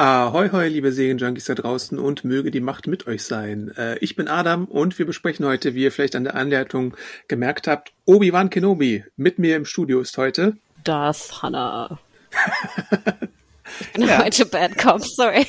Ahoi, 0.00 0.50
hoi, 0.52 0.68
liebe 0.68 0.92
Serienjunkies 0.92 1.46
da 1.46 1.56
draußen 1.56 1.98
und 1.98 2.22
möge 2.22 2.52
die 2.52 2.60
Macht 2.60 2.86
mit 2.86 3.08
euch 3.08 3.24
sein. 3.24 3.72
Äh, 3.76 3.98
ich 3.98 4.14
bin 4.14 4.28
Adam 4.28 4.66
und 4.66 4.96
wir 4.96 5.06
besprechen 5.06 5.44
heute, 5.44 5.74
wie 5.74 5.82
ihr 5.82 5.90
vielleicht 5.90 6.14
an 6.14 6.22
der 6.22 6.36
Anleitung 6.36 6.96
gemerkt 7.26 7.66
habt, 7.66 7.90
Obi-Wan 8.04 8.48
Kenobi. 8.48 9.04
Mit 9.16 9.40
mir 9.40 9.56
im 9.56 9.64
Studio 9.64 9.98
ist 9.98 10.16
heute 10.16 10.56
Das 10.84 11.42
Hannah. 11.42 11.98
Ich 13.80 13.92
bin 13.92 14.02
ja. 14.02 14.24
heute 14.24 14.46
Bad 14.46 14.76
Cop, 14.76 15.04
sorry. 15.04 15.46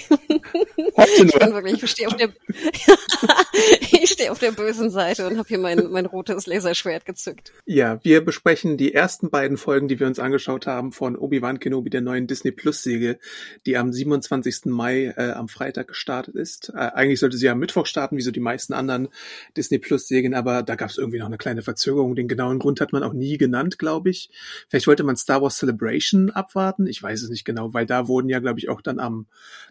Heute 0.98 1.26
nur. 1.26 1.34
Ich 1.34 1.40
bin 1.40 1.54
wirklich, 1.54 1.84
ich 1.84 1.92
stehe 1.92 2.08
auf 2.08 2.16
der, 2.16 2.30
ich 3.92 4.10
stehe 4.10 4.32
auf 4.32 4.40
der 4.40 4.52
bösen 4.52 4.90
Seite 4.90 5.28
und 5.28 5.38
habe 5.38 5.48
hier 5.48 5.58
mein, 5.58 5.90
mein 5.92 6.06
rotes 6.06 6.48
Laserschwert 6.48 7.06
gezückt. 7.06 7.54
Ja, 7.66 8.00
wir 8.04 8.24
besprechen 8.24 8.78
die 8.78 8.94
ersten 8.94 9.30
beiden 9.30 9.58
Folgen, 9.58 9.88
die 9.88 10.00
wir 10.00 10.08
uns 10.08 10.20
angeschaut 10.20 10.68
haben 10.68 10.92
von 10.92 11.16
Obi-Wan 11.16 11.60
Kenobi, 11.60 11.90
der 11.90 12.02
neuen 12.02 12.28
Disney 12.28 12.52
Plus 12.52 12.84
Serie, 12.84 13.20
die 13.66 13.78
am 13.78 13.92
27. 13.92 14.66
Mai 14.66 15.14
äh, 15.18 15.32
am 15.32 15.48
Freitag 15.48 15.90
gestartet 15.90 16.36
ist. 16.36 16.70
Äh, 16.76 16.78
eigentlich 16.78 17.20
sollte 17.20 17.38
sie 17.38 17.50
am 17.50 17.60
Mittwoch 17.60 17.86
starten, 17.86 18.18
wie 18.18 18.22
so 18.22 18.32
die 18.32 18.40
meisten 18.40 18.74
anderen 18.74 19.10
Disney 19.58 19.80
Plus 19.80 20.08
Serien, 20.08 20.34
aber 20.34 20.64
da 20.64 20.76
gab 20.76 20.90
es 20.90 20.98
irgendwie 20.98 21.20
noch 21.20 21.28
eine 21.28 21.38
kleine 21.38 21.62
Verzögerung. 21.62 22.16
Den 22.16 22.28
genauen 22.28 22.60
Grund 22.60 22.82
hat 22.82 22.94
man 22.94 23.04
auch 23.04 23.14
nie 23.14 23.38
genannt, 23.38 23.80
glaube 23.80 24.10
ich. 24.10 24.30
Vielleicht 24.70 24.88
wollte 24.88 25.04
man 25.04 25.18
Star 25.18 25.42
Wars 25.42 25.58
Celebration 25.58 26.30
abwarten. 26.30 26.88
Ich 26.88 27.02
weiß 27.02 27.22
es 27.22 27.30
nicht 27.30 27.46
genau, 27.46 27.74
weil 27.74 27.86
da 27.86 28.08
wurden 28.20 28.28
ja, 28.28 28.40
glaube 28.40 28.60
ich, 28.60 28.68
auch 28.68 28.82
dann 28.82 29.00
am 29.00 29.28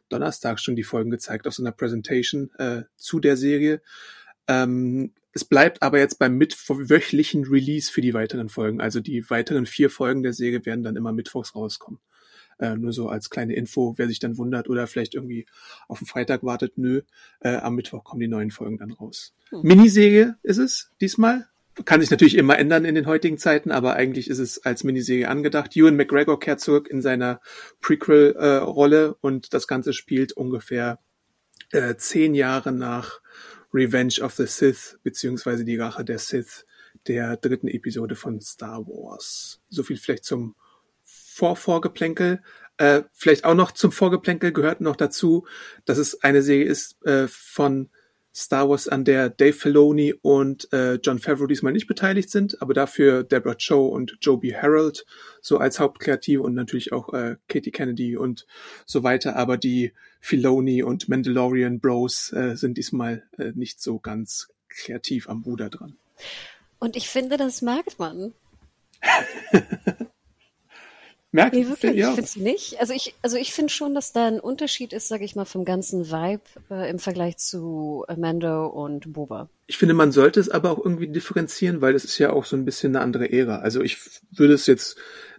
Donnerstag 0.08 0.58
schon 0.58 0.74
die 0.74 0.84
Folgen 0.84 1.10
gezeigt 1.10 1.46
auf 1.46 1.52
so 1.52 1.62
einer 1.62 1.72
Presentation 1.72 2.50
äh, 2.56 2.84
zu 2.96 3.20
der 3.20 3.36
Serie. 3.36 3.82
Ähm, 4.46 5.12
es 5.32 5.44
bleibt 5.44 5.82
aber 5.82 5.98
jetzt 5.98 6.18
beim 6.18 6.36
mitwöchlichen 6.36 7.44
Release 7.44 7.92
für 7.92 8.00
die 8.00 8.14
weiteren 8.14 8.48
Folgen. 8.48 8.80
Also 8.80 9.00
die 9.00 9.28
weiteren 9.28 9.66
vier 9.66 9.90
Folgen 9.90 10.22
der 10.22 10.32
Serie 10.32 10.64
werden 10.64 10.82
dann 10.82 10.96
immer 10.96 11.12
mittwochs 11.12 11.54
rauskommen. 11.54 12.00
Äh, 12.58 12.76
nur 12.76 12.94
so 12.94 13.10
als 13.10 13.28
kleine 13.28 13.54
Info, 13.54 13.94
wer 13.98 14.08
sich 14.08 14.18
dann 14.18 14.38
wundert 14.38 14.70
oder 14.70 14.86
vielleicht 14.86 15.14
irgendwie 15.14 15.44
auf 15.88 15.98
den 15.98 16.06
Freitag 16.06 16.42
wartet, 16.42 16.78
nö, 16.78 17.02
äh, 17.40 17.56
am 17.56 17.74
Mittwoch 17.74 18.02
kommen 18.02 18.20
die 18.20 18.28
neuen 18.28 18.50
Folgen 18.50 18.78
dann 18.78 18.92
raus. 18.92 19.34
Hm. 19.50 19.60
Miniserie 19.62 20.36
ist 20.42 20.56
es 20.56 20.90
diesmal, 21.02 21.46
kann 21.84 22.00
sich 22.00 22.10
natürlich 22.10 22.36
immer 22.36 22.58
ändern 22.58 22.84
in 22.84 22.94
den 22.94 23.06
heutigen 23.06 23.38
Zeiten, 23.38 23.70
aber 23.70 23.94
eigentlich 23.94 24.28
ist 24.28 24.38
es 24.38 24.64
als 24.64 24.84
Miniserie 24.84 25.28
angedacht. 25.28 25.76
Ewan 25.76 25.96
McGregor 25.96 26.38
kehrt 26.38 26.60
zurück 26.60 26.88
in 26.88 27.02
seiner 27.02 27.40
Prequel-Rolle 27.80 29.06
äh, 29.06 29.14
und 29.20 29.54
das 29.54 29.66
Ganze 29.66 29.92
spielt 29.92 30.32
ungefähr 30.32 30.98
äh, 31.70 31.96
zehn 31.96 32.34
Jahre 32.34 32.72
nach 32.72 33.20
Revenge 33.72 34.20
of 34.22 34.34
the 34.34 34.46
Sith, 34.46 34.98
beziehungsweise 35.02 35.64
die 35.64 35.76
Rache 35.76 36.04
der 36.04 36.18
Sith, 36.18 36.64
der 37.06 37.36
dritten 37.36 37.68
Episode 37.68 38.16
von 38.16 38.40
Star 38.40 38.86
Wars. 38.86 39.60
So 39.68 39.82
viel 39.82 39.96
vielleicht 39.96 40.24
zum 40.24 40.54
Vorvorgeplänkel. 41.04 42.42
Äh, 42.78 43.02
vielleicht 43.12 43.44
auch 43.44 43.54
noch 43.54 43.72
zum 43.72 43.92
Vorgeplänkel 43.92 44.52
gehört 44.52 44.80
noch 44.80 44.96
dazu, 44.96 45.46
dass 45.84 45.98
es 45.98 46.22
eine 46.22 46.42
Serie 46.42 46.64
ist 46.64 47.04
äh, 47.04 47.28
von 47.28 47.90
Star 48.38 48.68
Wars, 48.68 48.86
an 48.86 49.04
der 49.04 49.30
Dave 49.30 49.52
Filoni 49.52 50.14
und 50.14 50.72
äh, 50.72 50.94
John 51.02 51.18
Favreau 51.18 51.46
diesmal 51.46 51.72
nicht 51.72 51.88
beteiligt 51.88 52.30
sind, 52.30 52.62
aber 52.62 52.72
dafür 52.72 53.24
Deborah 53.24 53.56
Cho 53.56 53.88
und 53.88 54.16
Joby 54.20 54.50
Harold 54.50 55.04
so 55.40 55.58
als 55.58 55.80
Hauptkreative 55.80 56.40
und 56.42 56.54
natürlich 56.54 56.92
auch 56.92 57.12
äh, 57.12 57.34
Katie 57.48 57.72
Kennedy 57.72 58.16
und 58.16 58.46
so 58.86 59.02
weiter. 59.02 59.34
Aber 59.34 59.56
die 59.56 59.92
Filoni 60.20 60.84
und 60.84 61.08
Mandalorian 61.08 61.80
Bros 61.80 62.32
äh, 62.32 62.54
sind 62.54 62.78
diesmal 62.78 63.24
äh, 63.38 63.50
nicht 63.56 63.82
so 63.82 63.98
ganz 63.98 64.48
kreativ 64.68 65.28
am 65.28 65.42
Ruder 65.42 65.68
dran. 65.68 65.96
Und 66.78 66.94
ich 66.94 67.08
finde, 67.08 67.38
das 67.38 67.60
merkt 67.60 67.98
man. 67.98 68.34
Merkt 71.30 71.54
Nee, 71.54 71.68
wirklich, 71.68 71.94
ja. 71.94 72.08
ich 72.08 72.14
finde 72.14 72.28
es 72.28 72.36
nicht. 72.36 72.80
Also 72.80 72.94
ich, 72.94 73.14
also 73.20 73.36
ich 73.36 73.52
finde 73.52 73.70
schon, 73.70 73.94
dass 73.94 74.12
da 74.12 74.26
ein 74.26 74.40
Unterschied 74.40 74.94
ist, 74.94 75.08
sage 75.08 75.24
ich 75.24 75.36
mal, 75.36 75.44
vom 75.44 75.66
ganzen 75.66 76.10
Vibe 76.10 76.42
äh, 76.70 76.88
im 76.88 76.98
Vergleich 76.98 77.36
zu 77.36 78.04
Amando 78.08 78.66
und 78.66 79.12
Boba. 79.12 79.50
Ich 79.66 79.76
finde, 79.76 79.94
man 79.94 80.10
sollte 80.10 80.40
es 80.40 80.48
aber 80.48 80.70
auch 80.70 80.78
irgendwie 80.78 81.08
differenzieren, 81.08 81.82
weil 81.82 81.94
es 81.94 82.04
ist 82.04 82.16
ja 82.18 82.32
auch 82.32 82.46
so 82.46 82.56
ein 82.56 82.64
bisschen 82.64 82.96
eine 82.96 83.04
andere 83.04 83.30
Ära. 83.30 83.58
Also 83.58 83.82
ich 83.82 83.98
würde 84.30 84.54
es 84.54 84.66
jetzt 84.66 84.96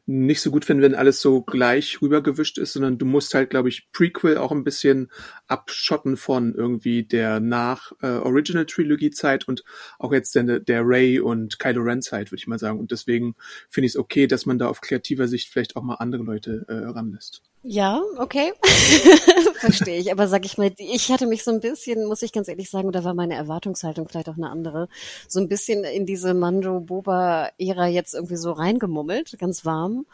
nicht 0.10 0.42
so 0.42 0.50
gut 0.50 0.66
finden, 0.66 0.82
wenn 0.82 0.96
alles 0.96 1.22
so 1.22 1.44
gleich 1.44 2.02
rübergewischt 2.02 2.58
ist, 2.58 2.74
sondern 2.74 2.98
du 2.98 3.06
musst 3.06 3.36
halt, 3.36 3.52
glaube 3.52 3.70
ich, 3.70 3.92
Prequel 3.92 4.40
auch 4.40 4.52
ein 4.52 4.64
bisschen 4.64 5.12
abschotten 5.46 6.18
von 6.18 6.56
irgendwie 6.56 7.04
der 7.04 7.40
nach 7.40 7.92
äh, 8.02 8.08
Original 8.08 8.66
Trilogie 8.66 9.12
Zeit 9.12 9.48
und 9.48 9.64
auch 10.00 10.12
jetzt 10.12 10.34
der, 10.34 10.60
der 10.60 10.82
Ray 10.84 11.20
und 11.20 11.60
Kylo 11.60 11.84
Ren 11.84 12.02
Zeit, 12.02 12.32
würde 12.32 12.40
ich 12.40 12.48
mal 12.48 12.58
sagen. 12.58 12.80
Und 12.80 12.90
deswegen 12.90 13.36
finde 13.70 13.86
ich 13.86 13.92
es 13.92 13.98
okay, 13.98 14.26
dass 14.26 14.48
man 14.48 14.58
da 14.58 14.68
auf 14.68 14.82
kreativer 14.82 15.28
Sicht 15.28 15.50
vielleicht 15.50 15.76
auch 15.76 15.84
mal 15.84 15.96
andere 15.96 16.24
Leute 16.24 16.66
äh, 16.68 16.74
ranlässt. 16.74 17.44
Ja, 17.64 18.02
okay. 18.18 18.54
Verstehe 19.60 20.00
ich. 20.00 20.12
Aber 20.12 20.28
sag 20.30 20.46
ich 20.46 20.58
mal, 20.58 20.72
ich 20.78 21.12
hatte 21.12 21.28
mich 21.28 21.44
so 21.44 21.52
ein 21.52 21.60
bisschen, 21.60 22.06
muss 22.06 22.22
ich 22.22 22.32
ganz 22.32 22.48
ehrlich 22.48 22.70
sagen, 22.70 22.92
da 22.94 23.04
war 23.04 23.14
meine 23.14 23.36
Erwartungshaltung 23.36 24.08
vielleicht 24.08 24.30
auch 24.30 24.38
eine 24.38 24.50
andere, 24.50 24.88
so 25.28 25.42
ein 25.42 25.50
bisschen 25.50 25.84
in 25.84 26.06
diese 26.06 26.34
Mando-Boba-Ära 26.34 27.88
jetzt 27.88 28.14
irgendwie 28.14 28.38
so 28.38 28.54
reingemummelt, 28.54 29.38
ganz 29.40 29.66
warm. 29.66 30.06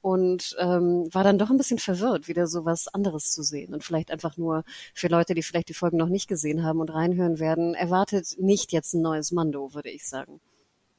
Und 0.00 0.56
ähm, 0.58 1.08
war 1.12 1.24
dann 1.24 1.38
doch 1.38 1.50
ein 1.50 1.56
bisschen 1.56 1.78
verwirrt, 1.78 2.26
wieder 2.28 2.46
so 2.48 2.64
was 2.64 2.88
anderes 2.88 3.30
zu 3.32 3.42
sehen. 3.42 3.74
Und 3.74 3.84
vielleicht 3.84 4.10
einfach 4.10 4.36
nur 4.36 4.64
für 4.94 5.08
Leute, 5.08 5.34
die 5.34 5.42
vielleicht 5.42 5.68
die 5.68 5.74
Folgen 5.74 5.96
noch 5.96 6.08
nicht 6.08 6.28
gesehen 6.28 6.64
haben 6.64 6.80
und 6.80 6.90
reinhören 6.90 7.38
werden, 7.38 7.74
erwartet 7.74 8.36
nicht 8.38 8.72
jetzt 8.72 8.94
ein 8.94 9.02
neues 9.02 9.32
Mando, 9.32 9.74
würde 9.74 9.90
ich 9.90 10.06
sagen. 10.08 10.40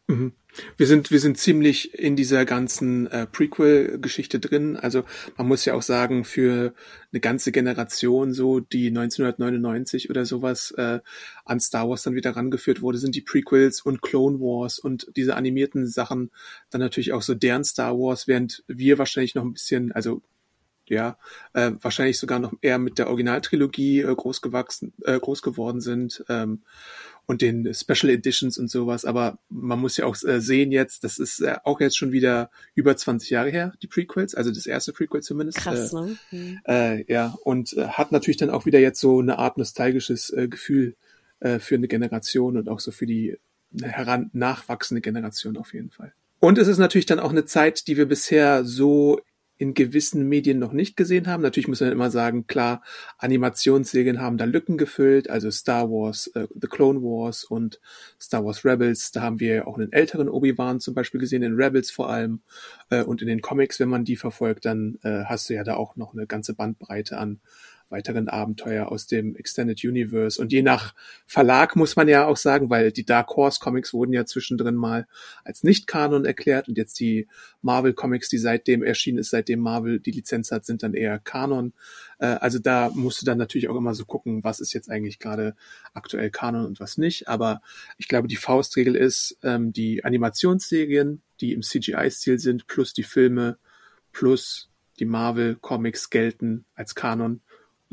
Mhm. 0.08 0.34
Wir 0.78 0.86
sind, 0.86 1.12
wir 1.12 1.20
sind 1.20 1.38
ziemlich 1.38 1.98
in 1.98 2.16
dieser 2.16 2.46
ganzen 2.46 3.08
äh, 3.08 3.26
Prequel-Geschichte 3.26 4.40
drin. 4.40 4.76
Also 4.76 5.04
man 5.38 5.48
muss 5.48 5.66
ja 5.66 5.74
auch 5.74 5.82
sagen, 5.82 6.26
für 6.26 6.74
eine 7.12 7.22
ganze 7.22 7.52
Generation, 7.52 8.34
so 8.34 8.60
die 8.60 8.88
1999 8.88 10.10
oder 10.10 10.26
sowas 10.26 10.72
äh, 10.72 11.00
an 11.46 11.60
Star 11.60 11.90
Wars 11.90 12.04
dann 12.04 12.16
wieder 12.16 12.36
rangeführt 12.36 12.82
wurde, 12.82 12.98
sind 12.98 13.16
die 13.16 13.22
Prequels 13.22 13.82
und 13.82 14.02
Clone 14.02 14.40
Wars 14.40 14.78
und 14.78 15.08
diese 15.16 15.36
animierten 15.36 15.88
Sachen 15.88 16.32
dann 16.70 16.82
natürlich 16.82 17.14
auch 17.14 17.22
so 17.22 17.34
deren 17.34 17.64
Star 17.64 17.98
Wars, 17.98 18.28
während 18.28 18.64
wir 18.68 18.98
wahrscheinlich 18.98 19.36
noch 19.36 19.44
ein 19.44 19.54
bisschen, 19.54 19.92
also 19.94 20.22
ja, 20.88 21.18
äh, 21.54 21.72
wahrscheinlich 21.82 22.20
sogar 22.20 22.40
noch 22.40 22.54
eher 22.62 22.78
mit 22.78 22.98
der 22.98 23.08
Originaltrilogie 23.08 24.02
äh, 24.02 24.16
groß 24.16 24.42
gewachsen, 24.42 24.94
äh, 25.04 25.20
groß 25.20 25.42
geworden 25.42 25.82
sind. 25.82 26.24
Ähm, 26.30 26.62
und 27.26 27.42
den 27.42 27.74
Special 27.74 28.12
Editions 28.12 28.58
und 28.58 28.70
sowas. 28.70 29.06
Aber 29.06 29.38
man 29.50 29.80
muss 29.80 29.98
ja 29.98 30.06
auch 30.06 30.16
äh, 30.24 30.42
sehen 30.42 30.72
jetzt, 30.72 31.04
das 31.04 31.20
ist 31.20 31.40
äh, 31.40 31.56
auch 31.64 31.80
jetzt 31.80 31.98
schon 31.98 32.12
wieder 32.12 32.50
über 32.76 32.96
20 32.96 33.30
Jahre 33.30 33.50
her, 33.50 33.74
die 33.82 33.88
Prequels, 33.88 34.36
also 34.36 34.52
das 34.52 34.66
erste 34.66 34.94
Prequel 34.94 35.22
zumindest. 35.22 35.60
Krass, 35.60 35.94
äh, 35.94 35.96
ne? 35.96 36.18
Hm. 36.30 36.60
äh, 36.68 37.12
ja, 37.12 37.38
und 37.44 37.74
äh, 37.78 37.88
hat 37.88 38.12
natürlich 38.12 38.38
dann 38.38 38.50
auch 38.50 38.66
wieder 38.66 38.80
jetzt 38.80 39.00
so 39.00 39.20
eine 39.20 39.40
Art 39.40 39.58
nostalgisches 39.58 40.32
äh, 40.32 40.48
Gefühl 40.48 40.96
äh, 41.40 41.60
für 41.60 41.76
eine 41.76 41.88
Generation 41.88 42.58
und 42.58 42.70
auch 42.70 42.80
so 42.80 42.92
für 42.92 43.06
die 43.06 43.38
heran 43.82 44.30
nachwachsende 44.34 45.02
Generation 45.02 45.58
auf 45.58 45.74
jeden 45.74 45.90
Fall. 45.90 46.14
Und 46.40 46.58
es 46.58 46.68
ist 46.68 46.78
natürlich 46.78 47.06
dann 47.06 47.20
auch 47.20 47.32
eine 47.32 47.46
Zeit, 47.46 47.88
die 47.88 47.96
wir 47.96 48.06
bisher 48.06 48.66
so 48.66 49.22
in 49.64 49.74
gewissen 49.74 50.28
Medien 50.28 50.60
noch 50.60 50.74
nicht 50.74 50.98
gesehen 50.98 51.28
haben. 51.28 51.42
Natürlich 51.42 51.70
muss 51.70 51.80
man 51.80 51.94
immer 51.94 52.12
sagen, 52.12 52.48
klar, 52.48 52.84
Animationsserien 53.18 54.20
haben 54.20 54.38
da 54.38 54.44
Lücken 54.44 54.78
gefüllt, 54.78 55.30
also 55.30 55.50
Star 55.52 55.90
Wars, 55.90 56.28
äh, 56.36 56.48
The 56.54 56.68
Clone 56.68 57.02
Wars 57.02 57.46
und 57.46 57.80
Star 58.20 58.44
Wars 58.44 58.66
Rebels. 58.66 59.14
Da 59.14 59.22
haben 59.22 59.40
wir 59.40 59.66
auch 59.66 59.78
einen 59.78 59.94
älteren 59.94 60.28
Obi-Wan 60.28 60.82
zum 60.82 60.94
Beispiel 60.94 61.22
gesehen, 61.22 61.44
in 61.44 61.56
Rebels 61.56 61.92
vor 61.92 62.10
allem. 62.10 62.42
Äh, 62.90 63.04
und 63.04 63.22
in 63.22 63.30
den 63.30 63.40
Comics, 63.40 63.80
wenn 63.80 63.88
man 63.88 64.04
die 64.04 64.18
verfolgt, 64.18 64.66
dann 64.66 65.00
äh, 65.04 65.24
hast 65.24 65.50
du 65.50 65.54
ja 65.54 65.64
da 65.64 65.76
auch 65.76 65.96
noch 65.96 66.14
eine 66.14 66.28
ganze 66.28 66.54
Bandbreite 66.54 67.18
an 67.18 67.40
weiteren 67.94 68.28
Abenteuer 68.28 68.92
aus 68.92 69.06
dem 69.06 69.36
Extended 69.36 69.82
Universe. 69.86 70.42
Und 70.42 70.52
je 70.52 70.64
nach 70.64 70.96
Verlag 71.28 71.76
muss 71.76 71.96
man 71.96 72.08
ja 72.08 72.26
auch 72.26 72.38
sagen, 72.38 72.70
weil 72.72 72.92
die 72.92 73.06
Dark 73.06 73.30
Horse 73.36 73.60
Comics 73.62 73.94
wurden 73.94 74.14
ja 74.14 74.26
zwischendrin 74.26 74.76
mal 74.76 75.08
als 75.46 75.64
Nicht-Kanon 75.64 76.26
erklärt 76.26 76.68
und 76.68 76.78
jetzt 76.78 77.00
die 77.00 77.28
Marvel 77.62 77.94
Comics, 77.94 78.30
die 78.30 78.40
seitdem 78.40 78.84
erschienen 78.84 79.20
ist, 79.20 79.30
seitdem 79.30 79.60
Marvel 79.60 80.00
die 80.00 80.12
Lizenz 80.12 80.52
hat, 80.52 80.66
sind 80.66 80.82
dann 80.82 80.96
eher 80.96 81.20
Kanon. 81.20 81.74
Äh, 82.18 82.26
also 82.26 82.58
da 82.58 82.90
musst 82.90 83.22
du 83.22 83.26
dann 83.26 83.38
natürlich 83.38 83.70
auch 83.70 83.78
immer 83.78 83.94
so 83.94 84.06
gucken, 84.06 84.44
was 84.44 84.60
ist 84.60 84.74
jetzt 84.74 84.90
eigentlich 84.90 85.20
gerade 85.20 85.56
aktuell 85.94 86.32
Kanon 86.32 86.66
und 86.66 86.80
was 86.80 86.98
nicht. 86.98 87.28
Aber 87.28 87.62
ich 88.00 88.08
glaube, 88.08 88.28
die 88.28 88.36
Faustregel 88.36 88.96
ist, 88.96 89.38
ähm, 89.44 89.72
die 89.72 90.04
Animationsserien, 90.04 91.22
die 91.42 91.54
im 91.54 91.62
CGI-Stil 91.62 92.40
sind, 92.40 92.66
plus 92.66 92.94
die 92.94 93.04
Filme, 93.04 93.58
plus 94.12 94.72
die 95.00 95.06
Marvel 95.06 95.56
Comics 95.56 96.10
gelten 96.10 96.66
als 96.76 96.96
Kanon 96.96 97.42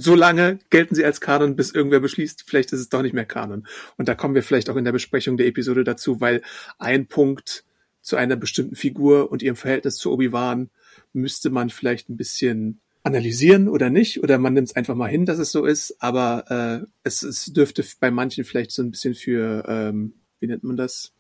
so 0.01 0.15
lange 0.15 0.59
gelten 0.71 0.95
sie 0.95 1.05
als 1.05 1.21
Kanon, 1.21 1.57
bis 1.57 1.73
irgendwer 1.73 2.01
beschließt, 2.01 2.45
vielleicht 2.47 2.73
ist 2.73 2.81
es 2.81 2.89
doch 2.89 3.03
nicht 3.03 3.13
mehr 3.13 3.27
Kanon. 3.27 3.67
Und 3.97 4.09
da 4.09 4.15
kommen 4.15 4.35
wir 4.35 4.43
vielleicht 4.43 4.71
auch 4.71 4.77
in 4.77 4.85
der 4.85 4.93
Besprechung 4.93 5.37
der 5.37 5.47
Episode 5.47 5.85
dazu, 5.85 6.21
weil 6.21 6.43
ein 6.79 7.07
Punkt 7.07 7.65
zu 8.01 8.17
einer 8.17 8.37
bestimmten 8.37 8.77
Figur 8.77 9.31
und 9.31 9.43
ihrem 9.43 9.57
Verhältnis 9.57 9.97
zu 9.97 10.13
Obi-Wan 10.13 10.71
müsste 11.13 11.51
man 11.51 11.71
vielleicht 11.71 12.09
ein 12.09 12.17
bisschen 12.17 12.81
analysieren 13.03 13.69
oder 13.69 13.91
nicht, 13.91 14.23
oder 14.23 14.39
man 14.39 14.55
nimmt 14.55 14.69
es 14.69 14.77
einfach 14.77 14.95
mal 14.95 15.09
hin, 15.09 15.27
dass 15.27 15.39
es 15.39 15.53
so 15.53 15.65
ist, 15.65 15.97
aber 16.03 16.83
äh, 16.83 16.87
es, 17.03 17.23
es 17.23 17.47
dürfte 17.47 17.85
bei 17.99 18.11
manchen 18.11 18.45
vielleicht 18.45 18.73
so 18.73 18.83
ein 18.83 18.91
bisschen 18.91 19.15
für, 19.15 19.65
ähm, 19.69 20.15
wie 20.39 20.47
nennt 20.47 20.65
man 20.65 20.77
das, 20.77 21.13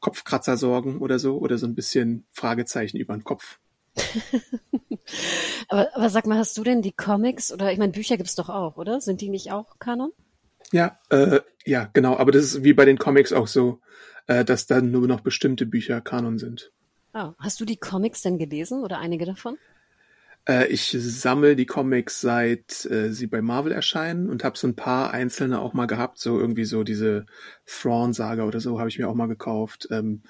Kopfkratzer 0.00 0.56
sorgen 0.56 0.98
oder 0.98 1.18
so, 1.18 1.38
oder 1.38 1.58
so 1.58 1.66
ein 1.66 1.74
bisschen 1.74 2.26
Fragezeichen 2.32 2.96
über 2.98 3.14
den 3.14 3.24
Kopf. 3.24 3.58
aber, 5.68 5.94
aber 5.94 6.10
sag 6.10 6.26
mal, 6.26 6.38
hast 6.38 6.56
du 6.58 6.64
denn 6.64 6.82
die 6.82 6.92
Comics 6.92 7.52
oder 7.52 7.72
ich 7.72 7.78
meine, 7.78 7.92
Bücher 7.92 8.16
gibt's 8.16 8.34
doch 8.34 8.48
auch, 8.48 8.76
oder? 8.76 9.00
Sind 9.00 9.20
die 9.20 9.28
nicht 9.28 9.52
auch 9.52 9.78
Kanon? 9.78 10.12
Ja, 10.72 10.98
äh, 11.10 11.40
ja, 11.64 11.88
genau. 11.92 12.16
Aber 12.16 12.32
das 12.32 12.44
ist 12.44 12.64
wie 12.64 12.72
bei 12.72 12.84
den 12.84 12.98
Comics 12.98 13.32
auch 13.32 13.46
so, 13.46 13.80
äh, 14.26 14.44
dass 14.44 14.66
dann 14.66 14.90
nur 14.90 15.06
noch 15.06 15.20
bestimmte 15.20 15.66
Bücher 15.66 16.00
Kanon 16.00 16.38
sind. 16.38 16.72
Oh. 17.14 17.32
Hast 17.38 17.60
du 17.60 17.64
die 17.64 17.76
Comics 17.76 18.22
denn 18.22 18.38
gelesen 18.38 18.82
oder 18.82 18.98
einige 18.98 19.24
davon? 19.24 19.56
Äh, 20.48 20.66
ich 20.68 20.96
sammle 20.98 21.56
die 21.56 21.66
Comics 21.66 22.20
seit 22.20 22.84
äh, 22.86 23.12
sie 23.12 23.26
bei 23.26 23.42
Marvel 23.42 23.72
erscheinen 23.72 24.28
und 24.28 24.44
habe 24.44 24.58
so 24.58 24.66
ein 24.66 24.76
paar 24.76 25.12
einzelne 25.12 25.60
auch 25.60 25.72
mal 25.72 25.86
gehabt, 25.86 26.18
so 26.18 26.38
irgendwie 26.38 26.64
so 26.64 26.84
diese 26.84 27.26
Thrawn-Saga 27.66 28.44
oder 28.44 28.60
so 28.60 28.78
habe 28.78 28.88
ich 28.88 28.98
mir 28.98 29.08
auch 29.08 29.14
mal 29.14 29.28
gekauft. 29.28 29.88
Ähm, 29.90 30.22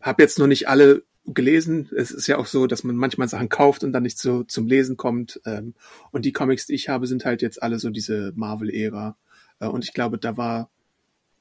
habe 0.00 0.22
jetzt 0.22 0.38
noch 0.38 0.46
nicht 0.46 0.68
alle 0.68 1.02
gelesen. 1.34 1.88
Es 1.96 2.10
ist 2.10 2.26
ja 2.26 2.38
auch 2.38 2.46
so, 2.46 2.66
dass 2.66 2.84
man 2.84 2.96
manchmal 2.96 3.28
Sachen 3.28 3.48
kauft 3.48 3.84
und 3.84 3.92
dann 3.92 4.02
nicht 4.02 4.18
so 4.18 4.44
zum 4.44 4.66
Lesen 4.66 4.96
kommt. 4.96 5.40
Ähm, 5.44 5.74
und 6.10 6.24
die 6.24 6.32
Comics, 6.32 6.66
die 6.66 6.74
ich 6.74 6.88
habe, 6.88 7.06
sind 7.06 7.24
halt 7.24 7.42
jetzt 7.42 7.62
alle 7.62 7.78
so 7.78 7.90
diese 7.90 8.32
Marvel-Ära. 8.36 9.16
Äh, 9.60 9.66
und 9.66 9.84
ich 9.84 9.92
glaube, 9.92 10.18
da 10.18 10.36
war 10.36 10.70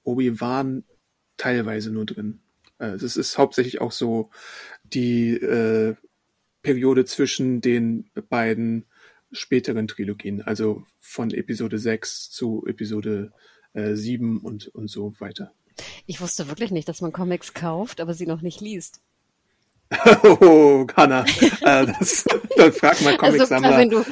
Obi-Wan 0.04 0.84
teilweise 1.38 1.92
nur 1.92 2.06
drin. 2.06 2.40
Äh, 2.80 2.92
es 2.92 3.18
ist 3.18 3.38
hauptsächlich 3.38 3.82
auch 3.82 3.92
so 3.92 4.30
die 4.84 5.34
äh, 5.34 5.96
Periode 6.62 7.06
zwischen 7.06 7.62
den 7.62 8.10
beiden 8.30 8.86
späteren 9.32 9.88
Trilogien, 9.88 10.42
also 10.42 10.84
von 11.00 11.32
Episode 11.32 11.78
6 11.78 12.30
zu 12.30 12.66
Episode 12.68 13.32
äh, 13.74 13.94
7 13.96 14.40
und, 14.40 14.68
und 14.68 14.90
so 14.90 15.14
weiter. 15.20 15.52
Ich 16.06 16.22
wusste 16.22 16.48
wirklich 16.48 16.72
nicht, 16.72 16.88
dass 16.88 17.02
man 17.02 17.12
Comics 17.12 17.54
kauft, 17.54 18.00
aber 18.02 18.14
sie 18.14 18.26
noch 18.26 18.42
nicht 18.42 18.62
liest. 18.62 19.02
Oh, 20.24 20.86
Hanna, 20.96 21.26
äh, 21.62 21.86
das, 21.86 22.26
dann 22.56 22.74
frag 22.74 23.02
mal 23.02 23.18
Comicsammler. 23.18 23.70
Also, 23.70 23.80
wenn 23.80 23.90
du, 23.90 24.06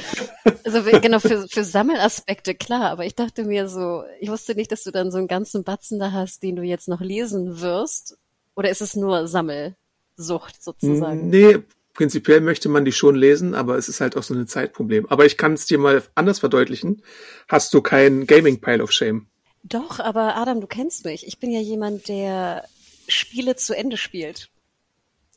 also 0.64 1.02
genau, 1.02 1.20
für, 1.20 1.48
für 1.48 1.64
Sammelaspekte, 1.64 2.56
klar, 2.56 2.92
aber 2.92 3.06
ich 3.06 3.16
dachte 3.16 3.44
mir 3.44 3.68
so, 3.68 4.04
ich 4.20 4.30
wusste 4.30 4.56
nicht, 4.56 4.72
dass 4.72 4.84
du 4.84 4.92
dann 4.92 5.12
so 5.12 5.18
einen 5.18 5.28
ganzen 5.28 5.64
Batzen 5.64 6.00
da 6.00 6.12
hast, 6.12 6.44
den 6.44 6.56
du 6.56 6.64
jetzt 6.64 6.88
noch 6.88 7.02
lesen 7.02 7.60
wirst. 7.60 8.18
Oder 8.56 8.70
ist 8.70 8.82
es 8.82 8.96
nur 8.96 9.28
Sammelsucht 9.28 10.64
sozusagen? 10.64 11.30
Nee, 11.30 11.60
prinzipiell 11.94 12.40
möchte 12.40 12.70
man 12.70 12.86
die 12.86 12.94
schon 12.94 13.16
lesen, 13.16 13.54
aber 13.54 13.78
es 13.78 13.90
ist 13.90 14.00
halt 14.00 14.16
auch 14.16 14.24
so 14.24 14.34
ein 14.34 14.48
Zeitproblem. 14.48 15.08
Aber 15.10 15.26
ich 15.26 15.38
kann 15.38 15.54
es 15.54 15.66
dir 15.66 15.78
mal 15.78 16.04
anders 16.16 16.40
verdeutlichen. 16.40 17.02
Hast 17.50 17.74
du 17.74 17.82
kein 17.82 18.28
Gaming 18.28 18.62
Pile 18.62 18.82
of 18.82 18.94
Shame? 18.94 19.28
Doch, 19.64 20.00
aber 20.00 20.38
Adam, 20.38 20.62
du 20.62 20.68
kennst 20.68 21.04
mich. 21.04 21.28
Ich 21.28 21.40
bin 21.40 21.52
ja 21.52 21.60
jemand, 21.60 22.08
der 22.08 22.64
Spiele 23.10 23.58
zu 23.58 23.76
Ende 23.76 23.98
spielt 23.98 24.50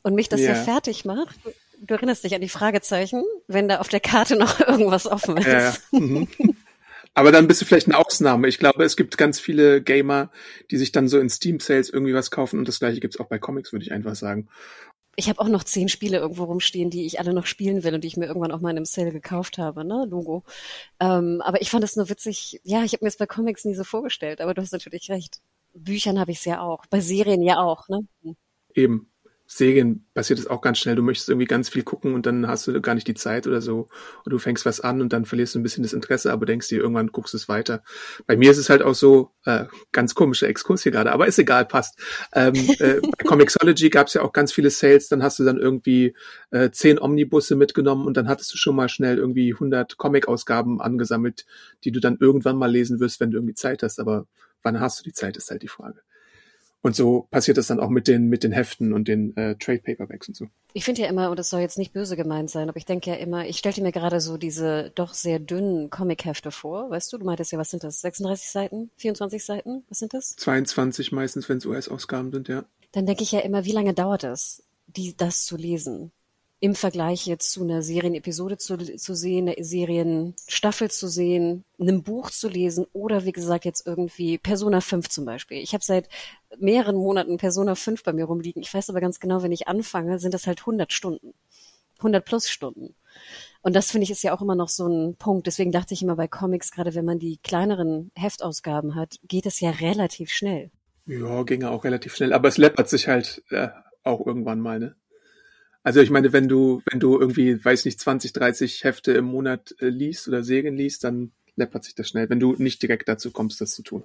und 0.03 0.15
mich 0.15 0.29
das 0.29 0.41
ja, 0.41 0.49
ja 0.49 0.55
fertig 0.55 1.05
macht. 1.05 1.37
Du 1.81 1.93
erinnerst 1.93 2.23
dich 2.23 2.35
an 2.35 2.41
die 2.41 2.49
Fragezeichen, 2.49 3.23
wenn 3.47 3.67
da 3.67 3.79
auf 3.79 3.87
der 3.87 3.99
Karte 3.99 4.35
noch 4.35 4.59
irgendwas 4.67 5.07
offen 5.07 5.37
ist. 5.37 5.47
Ja. 5.47 5.73
Mhm. 5.91 6.27
Aber 7.13 7.31
dann 7.31 7.47
bist 7.47 7.61
du 7.61 7.65
vielleicht 7.65 7.87
eine 7.87 7.97
Ausnahme. 7.97 8.47
Ich 8.47 8.59
glaube, 8.59 8.83
es 8.83 8.95
gibt 8.95 9.17
ganz 9.17 9.39
viele 9.39 9.81
Gamer, 9.81 10.31
die 10.71 10.77
sich 10.77 10.91
dann 10.91 11.07
so 11.07 11.19
in 11.19 11.29
Steam 11.29 11.59
Sales 11.59 11.89
irgendwie 11.89 12.13
was 12.13 12.31
kaufen 12.31 12.59
und 12.59 12.67
das 12.67 12.79
gleiche 12.79 12.99
gibt's 12.99 13.19
auch 13.19 13.27
bei 13.27 13.39
Comics, 13.39 13.73
würde 13.73 13.83
ich 13.83 13.91
einfach 13.91 14.15
sagen. 14.15 14.47
Ich 15.15 15.27
habe 15.27 15.41
auch 15.41 15.49
noch 15.49 15.65
zehn 15.65 15.89
Spiele 15.89 16.17
irgendwo 16.17 16.45
rumstehen, 16.45 16.89
die 16.89 17.05
ich 17.05 17.19
alle 17.19 17.33
noch 17.33 17.45
spielen 17.45 17.83
will 17.83 17.93
und 17.93 18.05
die 18.05 18.07
ich 18.07 18.15
mir 18.15 18.27
irgendwann 18.27 18.53
auch 18.53 18.61
mal 18.61 18.69
in 18.69 18.77
einem 18.77 18.85
Sale 18.85 19.11
gekauft 19.11 19.57
habe, 19.57 19.83
ne, 19.83 20.05
Logo. 20.09 20.43
Ähm, 21.01 21.41
aber 21.43 21.61
ich 21.61 21.69
fand 21.69 21.83
es 21.83 21.97
nur 21.97 22.09
witzig. 22.09 22.61
Ja, 22.63 22.83
ich 22.83 22.93
habe 22.93 23.03
mir 23.03 23.09
es 23.09 23.17
bei 23.17 23.25
Comics 23.25 23.65
nie 23.65 23.75
so 23.75 23.83
vorgestellt, 23.83 24.39
aber 24.39 24.53
du 24.53 24.61
hast 24.61 24.71
natürlich 24.71 25.09
recht. 25.09 25.41
Büchern 25.73 26.19
habe 26.19 26.31
ich 26.31 26.37
es 26.37 26.45
ja 26.45 26.61
auch, 26.61 26.85
bei 26.85 27.01
Serien 27.01 27.41
ja 27.41 27.57
auch, 27.57 27.89
ne? 27.89 28.07
Eben. 28.73 29.08
Serien 29.51 30.05
passiert 30.13 30.37
es 30.37 30.45
auch 30.45 30.61
ganz 30.61 30.77
schnell. 30.77 30.95
Du 30.95 31.01
möchtest 31.01 31.27
irgendwie 31.27 31.47
ganz 31.47 31.69
viel 31.69 31.81
gucken 31.81 32.13
und 32.13 32.27
dann 32.27 32.47
hast 32.47 32.67
du 32.67 32.79
gar 32.81 32.93
nicht 32.93 33.07
die 33.07 33.15
Zeit 33.15 33.47
oder 33.47 33.61
so. 33.61 33.87
Und 34.23 34.31
du 34.31 34.37
fängst 34.37 34.63
was 34.63 34.79
an 34.79 35.01
und 35.01 35.11
dann 35.11 35.25
verlierst 35.25 35.55
du 35.55 35.59
ein 35.59 35.63
bisschen 35.63 35.81
das 35.81 35.91
Interesse, 35.91 36.31
aber 36.31 36.45
denkst 36.45 36.67
dir, 36.67 36.79
irgendwann 36.79 37.07
guckst 37.07 37.33
du 37.33 37.37
es 37.37 37.49
weiter. 37.49 37.81
Bei 38.27 38.37
mir 38.37 38.51
ist 38.51 38.59
es 38.59 38.69
halt 38.69 38.83
auch 38.83 38.93
so, 38.93 39.31
äh, 39.45 39.65
ganz 39.91 40.13
komischer 40.13 40.47
Exkurs 40.47 40.83
hier 40.83 40.91
gerade, 40.91 41.11
aber 41.11 41.25
ist 41.25 41.39
egal, 41.39 41.65
passt. 41.65 41.99
Ähm, 42.31 42.53
äh, 42.79 43.01
bei 43.01 43.23
Comixology 43.25 43.89
gab 43.89 44.05
es 44.05 44.13
ja 44.13 44.21
auch 44.21 44.33
ganz 44.33 44.53
viele 44.53 44.69
Sales, 44.69 45.07
dann 45.07 45.23
hast 45.23 45.39
du 45.39 45.43
dann 45.43 45.57
irgendwie 45.57 46.15
äh, 46.51 46.69
zehn 46.69 46.99
Omnibusse 46.99 47.55
mitgenommen 47.55 48.05
und 48.05 48.17
dann 48.17 48.27
hattest 48.27 48.53
du 48.53 48.57
schon 48.57 48.75
mal 48.75 48.87
schnell 48.87 49.17
irgendwie 49.17 49.53
100 49.53 49.97
Comic-Ausgaben 49.97 50.79
angesammelt, 50.79 51.47
die 51.83 51.91
du 51.91 51.99
dann 51.99 52.17
irgendwann 52.19 52.55
mal 52.55 52.71
lesen 52.71 52.99
wirst, 52.99 53.19
wenn 53.19 53.31
du 53.31 53.37
irgendwie 53.39 53.55
Zeit 53.55 53.81
hast. 53.81 53.99
Aber 53.99 54.27
wann 54.61 54.79
hast 54.79 54.99
du 54.99 55.03
die 55.03 55.13
Zeit, 55.13 55.37
ist 55.37 55.49
halt 55.49 55.63
die 55.63 55.67
Frage. 55.67 56.01
Und 56.81 56.95
so 56.95 57.27
passiert 57.29 57.57
es 57.57 57.67
dann 57.67 57.79
auch 57.79 57.89
mit 57.89 58.07
den, 58.07 58.29
mit 58.29 58.43
den 58.43 58.53
Heften 58.53 58.93
und 58.93 59.07
den 59.07 59.35
äh, 59.35 59.55
Trade 59.55 59.79
Paperbacks 59.79 60.29
und 60.29 60.35
so. 60.35 60.47
Ich 60.73 60.85
finde 60.85 61.01
ja 61.01 61.07
immer, 61.07 61.29
und 61.29 61.37
das 61.37 61.49
soll 61.49 61.59
jetzt 61.59 61.77
nicht 61.77 61.91
böse 61.91 62.15
gemeint 62.15 62.49
sein, 62.49 62.69
aber 62.69 62.77
ich 62.77 62.85
denke 62.85 63.09
ja 63.09 63.17
immer, 63.17 63.45
ich 63.45 63.57
stellte 63.57 63.81
mir 63.81 63.91
gerade 63.91 64.21
so 64.21 64.37
diese 64.37 64.91
doch 64.95 65.13
sehr 65.13 65.39
dünnen 65.39 65.89
Comic-Hefte 65.89 66.51
vor. 66.51 66.89
Weißt 66.89 67.11
du, 67.11 67.17
du 67.17 67.25
meintest 67.25 67.51
ja, 67.51 67.57
was 67.57 67.69
sind 67.69 67.83
das? 67.83 67.99
36 68.01 68.49
Seiten? 68.49 68.91
24 68.97 69.43
Seiten? 69.43 69.83
Was 69.89 69.99
sind 69.99 70.13
das? 70.13 70.35
22 70.37 71.11
meistens, 71.11 71.49
wenn 71.49 71.57
es 71.57 71.65
US-Ausgaben 71.65 72.31
sind, 72.31 72.47
ja. 72.47 72.63
Dann 72.93 73.05
denke 73.05 73.23
ich 73.23 73.31
ja 73.31 73.41
immer, 73.41 73.65
wie 73.65 73.71
lange 73.73 73.93
dauert 73.93 74.23
es, 74.23 74.63
die, 74.87 75.15
das 75.17 75.45
zu 75.45 75.57
lesen? 75.57 76.11
Im 76.61 76.75
Vergleich 76.75 77.25
jetzt 77.25 77.51
zu 77.51 77.63
einer 77.63 77.81
Serienepisode 77.81 78.57
zu, 78.57 78.77
zu 78.77 79.15
sehen, 79.15 79.47
einer 79.47 79.63
Serienstaffel 79.63 80.91
zu 80.91 81.07
sehen, 81.07 81.63
einem 81.79 82.03
Buch 82.03 82.31
zu 82.31 82.49
lesen 82.49 82.85
oder 82.91 83.23
wie 83.23 83.31
gesagt 83.31 83.63
jetzt 83.63 83.87
irgendwie 83.87 84.37
Persona 84.37 84.81
5 84.81 85.07
zum 85.09 85.25
Beispiel. 85.25 85.59
Ich 85.59 85.73
habe 85.73 85.83
seit 85.83 86.09
mehreren 86.57 86.97
Monaten 86.97 87.37
Persona 87.37 87.75
5 87.75 88.03
bei 88.03 88.11
mir 88.11 88.25
rumliegen. 88.25 88.61
Ich 88.61 88.73
weiß 88.73 88.89
aber 88.89 88.99
ganz 88.99 89.19
genau, 89.21 89.41
wenn 89.41 89.53
ich 89.53 89.67
anfange, 89.67 90.19
sind 90.19 90.33
das 90.33 90.47
halt 90.47 90.59
100 90.59 90.91
Stunden. 90.91 91.33
100 91.99 92.25
plus 92.25 92.49
Stunden. 92.49 92.95
Und 93.61 93.75
das 93.75 93.91
finde 93.91 94.03
ich 94.03 94.11
ist 94.11 94.23
ja 94.23 94.33
auch 94.33 94.41
immer 94.41 94.55
noch 94.55 94.69
so 94.69 94.87
ein 94.87 95.15
Punkt. 95.15 95.47
Deswegen 95.47 95.71
dachte 95.71 95.93
ich 95.93 96.01
immer 96.01 96.15
bei 96.15 96.27
Comics, 96.27 96.71
gerade 96.71 96.95
wenn 96.95 97.05
man 97.05 97.19
die 97.19 97.37
kleineren 97.37 98.11
Heftausgaben 98.15 98.95
hat, 98.95 99.17
geht 99.23 99.45
es 99.45 99.59
ja 99.59 99.71
relativ 99.71 100.31
schnell. 100.31 100.71
Ja, 101.05 101.43
ginge 101.43 101.71
auch 101.71 101.83
relativ 101.83 102.15
schnell. 102.15 102.33
Aber 102.33 102.47
es 102.47 102.57
läppert 102.57 102.89
sich 102.89 103.07
halt 103.07 103.43
äh, 103.49 103.69
auch 104.03 104.25
irgendwann 104.25 104.59
mal, 104.59 104.79
ne? 104.79 104.95
Also 105.83 106.01
ich 106.01 106.09
meine, 106.09 106.33
wenn 106.33 106.47
du, 106.47 106.81
wenn 106.89 106.99
du 106.99 107.19
irgendwie, 107.19 107.63
weiß 107.63 107.85
nicht, 107.85 107.99
20, 107.99 108.33
30 108.33 108.83
Hefte 108.83 109.13
im 109.13 109.25
Monat 109.25 109.75
äh, 109.79 109.87
liest 109.87 110.27
oder 110.27 110.43
Serien 110.43 110.75
liest, 110.75 111.03
dann 111.03 111.31
läppert 111.55 111.83
sich 111.83 111.95
das 111.95 112.07
schnell, 112.07 112.29
wenn 112.29 112.39
du 112.39 112.55
nicht 112.57 112.81
direkt 112.81 113.07
dazu 113.07 113.31
kommst, 113.31 113.61
das 113.61 113.75
zu 113.75 113.83
tun. 113.83 114.03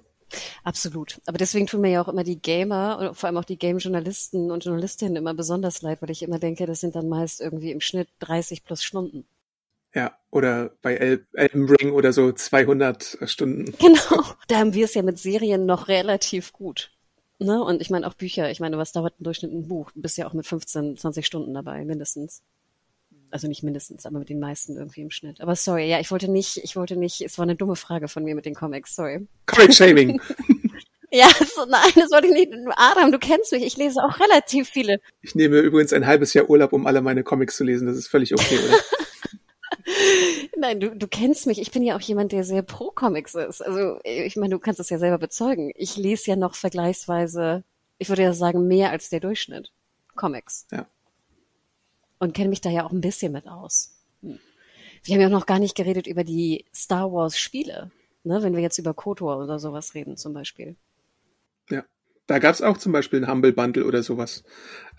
Absolut. 0.63 1.19
Aber 1.25 1.37
deswegen 1.37 1.67
tun 1.67 1.81
mir 1.81 1.91
ja 1.91 2.01
auch 2.01 2.07
immer 2.07 2.23
die 2.23 2.41
Gamer 2.41 2.97
und 2.99 3.15
vor 3.15 3.27
allem 3.27 3.37
auch 3.37 3.45
die 3.45 3.57
Game-Journalisten 3.57 4.51
und 4.51 4.65
Journalistinnen 4.65 5.15
immer 5.15 5.33
besonders 5.33 5.81
leid, 5.81 6.01
weil 6.01 6.09
ich 6.11 6.23
immer 6.23 6.39
denke, 6.39 6.65
das 6.65 6.81
sind 6.81 6.95
dann 6.95 7.09
meist 7.09 7.41
irgendwie 7.41 7.71
im 7.71 7.81
Schnitt 7.81 8.09
30 8.19 8.63
plus 8.63 8.83
Stunden. 8.83 9.25
Ja, 9.93 10.17
oder 10.29 10.71
bei 10.81 10.95
El 10.95 11.25
Elden 11.33 11.69
Ring 11.69 11.93
oder 11.93 12.11
so 12.11 12.31
200 12.31 13.17
Stunden. 13.25 13.73
Genau. 13.79 14.23
Da 14.47 14.57
haben 14.57 14.73
wir 14.73 14.85
es 14.85 14.93
ja 14.93 15.03
mit 15.03 15.17
Serien 15.19 15.65
noch 15.65 15.87
relativ 15.87 16.51
gut. 16.51 16.91
Ne? 17.39 17.61
Und 17.61 17.81
ich 17.81 17.89
meine 17.89 18.07
auch 18.07 18.13
Bücher. 18.13 18.49
Ich 18.49 18.59
meine, 18.59 18.77
was 18.77 18.91
dauert 18.91 19.15
im 19.19 19.23
Durchschnitt 19.23 19.51
ein 19.51 19.67
Buch? 19.67 19.91
Du 19.91 20.01
bist 20.01 20.17
ja 20.17 20.27
auch 20.27 20.33
mit 20.33 20.45
15, 20.45 20.97
20 20.97 21.25
Stunden 21.25 21.53
dabei, 21.53 21.83
mindestens. 21.83 22.41
Also 23.31 23.47
nicht 23.47 23.63
mindestens, 23.63 24.05
aber 24.05 24.19
mit 24.19 24.29
den 24.29 24.39
meisten 24.39 24.77
irgendwie 24.77 25.01
im 25.01 25.11
Schnitt. 25.11 25.41
Aber 25.41 25.55
sorry, 25.55 25.89
ja, 25.89 25.99
ich 25.99 26.11
wollte 26.11 26.31
nicht, 26.31 26.57
ich 26.57 26.75
wollte 26.77 26.95
nicht, 26.95 27.21
es 27.21 27.37
war 27.37 27.43
eine 27.43 27.55
dumme 27.55 27.75
Frage 27.75 28.07
von 28.07 28.23
mir 28.23 28.35
mit 28.35 28.45
den 28.45 28.55
Comics, 28.55 28.95
sorry. 28.95 29.27
Comic-Shaming. 29.47 30.21
ja, 31.11 31.27
so, 31.53 31.65
nein, 31.65 31.91
das 31.95 32.11
wollte 32.11 32.27
ich 32.27 32.33
nicht. 32.33 32.53
Adam, 32.77 33.11
du 33.11 33.19
kennst 33.19 33.51
mich, 33.51 33.65
ich 33.65 33.75
lese 33.75 33.99
auch 34.01 34.19
relativ 34.21 34.69
viele. 34.69 35.01
Ich 35.21 35.35
nehme 35.35 35.59
übrigens 35.59 35.91
ein 35.91 36.05
halbes 36.05 36.33
Jahr 36.33 36.49
Urlaub, 36.49 36.71
um 36.71 36.87
alle 36.87 37.01
meine 37.01 37.23
Comics 37.23 37.57
zu 37.57 37.65
lesen. 37.65 37.87
Das 37.87 37.97
ist 37.97 38.07
völlig 38.07 38.33
okay, 38.33 38.57
oder? 38.57 38.77
Nein, 40.57 40.79
du, 40.79 40.95
du 40.95 41.07
kennst 41.07 41.47
mich. 41.47 41.59
Ich 41.59 41.71
bin 41.71 41.83
ja 41.83 41.95
auch 41.95 42.01
jemand, 42.01 42.31
der 42.31 42.43
sehr 42.43 42.61
pro 42.61 42.91
Comics 42.91 43.35
ist. 43.35 43.61
Also 43.61 43.99
ich 44.03 44.35
meine, 44.35 44.55
du 44.55 44.59
kannst 44.59 44.79
es 44.79 44.89
ja 44.89 44.97
selber 44.97 45.17
bezeugen. 45.17 45.71
Ich 45.75 45.97
lese 45.97 46.31
ja 46.31 46.35
noch 46.35 46.55
vergleichsweise, 46.55 47.63
ich 47.97 48.09
würde 48.09 48.23
ja 48.23 48.33
sagen, 48.33 48.67
mehr 48.67 48.91
als 48.91 49.09
der 49.09 49.19
Durchschnitt 49.19 49.71
Comics. 50.15 50.67
Ja. 50.71 50.87
Und 52.19 52.33
kenne 52.33 52.49
mich 52.49 52.61
da 52.61 52.69
ja 52.69 52.85
auch 52.85 52.91
ein 52.91 53.01
bisschen 53.01 53.31
mit 53.31 53.47
aus. 53.47 53.95
Hm. 54.21 54.39
Wir 55.03 55.15
haben 55.15 55.21
ja 55.21 55.27
auch 55.27 55.31
noch 55.31 55.45
gar 55.45 55.59
nicht 55.59 55.75
geredet 55.75 56.07
über 56.07 56.23
die 56.23 56.65
Star 56.73 57.11
Wars 57.11 57.37
Spiele, 57.37 57.91
ne? 58.23 58.41
wenn 58.41 58.55
wir 58.55 58.61
jetzt 58.61 58.77
über 58.77 58.93
KOTOR 58.93 59.37
oder 59.37 59.59
sowas 59.59 59.93
reden 59.93 60.17
zum 60.17 60.33
Beispiel. 60.33 60.75
Ja. 61.69 61.83
Da 62.27 62.39
gab's 62.39 62.61
auch 62.61 62.77
zum 62.77 62.91
Beispiel 62.91 63.23
ein 63.23 63.29
Humble 63.29 63.53
Bundle 63.53 63.85
oder 63.85 64.01
sowas, 64.01 64.43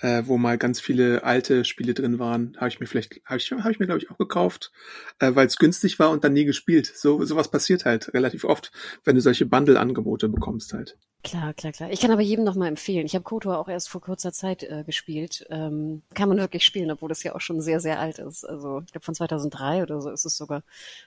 äh, 0.01 0.23
wo 0.27 0.39
mal 0.39 0.59
ganz 0.59 0.81
viele 0.81 1.25
alte 1.25 1.65
Spiele 1.65 1.93
drin 1.93 2.19
waren. 2.19 2.57
Habe 2.57 2.69
ich 2.69 2.79
mir 2.79 2.87
vielleicht, 2.87 3.21
habe 3.25 3.39
ich, 3.39 3.51
hab 3.51 3.71
ich 3.71 3.81
mir 3.81 3.87
glaube 3.87 4.01
ich 4.01 4.11
auch 4.11 4.19
gekauft, 4.19 4.71
äh, 5.19 5.35
weil 5.35 5.47
es 5.47 5.57
günstig 5.57 5.99
war 5.99 6.11
und 6.11 6.23
dann 6.23 6.35
nie 6.35 6.45
gespielt. 6.45 6.87
So 6.95 7.25
sowas 7.25 7.51
passiert 7.51 7.85
halt 7.85 8.15
relativ 8.15 8.45
oft, 8.45 8.71
wenn 9.05 9.17
du 9.17 9.21
solche 9.21 9.47
Bundle-Angebote 9.47 10.29
bekommst 10.29 10.73
halt. 10.73 10.97
Klar, 11.25 11.55
klar, 11.55 11.73
klar. 11.73 11.91
Ich 11.91 12.01
kann 12.01 12.13
aber 12.13 12.23
jedem 12.23 12.45
noch 12.45 12.55
mal 12.55 12.69
empfehlen. 12.69 13.05
Ich 13.05 13.17
habe 13.17 13.25
KOTOR 13.25 13.59
auch 13.59 13.69
erst 13.69 13.89
vor 13.89 14.01
kurzer 14.01 14.33
Zeit 14.33 14.63
äh, 14.63 14.85
gespielt. 14.87 15.45
Ähm, 15.51 16.03
kann 16.15 16.29
man 16.29 16.39
wirklich 16.39 16.65
spielen, 16.65 16.89
obwohl 16.93 17.09
das 17.09 17.25
ja 17.25 17.35
auch 17.35 17.41
schon 17.41 17.61
sehr, 17.61 17.81
sehr 17.81 17.99
alt 17.99 18.21
ist. 18.21 18.45
Also 18.45 18.83
ich 18.87 18.93
glaube 18.93 19.05
von 19.05 19.15
2003 19.17 19.83
oder 19.83 20.01
so 20.01 20.11
ist 20.11 20.25
es 20.25 20.37
sogar. 20.37 20.63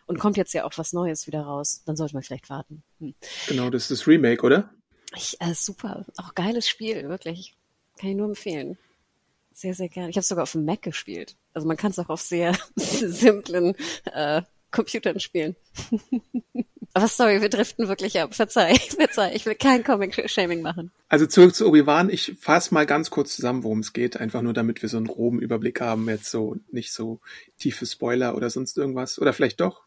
Und 0.07 0.19
kommt 0.19 0.35
jetzt 0.35 0.53
ja 0.53 0.65
auch 0.65 0.73
was 0.75 0.91
Neues 0.91 1.25
wieder 1.25 1.43
raus. 1.43 1.83
Dann 1.85 1.95
sollte 1.95 2.15
man 2.15 2.23
vielleicht 2.23 2.49
warten. 2.49 2.83
Hm. 2.99 3.13
Genau, 3.47 3.69
das 3.69 3.83
ist 3.83 3.91
das 3.91 4.07
Remake, 4.07 4.43
oder? 4.45 4.69
Ich, 5.15 5.37
äh, 5.39 5.53
super, 5.53 6.05
auch 6.17 6.35
geiles 6.35 6.67
Spiel, 6.67 7.09
wirklich. 7.09 7.55
Kann 7.99 8.11
ich 8.11 8.15
nur 8.15 8.27
empfehlen. 8.27 8.77
Sehr, 9.51 9.73
sehr 9.73 9.89
gerne. 9.89 10.09
Ich 10.09 10.15
habe 10.15 10.25
sogar 10.25 10.43
auf 10.43 10.53
dem 10.53 10.65
Mac 10.65 10.81
gespielt. 10.81 11.35
Also 11.53 11.67
man 11.67 11.77
kann 11.77 11.91
es 11.91 11.99
auch 11.99 12.09
auf 12.09 12.21
sehr 12.21 12.57
simplen 12.75 13.75
äh, 14.05 14.41
Computern 14.71 15.19
spielen. 15.19 15.55
Aber 16.93 17.07
sorry, 17.07 17.41
wir 17.41 17.49
driften 17.49 17.87
wirklich 17.87 18.19
ab. 18.19 18.33
Verzeih, 18.33 18.75
verzeih. 18.97 19.33
Ich 19.35 19.45
will 19.45 19.55
kein 19.55 19.83
Comic-Shaming 19.83 20.61
machen. 20.61 20.91
Also 21.07 21.25
zurück 21.27 21.53
zu 21.53 21.67
Obi-Wan. 21.67 22.09
Ich 22.09 22.35
fasse 22.39 22.73
mal 22.73 22.85
ganz 22.85 23.09
kurz 23.09 23.35
zusammen, 23.35 23.63
worum 23.63 23.79
es 23.79 23.93
geht. 23.93 24.17
Einfach 24.17 24.41
nur, 24.41 24.53
damit 24.53 24.81
wir 24.81 24.89
so 24.89 24.97
einen 24.97 25.07
groben 25.07 25.39
Überblick 25.39 25.81
haben. 25.81 26.09
Jetzt 26.09 26.31
so 26.31 26.55
nicht 26.71 26.91
so 26.91 27.19
tiefe 27.57 27.85
Spoiler 27.85 28.35
oder 28.35 28.49
sonst 28.49 28.77
irgendwas. 28.77 29.19
Oder 29.19 29.33
vielleicht 29.33 29.59
doch 29.59 29.83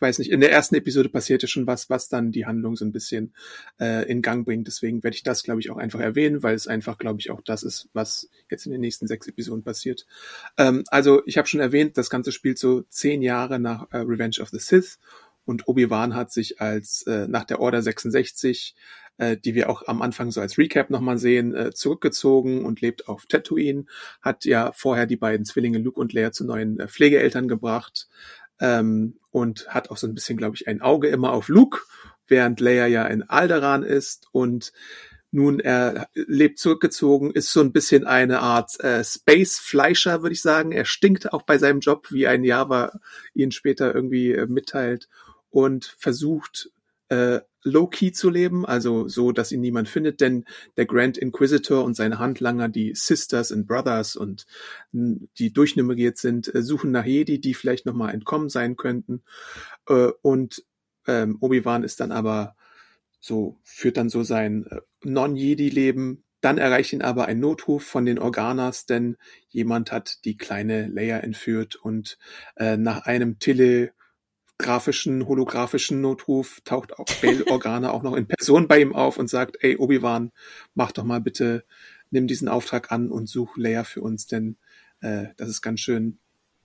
weiß 0.00 0.18
nicht, 0.18 0.30
in 0.30 0.40
der 0.40 0.52
ersten 0.52 0.74
Episode 0.74 1.08
passierte 1.08 1.48
schon 1.48 1.66
was, 1.66 1.90
was 1.90 2.08
dann 2.08 2.32
die 2.32 2.46
Handlung 2.46 2.76
so 2.76 2.84
ein 2.84 2.92
bisschen 2.92 3.34
äh, 3.80 4.08
in 4.10 4.22
Gang 4.22 4.44
bringt. 4.44 4.66
Deswegen 4.66 5.02
werde 5.02 5.16
ich 5.16 5.22
das, 5.22 5.42
glaube 5.42 5.60
ich, 5.60 5.70
auch 5.70 5.76
einfach 5.76 6.00
erwähnen, 6.00 6.42
weil 6.42 6.54
es 6.54 6.66
einfach, 6.66 6.98
glaube 6.98 7.20
ich, 7.20 7.30
auch 7.30 7.40
das 7.42 7.62
ist, 7.62 7.88
was 7.92 8.28
jetzt 8.50 8.66
in 8.66 8.72
den 8.72 8.80
nächsten 8.80 9.06
sechs 9.06 9.26
Episoden 9.26 9.62
passiert. 9.62 10.06
Ähm, 10.56 10.84
also 10.88 11.22
ich 11.26 11.38
habe 11.38 11.48
schon 11.48 11.60
erwähnt, 11.60 11.98
das 11.98 12.10
Ganze 12.10 12.32
spielt 12.32 12.58
so 12.58 12.82
zehn 12.88 13.22
Jahre 13.22 13.58
nach 13.58 13.90
äh, 13.90 13.98
Revenge 13.98 14.36
of 14.40 14.48
the 14.50 14.58
Sith 14.58 14.98
und 15.44 15.66
Obi-Wan 15.66 16.14
hat 16.14 16.32
sich 16.32 16.60
als 16.60 17.02
äh, 17.02 17.26
nach 17.26 17.44
der 17.44 17.60
Order 17.60 17.82
66 17.82 18.74
äh, 19.18 19.36
die 19.36 19.54
wir 19.54 19.68
auch 19.68 19.86
am 19.86 20.00
Anfang 20.00 20.30
so 20.30 20.40
als 20.40 20.56
Recap 20.56 20.90
nochmal 20.90 21.18
sehen, 21.18 21.54
äh, 21.54 21.72
zurückgezogen 21.72 22.64
und 22.64 22.80
lebt 22.80 23.08
auf 23.08 23.26
Tatooine, 23.26 23.84
hat 24.22 24.44
ja 24.44 24.72
vorher 24.72 25.06
die 25.06 25.16
beiden 25.16 25.44
Zwillinge 25.44 25.78
Luke 25.78 26.00
und 26.00 26.12
Leia 26.12 26.32
zu 26.32 26.44
neuen 26.44 26.80
äh, 26.80 26.88
Pflegeeltern 26.88 27.48
gebracht, 27.48 28.08
ähm, 28.60 29.18
und 29.30 29.68
hat 29.68 29.90
auch 29.90 29.96
so 29.96 30.06
ein 30.06 30.14
bisschen, 30.14 30.36
glaube 30.36 30.56
ich, 30.56 30.68
ein 30.68 30.80
Auge 30.80 31.08
immer 31.08 31.32
auf 31.32 31.48
Luke, 31.48 31.80
während 32.26 32.60
Leia 32.60 32.86
ja 32.86 33.06
in 33.06 33.22
Alderaan 33.22 33.82
ist 33.82 34.26
und 34.32 34.72
nun 35.30 35.60
er 35.60 36.08
lebt 36.14 36.58
zurückgezogen, 36.58 37.32
ist 37.32 37.52
so 37.52 37.60
ein 37.60 37.72
bisschen 37.72 38.06
eine 38.06 38.40
Art 38.40 38.80
äh, 38.80 39.04
Space-Fleischer, 39.04 40.22
würde 40.22 40.32
ich 40.32 40.40
sagen. 40.40 40.72
Er 40.72 40.86
stinkt 40.86 41.32
auch 41.32 41.42
bei 41.42 41.58
seinem 41.58 41.80
Job, 41.80 42.10
wie 42.10 42.26
ein 42.26 42.44
Java 42.44 42.98
ihn 43.34 43.50
später 43.50 43.94
irgendwie 43.94 44.32
äh, 44.32 44.46
mitteilt 44.46 45.08
und 45.50 45.94
versucht 45.98 46.70
äh, 47.08 47.40
low-key 47.64 48.12
zu 48.12 48.30
leben, 48.30 48.64
also 48.64 49.08
so, 49.08 49.32
dass 49.32 49.52
ihn 49.52 49.60
niemand 49.60 49.88
findet, 49.88 50.20
denn 50.20 50.44
der 50.76 50.86
Grand 50.86 51.18
Inquisitor 51.18 51.84
und 51.84 51.94
seine 51.94 52.18
Handlanger, 52.18 52.68
die 52.68 52.94
Sisters 52.94 53.52
and 53.52 53.66
Brothers 53.66 54.16
und 54.16 54.46
die 54.92 55.52
durchnummeriert 55.52 56.18
sind, 56.18 56.54
äh, 56.54 56.62
suchen 56.62 56.90
nach 56.90 57.04
Jedi, 57.04 57.40
die 57.40 57.54
vielleicht 57.54 57.86
nochmal 57.86 58.14
entkommen 58.14 58.48
sein 58.48 58.76
könnten. 58.76 59.22
Äh, 59.88 60.10
und 60.22 60.64
ähm, 61.06 61.38
Obi-Wan 61.40 61.84
ist 61.84 62.00
dann 62.00 62.12
aber 62.12 62.54
so, 63.20 63.58
führt 63.64 63.96
dann 63.96 64.08
so 64.08 64.22
sein 64.22 64.66
äh, 64.70 64.80
Non-Jedi-Leben. 65.04 66.24
Dann 66.40 66.58
erreicht 66.58 66.92
ihn 66.92 67.02
aber 67.02 67.26
ein 67.26 67.40
Notruf 67.40 67.84
von 67.84 68.06
den 68.06 68.20
Organas, 68.20 68.86
denn 68.86 69.16
jemand 69.48 69.90
hat 69.90 70.24
die 70.24 70.36
kleine 70.36 70.86
Leia 70.86 71.18
entführt 71.18 71.74
und 71.74 72.16
äh, 72.56 72.76
nach 72.76 73.06
einem 73.06 73.40
Tele 73.40 73.92
grafischen, 74.58 75.26
holographischen 75.26 76.00
Notruf 76.00 76.60
taucht 76.64 76.98
auch 76.98 77.06
Bail 77.22 77.44
Organa 77.48 77.90
auch 77.92 78.02
noch 78.02 78.14
in 78.14 78.26
Person 78.26 78.68
bei 78.68 78.80
ihm 78.80 78.94
auf 78.94 79.18
und 79.18 79.28
sagt, 79.30 79.56
ey, 79.60 79.76
Obi-Wan, 79.76 80.32
mach 80.74 80.92
doch 80.92 81.04
mal 81.04 81.20
bitte, 81.20 81.64
nimm 82.10 82.26
diesen 82.26 82.48
Auftrag 82.48 82.90
an 82.92 83.10
und 83.10 83.28
such 83.28 83.56
Leia 83.56 83.84
für 83.84 84.00
uns, 84.00 84.26
denn 84.26 84.56
äh, 85.00 85.26
das 85.36 85.48
ist 85.48 85.62
ganz 85.62 85.80
schön 85.80 86.18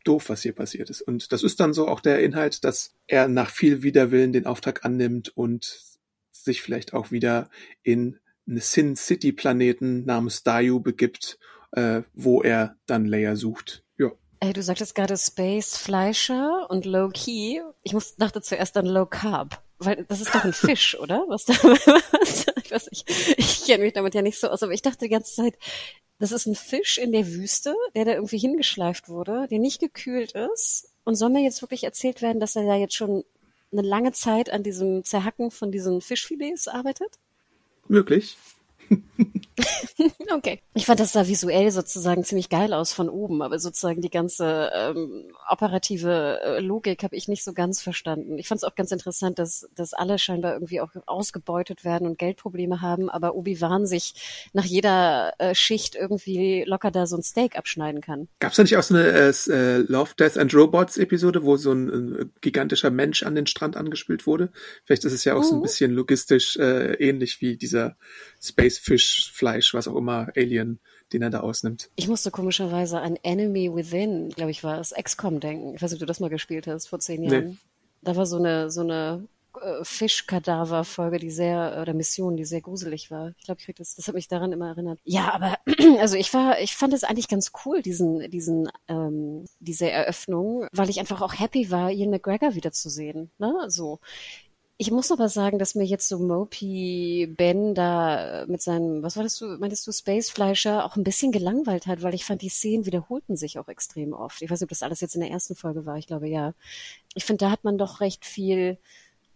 doof, 0.03 0.29
was 0.29 0.41
hier 0.41 0.53
passiert 0.53 0.89
ist. 0.89 1.01
Und 1.01 1.31
das 1.31 1.43
ist 1.43 1.59
dann 1.59 1.73
so 1.73 1.87
auch 1.87 2.01
der 2.01 2.21
Inhalt, 2.21 2.63
dass 2.63 2.95
er 3.07 3.27
nach 3.27 3.49
viel 3.49 3.83
Widerwillen 3.83 4.33
den 4.33 4.45
Auftrag 4.45 4.83
annimmt 4.85 5.29
und 5.35 5.79
sich 6.31 6.61
vielleicht 6.61 6.93
auch 6.93 7.11
wieder 7.11 7.49
in 7.83 8.19
einen 8.47 8.59
Sin 8.59 8.95
City 8.95 9.31
Planeten 9.31 10.03
namens 10.05 10.43
Dayu 10.43 10.79
begibt, 10.81 11.39
äh, 11.71 12.01
wo 12.13 12.41
er 12.41 12.75
dann 12.85 13.05
Leia 13.05 13.35
sucht. 13.35 13.82
Ey, 14.43 14.51
du 14.51 14.61
sagtest 14.61 14.93
gerade 14.93 15.15
Space 15.15 15.77
Fleischer 15.77 16.69
und 16.69 16.83
Low 16.83 17.07
Key. 17.07 17.61
Ich 17.81 17.93
muss, 17.93 18.17
dachte 18.17 18.41
zuerst 18.41 18.75
an 18.75 18.85
Low 18.85 19.05
Carb. 19.05 19.63
Weil 19.79 20.03
das 20.09 20.19
ist 20.19 20.35
doch 20.35 20.43
ein 20.43 20.51
Fisch, 20.53 20.99
oder? 20.99 21.23
Was 21.29 21.45
da, 21.45 21.53
was, 21.63 22.47
ich 22.61 22.69
weiß 22.69 22.91
nicht. 22.91 23.09
Ich 23.37 23.63
kenne 23.63 23.85
mich 23.85 23.93
damit 23.93 24.13
ja 24.15 24.21
nicht 24.21 24.37
so 24.37 24.49
aus, 24.49 24.61
aber 24.61 24.73
ich 24.73 24.81
dachte 24.81 25.05
die 25.05 25.09
ganze 25.09 25.33
Zeit, 25.33 25.57
das 26.19 26.33
ist 26.33 26.45
ein 26.45 26.55
Fisch 26.55 26.97
in 26.97 27.13
der 27.13 27.25
Wüste, 27.25 27.73
der 27.95 28.03
da 28.03 28.15
irgendwie 28.15 28.37
hingeschleift 28.37 29.07
wurde, 29.07 29.47
der 29.49 29.59
nicht 29.59 29.79
gekühlt 29.79 30.33
ist. 30.33 30.89
Und 31.05 31.15
soll 31.15 31.29
mir 31.29 31.41
jetzt 31.41 31.61
wirklich 31.61 31.85
erzählt 31.85 32.21
werden, 32.21 32.41
dass 32.41 32.57
er 32.57 32.65
da 32.65 32.75
jetzt 32.75 32.95
schon 32.95 33.23
eine 33.71 33.81
lange 33.81 34.11
Zeit 34.11 34.49
an 34.49 34.61
diesem 34.61 35.05
Zerhacken 35.05 35.51
von 35.51 35.71
diesen 35.71 36.01
Fischfilets 36.01 36.67
arbeitet? 36.67 37.17
Möglich. 37.87 38.35
okay. 40.35 40.59
Ich 40.73 40.85
fand 40.85 40.99
das 40.99 41.13
sah 41.13 41.27
visuell 41.27 41.71
sozusagen 41.71 42.23
ziemlich 42.23 42.49
geil 42.49 42.73
aus 42.73 42.93
von 42.93 43.09
oben, 43.09 43.41
aber 43.41 43.59
sozusagen 43.59 44.01
die 44.01 44.09
ganze 44.09 44.71
ähm, 44.73 45.25
operative 45.49 46.39
äh, 46.43 46.59
Logik 46.59 47.03
habe 47.03 47.15
ich 47.15 47.27
nicht 47.27 47.43
so 47.43 47.53
ganz 47.53 47.81
verstanden. 47.81 48.37
Ich 48.37 48.47
fand 48.47 48.59
es 48.59 48.63
auch 48.63 48.75
ganz 48.75 48.91
interessant, 48.91 49.39
dass, 49.39 49.69
dass 49.75 49.93
alle 49.93 50.17
scheinbar 50.17 50.53
irgendwie 50.53 50.81
auch 50.81 50.91
ausgebeutet 51.05 51.83
werden 51.83 52.07
und 52.07 52.17
Geldprobleme 52.17 52.81
haben, 52.81 53.09
aber 53.09 53.35
Obi-Wan 53.35 53.85
sich 53.85 54.49
nach 54.53 54.65
jeder 54.65 55.33
äh, 55.37 55.55
Schicht 55.55 55.95
irgendwie 55.95 56.63
locker 56.65 56.91
da 56.91 57.05
so 57.05 57.17
ein 57.17 57.23
Steak 57.23 57.57
abschneiden 57.57 58.01
kann. 58.01 58.27
Gab 58.39 58.51
es 58.51 58.57
da 58.57 58.63
nicht 58.63 58.77
auch 58.77 58.83
so 58.83 58.95
eine 58.95 59.07
äh, 59.07 59.77
Love, 59.77 60.11
Death 60.17 60.37
and 60.37 60.53
Robots 60.53 60.97
Episode, 60.97 61.43
wo 61.43 61.57
so 61.57 61.71
ein, 61.71 61.89
ein, 61.89 62.31
gigantischer 62.41 62.89
Mensch 62.89 63.23
an 63.23 63.35
den 63.35 63.47
Strand 63.47 63.77
angespült 63.77 64.25
wurde? 64.27 64.51
Vielleicht 64.85 65.05
ist 65.05 65.13
es 65.13 65.23
ja 65.23 65.35
auch 65.35 65.39
uh. 65.39 65.43
so 65.43 65.55
ein 65.55 65.57
mhm. 65.59 65.63
bisschen 65.63 65.91
logistisch 65.91 66.57
äh, 66.57 66.93
ähnlich 66.95 67.41
wie 67.41 67.57
dieser 67.57 67.95
Space 68.41 68.77
Fish, 68.77 69.31
Fleisch, 69.43 69.73
was 69.73 69.89
auch 69.89 69.97
immer, 69.97 70.29
Alien, 70.37 70.79
den 71.11 71.21
er 71.21 71.29
da 71.29 71.41
ausnimmt. 71.41 71.89
Ich 71.97 72.07
musste 72.07 72.31
komischerweise 72.31 73.01
an 73.01 73.17
Enemy 73.23 73.75
Within, 73.75 74.29
glaube 74.29 74.51
ich, 74.51 74.63
war 74.63 74.79
es 74.79 74.93
XCOM 74.93 75.41
denken. 75.41 75.75
Ich 75.75 75.81
weiß 75.81 75.91
nicht, 75.91 75.97
ob 75.97 76.05
du 76.05 76.05
das 76.05 76.21
mal 76.21 76.29
gespielt 76.29 76.65
hast 76.65 76.87
vor 76.87 76.99
zehn 76.99 77.23
Jahren. 77.23 77.45
Nee. 77.45 77.57
Da 78.03 78.15
war 78.15 78.25
so 78.25 78.37
eine, 78.37 78.71
so 78.71 78.79
eine 78.79 79.27
äh, 79.61 79.83
Fischkadaver-Folge, 79.83 81.19
die 81.19 81.29
sehr, 81.29 81.77
oder 81.81 81.93
Mission, 81.93 82.37
die 82.37 82.45
sehr 82.45 82.61
gruselig 82.61 83.11
war. 83.11 83.33
Ich 83.37 83.43
glaube, 83.43 83.59
ich 83.59 83.75
das, 83.75 83.95
das 83.95 84.07
hat 84.07 84.15
mich 84.15 84.29
daran 84.29 84.53
immer 84.53 84.69
erinnert. 84.69 84.99
Ja, 85.03 85.33
aber 85.33 85.57
also 85.99 86.15
ich 86.15 86.33
war, 86.33 86.61
ich 86.61 86.77
fand 86.77 86.93
es 86.93 87.03
eigentlich 87.03 87.27
ganz 87.27 87.51
cool, 87.65 87.81
diesen, 87.81 88.31
diesen, 88.31 88.69
ähm, 88.87 89.43
diese 89.59 89.91
Eröffnung, 89.91 90.67
weil 90.71 90.89
ich 90.89 91.01
einfach 91.01 91.21
auch 91.21 91.37
happy 91.37 91.69
war, 91.69 91.91
Ian 91.91 92.11
McGregor 92.11 92.55
wiederzusehen. 92.55 93.29
Ne? 93.39 93.53
So, 93.67 93.99
ich 94.83 94.91
muss 94.91 95.13
aber 95.13 95.29
sagen, 95.29 95.59
dass 95.59 95.75
mir 95.75 95.85
jetzt 95.85 96.09
so 96.09 96.19
Mopey 96.19 97.33
Ben 97.37 97.73
da 97.73 98.43
mit 98.49 98.61
seinem, 98.61 99.01
was 99.01 99.15
war 99.15 99.23
das 99.23 99.37
du, 99.37 99.45
meintest 99.57 99.87
du, 99.87 99.93
Spacefleischer 99.93 100.83
auch 100.83 100.97
ein 100.97 101.05
bisschen 101.05 101.31
gelangweilt 101.31 101.87
hat, 101.87 102.01
weil 102.01 102.13
ich 102.13 102.25
fand, 102.25 102.41
die 102.41 102.49
Szenen 102.49 102.85
wiederholten 102.85 103.37
sich 103.37 103.59
auch 103.59 103.69
extrem 103.69 104.11
oft. 104.11 104.41
Ich 104.41 104.51
weiß 104.51 104.59
nicht, 104.59 104.65
ob 104.65 104.69
das 104.69 104.83
alles 104.83 104.99
jetzt 104.99 105.15
in 105.15 105.21
der 105.21 105.31
ersten 105.31 105.55
Folge 105.55 105.85
war, 105.85 105.97
ich 105.97 106.07
glaube 106.07 106.27
ja. 106.27 106.53
Ich 107.15 107.23
finde, 107.23 107.45
da 107.45 107.51
hat 107.51 107.63
man 107.63 107.77
doch 107.77 108.01
recht 108.01 108.25
viel 108.25 108.77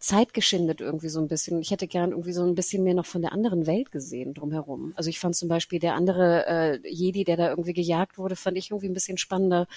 Zeit 0.08 0.34
geschindet 0.34 0.80
irgendwie 0.80 1.10
so 1.10 1.20
ein 1.20 1.28
bisschen. 1.28 1.60
Ich 1.60 1.72
hätte 1.72 1.88
gern 1.88 2.12
irgendwie 2.12 2.32
so 2.32 2.44
ein 2.44 2.56
bisschen 2.56 2.84
mehr 2.84 2.94
noch 2.94 3.06
von 3.06 3.22
der 3.22 3.34
anderen 3.34 3.68
Welt 3.68 3.92
gesehen 3.92 4.34
drumherum. 4.34 4.94
Also 4.96 5.10
ich 5.10 5.20
fand 5.20 5.36
zum 5.36 5.50
Beispiel 5.50 5.80
der 5.80 5.96
andere 5.96 6.46
äh, 6.48 6.80
Jedi, 6.90 7.26
der 7.26 7.36
da 7.36 7.50
irgendwie 7.50 7.74
gejagt 7.74 8.18
wurde, 8.18 8.38
fand 8.38 8.58
ich 8.58 8.72
irgendwie 8.72 8.88
ein 8.88 8.94
bisschen 8.94 9.18
spannender. 9.18 9.68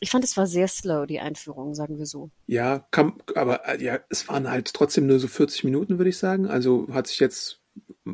Ich 0.00 0.10
fand, 0.10 0.24
es 0.24 0.36
war 0.36 0.46
sehr 0.46 0.68
slow, 0.68 1.06
die 1.06 1.18
Einführung, 1.18 1.74
sagen 1.74 1.98
wir 1.98 2.06
so. 2.06 2.30
Ja, 2.46 2.86
kam, 2.92 3.20
aber 3.34 3.68
äh, 3.68 3.82
ja, 3.82 3.98
es 4.08 4.28
waren 4.28 4.48
halt 4.48 4.72
trotzdem 4.72 5.06
nur 5.06 5.18
so 5.18 5.26
40 5.26 5.64
Minuten, 5.64 5.98
würde 5.98 6.10
ich 6.10 6.18
sagen. 6.18 6.46
Also 6.46 6.86
hat 6.92 7.08
sich 7.08 7.18
jetzt 7.18 7.61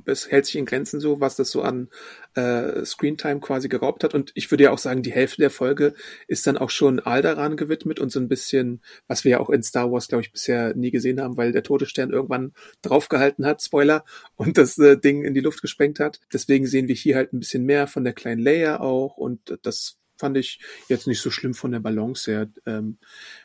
es 0.04 0.30
hält 0.30 0.46
sich 0.46 0.56
in 0.56 0.66
Grenzen 0.66 1.00
so, 1.00 1.20
was 1.20 1.36
das 1.36 1.50
so 1.50 1.62
an 1.62 1.88
äh, 2.34 2.84
Screentime 2.84 3.40
quasi 3.40 3.68
geraubt 3.68 4.04
hat. 4.04 4.14
Und 4.14 4.32
ich 4.34 4.50
würde 4.50 4.64
ja 4.64 4.70
auch 4.70 4.78
sagen, 4.78 5.02
die 5.02 5.12
Hälfte 5.12 5.40
der 5.40 5.50
Folge 5.50 5.94
ist 6.26 6.46
dann 6.46 6.58
auch 6.58 6.70
schon 6.70 7.00
Alderan 7.00 7.56
gewidmet 7.56 7.98
und 7.98 8.10
so 8.10 8.20
ein 8.20 8.28
bisschen, 8.28 8.82
was 9.06 9.24
wir 9.24 9.32
ja 9.32 9.40
auch 9.40 9.50
in 9.50 9.62
Star 9.62 9.90
Wars, 9.90 10.08
glaube 10.08 10.22
ich, 10.22 10.32
bisher 10.32 10.74
nie 10.74 10.90
gesehen 10.90 11.20
haben, 11.20 11.36
weil 11.36 11.52
der 11.52 11.62
Todesstern 11.62 12.10
irgendwann 12.10 12.52
draufgehalten 12.82 13.46
hat, 13.46 13.62
Spoiler, 13.62 14.04
und 14.36 14.58
das 14.58 14.78
äh, 14.78 14.98
Ding 14.98 15.24
in 15.24 15.34
die 15.34 15.40
Luft 15.40 15.62
gesprengt 15.62 16.00
hat. 16.00 16.20
Deswegen 16.32 16.66
sehen 16.66 16.88
wir 16.88 16.94
hier 16.94 17.16
halt 17.16 17.32
ein 17.32 17.40
bisschen 17.40 17.64
mehr 17.64 17.86
von 17.86 18.04
der 18.04 18.12
kleinen 18.12 18.42
Leia 18.42 18.80
auch 18.80 19.16
und 19.16 19.58
das 19.62 19.96
fand 20.16 20.36
ich 20.36 20.60
jetzt 20.88 21.06
nicht 21.06 21.20
so 21.20 21.30
schlimm 21.30 21.54
von 21.54 21.70
der 21.70 21.80
Balance 21.80 22.30
her. 22.30 22.50
Ähm, 22.66 22.98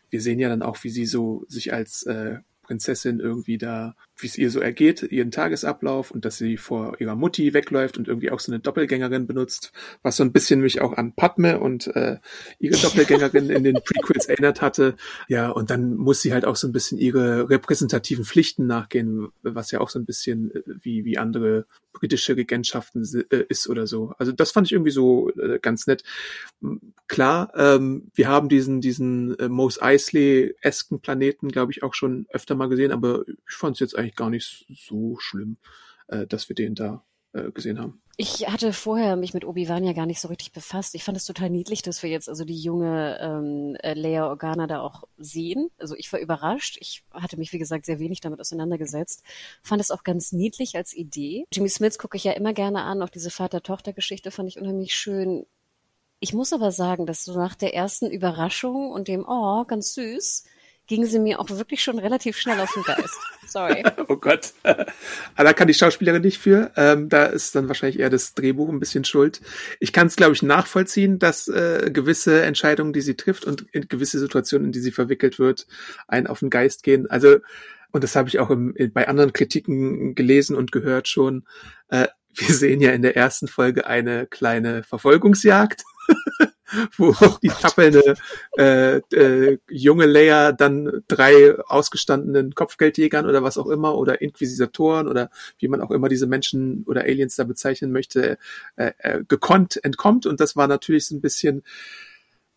wir 0.10 0.22
sehen 0.22 0.40
ja 0.40 0.50
dann 0.50 0.64
auch, 0.64 0.84
wie 0.84 0.90
sie 0.90 1.06
so 1.06 1.46
sich 1.48 1.72
als 1.72 2.04
äh, 2.04 2.38
Prinzessin 2.64 3.20
irgendwie 3.20 3.58
da, 3.58 3.96
wie 4.18 4.28
es 4.28 4.38
ihr 4.38 4.52
so 4.52 4.60
ergeht, 4.60 5.04
ihren 5.04 5.32
Tagesablauf 5.32 6.12
und 6.12 6.26
dass 6.26 6.38
sie 6.38 6.58
vor 6.58 7.00
ihrer 7.00 7.16
Mutti 7.16 7.54
wegläuft 7.54 7.98
und 7.98 8.08
irgendwie 8.08 8.32
auch 8.32 8.40
so 8.40 8.52
eine 8.52 8.60
Doppelgängerin 8.60 9.28
benutzt, 9.28 9.72
was 10.02 10.18
so 10.18 10.24
ein 10.24 10.32
bisschen 10.32 10.62
mich 10.62 10.82
auch 10.82 10.94
an 10.94 11.14
Padme 11.14 11.60
und 11.60 11.88
äh, 11.96 12.18
ihre 12.60 12.78
Doppelgängerin 12.82 13.50
in 13.50 13.64
den 13.64 13.76
Prequels 13.76 14.26
erinnert 14.26 14.62
hatte. 14.62 14.96
Ja, 15.28 15.50
und 15.50 15.70
dann 15.70 15.96
muss 15.96 16.22
sie 16.22 16.34
halt 16.34 16.46
auch 16.46 16.56
so 16.56 16.68
ein 16.68 16.74
bisschen 16.74 16.98
ihre 16.98 17.50
repräsentativen 17.50 18.26
Pflichten 18.26 18.68
nachgehen, 18.68 19.30
was 19.42 19.72
ja 19.72 19.80
auch 19.80 19.90
so 19.90 20.00
ein 20.00 20.06
bisschen 20.06 20.54
äh, 20.54 20.62
wie, 20.66 21.06
wie 21.06 21.18
andere 21.18 21.66
britische 21.94 22.36
Regentschaften 22.36 23.08
äh, 23.30 23.46
ist 23.48 23.70
oder 23.70 23.88
so. 23.88 24.14
Also 24.18 24.32
das 24.32 24.52
fand 24.52 24.68
ich 24.68 24.74
irgendwie 24.74 24.92
so 24.92 25.30
äh, 25.32 25.60
ganz 25.60 25.88
nett. 25.88 26.04
Klar, 27.08 27.52
ähm, 27.56 28.12
wir 28.14 28.28
haben 28.28 28.50
diesen, 28.50 28.82
diesen 28.82 29.38
äh, 29.40 29.48
Mos 29.48 29.82
Eisley-esken 29.82 31.00
Planeten, 31.00 31.50
glaube 31.50 31.72
ich, 31.72 31.84
auch 31.84 31.94
schon 31.94 32.26
öfter 32.30 32.56
mal 32.56 32.70
gesehen, 32.70 32.92
aber 32.92 33.24
ich 33.28 33.56
fand 33.56 33.76
es 33.76 33.80
jetzt 33.80 33.98
eigentlich 34.04 34.16
gar 34.16 34.30
nicht 34.30 34.66
so 34.70 35.18
schlimm, 35.20 35.58
äh, 36.08 36.28
dass 36.28 36.50
wir 36.50 36.56
den 36.56 36.76
da 36.76 37.04
äh, 37.34 37.52
gesehen 37.52 37.80
haben. 37.80 38.04
Ich 38.16 38.48
hatte 38.48 38.74
vorher 38.74 39.16
mich 39.16 39.34
mit 39.34 39.44
Obi-Wan 39.44 39.84
ja 39.84 39.94
gar 39.94 40.06
nicht 40.06 40.20
so 40.20 40.28
richtig 40.28 40.52
befasst. 40.52 40.94
Ich 40.94 41.04
fand 41.04 41.18
es 41.18 41.26
total 41.26 41.50
niedlich, 41.50 41.82
dass 41.82 42.04
wir 42.04 42.12
jetzt 42.12 42.30
also 42.30 42.46
die 42.46 42.60
junge 42.60 43.18
ähm, 43.20 43.76
äh, 43.82 43.96
Leia 43.96 44.28
Organa 44.28 44.68
da 44.68 44.82
auch 44.82 45.06
sehen. 45.18 45.72
Also 45.80 45.96
ich 45.96 46.14
war 46.14 46.20
überrascht. 46.20 46.78
Ich 46.80 47.04
hatte 47.12 47.38
mich, 47.38 47.54
wie 47.54 47.58
gesagt, 47.58 47.88
sehr 47.88 47.98
wenig 47.98 48.22
damit 48.22 48.40
auseinandergesetzt. 48.40 49.24
Fand 49.64 49.82
es 49.82 49.90
auch 49.90 50.04
ganz 50.04 50.32
niedlich 50.32 50.76
als 50.76 50.94
Idee. 50.94 51.46
Jimmy 51.52 51.70
Smith 51.70 51.98
gucke 51.98 52.16
ich 52.16 52.24
ja 52.24 52.34
immer 52.34 52.54
gerne 52.54 52.84
an. 52.84 53.02
Auch 53.02 53.10
diese 53.10 53.32
Vater-Tochter-Geschichte 53.32 54.30
fand 54.30 54.48
ich 54.48 54.60
unheimlich 54.60 54.94
schön. 54.94 55.48
Ich 56.20 56.36
muss 56.36 56.54
aber 56.54 56.72
sagen, 56.72 57.08
dass 57.08 57.26
so 57.26 57.36
nach 57.36 57.56
der 57.56 57.74
ersten 57.74 58.12
Überraschung 58.12 58.92
und 58.92 59.08
dem, 59.08 59.26
oh, 59.28 59.66
ganz 59.66 59.96
süß, 59.96 60.44
ging 60.88 61.06
sie 61.06 61.20
mir 61.20 61.40
auch 61.40 61.50
wirklich 61.50 61.84
schon 61.84 62.00
relativ 62.00 62.38
schnell 62.38 62.60
auf 62.60 62.72
den 62.74 62.84
Geist. 62.84 63.20
Sorry. 63.48 63.84
oh 64.08 64.18
Gott. 64.18 64.54
da 64.64 65.54
kann 65.54 65.68
die 65.68 65.74
Schauspielerin 65.74 66.22
nicht 66.22 66.40
für. 66.40 66.72
Ähm, 66.76 67.10
da 67.10 67.26
ist 67.26 67.56
dann 67.56 67.68
wahrscheinlich 67.68 68.00
eher 68.00 68.10
das 68.10 68.34
Drehbuch 68.34 68.70
ein 68.70 68.80
bisschen 68.80 69.06
schuld. 69.06 69.42
Ich 69.80 69.94
kann 69.94 70.08
es, 70.08 70.16
glaube 70.16 70.34
ich, 70.34 70.42
nachvollziehen, 70.42 71.20
dass 71.20 71.48
äh, 71.48 71.90
gewisse 71.92 72.42
Entscheidungen, 72.44 72.94
die 72.94 73.02
sie 73.02 73.16
trifft 73.16 73.46
und 73.46 73.72
gewisse 73.72 74.20
Situationen, 74.20 74.68
in 74.68 74.72
die 74.72 74.80
sie 74.80 74.92
verwickelt 74.92 75.40
wird, 75.40 75.68
einen 76.08 76.28
auf 76.28 76.40
den 76.40 76.50
Geist 76.50 76.84
gehen. 76.84 77.10
Also, 77.10 77.38
und 77.92 78.04
das 78.04 78.16
habe 78.16 78.28
ich 78.28 78.40
auch 78.40 78.50
im, 78.50 78.76
bei 78.94 79.08
anderen 79.08 79.34
Kritiken 79.34 80.16
gelesen 80.16 80.56
und 80.56 80.72
gehört 80.72 81.08
schon. 81.08 81.46
Äh, 81.90 82.08
wir 82.36 82.54
sehen 82.54 82.82
ja 82.82 82.92
in 82.92 83.04
der 83.04 83.16
ersten 83.16 83.48
Folge 83.48 83.86
eine 83.86 84.26
kleine 84.26 84.84
Verfolgungsjagd. 84.84 85.84
wo 86.98 87.16
die 87.42 87.50
tappelnde 87.50 88.16
äh, 88.58 88.98
äh, 88.98 89.58
junge 89.70 90.06
Leia 90.06 90.52
dann 90.52 91.04
drei 91.08 91.58
ausgestandenen 91.68 92.56
Kopfgeldjägern 92.56 93.26
oder 93.26 93.44
was 93.44 93.58
auch 93.58 93.68
immer 93.68 93.96
oder 93.96 94.22
Inquisitoren 94.22 95.08
oder 95.08 95.30
wie 95.60 95.68
man 95.68 95.82
auch 95.82 95.92
immer 95.92 96.10
diese 96.10 96.28
Menschen 96.28 96.84
oder 96.88 97.02
Aliens 97.02 97.36
da 97.36 97.44
bezeichnen 97.44 97.92
möchte, 97.92 98.38
äh, 98.76 98.92
äh, 98.98 99.24
gekonnt 99.28 99.84
entkommt. 99.84 100.26
Und 100.26 100.40
das 100.40 100.56
war 100.56 100.68
natürlich 100.68 101.08
so 101.08 101.16
ein 101.16 101.22
bisschen, 101.22 101.64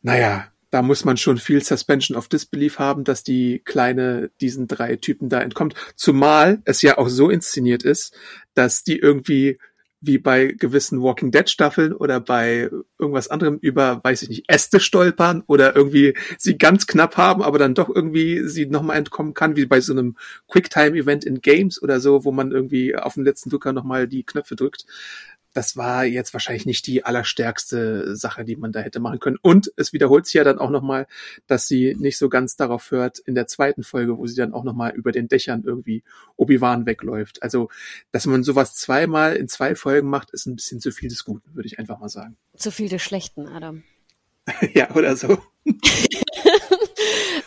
naja, 0.02 0.48
da 0.70 0.82
muss 0.82 1.04
man 1.04 1.16
schon 1.16 1.38
viel 1.38 1.62
Suspension 1.62 2.16
of 2.16 2.28
Disbelief 2.28 2.78
haben, 2.78 3.04
dass 3.04 3.22
die 3.22 3.60
Kleine 3.64 4.30
diesen 4.40 4.66
drei 4.66 4.96
Typen 4.96 5.28
da 5.28 5.40
entkommt. 5.40 5.74
Zumal 5.94 6.60
es 6.64 6.82
ja 6.82 6.98
auch 6.98 7.08
so 7.08 7.30
inszeniert 7.30 7.82
ist, 7.82 8.14
dass 8.54 8.82
die 8.82 8.98
irgendwie 8.98 9.58
wie 10.06 10.18
bei 10.18 10.46
gewissen 10.46 11.02
Walking 11.02 11.30
Dead 11.30 11.48
Staffeln 11.48 11.92
oder 11.92 12.20
bei 12.20 12.70
irgendwas 12.98 13.28
anderem 13.28 13.58
über, 13.60 14.00
weiß 14.02 14.22
ich 14.22 14.28
nicht, 14.28 14.44
Äste 14.48 14.80
stolpern 14.80 15.42
oder 15.46 15.76
irgendwie 15.76 16.16
sie 16.38 16.58
ganz 16.58 16.86
knapp 16.86 17.16
haben, 17.16 17.42
aber 17.42 17.58
dann 17.58 17.74
doch 17.74 17.88
irgendwie 17.88 18.46
sie 18.48 18.66
nochmal 18.66 18.96
entkommen 18.96 19.34
kann, 19.34 19.56
wie 19.56 19.66
bei 19.66 19.80
so 19.80 19.92
einem 19.92 20.16
Quicktime-Event 20.48 21.24
in 21.24 21.40
Games 21.40 21.82
oder 21.82 22.00
so, 22.00 22.24
wo 22.24 22.32
man 22.32 22.52
irgendwie 22.52 22.96
auf 22.96 23.14
den 23.14 23.24
letzten 23.24 23.50
Drücker 23.50 23.72
nochmal 23.72 24.08
die 24.08 24.24
Knöpfe 24.24 24.56
drückt 24.56 24.86
das 25.56 25.74
war 25.74 26.04
jetzt 26.04 26.34
wahrscheinlich 26.34 26.66
nicht 26.66 26.86
die 26.86 27.04
allerstärkste 27.04 28.14
Sache, 28.14 28.44
die 28.44 28.56
man 28.56 28.72
da 28.72 28.80
hätte 28.80 29.00
machen 29.00 29.20
können. 29.20 29.38
Und 29.40 29.72
es 29.76 29.94
wiederholt 29.94 30.26
sich 30.26 30.34
ja 30.34 30.44
dann 30.44 30.58
auch 30.58 30.68
nochmal, 30.68 31.06
dass 31.46 31.66
sie 31.66 31.96
nicht 31.98 32.18
so 32.18 32.28
ganz 32.28 32.56
darauf 32.56 32.90
hört 32.90 33.20
in 33.20 33.34
der 33.34 33.46
zweiten 33.46 33.82
Folge, 33.82 34.18
wo 34.18 34.26
sie 34.26 34.36
dann 34.36 34.52
auch 34.52 34.64
nochmal 34.64 34.92
über 34.94 35.12
den 35.12 35.28
Dächern 35.28 35.62
irgendwie 35.64 36.04
Obi-Wan 36.36 36.84
wegläuft. 36.84 37.42
Also, 37.42 37.70
dass 38.12 38.26
man 38.26 38.42
sowas 38.42 38.74
zweimal 38.74 39.34
in 39.34 39.48
zwei 39.48 39.74
Folgen 39.74 40.10
macht, 40.10 40.30
ist 40.32 40.44
ein 40.44 40.56
bisschen 40.56 40.78
zu 40.78 40.90
viel 40.90 41.08
des 41.08 41.24
Guten, 41.24 41.54
würde 41.54 41.66
ich 41.66 41.78
einfach 41.78 42.00
mal 42.00 42.10
sagen. 42.10 42.36
Zu 42.54 42.70
viel 42.70 42.90
des 42.90 43.00
Schlechten, 43.00 43.48
Adam. 43.48 43.82
ja, 44.74 44.94
oder 44.94 45.16
so. 45.16 45.38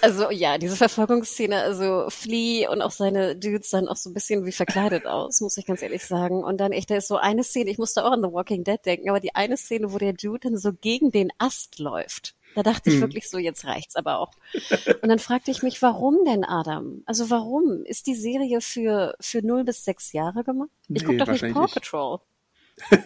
Also 0.01 0.31
ja, 0.31 0.57
diese 0.57 0.75
Verfolgungsszene, 0.75 1.62
also 1.62 2.05
Flea 2.09 2.69
und 2.69 2.81
auch 2.81 2.91
seine 2.91 3.35
Dudes 3.35 3.69
sahen 3.69 3.88
auch 3.88 3.97
so 3.97 4.09
ein 4.09 4.13
bisschen 4.13 4.45
wie 4.45 4.51
verkleidet 4.51 5.05
aus, 5.05 5.41
muss 5.41 5.57
ich 5.57 5.65
ganz 5.65 5.81
ehrlich 5.81 6.05
sagen. 6.05 6.43
Und 6.43 6.57
dann 6.57 6.71
echt, 6.71 6.89
da 6.89 6.95
ist 6.95 7.07
so 7.07 7.17
eine 7.17 7.43
Szene, 7.43 7.69
ich 7.69 7.77
musste 7.77 8.05
auch 8.05 8.12
an 8.12 8.21
The 8.21 8.31
Walking 8.31 8.63
Dead 8.63 8.79
denken, 8.85 9.09
aber 9.09 9.19
die 9.19 9.35
eine 9.35 9.57
Szene, 9.57 9.91
wo 9.91 9.97
der 9.97 10.13
Dude 10.13 10.39
dann 10.39 10.57
so 10.57 10.71
gegen 10.73 11.12
den 11.12 11.31
Ast 11.38 11.79
läuft. 11.79 12.35
Da 12.55 12.63
dachte 12.63 12.89
ich 12.89 12.95
hm. 12.95 13.01
wirklich 13.01 13.29
so, 13.29 13.38
jetzt 13.38 13.65
reicht's 13.65 13.95
aber 13.95 14.19
auch. 14.19 14.31
Und 15.01 15.09
dann 15.09 15.19
fragte 15.19 15.51
ich 15.51 15.62
mich, 15.62 15.81
warum 15.81 16.25
denn, 16.25 16.43
Adam? 16.43 17.03
Also 17.05 17.29
warum? 17.29 17.83
Ist 17.85 18.07
die 18.07 18.15
Serie 18.15 18.62
für, 18.62 19.15
für 19.19 19.45
0 19.45 19.65
bis 19.65 19.85
6 19.85 20.13
Jahre 20.13 20.43
gemacht? 20.43 20.69
Ich 20.88 20.89
nee, 20.89 20.99
gucke 21.01 21.17
doch 21.17 21.27
nicht 21.27 21.53
Paw 21.53 21.67
Patrol. 21.67 22.19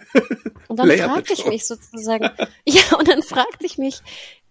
Und 0.67 0.77
dann 0.77 0.91
fragte 0.91 1.33
ich 1.33 1.45
mich 1.45 1.65
sozusagen, 1.65 2.29
ja, 2.65 2.81
und 2.97 3.07
dann 3.07 3.21
fragte 3.21 3.65
ich 3.65 3.77
mich, 3.77 4.01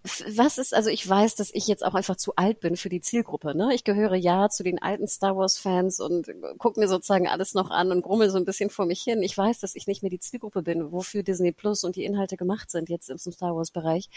was 0.04 0.58
ist, 0.58 0.74
also 0.74 0.90
ich 0.90 1.08
weiß, 1.08 1.36
dass 1.36 1.50
ich 1.54 1.68
jetzt 1.68 1.84
auch 1.84 1.94
einfach 1.94 2.16
zu 2.16 2.34
alt 2.34 2.58
bin 2.58 2.76
für 2.76 2.88
die 2.88 3.00
Zielgruppe. 3.00 3.56
Ne? 3.56 3.72
Ich 3.72 3.84
gehöre 3.84 4.16
ja 4.16 4.48
zu 4.48 4.64
den 4.64 4.82
alten 4.82 5.06
Star 5.06 5.36
Wars-Fans 5.36 6.00
und 6.00 6.26
gucke 6.58 6.80
mir 6.80 6.88
sozusagen 6.88 7.28
alles 7.28 7.54
noch 7.54 7.70
an 7.70 7.92
und 7.92 8.02
grummel 8.02 8.28
so 8.28 8.36
ein 8.36 8.44
bisschen 8.44 8.68
vor 8.68 8.86
mich 8.86 9.02
hin. 9.02 9.22
Ich 9.22 9.38
weiß, 9.38 9.60
dass 9.60 9.76
ich 9.76 9.86
nicht 9.86 10.02
mehr 10.02 10.10
die 10.10 10.18
Zielgruppe 10.18 10.62
bin, 10.62 10.90
wofür 10.90 11.22
Disney 11.22 11.52
Plus 11.52 11.84
und 11.84 11.94
die 11.94 12.04
Inhalte 12.04 12.36
gemacht 12.36 12.70
sind 12.70 12.88
jetzt 12.88 13.10
im 13.10 13.18
Star 13.18 13.54
Wars-Bereich. 13.54 14.08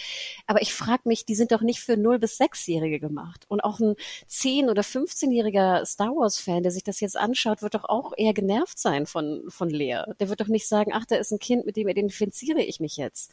Aber 0.47 0.61
ich 0.61 0.73
frage 0.73 1.03
mich, 1.05 1.25
die 1.25 1.35
sind 1.35 1.51
doch 1.51 1.61
nicht 1.61 1.81
für 1.81 1.93
0- 1.93 2.17
bis 2.17 2.39
6-Jährige 2.39 2.99
gemacht. 2.99 3.45
Und 3.47 3.63
auch 3.63 3.79
ein 3.79 3.95
10- 4.27 4.71
oder 4.71 4.81
15-jähriger 4.81 5.85
Star 5.85 6.15
Wars-Fan, 6.15 6.63
der 6.63 6.71
sich 6.71 6.83
das 6.83 6.99
jetzt 6.99 7.17
anschaut, 7.17 7.61
wird 7.61 7.75
doch 7.75 7.85
auch 7.85 8.13
eher 8.17 8.33
genervt 8.33 8.79
sein 8.79 9.05
von, 9.05 9.43
von 9.49 9.69
Lea. 9.69 10.01
Der 10.19 10.29
wird 10.29 10.41
doch 10.41 10.47
nicht 10.47 10.67
sagen, 10.67 10.91
ach, 10.93 11.05
da 11.05 11.15
ist 11.15 11.31
ein 11.31 11.39
Kind, 11.39 11.67
mit 11.67 11.77
dem 11.77 11.87
identifiziere 11.87 12.61
ich 12.61 12.79
mich 12.79 12.97
jetzt. 12.97 13.31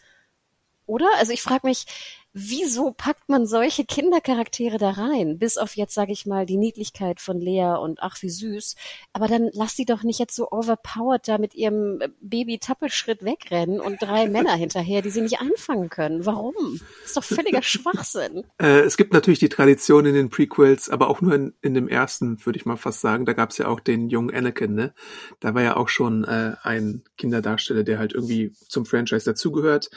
Oder? 0.87 1.09
Also 1.17 1.33
ich 1.33 1.43
frage 1.43 1.67
mich, 1.67 1.87
wieso 2.35 2.93
packt 2.93 3.29
man 3.29 3.47
solche 3.47 3.85
Kindercharaktere 3.85 4.79
da 4.79 4.91
rein? 4.91 5.39
Bis 5.39 5.59
auf 5.59 5.77
jetzt, 5.77 5.95
sage 5.95 6.13
ich 6.13 6.25
mal, 6.25 6.47
die 6.47 6.57
Niedlichkeit 6.57 7.21
von 7.21 7.39
Lea 7.39 7.77
und 7.81 8.03
ach, 8.03 8.23
wie 8.23 8.31
süß. 8.31 8.77
Aber 9.13 9.29
dann 9.29 9.51
lass 9.53 9.77
sie 9.77 9.85
doch 9.85 10.03
nicht 10.03 10.19
jetzt 10.19 10.35
so 10.35 10.51
overpowered 10.51 11.29
da 11.29 11.39
mit 11.39 11.55
ihrem 11.55 12.01
Baby-Tappelschritt 12.21 13.23
wegrennen 13.25 13.81
und 13.81 14.01
drei 14.01 14.29
Männer 14.29 14.55
hinterher, 14.55 15.03
die 15.03 15.11
sie 15.11 15.21
nicht 15.21 15.41
anfangen 15.41 15.91
können. 15.91 16.25
Warum? 16.25 16.55
Das 17.03 17.09
ist 17.09 17.17
doch 17.17 17.25
völliger 17.25 17.63
Schwachsinn. 17.63 18.45
Äh, 18.59 18.81
es 18.81 18.97
gibt 18.97 19.13
natürlich 19.13 19.39
die 19.39 19.51
Tradition 19.51 20.07
in 20.07 20.15
den 20.15 20.31
Prequels, 20.31 20.89
aber 20.89 21.09
auch 21.09 21.21
nur 21.21 21.35
in, 21.35 21.53
in 21.61 21.75
dem 21.75 21.89
ersten, 21.89 22.45
würde 22.47 22.59
ich 22.59 22.65
mal 22.65 22.77
fast 22.77 23.03
sagen. 23.03 23.27
Da 23.27 23.35
gab 23.35 23.51
es 23.51 23.59
ja 23.59 23.69
auch 23.69 23.81
den 23.81 24.09
jungen 24.09 24.35
Anakin, 24.35 24.75
ne? 24.75 24.95
Da 25.41 25.55
war 25.55 25.63
ja 25.63 25.77
auch 25.77 25.89
schon 25.89 26.25
äh, 26.25 26.55
ein 26.63 27.03
Kinderdarsteller, 27.19 27.83
der 27.83 27.99
halt 27.99 28.15
irgendwie 28.15 28.53
zum 28.69 28.87
Franchise 28.87 29.27
dazugehört. 29.27 29.91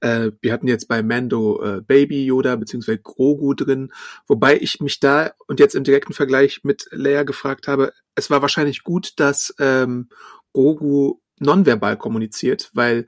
Äh, 0.00 0.30
wir 0.40 0.52
hatten 0.52 0.68
jetzt 0.68 0.88
bei 0.88 1.02
Mando 1.02 1.62
äh, 1.62 1.81
Baby 1.84 2.24
Yoda 2.24 2.56
beziehungsweise 2.56 2.98
Grogu 2.98 3.54
drin, 3.54 3.92
wobei 4.26 4.58
ich 4.58 4.80
mich 4.80 5.00
da 5.00 5.32
und 5.46 5.60
jetzt 5.60 5.74
im 5.74 5.84
direkten 5.84 6.12
Vergleich 6.12 6.64
mit 6.64 6.88
Leia 6.90 7.22
gefragt 7.22 7.68
habe, 7.68 7.92
es 8.14 8.30
war 8.30 8.42
wahrscheinlich 8.42 8.82
gut, 8.82 9.14
dass 9.16 9.54
ähm, 9.58 10.08
Grogu 10.52 11.20
nonverbal 11.38 11.96
kommuniziert, 11.96 12.70
weil 12.72 13.06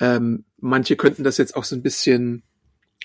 ähm, 0.00 0.44
manche 0.58 0.96
könnten 0.96 1.24
das 1.24 1.38
jetzt 1.38 1.56
auch 1.56 1.64
so 1.64 1.76
ein 1.76 1.82
bisschen 1.82 2.42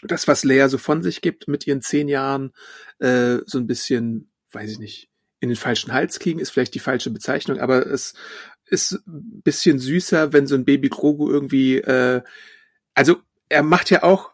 das, 0.03 0.27
was 0.27 0.43
Leia 0.43 0.67
so 0.69 0.77
von 0.77 1.03
sich 1.03 1.21
gibt 1.21 1.47
mit 1.47 1.67
ihren 1.67 1.81
zehn 1.81 2.07
Jahren, 2.07 2.53
äh, 2.99 3.37
so 3.45 3.59
ein 3.59 3.67
bisschen, 3.67 4.31
weiß 4.51 4.71
ich 4.71 4.79
nicht, 4.79 5.09
in 5.39 5.49
den 5.49 5.55
falschen 5.55 5.93
Hals 5.93 6.19
kriegen, 6.19 6.39
ist 6.39 6.51
vielleicht 6.51 6.73
die 6.73 6.79
falsche 6.79 7.09
Bezeichnung, 7.09 7.59
aber 7.59 7.85
es 7.85 8.13
ist 8.65 8.93
ein 9.07 9.41
bisschen 9.43 9.79
süßer, 9.79 10.33
wenn 10.33 10.47
so 10.47 10.55
ein 10.55 10.65
Baby 10.65 10.89
Grogu 10.89 11.29
irgendwie, 11.29 11.77
äh, 11.77 12.21
also 12.93 13.17
er 13.49 13.63
macht 13.63 13.89
ja 13.89 14.03
auch 14.03 14.30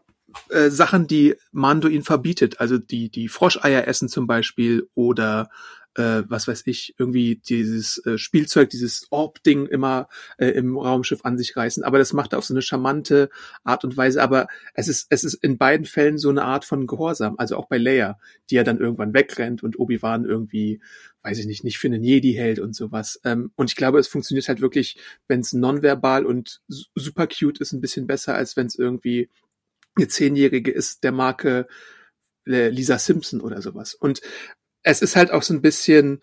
äh, 0.50 0.70
Sachen, 0.70 1.08
die 1.08 1.36
Mando 1.52 1.88
ihn 1.88 2.04
verbietet, 2.04 2.60
also 2.60 2.78
die 2.78 3.10
die 3.10 3.28
Froscheier 3.28 3.88
essen 3.88 4.10
zum 4.10 4.28
Beispiel 4.28 4.90
oder 4.96 5.50
äh, 5.98 6.24
was 6.28 6.48
weiß 6.48 6.64
ich, 6.68 6.96
irgendwie 6.98 7.36
dieses 7.36 7.98
äh, 8.06 8.18
Spielzeug, 8.18 8.70
dieses 8.70 9.08
Orb-Ding 9.10 9.66
immer 9.66 10.08
äh, 10.38 10.50
im 10.50 10.78
Raumschiff 10.78 11.26
an 11.26 11.38
sich 11.38 11.58
reißen. 11.58 11.84
Aber 11.84 11.98
das 11.98 12.14
macht 12.14 12.34
er 12.34 12.40
auf 12.40 12.46
so 12.46 12.54
eine 12.54 12.62
charmante 12.62 13.30
Art 13.64 13.84
und 13.84 13.98
Weise. 13.98 14.22
Aber 14.22 14.48
es 14.76 14.88
ist, 14.88 15.08
es 15.10 15.24
ist 15.24 15.34
in 15.34 15.58
beiden 15.58 15.86
Fällen 15.86 16.18
so 16.18 16.30
eine 16.30 16.44
Art 16.44 16.66
von 16.66 16.86
Gehorsam. 16.86 17.36
Also 17.38 17.58
auch 17.58 17.68
bei 17.68 17.78
Leia, 17.78 18.20
die 18.50 18.56
ja 18.56 18.64
dann 18.64 18.80
irgendwann 18.80 19.14
wegrennt 19.14 19.64
und 19.64 19.80
Obi-Wan 19.80 20.26
irgendwie, 20.26 20.82
weiß 21.24 21.40
ich 21.40 21.48
nicht, 21.48 21.64
nicht 21.64 21.80
für 21.80 21.88
einen 21.88 22.04
Jedi 22.04 22.34
hält 22.34 22.60
und 22.60 22.76
sowas. 22.76 23.20
Ähm, 23.26 23.52
und 23.56 23.72
ich 23.72 23.76
glaube, 23.76 24.00
es 24.00 24.08
funktioniert 24.08 24.48
halt 24.48 24.62
wirklich, 24.62 24.98
wenn 25.28 25.40
es 25.40 25.54
nonverbal 25.54 26.26
und 26.26 26.62
super 26.68 27.28
cute 27.28 27.60
ist, 27.60 27.74
ein 27.74 27.82
bisschen 27.82 28.06
besser, 28.06 28.36
als 28.36 28.56
wenn 28.56 28.68
es 28.68 28.76
irgendwie 28.76 29.30
eine 29.98 30.08
Zehnjährige 30.08 30.72
ist, 30.72 31.04
der 31.04 31.12
Marke 31.12 31.68
äh, 32.46 32.70
Lisa 32.70 32.98
Simpson 32.98 33.42
oder 33.42 33.62
sowas. 33.62 33.94
Und 33.94 34.22
es 34.84 35.02
ist 35.02 35.16
halt 35.16 35.32
auch 35.32 35.44
so 35.44 35.54
ein 35.54 35.62
bisschen, 35.62 36.22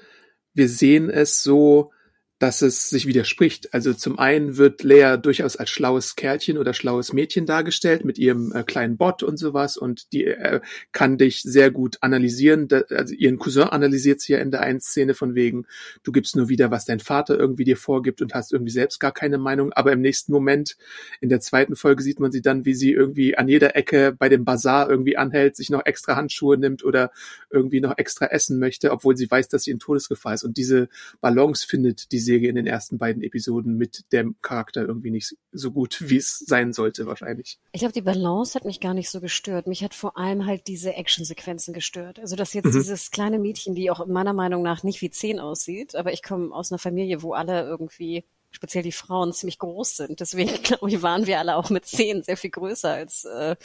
wir 0.55 0.69
sehen 0.69 1.11
es 1.11 1.43
so, 1.43 1.93
dass 2.41 2.63
es 2.63 2.91
sich 2.91 3.07
widerspricht. 3.07 3.73
Also 3.73 3.95
zum 3.95 4.19
einen 4.19 4.57
wird 4.57 4.83
Lea 4.83 5.17
durchaus 5.23 5.57
als 5.57 5.71
schlaues 5.71 6.17
Kerlchen 6.17 6.59
oder 6.59 6.75
schlaues 6.75 7.13
Mädchen 7.13 7.47
dargestellt 7.47 8.05
mit 8.05 8.19
ihrem 8.19 8.53
äh, 8.53 8.65
kleinen 8.65 8.97
Bot 8.97 9.23
und 9.23 9.37
sowas 9.37 9.77
und 9.77 10.13
die 10.13 10.25
äh, 10.25 10.61
kann 10.91 11.17
dich 11.17 11.43
sehr 11.43 11.71
gut 11.71 11.99
analysieren. 12.01 12.67
Da, 12.67 12.83
also 12.91 13.15
ihren 13.15 13.39
Cousin 13.39 13.65
analysiert 13.65 14.21
sie 14.21 14.33
ja 14.33 14.41
in 14.41 14.51
der 14.51 14.63
einen 14.63 14.81
Szene 14.81 15.15
von 15.15 15.37
wegen, 15.37 15.67
du 16.03 16.11
gibst 16.11 16.35
nur 16.35 16.49
wieder, 16.49 16.73
was 16.73 16.85
dein 16.85 16.99
Vater 16.99 17.39
irgendwie 17.39 17.65
dir 17.65 17.77
vorgibt 17.77 18.21
und 18.21 18.35
hast 18.35 18.53
irgendwie 18.53 18.73
selbst 18.73 18.99
gar 18.99 19.13
keine 19.13 19.39
Meinung. 19.39 19.73
Aber 19.73 19.93
im 19.93 20.01
nächsten 20.01 20.33
Moment, 20.33 20.77
in 21.21 21.29
der 21.29 21.41
zweiten 21.41 21.77
Folge, 21.77 22.03
sieht 22.03 22.19
man 22.19 22.33
sie 22.33 22.43
dann, 22.43 22.65
wie 22.65 22.75
sie 22.75 22.91
irgendwie 22.91 23.39
an 23.39 23.47
jeder 23.47 23.77
Ecke 23.77 24.13
bei 24.13 24.29
dem 24.29 24.45
Bazar 24.45 24.91
irgendwie 24.91 25.17
anhält, 25.17 25.55
sich 25.55 25.71
noch 25.71 25.87
extra 25.87 26.17
Handschuhe 26.17 26.59
nimmt 26.59 26.85
oder 26.85 27.13
irgendwie 27.51 27.81
noch 27.81 27.97
extra 27.97 28.27
essen 28.27 28.59
möchte, 28.59 28.91
obwohl 28.91 29.17
sie 29.17 29.31
weiß, 29.31 29.49
dass 29.49 29.63
sie 29.63 29.71
in 29.71 29.79
Todesgefahr 29.79 30.35
ist. 30.35 30.43
Und 30.43 30.57
diese 30.57 30.89
Balance 31.21 31.65
findet 31.67 32.11
die 32.11 32.24
Serie 32.25 32.49
in 32.49 32.57
den 32.57 32.67
ersten 32.67 32.99
beiden 32.99 33.23
Episoden 33.23 33.77
mit 33.77 34.13
dem 34.13 34.37
Charakter 34.43 34.83
irgendwie 34.83 35.11
nicht 35.11 35.37
so 35.53 35.71
gut, 35.71 35.99
wie 36.09 36.17
es 36.17 36.39
sein 36.39 36.73
sollte 36.73 37.07
wahrscheinlich. 37.07 37.59
Ich 37.73 37.81
glaube, 37.81 37.93
die 37.93 38.03
Balance 38.03 38.55
hat 38.55 38.65
mich 38.65 38.81
gar 38.81 38.95
nicht 38.95 39.11
so 39.11 39.21
gestört. 39.21 39.67
Mich 39.67 39.85
hat 39.85 39.95
vor 39.95 40.17
allem 40.17 40.47
halt 40.47 40.67
diese 40.67 40.95
Actionsequenzen 40.95 41.75
gestört. 41.75 42.19
Also 42.19 42.37
dass 42.37 42.55
jetzt 42.55 42.67
mhm. 42.67 42.73
dieses 42.73 43.11
kleine 43.11 43.39
Mädchen, 43.39 43.75
die 43.75 43.91
auch 43.91 44.07
meiner 44.07 44.33
Meinung 44.33 44.63
nach 44.63 44.83
nicht 44.83 45.01
wie 45.01 45.11
zehn 45.11 45.39
aussieht, 45.39 45.95
aber 45.95 46.13
ich 46.13 46.23
komme 46.23 46.55
aus 46.55 46.73
einer 46.73 46.79
Familie, 46.79 47.23
wo 47.23 47.33
alle 47.33 47.63
irgendwie 47.63 48.25
speziell 48.55 48.85
die 48.85 48.93
Frauen 48.93 49.33
ziemlich 49.33 49.59
groß 49.59 49.97
sind. 49.97 50.21
Deswegen 50.21 50.51
glaube 50.63 50.89
ich, 50.89 51.03
waren 51.03 51.27
wir 51.27 51.39
alle 51.39 51.57
auch 51.57 51.71
mit 51.71 51.85
zehn 51.85 52.23
sehr 52.23 52.37
viel 52.37 52.51
größer 52.51 52.91
als 52.91 53.25
äh, 53.25 53.57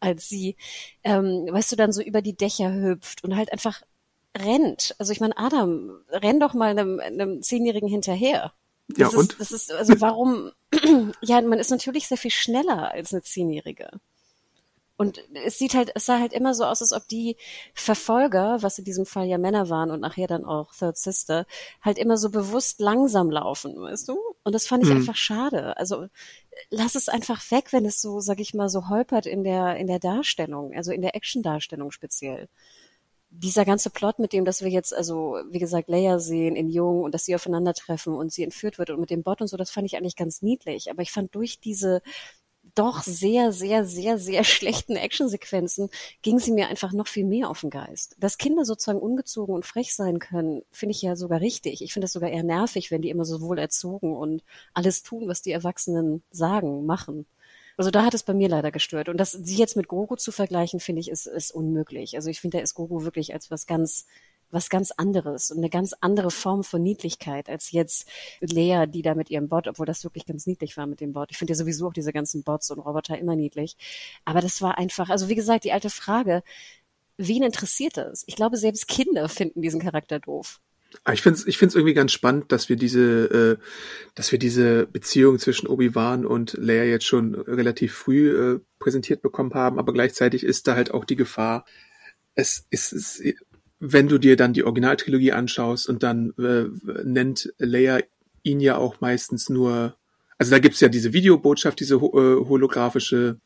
als 0.00 0.28
sie. 0.28 0.56
Ähm, 1.02 1.46
weißt 1.50 1.72
du, 1.72 1.76
dann 1.76 1.92
so 1.92 2.02
über 2.02 2.20
die 2.20 2.36
Dächer 2.36 2.74
hüpft 2.74 3.24
und 3.24 3.36
halt 3.36 3.52
einfach 3.52 3.82
rennt. 4.36 4.94
Also 4.98 5.12
ich 5.12 5.20
meine, 5.20 5.36
Adam, 5.36 6.00
renn 6.10 6.40
doch 6.40 6.54
mal 6.54 6.70
einem, 6.70 7.00
einem 7.00 7.42
Zehnjährigen 7.42 7.88
hinterher. 7.88 8.52
Das 8.88 8.98
ja, 8.98 9.08
ist, 9.08 9.14
und? 9.14 9.40
Das 9.40 9.52
ist, 9.52 9.72
also 9.72 10.00
warum, 10.00 10.52
ja, 11.22 11.40
man 11.40 11.58
ist 11.58 11.70
natürlich 11.70 12.06
sehr 12.06 12.18
viel 12.18 12.30
schneller 12.30 12.90
als 12.90 13.12
eine 13.12 13.22
Zehnjährige. 13.22 13.90
Und 14.96 15.20
es 15.44 15.58
sieht 15.58 15.74
halt, 15.74 15.90
es 15.96 16.06
sah 16.06 16.20
halt 16.20 16.32
immer 16.32 16.54
so 16.54 16.64
aus, 16.64 16.80
als 16.80 16.92
ob 16.92 17.08
die 17.08 17.36
Verfolger, 17.74 18.62
was 18.62 18.78
in 18.78 18.84
diesem 18.84 19.06
Fall 19.06 19.26
ja 19.26 19.38
Männer 19.38 19.68
waren 19.68 19.90
und 19.90 20.00
nachher 20.00 20.28
dann 20.28 20.44
auch 20.44 20.72
Third 20.72 20.96
Sister, 20.96 21.46
halt 21.82 21.98
immer 21.98 22.16
so 22.16 22.30
bewusst 22.30 22.78
langsam 22.80 23.28
laufen, 23.28 23.74
weißt 23.74 24.08
du? 24.08 24.18
Und 24.44 24.54
das 24.54 24.68
fand 24.68 24.84
ich 24.84 24.90
mhm. 24.90 24.98
einfach 24.98 25.16
schade. 25.16 25.76
Also 25.78 26.06
lass 26.70 26.94
es 26.94 27.08
einfach 27.08 27.50
weg, 27.50 27.72
wenn 27.72 27.84
es 27.86 28.00
so, 28.00 28.20
sag 28.20 28.38
ich 28.38 28.54
mal, 28.54 28.68
so 28.68 28.88
holpert 28.88 29.26
in 29.26 29.42
der, 29.42 29.76
in 29.76 29.88
der 29.88 29.98
Darstellung, 29.98 30.72
also 30.74 30.92
in 30.92 31.02
der 31.02 31.16
Action-Darstellung 31.16 31.90
speziell 31.90 32.48
dieser 33.36 33.64
ganze 33.64 33.90
Plot 33.90 34.18
mit 34.18 34.32
dem, 34.32 34.44
dass 34.44 34.62
wir 34.62 34.70
jetzt, 34.70 34.94
also 34.94 35.38
wie 35.50 35.58
gesagt, 35.58 35.88
Leia 35.88 36.18
sehen 36.18 36.56
in 36.56 36.68
Jung 36.70 37.02
und 37.02 37.12
dass 37.14 37.24
sie 37.24 37.34
aufeinandertreffen 37.34 38.14
und 38.14 38.32
sie 38.32 38.44
entführt 38.44 38.78
wird 38.78 38.90
und 38.90 39.00
mit 39.00 39.10
dem 39.10 39.22
Bot 39.22 39.40
und 39.40 39.48
so, 39.48 39.56
das 39.56 39.70
fand 39.70 39.86
ich 39.86 39.96
eigentlich 39.96 40.16
ganz 40.16 40.42
niedlich. 40.42 40.90
Aber 40.90 41.02
ich 41.02 41.10
fand 41.10 41.34
durch 41.34 41.60
diese 41.60 42.00
doch 42.74 43.02
sehr, 43.02 43.52
sehr, 43.52 43.84
sehr, 43.84 44.18
sehr 44.18 44.44
schlechten 44.44 44.96
Actionsequenzen 44.96 45.90
ging 46.22 46.38
sie 46.38 46.52
mir 46.52 46.68
einfach 46.68 46.92
noch 46.92 47.06
viel 47.06 47.24
mehr 47.24 47.50
auf 47.50 47.60
den 47.60 47.70
Geist. 47.70 48.16
Dass 48.18 48.38
Kinder 48.38 48.64
sozusagen 48.64 48.98
ungezogen 48.98 49.54
und 49.54 49.66
frech 49.66 49.94
sein 49.94 50.18
können, 50.18 50.62
finde 50.70 50.92
ich 50.92 51.02
ja 51.02 51.16
sogar 51.16 51.40
richtig. 51.40 51.82
Ich 51.82 51.92
finde 51.92 52.06
es 52.06 52.12
sogar 52.12 52.30
eher 52.30 52.42
nervig, 52.42 52.90
wenn 52.90 53.02
die 53.02 53.10
immer 53.10 53.24
so 53.24 53.40
wohl 53.40 53.58
erzogen 53.58 54.16
und 54.16 54.42
alles 54.72 55.02
tun, 55.02 55.28
was 55.28 55.42
die 55.42 55.52
Erwachsenen 55.52 56.22
sagen, 56.30 56.86
machen. 56.86 57.26
Also 57.76 57.90
da 57.90 58.04
hat 58.04 58.14
es 58.14 58.22
bei 58.22 58.34
mir 58.34 58.48
leider 58.48 58.70
gestört. 58.70 59.08
Und 59.08 59.18
das 59.18 59.32
sie 59.32 59.56
jetzt 59.56 59.76
mit 59.76 59.88
Gogo 59.88 60.16
zu 60.16 60.32
vergleichen, 60.32 60.80
finde 60.80 61.00
ich, 61.00 61.10
ist, 61.10 61.26
ist 61.26 61.50
unmöglich. 61.52 62.16
Also 62.16 62.30
ich 62.30 62.40
finde, 62.40 62.58
da 62.58 62.62
ist 62.62 62.74
Gogo 62.74 63.04
wirklich 63.04 63.34
als 63.34 63.50
was 63.50 63.66
ganz 63.66 64.06
was 64.54 64.70
ganz 64.70 64.92
anderes 64.92 65.50
und 65.50 65.58
eine 65.58 65.68
ganz 65.68 65.94
andere 66.00 66.30
Form 66.30 66.64
von 66.64 66.82
Niedlichkeit 66.82 67.48
als 67.50 67.72
jetzt 67.72 68.08
Lea, 68.40 68.86
die 68.88 69.02
da 69.02 69.14
mit 69.14 69.30
ihrem 69.30 69.48
Bot, 69.48 69.68
obwohl 69.68 69.86
das 69.86 70.04
wirklich 70.04 70.26
ganz 70.26 70.46
niedlich 70.46 70.76
war 70.76 70.86
mit 70.86 71.00
dem 71.00 71.12
Bot. 71.12 71.30
Ich 71.30 71.38
finde 71.38 71.52
ja 71.52 71.56
sowieso 71.56 71.88
auch 71.88 71.92
diese 71.92 72.12
ganzen 72.12 72.44
Bots 72.44 72.70
und 72.70 72.78
Roboter 72.78 73.18
immer 73.18 73.36
niedlich. 73.36 73.76
Aber 74.24 74.40
das 74.40 74.62
war 74.62 74.78
einfach, 74.78 75.10
also 75.10 75.28
wie 75.28 75.34
gesagt, 75.34 75.64
die 75.64 75.72
alte 75.72 75.90
Frage, 75.90 76.42
wen 77.16 77.42
interessiert 77.42 77.96
das? 77.96 78.24
Ich 78.26 78.36
glaube, 78.36 78.56
selbst 78.56 78.88
Kinder 78.88 79.28
finden 79.28 79.62
diesen 79.62 79.80
Charakter 79.80 80.20
doof. 80.20 80.60
Ah, 81.02 81.12
ich 81.12 81.22
finde 81.22 81.38
es 81.38 81.46
ich 81.46 81.58
find's 81.58 81.74
irgendwie 81.74 81.94
ganz 81.94 82.12
spannend, 82.12 82.52
dass 82.52 82.68
wir 82.68 82.76
diese, 82.76 83.58
äh, 83.60 83.64
dass 84.14 84.30
wir 84.32 84.38
diese 84.38 84.86
Beziehung 84.86 85.38
zwischen 85.38 85.66
Obi-Wan 85.66 86.24
und 86.24 86.54
Leia 86.54 86.84
jetzt 86.84 87.06
schon 87.06 87.34
relativ 87.34 87.94
früh 87.94 88.54
äh, 88.54 88.60
präsentiert 88.78 89.20
bekommen 89.20 89.52
haben, 89.54 89.78
aber 89.78 89.92
gleichzeitig 89.92 90.44
ist 90.44 90.68
da 90.68 90.76
halt 90.76 90.92
auch 90.92 91.04
die 91.04 91.16
Gefahr, 91.16 91.64
es 92.34 92.66
ist, 92.70 92.92
es, 92.92 93.22
wenn 93.80 94.08
du 94.08 94.18
dir 94.18 94.36
dann 94.36 94.52
die 94.52 94.64
Originaltrilogie 94.64 95.32
anschaust 95.32 95.88
und 95.88 96.02
dann 96.02 96.32
äh, 96.38 96.64
nennt 97.04 97.52
Leia 97.58 98.00
ihn 98.42 98.60
ja 98.60 98.76
auch 98.76 99.00
meistens 99.00 99.48
nur, 99.48 99.96
also 100.38 100.50
da 100.50 100.58
gibt's 100.58 100.80
ja 100.80 100.88
diese 100.88 101.12
Videobotschaft, 101.12 101.80
diese 101.80 101.96
äh, 101.96 101.98
holographische 101.98 103.38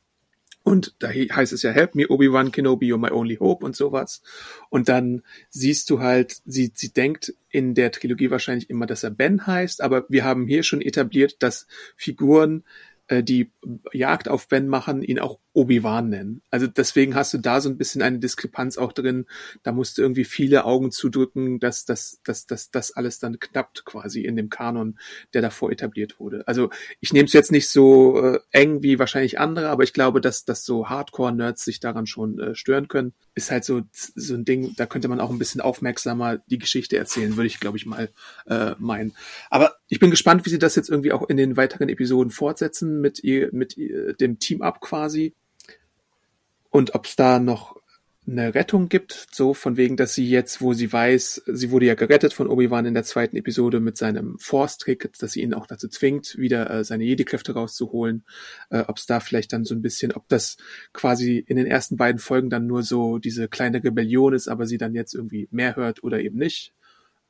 und 0.68 0.94
da 0.98 1.08
heißt 1.08 1.54
es 1.54 1.62
ja, 1.62 1.70
help 1.70 1.94
me, 1.94 2.06
Obi-Wan 2.08 2.52
Kenobi, 2.52 2.92
you're 2.92 2.98
my 2.98 3.10
only 3.10 3.36
hope 3.36 3.64
und 3.64 3.74
sowas. 3.74 4.20
Und 4.68 4.90
dann 4.90 5.22
siehst 5.48 5.88
du 5.88 6.00
halt, 6.00 6.42
sie, 6.44 6.70
sie 6.74 6.92
denkt 6.92 7.32
in 7.48 7.74
der 7.74 7.90
Trilogie 7.90 8.30
wahrscheinlich 8.30 8.68
immer, 8.68 8.84
dass 8.84 9.02
er 9.02 9.10
Ben 9.10 9.46
heißt, 9.46 9.80
aber 9.80 10.04
wir 10.10 10.24
haben 10.24 10.46
hier 10.46 10.62
schon 10.62 10.82
etabliert, 10.82 11.42
dass 11.42 11.68
Figuren 11.96 12.64
die 13.10 13.50
Jagd 13.92 14.28
auf 14.28 14.48
Ben 14.48 14.68
machen, 14.68 15.02
ihn 15.02 15.18
auch 15.18 15.38
Obi-Wan 15.52 16.08
nennen. 16.08 16.42
Also 16.50 16.66
deswegen 16.66 17.14
hast 17.14 17.34
du 17.34 17.38
da 17.38 17.60
so 17.60 17.68
ein 17.68 17.78
bisschen 17.78 18.02
eine 18.02 18.18
Diskrepanz 18.18 18.78
auch 18.78 18.92
drin. 18.92 19.26
Da 19.62 19.72
musst 19.72 19.98
du 19.98 20.02
irgendwie 20.02 20.24
viele 20.24 20.64
Augen 20.64 20.90
zudrücken, 20.90 21.58
dass 21.58 21.84
das 21.84 22.20
dass, 22.24 22.46
dass, 22.46 22.70
dass 22.70 22.92
alles 22.92 23.18
dann 23.18 23.38
knappt 23.38 23.84
quasi 23.84 24.22
in 24.22 24.36
dem 24.36 24.50
Kanon, 24.50 24.98
der 25.34 25.42
davor 25.42 25.72
etabliert 25.72 26.20
wurde. 26.20 26.46
Also 26.46 26.70
ich 27.00 27.12
nehme 27.12 27.26
es 27.26 27.32
jetzt 27.32 27.52
nicht 27.52 27.68
so 27.68 28.20
äh, 28.22 28.40
eng 28.50 28.82
wie 28.82 28.98
wahrscheinlich 28.98 29.38
andere, 29.38 29.68
aber 29.68 29.82
ich 29.82 29.92
glaube, 29.92 30.20
dass, 30.20 30.44
dass 30.44 30.64
so 30.64 30.88
Hardcore-Nerds 30.88 31.64
sich 31.64 31.80
daran 31.80 32.06
schon 32.06 32.38
äh, 32.38 32.54
stören 32.54 32.88
können. 32.88 33.14
Ist 33.38 33.52
halt 33.52 33.64
so, 33.64 33.82
so 33.92 34.34
ein 34.34 34.44
Ding, 34.44 34.74
da 34.76 34.84
könnte 34.84 35.06
man 35.06 35.20
auch 35.20 35.30
ein 35.30 35.38
bisschen 35.38 35.60
aufmerksamer 35.60 36.38
die 36.48 36.58
Geschichte 36.58 36.98
erzählen, 36.98 37.36
würde 37.36 37.46
ich, 37.46 37.60
glaube 37.60 37.76
ich, 37.76 37.86
mal 37.86 38.10
äh, 38.46 38.74
meinen. 38.78 39.14
Aber 39.48 39.76
ich 39.86 40.00
bin 40.00 40.10
gespannt, 40.10 40.44
wie 40.44 40.50
sie 40.50 40.58
das 40.58 40.74
jetzt 40.74 40.90
irgendwie 40.90 41.12
auch 41.12 41.28
in 41.28 41.36
den 41.36 41.56
weiteren 41.56 41.88
Episoden 41.88 42.32
fortsetzen 42.32 43.00
mit 43.00 43.22
ihr, 43.22 43.50
mit 43.52 43.76
ihr, 43.76 44.14
dem 44.14 44.40
Team-Up 44.40 44.80
quasi. 44.80 45.34
Und 46.68 46.96
ob 46.96 47.06
es 47.06 47.14
da 47.14 47.38
noch 47.38 47.77
eine 48.28 48.54
Rettung 48.54 48.88
gibt, 48.88 49.28
so 49.32 49.54
von 49.54 49.76
wegen, 49.76 49.96
dass 49.96 50.14
sie 50.14 50.28
jetzt, 50.28 50.60
wo 50.60 50.74
sie 50.74 50.92
weiß, 50.92 51.42
sie 51.46 51.70
wurde 51.70 51.86
ja 51.86 51.94
gerettet 51.94 52.34
von 52.34 52.46
Obi-Wan 52.46 52.84
in 52.84 52.94
der 52.94 53.04
zweiten 53.04 53.36
Episode 53.36 53.80
mit 53.80 53.96
seinem 53.96 54.38
Force-Trick, 54.38 55.10
dass 55.18 55.32
sie 55.32 55.42
ihn 55.42 55.54
auch 55.54 55.66
dazu 55.66 55.88
zwingt, 55.88 56.36
wieder 56.36 56.70
äh, 56.70 56.84
seine 56.84 57.04
Jedi-Kräfte 57.04 57.54
rauszuholen, 57.54 58.24
äh, 58.70 58.80
ob 58.80 58.98
es 58.98 59.06
da 59.06 59.20
vielleicht 59.20 59.52
dann 59.52 59.64
so 59.64 59.74
ein 59.74 59.82
bisschen, 59.82 60.12
ob 60.12 60.28
das 60.28 60.58
quasi 60.92 61.38
in 61.38 61.56
den 61.56 61.66
ersten 61.66 61.96
beiden 61.96 62.18
Folgen 62.18 62.50
dann 62.50 62.66
nur 62.66 62.82
so 62.82 63.18
diese 63.18 63.48
kleine 63.48 63.82
Rebellion 63.82 64.34
ist, 64.34 64.48
aber 64.48 64.66
sie 64.66 64.78
dann 64.78 64.94
jetzt 64.94 65.14
irgendwie 65.14 65.48
mehr 65.50 65.76
hört 65.76 66.02
oder 66.02 66.20
eben 66.20 66.38
nicht. 66.38 66.74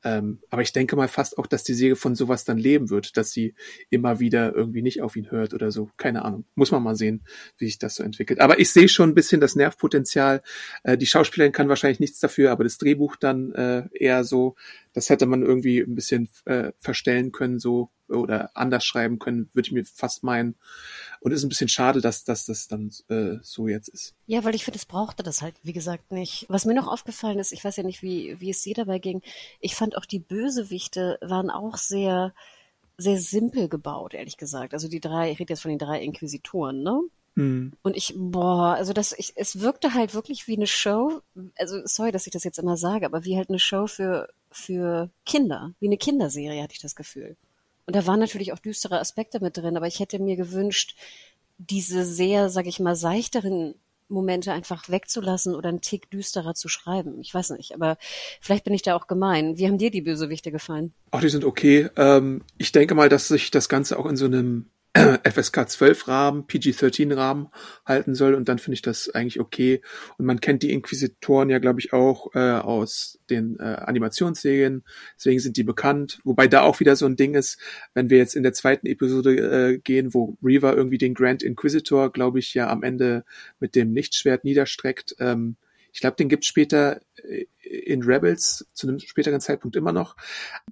Ähm, 0.03 0.39
aber 0.49 0.61
ich 0.61 0.71
denke 0.71 0.95
mal 0.95 1.07
fast 1.07 1.37
auch, 1.37 1.47
dass 1.47 1.63
die 1.63 1.73
Serie 1.73 1.95
von 1.95 2.15
sowas 2.15 2.45
dann 2.45 2.57
leben 2.57 2.89
wird, 2.89 3.17
dass 3.17 3.31
sie 3.31 3.53
immer 3.89 4.19
wieder 4.19 4.55
irgendwie 4.55 4.81
nicht 4.81 5.01
auf 5.01 5.15
ihn 5.15 5.29
hört 5.29 5.53
oder 5.53 5.71
so. 5.71 5.89
Keine 5.97 6.23
Ahnung. 6.23 6.45
Muss 6.55 6.71
man 6.71 6.81
mal 6.83 6.95
sehen, 6.95 7.21
wie 7.57 7.65
sich 7.65 7.79
das 7.79 7.95
so 7.95 8.03
entwickelt. 8.03 8.39
Aber 8.39 8.59
ich 8.59 8.71
sehe 8.71 8.87
schon 8.87 9.09
ein 9.09 9.15
bisschen 9.15 9.41
das 9.41 9.55
Nervpotenzial. 9.55 10.41
Äh, 10.83 10.97
die 10.97 11.05
Schauspielerin 11.05 11.51
kann 11.51 11.69
wahrscheinlich 11.69 11.99
nichts 11.99 12.19
dafür, 12.19 12.51
aber 12.51 12.63
das 12.63 12.77
Drehbuch 12.77 13.15
dann 13.17 13.51
äh, 13.53 13.87
eher 13.93 14.23
so, 14.23 14.55
das 14.93 15.09
hätte 15.09 15.25
man 15.25 15.43
irgendwie 15.43 15.79
ein 15.79 15.95
bisschen 15.95 16.29
äh, 16.45 16.71
verstellen 16.77 17.31
können, 17.31 17.59
so 17.59 17.89
oder 18.07 18.51
anders 18.55 18.85
schreiben 18.85 19.19
können, 19.19 19.49
würde 19.53 19.67
ich 19.67 19.71
mir 19.71 19.85
fast 19.85 20.23
meinen. 20.23 20.55
Und 21.21 21.31
ist 21.31 21.43
ein 21.43 21.49
bisschen 21.49 21.67
schade, 21.67 21.99
dass, 21.99 22.23
dass 22.23 22.45
das 22.45 22.67
dann 22.67 22.91
äh, 23.09 23.37
so 23.41 23.67
jetzt 23.67 23.89
ist. 23.89 24.15
Ja, 24.25 24.43
weil 24.43 24.55
ich 24.55 24.63
finde, 24.63 24.77
es 24.77 24.85
brauchte 24.85 25.21
das 25.21 25.41
halt, 25.41 25.55
wie 25.63 25.73
gesagt, 25.73 26.11
nicht. 26.11 26.45
Was 26.47 26.65
mir 26.65 26.73
noch 26.73 26.87
aufgefallen 26.87 27.39
ist, 27.39 27.51
ich 27.51 27.63
weiß 27.63 27.75
ja 27.77 27.83
nicht, 27.83 28.01
wie, 28.01 28.39
wie 28.39 28.49
es 28.49 28.61
dir 28.61 28.73
dabei 28.73 28.99
ging, 28.99 29.21
ich 29.59 29.75
fand 29.75 29.97
auch 29.97 30.05
die 30.05 30.19
Bösewichte 30.19 31.17
waren 31.21 31.49
auch 31.49 31.77
sehr, 31.77 32.33
sehr 32.97 33.19
simpel 33.19 33.67
gebaut, 33.67 34.13
ehrlich 34.13 34.37
gesagt. 34.37 34.73
Also 34.73 34.87
die 34.87 35.01
drei, 35.01 35.31
ich 35.31 35.39
rede 35.39 35.53
jetzt 35.53 35.61
von 35.61 35.69
den 35.69 35.79
drei 35.79 36.01
Inquisitoren, 36.01 36.83
ne? 36.83 37.01
Mhm. 37.35 37.73
Und 37.81 37.97
ich, 37.97 38.13
boah, 38.15 38.75
also 38.75 38.93
das, 38.93 39.13
ich, 39.17 39.33
es 39.35 39.59
wirkte 39.59 39.93
halt 39.93 40.13
wirklich 40.13 40.47
wie 40.47 40.55
eine 40.55 40.67
Show, 40.67 41.21
also 41.57 41.81
sorry, 41.85 42.11
dass 42.11 42.27
ich 42.27 42.33
das 42.33 42.43
jetzt 42.43 42.59
immer 42.59 42.77
sage, 42.77 43.05
aber 43.05 43.25
wie 43.25 43.37
halt 43.37 43.49
eine 43.49 43.59
Show 43.59 43.87
für 43.87 44.29
für 44.51 45.09
Kinder, 45.25 45.73
wie 45.79 45.87
eine 45.87 45.97
Kinderserie, 45.97 46.61
hatte 46.63 46.73
ich 46.73 46.81
das 46.81 46.95
Gefühl. 46.95 47.35
Und 47.89 47.95
da 47.95 48.05
waren 48.05 48.19
natürlich 48.19 48.53
auch 48.53 48.59
düstere 48.59 48.99
Aspekte 48.99 49.39
mit 49.39 49.57
drin, 49.57 49.75
aber 49.75 49.87
ich 49.87 49.99
hätte 49.99 50.19
mir 50.19 50.35
gewünscht, 50.35 50.95
diese 51.57 52.05
sehr, 52.05 52.51
sag 52.51 52.67
ich 52.67 52.79
mal, 52.79 52.95
seichteren 52.95 53.73
Momente 54.09 54.51
einfach 54.51 54.89
wegzulassen 54.89 55.55
oder 55.55 55.69
einen 55.69 55.81
Tick 55.81 56.07
düsterer 56.11 56.53
zu 56.53 56.67
schreiben. 56.67 57.19
Ich 57.19 57.33
weiß 57.33 57.49
nicht, 57.49 57.73
aber 57.73 57.97
vielleicht 58.41 58.63
bin 58.63 58.75
ich 58.75 58.83
da 58.83 58.95
auch 58.95 59.07
gemein. 59.07 59.57
Wie 59.57 59.65
haben 59.65 59.79
dir 59.79 59.89
die 59.89 60.03
Bösewichte 60.03 60.51
gefallen? 60.51 60.93
Ach, 61.09 61.21
die 61.21 61.29
sind 61.29 61.43
okay. 61.43 61.89
Ähm, 61.95 62.43
ich 62.59 62.71
denke 62.71 62.93
mal, 62.93 63.09
dass 63.09 63.27
sich 63.27 63.49
das 63.49 63.69
Ganze 63.69 63.97
auch 63.97 64.05
in 64.05 64.17
so 64.17 64.25
einem 64.25 64.69
FSK 65.23 65.69
12 65.69 66.07
Rahmen, 66.07 66.47
PG-13 66.47 67.15
Rahmen 67.15 67.47
halten 67.85 68.15
soll 68.15 68.33
und 68.33 68.49
dann 68.49 68.59
finde 68.59 68.75
ich 68.75 68.81
das 68.81 69.09
eigentlich 69.09 69.39
okay. 69.39 69.81
Und 70.17 70.25
man 70.25 70.39
kennt 70.39 70.63
die 70.63 70.71
Inquisitoren 70.71 71.49
ja, 71.49 71.59
glaube 71.59 71.79
ich, 71.79 71.93
auch 71.93 72.33
äh, 72.35 72.39
aus 72.39 73.19
den 73.29 73.57
äh, 73.59 73.63
Animationsserien, 73.63 74.83
deswegen 75.15 75.39
sind 75.39 75.57
die 75.57 75.63
bekannt. 75.63 76.19
Wobei 76.23 76.47
da 76.47 76.61
auch 76.61 76.79
wieder 76.79 76.95
so 76.95 77.05
ein 77.05 77.15
Ding 77.15 77.35
ist, 77.35 77.59
wenn 77.93 78.09
wir 78.09 78.17
jetzt 78.17 78.35
in 78.35 78.43
der 78.43 78.53
zweiten 78.53 78.87
Episode 78.87 79.35
äh, 79.35 79.77
gehen, 79.77 80.13
wo 80.13 80.37
Reaver 80.43 80.75
irgendwie 80.75 80.97
den 80.97 81.13
Grand 81.13 81.43
Inquisitor, 81.43 82.11
glaube 82.11 82.39
ich, 82.39 82.53
ja 82.53 82.69
am 82.69 82.83
Ende 82.83 83.23
mit 83.59 83.75
dem 83.75 83.93
Lichtschwert 83.93 84.43
niederstreckt. 84.43 85.15
Ähm, 85.19 85.55
ich 85.91 86.01
glaube, 86.01 86.17
den 86.17 86.29
gibt's 86.29 86.47
später 86.47 87.01
äh, 87.27 87.45
in 87.61 88.03
Rebels 88.03 88.67
zu 88.73 88.87
einem 88.87 88.99
späteren 88.99 89.41
Zeitpunkt 89.41 89.75
immer 89.75 89.91
noch. 89.91 90.15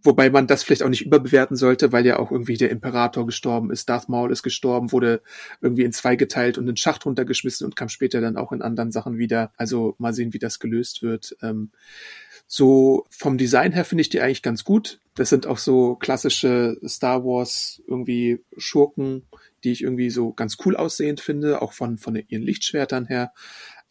Wobei 0.01 0.30
man 0.30 0.47
das 0.47 0.63
vielleicht 0.63 0.84
auch 0.84 0.89
nicht 0.89 1.06
überbewerten 1.06 1.56
sollte, 1.56 1.91
weil 1.91 2.06
ja 2.06 2.17
auch 2.17 2.32
irgendwie 2.32 2.58
der 2.58 2.71
Imperator 2.71 3.25
gestorben 3.25 3.71
ist, 3.71 3.88
Darth 3.89 4.10
Maul 4.10 4.32
ist 4.32 4.41
gestorben, 4.41 4.91
wurde 4.91 5.21
irgendwie 5.62 5.84
in 5.84 5.91
zwei 5.91 6.15
geteilt 6.15 6.58
und 6.58 6.67
in 6.67 6.77
Schacht 6.77 7.06
runtergeschmissen 7.06 7.65
und 7.65 7.75
kam 7.75 7.89
später 7.89 8.19
dann 8.19 8.38
auch 8.38 8.51
in 8.51 8.62
anderen 8.62 8.91
Sachen 8.91 9.17
wieder. 9.17 9.51
Also 9.58 9.95
mal 9.99 10.13
sehen, 10.13 10.34
wie 10.34 10.39
das 10.39 10.60
gelöst 10.60 11.03
wird. 11.03 11.38
Ähm, 11.41 11.71
so 12.47 13.06
vom 13.10 13.38
Design 13.38 13.73
her 13.73 13.84
finde 13.84 14.01
ich 14.01 14.10
die 14.10 14.21
eigentlich 14.21 14.41
ganz 14.41 14.63
gut. 14.63 14.99
Das 15.15 15.30
sind 15.30 15.45
auch 15.47 15.58
so 15.58 15.95
klassische 15.95 16.80
Star 16.88 17.25
Wars 17.25 17.82
irgendwie 17.88 18.39
Schurken, 18.56 19.23
die 19.63 19.73
ich 19.73 19.84
irgendwie 19.84 20.10
so 20.10 20.32
ganz 20.32 20.58
cool 20.65 20.77
aussehend 20.77 21.19
finde, 21.19 21.62
auch 21.62 21.73
von, 21.73 21.97
von 21.97 22.15
ihren 22.15 22.43
Lichtschwertern 22.43 23.06
her. 23.06 23.34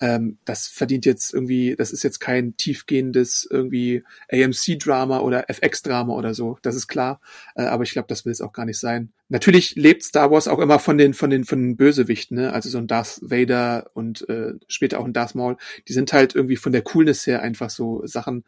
Ähm, 0.01 0.39
das 0.45 0.69
verdient 0.69 1.07
jetzt 1.07 1.33
irgendwie, 1.33 1.75
das 1.77 1.91
ist 1.91 2.03
jetzt 2.03 2.19
kein 2.19 2.57
tiefgehendes 2.57 3.49
irgendwie 3.51 4.05
AMC-Drama 4.31 5.21
oder 5.21 5.49
FX-Drama 5.49 6.13
oder 6.13 6.35
so, 6.35 6.59
das 6.63 6.75
ist 6.75 6.87
klar. 6.87 7.21
Äh, 7.55 7.63
aber 7.63 7.85
ich 7.85 7.93
glaube, 7.93 8.09
das 8.09 8.25
will 8.25 8.33
es 8.33 8.43
auch 8.43 8.53
gar 8.53 8.67
nicht 8.67 8.79
sein. 8.79 9.13
Natürlich 9.29 9.75
lebt 9.75 10.03
Star 10.03 10.31
Wars 10.31 10.49
auch 10.49 10.59
immer 10.59 10.79
von 10.79 10.99
den, 10.99 11.15
von 11.15 11.31
den, 11.31 11.45
von 11.45 11.61
den 11.61 11.77
Bösewichten, 11.77 12.37
ne? 12.37 12.53
Also 12.53 12.69
so 12.69 12.79
ein 12.79 12.87
Darth 12.87 13.19
Vader 13.23 13.91
und 13.95 14.29
äh, 14.29 14.53
später 14.69 15.01
auch 15.01 15.05
ein 15.05 15.15
Darth 15.15 15.35
Maul. 15.35 15.57
Die 15.89 15.93
sind 15.93 16.13
halt 16.13 16.35
irgendwie 16.35 16.57
von 16.57 16.73
der 16.73 16.83
Coolness 16.83 17.27
her 17.27 17.43
einfach 17.43 17.71
so 17.71 18.07
Sachen, 18.07 18.45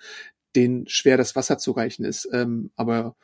denen 0.55 0.87
schwer 0.87 1.17
das 1.17 1.35
Wasser 1.35 1.59
zu 1.59 1.73
reichen 1.73 2.05
ist. 2.05 2.29
Ähm, 2.33 2.71
aber 2.77 3.17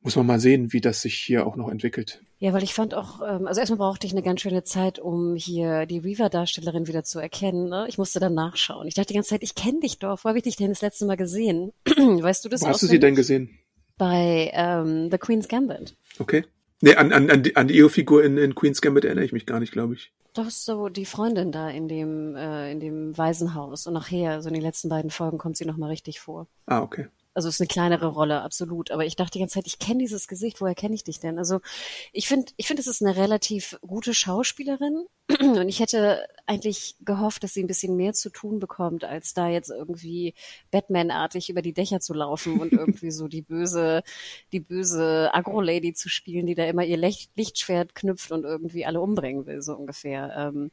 muss 0.00 0.16
man 0.16 0.26
mal 0.26 0.40
sehen, 0.40 0.72
wie 0.72 0.80
das 0.80 1.02
sich 1.02 1.14
hier 1.16 1.46
auch 1.46 1.56
noch 1.56 1.68
entwickelt. 1.68 2.22
Ja, 2.40 2.54
weil 2.54 2.62
ich 2.62 2.72
fand 2.72 2.94
auch, 2.94 3.20
ähm, 3.20 3.46
also 3.46 3.60
erstmal 3.60 3.78
brauchte 3.78 4.06
ich 4.06 4.14
eine 4.14 4.22
ganz 4.22 4.40
schöne 4.40 4.64
Zeit, 4.64 4.98
um 4.98 5.36
hier 5.36 5.84
die 5.84 5.98
Reaver-Darstellerin 5.98 6.88
wieder 6.88 7.04
zu 7.04 7.18
erkennen. 7.18 7.68
Ne? 7.68 7.84
Ich 7.86 7.98
musste 7.98 8.18
dann 8.18 8.32
nachschauen. 8.32 8.88
Ich 8.88 8.94
dachte 8.94 9.08
die 9.08 9.14
ganze 9.14 9.28
Zeit, 9.28 9.42
ich 9.42 9.54
kenne 9.54 9.80
dich 9.80 9.98
doch. 9.98 10.24
Wo 10.24 10.28
habe 10.30 10.38
ich 10.38 10.44
dich 10.44 10.56
denn 10.56 10.70
das 10.70 10.80
letzte 10.80 11.04
Mal 11.04 11.18
gesehen? 11.18 11.72
weißt 11.86 12.42
du 12.42 12.48
das? 12.48 12.62
Wo 12.62 12.68
hast 12.68 12.82
du 12.82 12.86
sie 12.86 12.98
denn 12.98 13.14
gesehen? 13.14 13.58
Bei 13.98 14.50
ähm, 14.54 15.10
The 15.10 15.18
Queen's 15.18 15.48
Gambit. 15.48 15.94
Okay. 16.18 16.44
Nee, 16.80 16.94
an, 16.94 17.12
an, 17.12 17.30
an, 17.30 17.42
die, 17.42 17.56
an 17.56 17.68
die 17.68 17.76
ihre 17.76 17.90
Figur 17.90 18.24
in, 18.24 18.38
in 18.38 18.54
Queen's 18.54 18.80
Gambit 18.80 19.04
erinnere 19.04 19.26
ich 19.26 19.32
mich 19.32 19.44
gar 19.44 19.60
nicht, 19.60 19.72
glaube 19.72 19.92
ich. 19.92 20.10
Doch 20.32 20.48
so 20.48 20.88
die 20.88 21.04
Freundin 21.04 21.52
da 21.52 21.68
in 21.68 21.88
dem 21.88 22.36
äh, 22.36 22.72
in 22.72 22.80
dem 22.80 23.18
Waisenhaus 23.18 23.86
und 23.86 23.92
nachher 23.92 24.40
so 24.40 24.48
in 24.48 24.54
den 24.54 24.62
letzten 24.62 24.88
beiden 24.88 25.10
Folgen 25.10 25.36
kommt 25.36 25.58
sie 25.58 25.66
noch 25.66 25.76
mal 25.76 25.88
richtig 25.88 26.20
vor. 26.20 26.46
Ah, 26.64 26.80
okay. 26.80 27.08
Also 27.34 27.48
es 27.48 27.56
ist 27.56 27.60
eine 27.60 27.68
kleinere 27.68 28.06
Rolle, 28.08 28.42
absolut. 28.42 28.90
Aber 28.90 29.04
ich 29.04 29.16
dachte 29.16 29.32
die 29.32 29.38
ganze 29.38 29.54
Zeit, 29.54 29.66
ich 29.66 29.78
kenne 29.78 29.98
dieses 29.98 30.26
Gesicht, 30.28 30.60
woher 30.60 30.74
kenne 30.74 30.94
ich 30.94 31.04
dich 31.04 31.20
denn? 31.20 31.38
Also 31.38 31.60
ich 32.12 32.26
finde, 32.26 32.52
ich 32.56 32.66
finde, 32.66 32.80
es 32.80 32.86
ist 32.88 33.02
eine 33.02 33.16
relativ 33.16 33.78
gute 33.82 34.14
Schauspielerin. 34.14 35.06
Und 35.40 35.68
ich 35.68 35.80
hätte 35.80 36.26
eigentlich 36.46 36.96
gehofft, 37.00 37.42
dass 37.42 37.54
sie 37.54 37.62
ein 37.62 37.66
bisschen 37.66 37.96
mehr 37.96 38.12
zu 38.12 38.30
tun 38.30 38.58
bekommt, 38.58 39.04
als 39.04 39.34
da 39.34 39.48
jetzt 39.48 39.70
irgendwie 39.70 40.34
Batman-artig 40.70 41.50
über 41.50 41.62
die 41.62 41.72
Dächer 41.72 42.00
zu 42.00 42.14
laufen 42.14 42.60
und 42.60 42.72
irgendwie 42.72 43.10
so 43.10 43.28
die 43.28 43.42
böse, 43.42 44.02
die 44.52 44.60
böse 44.60 45.30
Agro-Lady 45.32 45.92
zu 45.94 46.08
spielen, 46.08 46.46
die 46.46 46.54
da 46.54 46.64
immer 46.64 46.84
ihr 46.84 46.96
Lichtschwert 46.96 47.94
knüpft 47.94 48.32
und 48.32 48.44
irgendwie 48.44 48.86
alle 48.86 49.00
umbringen 49.00 49.46
will, 49.46 49.62
so 49.62 49.74
ungefähr. 49.74 50.34
Ähm, 50.36 50.70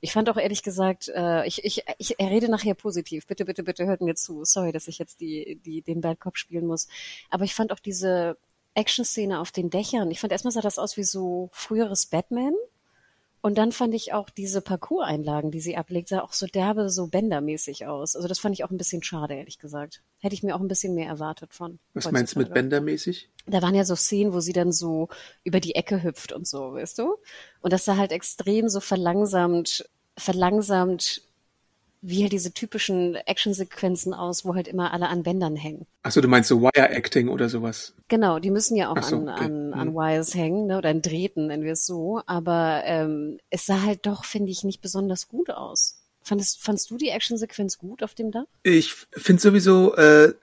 ich 0.00 0.12
fand 0.12 0.30
auch 0.30 0.36
ehrlich 0.36 0.62
gesagt, 0.62 1.08
äh, 1.14 1.46
ich, 1.46 1.64
ich, 1.64 1.84
ich 1.98 2.18
rede 2.18 2.50
nachher 2.50 2.74
positiv. 2.74 3.26
Bitte, 3.26 3.44
bitte, 3.44 3.62
bitte 3.62 3.86
hört 3.86 4.00
mir 4.00 4.14
zu. 4.14 4.44
Sorry, 4.44 4.72
dass 4.72 4.88
ich 4.88 4.98
jetzt 4.98 5.20
die, 5.20 5.60
die, 5.64 5.82
den 5.82 6.00
Bad 6.00 6.20
Cop 6.20 6.38
spielen 6.38 6.66
muss. 6.66 6.88
Aber 7.30 7.44
ich 7.44 7.54
fand 7.54 7.72
auch 7.72 7.80
diese 7.80 8.36
Action-Szene 8.74 9.40
auf 9.40 9.50
den 9.50 9.70
Dächern. 9.70 10.10
Ich 10.10 10.20
fand 10.20 10.32
erstmal 10.32 10.52
sah 10.52 10.60
das 10.60 10.78
aus 10.78 10.96
wie 10.96 11.04
so 11.04 11.50
früheres 11.52 12.06
Batman. 12.06 12.54
Und 13.40 13.56
dann 13.56 13.72
fand 13.72 13.94
ich 13.94 14.12
auch 14.12 14.30
diese 14.30 14.60
Parcours-Einlagen, 14.60 15.50
die 15.50 15.60
sie 15.60 15.76
ablegt, 15.76 16.08
sah 16.08 16.20
auch 16.20 16.32
so 16.32 16.46
derbe, 16.46 16.90
so 16.90 17.06
bändermäßig 17.06 17.86
aus. 17.86 18.16
Also 18.16 18.26
das 18.26 18.38
fand 18.38 18.54
ich 18.54 18.64
auch 18.64 18.70
ein 18.70 18.78
bisschen 18.78 19.02
schade, 19.02 19.34
ehrlich 19.34 19.58
gesagt. 19.58 20.02
Hätte 20.18 20.34
ich 20.34 20.42
mir 20.42 20.56
auch 20.56 20.60
ein 20.60 20.68
bisschen 20.68 20.94
mehr 20.94 21.08
erwartet 21.08 21.54
von. 21.54 21.78
Was 21.94 22.10
meinst 22.10 22.34
du 22.34 22.40
mit 22.40 22.52
bändermäßig? 22.52 23.28
Da 23.46 23.62
waren 23.62 23.74
ja 23.74 23.84
so 23.84 23.94
Szenen, 23.94 24.32
wo 24.32 24.40
sie 24.40 24.52
dann 24.52 24.72
so 24.72 25.08
über 25.44 25.60
die 25.60 25.76
Ecke 25.76 26.02
hüpft 26.02 26.32
und 26.32 26.46
so, 26.46 26.74
weißt 26.74 26.98
du? 26.98 27.16
Und 27.60 27.72
das 27.72 27.84
sah 27.84 27.96
halt 27.96 28.12
extrem 28.12 28.68
so 28.68 28.80
verlangsamt, 28.80 29.88
verlangsamt 30.16 31.22
wie 32.00 32.22
halt 32.22 32.32
diese 32.32 32.52
typischen 32.52 33.16
Actionsequenzen 33.16 34.14
aus, 34.14 34.44
wo 34.44 34.54
halt 34.54 34.68
immer 34.68 34.92
alle 34.92 35.08
an 35.08 35.22
Bändern 35.22 35.56
hängen. 35.56 35.86
Achso, 36.02 36.20
du 36.20 36.28
meinst 36.28 36.48
so 36.48 36.62
Wire-Acting 36.62 37.28
oder 37.28 37.48
sowas? 37.48 37.94
Genau, 38.08 38.38
die 38.38 38.50
müssen 38.50 38.76
ja 38.76 38.90
auch 38.90 39.02
so, 39.02 39.16
an, 39.16 39.28
okay. 39.28 39.44
an, 39.44 39.74
an 39.74 39.88
Hm. 39.88 39.94
Wires 39.94 40.34
hängen, 40.34 40.66
ne, 40.66 40.78
oder 40.78 40.90
an 40.90 41.02
Drähten, 41.02 41.48
nennen 41.48 41.64
wir 41.64 41.72
es 41.72 41.86
so. 41.86 42.20
Aber 42.26 42.82
ähm, 42.84 43.38
es 43.50 43.66
sah 43.66 43.82
halt 43.82 44.06
doch, 44.06 44.24
finde 44.24 44.50
ich, 44.50 44.64
nicht 44.64 44.80
besonders 44.80 45.28
gut 45.28 45.50
aus. 45.50 46.00
Fandest, 46.22 46.62
fandst 46.62 46.90
du 46.90 46.96
die 46.96 47.08
Actionsequenz 47.08 47.78
gut 47.78 48.02
auf 48.02 48.14
dem 48.14 48.30
Dach? 48.30 48.44
Ich 48.62 48.94
finde 49.12 49.42
sowieso, 49.42 49.94
äh, 49.96 50.24
äh, 50.26 50.34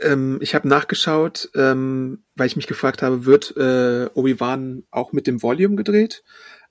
ähm, 0.00 0.38
ich 0.40 0.54
habe 0.54 0.66
nachgeschaut, 0.66 1.50
ähm, 1.54 2.24
weil 2.34 2.46
ich 2.46 2.56
mich 2.56 2.66
gefragt 2.66 3.02
habe, 3.02 3.26
wird 3.26 3.54
äh, 3.56 4.08
Obi-Wan 4.14 4.84
auch 4.90 5.12
mit 5.12 5.26
dem 5.26 5.42
Volume 5.42 5.76
gedreht? 5.76 6.24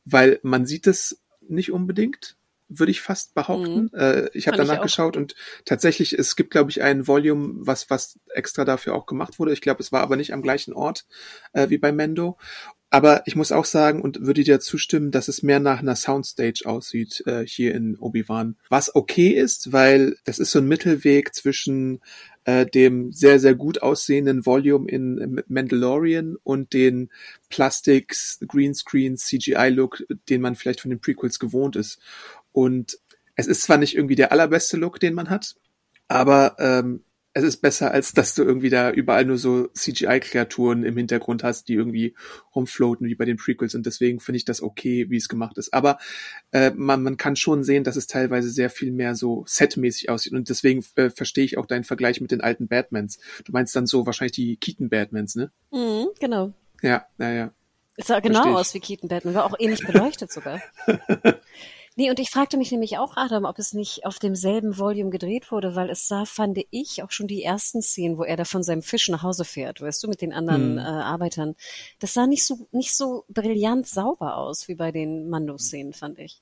Weil 0.05 0.39
man 0.41 0.65
sieht 0.65 0.87
es 0.87 1.21
nicht 1.41 1.71
unbedingt, 1.71 2.37
würde 2.69 2.91
ich 2.91 3.01
fast 3.01 3.33
behaupten. 3.33 3.91
Äh, 3.93 4.29
ich 4.33 4.47
habe 4.47 4.55
ich 4.55 4.67
danach 4.67 4.79
auch. 4.79 4.83
geschaut 4.83 5.17
und 5.17 5.35
tatsächlich, 5.65 6.13
es 6.13 6.35
gibt, 6.35 6.51
glaube 6.51 6.71
ich, 6.71 6.81
ein 6.81 7.07
Volume, 7.07 7.55
was, 7.57 7.89
was 7.89 8.19
extra 8.33 8.63
dafür 8.63 8.95
auch 8.95 9.05
gemacht 9.05 9.39
wurde. 9.39 9.53
Ich 9.53 9.61
glaube, 9.61 9.81
es 9.81 9.91
war 9.91 10.01
aber 10.01 10.15
nicht 10.15 10.33
am 10.33 10.41
gleichen 10.41 10.73
Ort 10.73 11.05
äh, 11.53 11.69
wie 11.69 11.77
bei 11.77 11.91
Mendo. 11.91 12.37
Aber 12.91 13.21
ich 13.27 13.35
muss 13.35 13.51
auch 13.51 13.65
sagen 13.65 14.01
und 14.01 14.25
würde 14.25 14.43
dir 14.43 14.59
zustimmen, 14.59 15.11
dass 15.11 15.27
es 15.27 15.43
mehr 15.43 15.59
nach 15.59 15.79
einer 15.79 15.95
Soundstage 15.95 16.63
aussieht 16.65 17.23
äh, 17.27 17.45
hier 17.45 17.75
in 17.75 17.97
Obi-Wan. 17.97 18.55
Was 18.69 18.95
okay 18.95 19.29
ist, 19.29 19.71
weil 19.71 20.15
das 20.25 20.39
ist 20.39 20.51
so 20.51 20.59
ein 20.59 20.67
Mittelweg 20.67 21.35
zwischen 21.35 22.01
äh, 22.45 22.65
dem 22.65 23.11
sehr, 23.11 23.39
sehr 23.39 23.53
gut 23.53 23.83
aussehenden 23.83 24.43
Volume 24.43 24.89
in 24.89 25.43
Mandalorian 25.47 26.35
und 26.41 26.73
den 26.73 27.11
Plastics, 27.49 28.39
Greenscreen, 28.47 29.17
CGI-Look, 29.17 30.03
den 30.29 30.41
man 30.41 30.55
vielleicht 30.55 30.81
von 30.81 30.89
den 30.89 30.99
Prequels 30.99 31.37
gewohnt 31.37 31.75
ist. 31.75 31.99
Und 32.51 32.97
es 33.35 33.47
ist 33.47 33.61
zwar 33.61 33.77
nicht 33.77 33.95
irgendwie 33.95 34.15
der 34.15 34.31
allerbeste 34.31 34.77
Look, 34.77 34.99
den 34.99 35.13
man 35.13 35.29
hat, 35.29 35.55
aber 36.07 36.55
ähm, 36.59 37.03
es 37.33 37.43
ist 37.43 37.57
besser, 37.57 37.91
als 37.91 38.13
dass 38.13 38.33
du 38.33 38.43
irgendwie 38.43 38.69
da 38.69 38.91
überall 38.91 39.23
nur 39.23 39.37
so 39.37 39.67
CGI-Kreaturen 39.67 40.83
im 40.83 40.97
Hintergrund 40.97 41.43
hast, 41.43 41.67
die 41.67 41.75
irgendwie 41.75 42.15
rumfloaten 42.55 43.07
wie 43.07 43.15
bei 43.15 43.25
den 43.25 43.37
Prequels. 43.37 43.75
Und 43.75 43.85
deswegen 43.85 44.19
finde 44.19 44.37
ich 44.37 44.45
das 44.45 44.63
okay, 44.63 45.09
wie 45.09 45.17
es 45.17 45.29
gemacht 45.29 45.57
ist. 45.57 45.73
Aber 45.73 45.99
äh, 46.51 46.71
man, 46.71 47.03
man 47.03 47.17
kann 47.17 47.35
schon 47.35 47.63
sehen, 47.63 47.83
dass 47.83 47.95
es 47.95 48.07
teilweise 48.07 48.49
sehr 48.49 48.71
viel 48.71 48.91
mehr 48.91 49.15
so 49.15 49.43
setmäßig 49.47 50.09
aussieht. 50.09 50.33
Und 50.33 50.49
deswegen 50.49 50.83
äh, 50.95 51.11
verstehe 51.11 51.45
ich 51.45 51.57
auch 51.57 51.67
deinen 51.67 51.83
Vergleich 51.83 52.19
mit 52.19 52.31
den 52.31 52.41
alten 52.41 52.67
Batmans. 52.67 53.19
Du 53.45 53.51
meinst 53.51 53.75
dann 53.75 53.85
so 53.85 54.07
wahrscheinlich 54.07 54.33
die 54.33 54.57
Keaton-Batmans, 54.57 55.35
ne? 55.35 55.51
Mhm, 55.71 56.07
genau. 56.19 56.53
Ja, 56.81 57.05
naja. 57.17 57.51
Es 57.95 58.07
sah 58.07 58.21
genau 58.21 58.57
aus 58.57 58.73
wie 58.73 58.79
Keaton 58.79 59.09
Batman, 59.09 59.35
war 59.35 59.45
auch 59.45 59.55
ähnlich 59.59 59.85
beleuchtet 59.85 60.31
sogar. 60.31 60.61
Nee, 61.95 62.09
und 62.09 62.19
ich 62.19 62.29
fragte 62.29 62.57
mich 62.57 62.71
nämlich 62.71 62.97
auch, 62.97 63.17
Adam, 63.17 63.45
ob 63.45 63.59
es 63.59 63.73
nicht 63.73 64.05
auf 64.05 64.19
demselben 64.19 64.77
Volume 64.77 65.09
gedreht 65.09 65.51
wurde, 65.51 65.75
weil 65.75 65.89
es 65.89 66.07
sah, 66.07 66.25
fand 66.25 66.59
ich, 66.71 67.03
auch 67.03 67.11
schon 67.11 67.27
die 67.27 67.43
ersten 67.43 67.81
Szenen, 67.81 68.17
wo 68.17 68.23
er 68.23 68.37
da 68.37 68.45
von 68.45 68.63
seinem 68.63 68.81
Fisch 68.81 69.09
nach 69.09 69.23
Hause 69.23 69.43
fährt, 69.43 69.81
weißt 69.81 70.03
du, 70.03 70.07
mit 70.07 70.21
den 70.21 70.31
anderen 70.33 70.71
Hm. 70.71 70.77
äh, 70.77 70.81
Arbeitern. 70.81 71.55
Das 71.99 72.13
sah 72.13 72.27
nicht 72.27 72.45
so, 72.45 72.67
nicht 72.71 72.95
so 72.95 73.25
brillant 73.27 73.87
sauber 73.87 74.37
aus 74.37 74.67
wie 74.67 74.75
bei 74.75 74.91
den 74.91 75.29
Mando-Szenen, 75.29 75.93
fand 75.93 76.19
ich. 76.19 76.41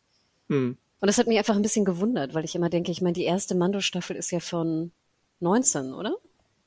Hm. 0.50 0.78
Und 1.00 1.08
das 1.08 1.18
hat 1.18 1.28
mich 1.28 1.38
einfach 1.38 1.56
ein 1.56 1.62
bisschen 1.62 1.86
gewundert, 1.86 2.34
weil 2.34 2.46
ich 2.46 2.56
immer 2.56 2.70
denke, 2.70 2.92
ich 2.92 3.02
meine, 3.02 3.14
die 3.14 3.24
erste 3.24 3.56
Mando-Staffel 3.56 4.16
ist 4.16 4.32
ja 4.32 4.40
von 4.40 4.92
19, 5.40 5.94
oder? 5.94 6.16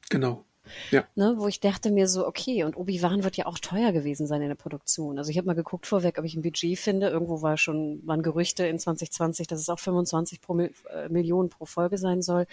Genau. 0.09 0.45
Ja. 0.91 1.05
ne, 1.15 1.35
wo 1.37 1.49
ich 1.49 1.61
dachte 1.61 1.91
mir 1.91 2.09
so, 2.09 2.27
okay, 2.27 2.65
und 2.65 2.77
Obi-Wan 2.77 3.25
wird 3.25 3.37
ja 3.37 3.47
auch 3.47 3.59
teuer 3.59 3.93
gewesen 3.93 4.27
sein 4.27 4.43
in 4.43 4.49
der 4.49 4.55
Produktion. 4.55 5.19
Also 5.19 5.31
ich 5.31 5.37
habe 5.37 5.47
mal 5.47 5.55
geguckt 5.55 5.87
vorweg, 5.87 6.19
ob 6.19 6.25
ich 6.25 6.35
ein 6.35 6.43
Budget 6.43 6.79
finde. 6.79 7.09
Irgendwo 7.09 7.43
war 7.43 7.57
schon, 7.57 8.01
waren 8.07 8.23
Gerüchte 8.23 8.67
in 8.67 8.79
2020, 8.79 9.47
dass 9.47 9.61
es 9.61 9.69
auch 9.69 9.79
25 9.79 10.41
pro 10.41 10.59
äh, 10.59 10.71
Millionen 11.09 11.49
pro 11.49 11.65
Folge 11.67 11.99
sein 11.99 12.23
soll. 12.23 12.47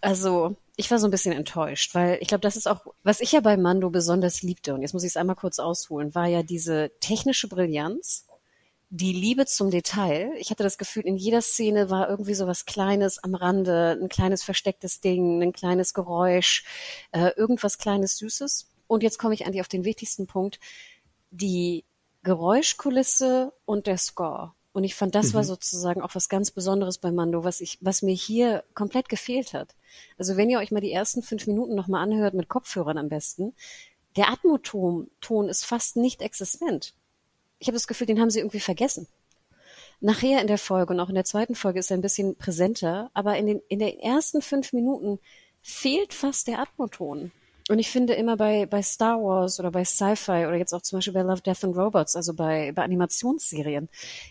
Also, 0.00 0.56
ich 0.76 0.90
war 0.90 0.98
so 0.98 1.06
ein 1.06 1.10
bisschen 1.10 1.32
enttäuscht, 1.32 1.94
weil 1.94 2.18
ich 2.20 2.28
glaube, 2.28 2.42
das 2.42 2.56
ist 2.56 2.66
auch, 2.66 2.86
was 3.02 3.20
ich 3.20 3.32
ja 3.32 3.40
bei 3.40 3.56
Mando 3.56 3.88
besonders 3.88 4.42
liebte, 4.42 4.74
und 4.74 4.82
jetzt 4.82 4.92
muss 4.92 5.04
ich 5.04 5.10
es 5.10 5.16
einmal 5.16 5.36
kurz 5.36 5.58
ausholen, 5.58 6.14
war 6.14 6.26
ja 6.26 6.42
diese 6.42 6.90
technische 7.00 7.48
Brillanz, 7.48 8.26
die 8.94 9.14
Liebe 9.14 9.46
zum 9.46 9.70
Detail. 9.70 10.34
Ich 10.36 10.50
hatte 10.50 10.64
das 10.64 10.76
Gefühl, 10.76 11.04
in 11.04 11.16
jeder 11.16 11.40
Szene 11.40 11.88
war 11.88 12.10
irgendwie 12.10 12.34
so 12.34 12.46
was 12.46 12.66
Kleines 12.66 13.24
am 13.24 13.34
Rande, 13.34 13.98
ein 13.98 14.10
kleines 14.10 14.42
verstecktes 14.42 15.00
Ding, 15.00 15.42
ein 15.42 15.54
kleines 15.54 15.94
Geräusch, 15.94 16.64
äh, 17.12 17.30
irgendwas 17.34 17.78
Kleines, 17.78 18.18
Süßes. 18.18 18.68
Und 18.88 19.02
jetzt 19.02 19.18
komme 19.18 19.32
ich 19.32 19.46
eigentlich 19.46 19.62
auf 19.62 19.68
den 19.68 19.86
wichtigsten 19.86 20.26
Punkt. 20.26 20.60
Die 21.30 21.86
Geräuschkulisse 22.22 23.54
und 23.64 23.86
der 23.86 23.96
Score. 23.96 24.52
Und 24.74 24.84
ich 24.84 24.94
fand, 24.94 25.14
das 25.14 25.28
mhm. 25.28 25.34
war 25.34 25.44
sozusagen 25.44 26.02
auch 26.02 26.14
was 26.14 26.28
ganz 26.28 26.50
Besonderes 26.50 26.98
bei 26.98 27.12
Mando, 27.12 27.44
was 27.44 27.62
ich, 27.62 27.78
was 27.80 28.02
mir 28.02 28.14
hier 28.14 28.62
komplett 28.74 29.08
gefehlt 29.08 29.54
hat. 29.54 29.74
Also 30.18 30.36
wenn 30.36 30.50
ihr 30.50 30.58
euch 30.58 30.70
mal 30.70 30.80
die 30.80 30.92
ersten 30.92 31.22
fünf 31.22 31.46
Minuten 31.46 31.74
nochmal 31.74 32.02
anhört, 32.02 32.34
mit 32.34 32.48
Kopfhörern 32.48 32.98
am 32.98 33.08
besten, 33.08 33.54
der 34.16 34.28
Atmoton 34.28 35.10
Ton 35.22 35.48
ist 35.48 35.64
fast 35.64 35.96
nicht 35.96 36.20
existent 36.20 36.94
ich 37.62 37.68
habe 37.68 37.76
das 37.76 37.86
Gefühl, 37.86 38.08
den 38.08 38.20
haben 38.20 38.28
sie 38.28 38.40
irgendwie 38.40 38.58
vergessen. 38.58 39.06
Nachher 40.00 40.40
in 40.40 40.48
der 40.48 40.58
Folge 40.58 40.92
und 40.92 40.98
auch 40.98 41.08
in 41.08 41.14
der 41.14 41.24
zweiten 41.24 41.54
Folge 41.54 41.78
ist 41.78 41.92
er 41.92 41.96
ein 41.96 42.02
bisschen 42.02 42.34
präsenter, 42.34 43.08
aber 43.14 43.36
in 43.36 43.46
den, 43.46 43.62
in 43.68 43.78
den 43.78 44.00
ersten 44.00 44.42
fünf 44.42 44.72
Minuten 44.72 45.20
fehlt 45.62 46.12
fast 46.12 46.48
der 46.48 46.58
Atmoton. 46.58 47.30
Und 47.70 47.78
ich 47.78 47.88
finde 47.88 48.14
immer 48.14 48.36
bei, 48.36 48.66
bei 48.66 48.82
Star 48.82 49.22
Wars 49.22 49.60
oder 49.60 49.70
bei 49.70 49.84
Sci-Fi 49.84 50.46
oder 50.46 50.56
jetzt 50.56 50.72
auch 50.72 50.82
zum 50.82 50.96
Beispiel 50.96 51.12
bei 51.12 51.22
Love, 51.22 51.42
Death 51.42 51.62
and 51.62 51.76
Robots, 51.76 52.16
also 52.16 52.34
bei, 52.34 52.72
bei 52.72 52.82
Animationsserien, 52.82 53.88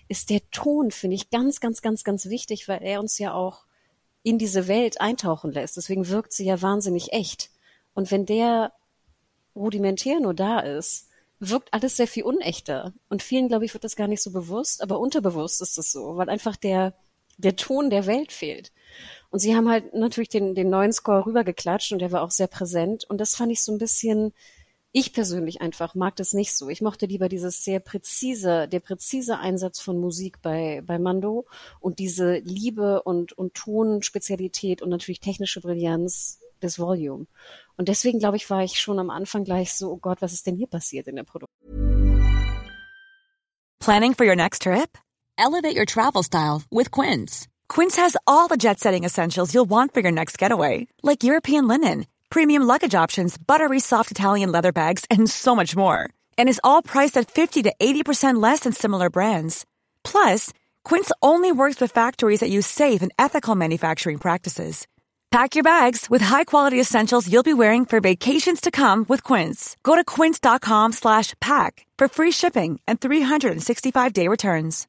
ist 0.10 0.30
der 0.30 0.42
Ton, 0.52 0.92
finde 0.92 1.16
ich, 1.16 1.30
ganz, 1.30 1.62
ganz, 1.62 1.82
ganz, 1.82 2.04
ganz 2.04 2.26
wichtig, 2.26 2.68
weil 2.68 2.84
er 2.84 3.00
uns 3.00 3.18
ja 3.18 3.34
auch 3.34 3.64
in 4.24 4.38
diese 4.38 4.68
Welt 4.68 5.00
eintauchen 5.00 5.54
lässt. 5.54 5.78
Deswegen 5.78 6.10
wirkt 6.10 6.34
sie 6.34 6.44
ja 6.44 6.62
wahnsinnig 6.62 7.14
echt. 7.14 7.50
Und 7.94 8.12
wenn 8.12 8.26
der 8.26 8.74
rudimentär 9.56 10.20
nur 10.20 10.34
da 10.34 10.60
ist, 10.60 11.08
wirkt 11.42 11.74
alles 11.74 11.98
sehr 11.98 12.08
viel 12.08 12.24
unechter. 12.24 12.94
Und 13.10 13.24
vielen, 13.24 13.48
glaube 13.48 13.66
ich, 13.66 13.74
wird 13.74 13.84
das 13.84 13.96
gar 13.96 14.08
nicht 14.08 14.22
so 14.22 14.32
bewusst, 14.32 14.82
aber 14.82 15.00
unterbewusst 15.00 15.62
ist 15.62 15.78
das 15.78 15.92
so, 15.92 16.16
weil 16.16 16.30
einfach 16.30 16.56
der, 16.56 16.94
der 17.38 17.56
Ton 17.56 17.90
der 17.90 18.06
Welt 18.06 18.32
fehlt. 18.32 18.72
Und 19.32 19.40
sie 19.40 19.56
haben 19.56 19.68
halt 19.68 19.94
natürlich 19.96 20.30
den, 20.30 20.54
den 20.54 20.70
neuen 20.70 20.94
Score 20.94 21.26
rübergeklatscht 21.26 21.92
und 21.94 22.00
der 22.00 22.12
war 22.12 22.22
auch 22.22 22.32
sehr 22.32 22.48
präsent. 22.48 23.06
Und 23.10 23.20
das 23.20 23.36
fand 23.36 23.52
ich 23.52 23.64
so 23.64 23.72
ein 23.72 23.80
bisschen, 23.80 24.34
ich 24.92 25.14
persönlich 25.14 25.62
einfach 25.62 25.96
mag 25.96 26.16
das 26.18 26.34
nicht 26.34 26.56
so. 26.56 26.70
Ich 26.70 26.82
mochte 26.82 27.08
lieber 27.08 27.28
dieses 27.28 27.64
sehr 27.64 27.80
präzise, 27.80 28.68
der 28.68 28.80
präzise 28.80 29.40
Einsatz 29.40 29.80
von 29.80 30.00
Musik 30.00 30.44
bei, 30.44 30.84
bei 30.86 31.00
Mando 31.00 31.48
und 31.80 31.98
diese 31.98 32.36
Liebe 32.38 33.02
und, 33.02 33.34
und 33.34 33.56
Tonspezialität 33.56 34.84
und 34.84 34.90
natürlich 34.90 35.22
technische 35.22 35.62
Brillanz 35.62 36.40
des 36.62 36.78
Volume. 36.78 37.28
Und 37.78 37.88
deswegen, 37.88 38.20
glaube 38.20 38.38
ich, 38.38 38.50
war 38.50 38.64
ich 38.64 38.80
schon 38.80 39.00
am 39.00 39.10
Anfang 39.10 39.44
gleich 39.44 39.74
so, 39.74 39.92
oh 39.92 39.98
Gott, 39.98 40.22
was 40.22 40.34
ist 40.34 40.46
denn 40.48 40.56
hier 40.56 40.68
passiert 40.68 41.08
in 41.08 41.16
der 41.16 41.24
Produktion? 41.24 41.50
Planning 43.80 44.14
for 44.14 44.26
your 44.26 44.36
next 44.36 44.62
trip? 44.62 44.98
Elevate 45.38 45.76
your 45.76 45.86
travel 45.86 46.22
style 46.22 46.62
with 46.70 46.92
Quince. 46.92 47.48
Quince 47.68 47.96
has 47.96 48.16
all 48.28 48.48
the 48.48 48.58
jet-setting 48.58 49.04
essentials 49.04 49.54
you'll 49.54 49.70
want 49.70 49.94
for 49.94 50.02
your 50.02 50.12
next 50.12 50.38
getaway, 50.38 50.88
like 51.02 51.24
European 51.24 51.68
linen, 51.68 52.06
premium 52.30 52.64
luggage 52.64 52.94
options, 52.94 53.38
buttery 53.38 53.80
soft 53.80 54.12
Italian 54.12 54.52
leather 54.52 54.72
bags, 54.72 55.06
and 55.10 55.30
so 55.30 55.56
much 55.56 55.76
more. 55.76 56.10
And 56.38 56.48
is 56.48 56.62
all 56.64 56.82
priced 56.84 57.18
at 57.18 57.32
50 57.32 57.64
to 57.64 57.74
80% 57.80 58.42
less 58.42 58.62
than 58.62 58.74
similar 58.74 59.10
brands. 59.10 59.66
Plus, 60.04 60.52
Quince 60.84 61.12
only 61.22 61.52
works 61.52 61.80
with 61.80 61.92
factories 61.92 62.42
that 62.42 62.50
use 62.50 62.68
safe 62.68 63.02
and 63.02 63.12
ethical 63.18 63.56
manufacturing 63.56 64.18
practices. 64.18 64.88
Pack 65.32 65.56
your 65.56 65.64
bags 65.64 66.10
with 66.10 66.22
high-quality 66.22 66.78
essentials 66.80 67.32
you'll 67.32 67.42
be 67.42 67.54
wearing 67.54 67.86
for 67.86 68.02
vacations 68.02 68.60
to 68.60 68.70
come 68.70 69.06
with 69.08 69.24
Quince. 69.24 69.78
Go 69.82 69.96
to 69.96 70.04
quince.com 70.04 70.92
slash 70.92 71.36
pack 71.40 71.86
for 71.98 72.10
free 72.10 72.32
shipping 72.32 72.82
and 72.86 73.00
365-day 73.00 74.28
returns. 74.28 74.88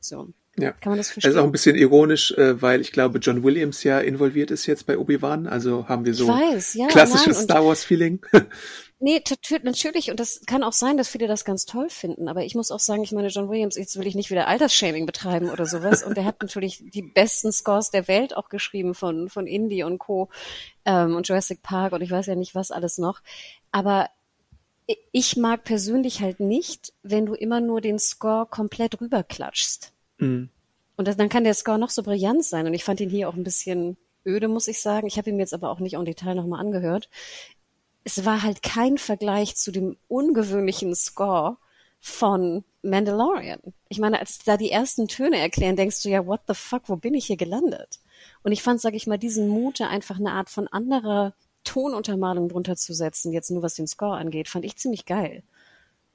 So. 0.00 0.28
Ja, 0.58 0.72
kann 0.72 0.92
man 0.92 0.96
das 0.96 1.10
verstehen? 1.10 1.30
Das 1.30 1.36
ist 1.36 1.40
auch 1.40 1.44
ein 1.44 1.52
bisschen 1.52 1.76
ironisch, 1.76 2.32
äh, 2.32 2.60
weil 2.60 2.80
ich 2.80 2.92
glaube, 2.92 3.18
John 3.18 3.44
Williams 3.44 3.84
ja 3.84 4.00
involviert 4.00 4.50
ist 4.50 4.66
jetzt 4.66 4.86
bei 4.86 4.96
Obi-Wan. 4.96 5.46
Also 5.46 5.86
haben 5.88 6.06
wir 6.06 6.14
so 6.14 6.26
weiß, 6.26 6.74
ja, 6.74 6.86
klassisches 6.86 7.42
Star 7.42 7.64
Wars-Feeling. 7.64 8.20
Nee, 9.02 9.22
natürlich. 9.62 10.10
Und 10.10 10.20
das 10.20 10.42
kann 10.44 10.62
auch 10.62 10.74
sein, 10.74 10.98
dass 10.98 11.08
viele 11.08 11.26
das 11.26 11.46
ganz 11.46 11.64
toll 11.64 11.88
finden. 11.88 12.28
Aber 12.28 12.44
ich 12.44 12.54
muss 12.54 12.70
auch 12.70 12.78
sagen, 12.78 13.02
ich 13.02 13.12
meine, 13.12 13.28
John 13.28 13.48
Williams, 13.48 13.76
jetzt 13.76 13.98
will 13.98 14.06
ich 14.06 14.14
nicht 14.14 14.30
wieder 14.30 14.46
Altersshaming 14.46 15.06
betreiben 15.06 15.48
oder 15.48 15.64
sowas. 15.64 16.02
Und 16.02 16.18
er 16.18 16.26
hat 16.26 16.36
natürlich 16.42 16.84
die 16.90 17.00
besten 17.00 17.50
Scores 17.50 17.90
der 17.90 18.08
Welt 18.08 18.36
auch 18.36 18.50
geschrieben 18.50 18.94
von, 18.94 19.30
von 19.30 19.46
Indie 19.46 19.84
und 19.84 19.98
Co. 19.98 20.28
Ähm, 20.84 21.16
und 21.16 21.26
Jurassic 21.26 21.62
Park 21.62 21.94
und 21.94 22.02
ich 22.02 22.10
weiß 22.10 22.26
ja 22.26 22.34
nicht, 22.34 22.54
was 22.54 22.70
alles 22.70 22.98
noch. 22.98 23.22
Aber 23.72 24.10
ich 25.12 25.36
mag 25.38 25.64
persönlich 25.64 26.20
halt 26.20 26.40
nicht, 26.40 26.92
wenn 27.02 27.24
du 27.24 27.32
immer 27.32 27.62
nur 27.62 27.80
den 27.80 27.98
Score 27.98 28.44
komplett 28.44 29.00
rüberklatschst. 29.00 29.94
Mhm. 30.18 30.50
Und 30.96 31.08
das, 31.08 31.16
dann 31.16 31.30
kann 31.30 31.44
der 31.44 31.54
Score 31.54 31.78
noch 31.78 31.90
so 31.90 32.02
brillant 32.02 32.44
sein. 32.44 32.66
Und 32.66 32.74
ich 32.74 32.84
fand 32.84 33.00
ihn 33.00 33.08
hier 33.08 33.30
auch 33.30 33.34
ein 33.34 33.44
bisschen 33.44 33.96
öde, 34.26 34.48
muss 34.48 34.68
ich 34.68 34.82
sagen. 34.82 35.06
Ich 35.06 35.16
habe 35.16 35.30
ihn 35.30 35.38
jetzt 35.38 35.54
aber 35.54 35.70
auch 35.70 35.80
nicht 35.80 35.94
im 35.94 36.04
Detail 36.04 36.34
nochmal 36.34 36.60
angehört 36.60 37.08
es 38.04 38.24
war 38.24 38.42
halt 38.42 38.62
kein 38.62 38.98
Vergleich 38.98 39.56
zu 39.56 39.72
dem 39.72 39.96
ungewöhnlichen 40.08 40.94
Score 40.94 41.58
von 42.00 42.64
Mandalorian. 42.82 43.60
Ich 43.88 43.98
meine, 43.98 44.18
als 44.20 44.38
da 44.38 44.56
die 44.56 44.70
ersten 44.70 45.06
Töne 45.06 45.38
erklären, 45.38 45.76
denkst 45.76 46.02
du 46.02 46.08
ja, 46.08 46.26
what 46.26 46.40
the 46.48 46.54
fuck, 46.54 46.88
wo 46.88 46.96
bin 46.96 47.14
ich 47.14 47.26
hier 47.26 47.36
gelandet? 47.36 48.00
Und 48.42 48.52
ich 48.52 48.62
fand, 48.62 48.80
sag 48.80 48.94
ich 48.94 49.06
mal, 49.06 49.18
diesen 49.18 49.48
Mute 49.48 49.86
einfach 49.88 50.18
eine 50.18 50.32
Art 50.32 50.48
von 50.48 50.66
anderer 50.68 51.34
Tonuntermalung 51.64 52.48
drunter 52.48 52.76
zu 52.76 52.94
setzen, 52.94 53.32
jetzt 53.32 53.50
nur 53.50 53.62
was 53.62 53.74
den 53.74 53.86
Score 53.86 54.16
angeht, 54.16 54.48
fand 54.48 54.64
ich 54.64 54.76
ziemlich 54.76 55.04
geil. 55.04 55.42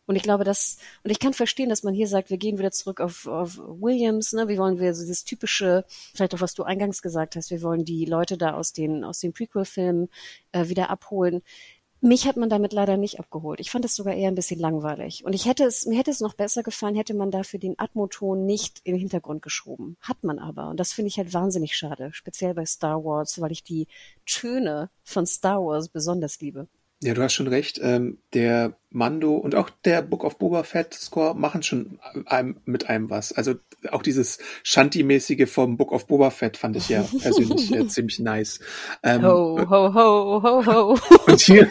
Und 0.08 0.15
ich 0.15 0.24
glaube, 0.24 0.43
dass, 0.43 0.78
und 1.04 1.10
ich 1.10 1.19
kann 1.19 1.34
verstehen, 1.34 1.69
dass 1.69 1.84
man 1.84 1.93
hier 1.93 2.08
sagt, 2.08 2.30
wir 2.30 2.38
gehen 2.38 2.60
wieder 2.60 2.71
zurück 2.71 3.02
auf, 3.02 3.26
auf 3.26 3.58
Williams, 3.58 4.34
ne? 4.34 4.48
Wie 4.48 4.58
wollen 4.58 4.80
wir 4.80 4.93
so 4.93 5.02
dieses 5.02 5.24
typische, 5.24 5.84
vielleicht 6.13 6.36
auch 6.36 6.41
was 6.41 6.54
du 6.54 6.63
eingangs 6.63 7.02
gesagt 7.02 7.36
hast, 7.36 7.50
wir 7.50 7.63
wollen 7.63 7.86
die 7.86 8.06
Leute 8.06 8.38
da 8.38 8.54
aus 8.54 8.71
den, 8.71 9.04
aus 9.04 9.19
den 9.19 9.34
Prequel-Filmen 9.34 10.10
äh, 10.52 10.67
wieder 10.67 10.91
abholen. 10.91 11.41
Mich 12.06 12.28
hat 12.28 12.38
man 12.38 12.52
damit 12.52 12.72
leider 12.72 12.98
nicht 12.98 13.20
abgeholt. 13.20 13.60
Ich 13.60 13.72
fand 13.72 13.84
es 13.84 13.96
sogar 13.96 14.13
eher 14.13 14.28
ein 14.28 14.36
bisschen 14.36 14.60
langweilig. 14.60 15.26
Und 15.26 15.34
ich 15.34 15.48
hätte 15.48 15.63
es, 15.63 15.88
mir 15.88 15.98
hätte 15.98 16.12
es 16.12 16.20
noch 16.20 16.36
besser 16.36 16.62
gefallen, 16.62 16.94
hätte 16.94 17.15
man 17.15 17.32
dafür 17.32 17.60
den 17.60 17.80
Atmoton 17.80 18.46
nicht 18.46 18.86
den 18.86 18.96
Hintergrund 18.96 19.41
geschoben. 19.41 19.98
Hat 20.02 20.24
man 20.24 20.38
aber. 20.38 20.70
Und 20.70 20.80
das 20.80 20.94
finde 20.94 21.08
ich 21.08 21.18
halt 21.18 21.34
wahnsinnig 21.34 21.76
schade. 21.76 22.12
Speziell 22.13 22.54
bei 22.54 22.63
Star 22.68 23.04
Wars, 23.04 23.41
weil 23.41 23.52
ich 23.52 23.63
die 23.63 23.88
Töne 24.28 24.91
von 25.04 25.26
Star 25.26 25.65
Wars 25.65 25.89
besonders 25.89 26.39
liebe. 26.41 26.68
Ja, 27.06 27.13
du 27.13 27.22
hast 27.22 27.34
schon 27.34 27.48
recht. 27.48 27.80
Ähm, 27.84 28.18
der 28.34 28.78
Mando 28.89 29.36
und 29.36 29.54
auch 29.54 29.70
der 29.70 30.02
Book 30.02 30.24
of 30.24 30.39
Boba 30.39 30.63
Fett 30.63 30.96
Score 30.96 31.36
machen 31.36 31.62
schon 31.62 32.00
einem, 32.26 32.58
mit 32.65 32.89
einem 32.89 33.12
was. 33.12 33.32
Also 33.32 33.54
auch 33.91 34.02
dieses 34.02 34.39
Shanti-mäßige 34.63 35.48
vom 35.48 35.78
Book 35.78 35.91
of 35.91 36.08
Boba 36.08 36.32
Fett 36.32 36.58
fand 36.58 36.76
ich 36.78 36.89
ja 36.89 37.04
persönlich 37.22 37.72
äh, 37.76 37.88
ziemlich 37.88 38.18
nice. 38.20 38.60
Ähm, 39.04 39.22
ho, 39.22 39.60
ho, 39.70 39.94
ho, 39.94 40.41
ho, 40.41 40.65
ho. 40.65 41.00
Und 41.28 41.41
hier, 41.41 41.70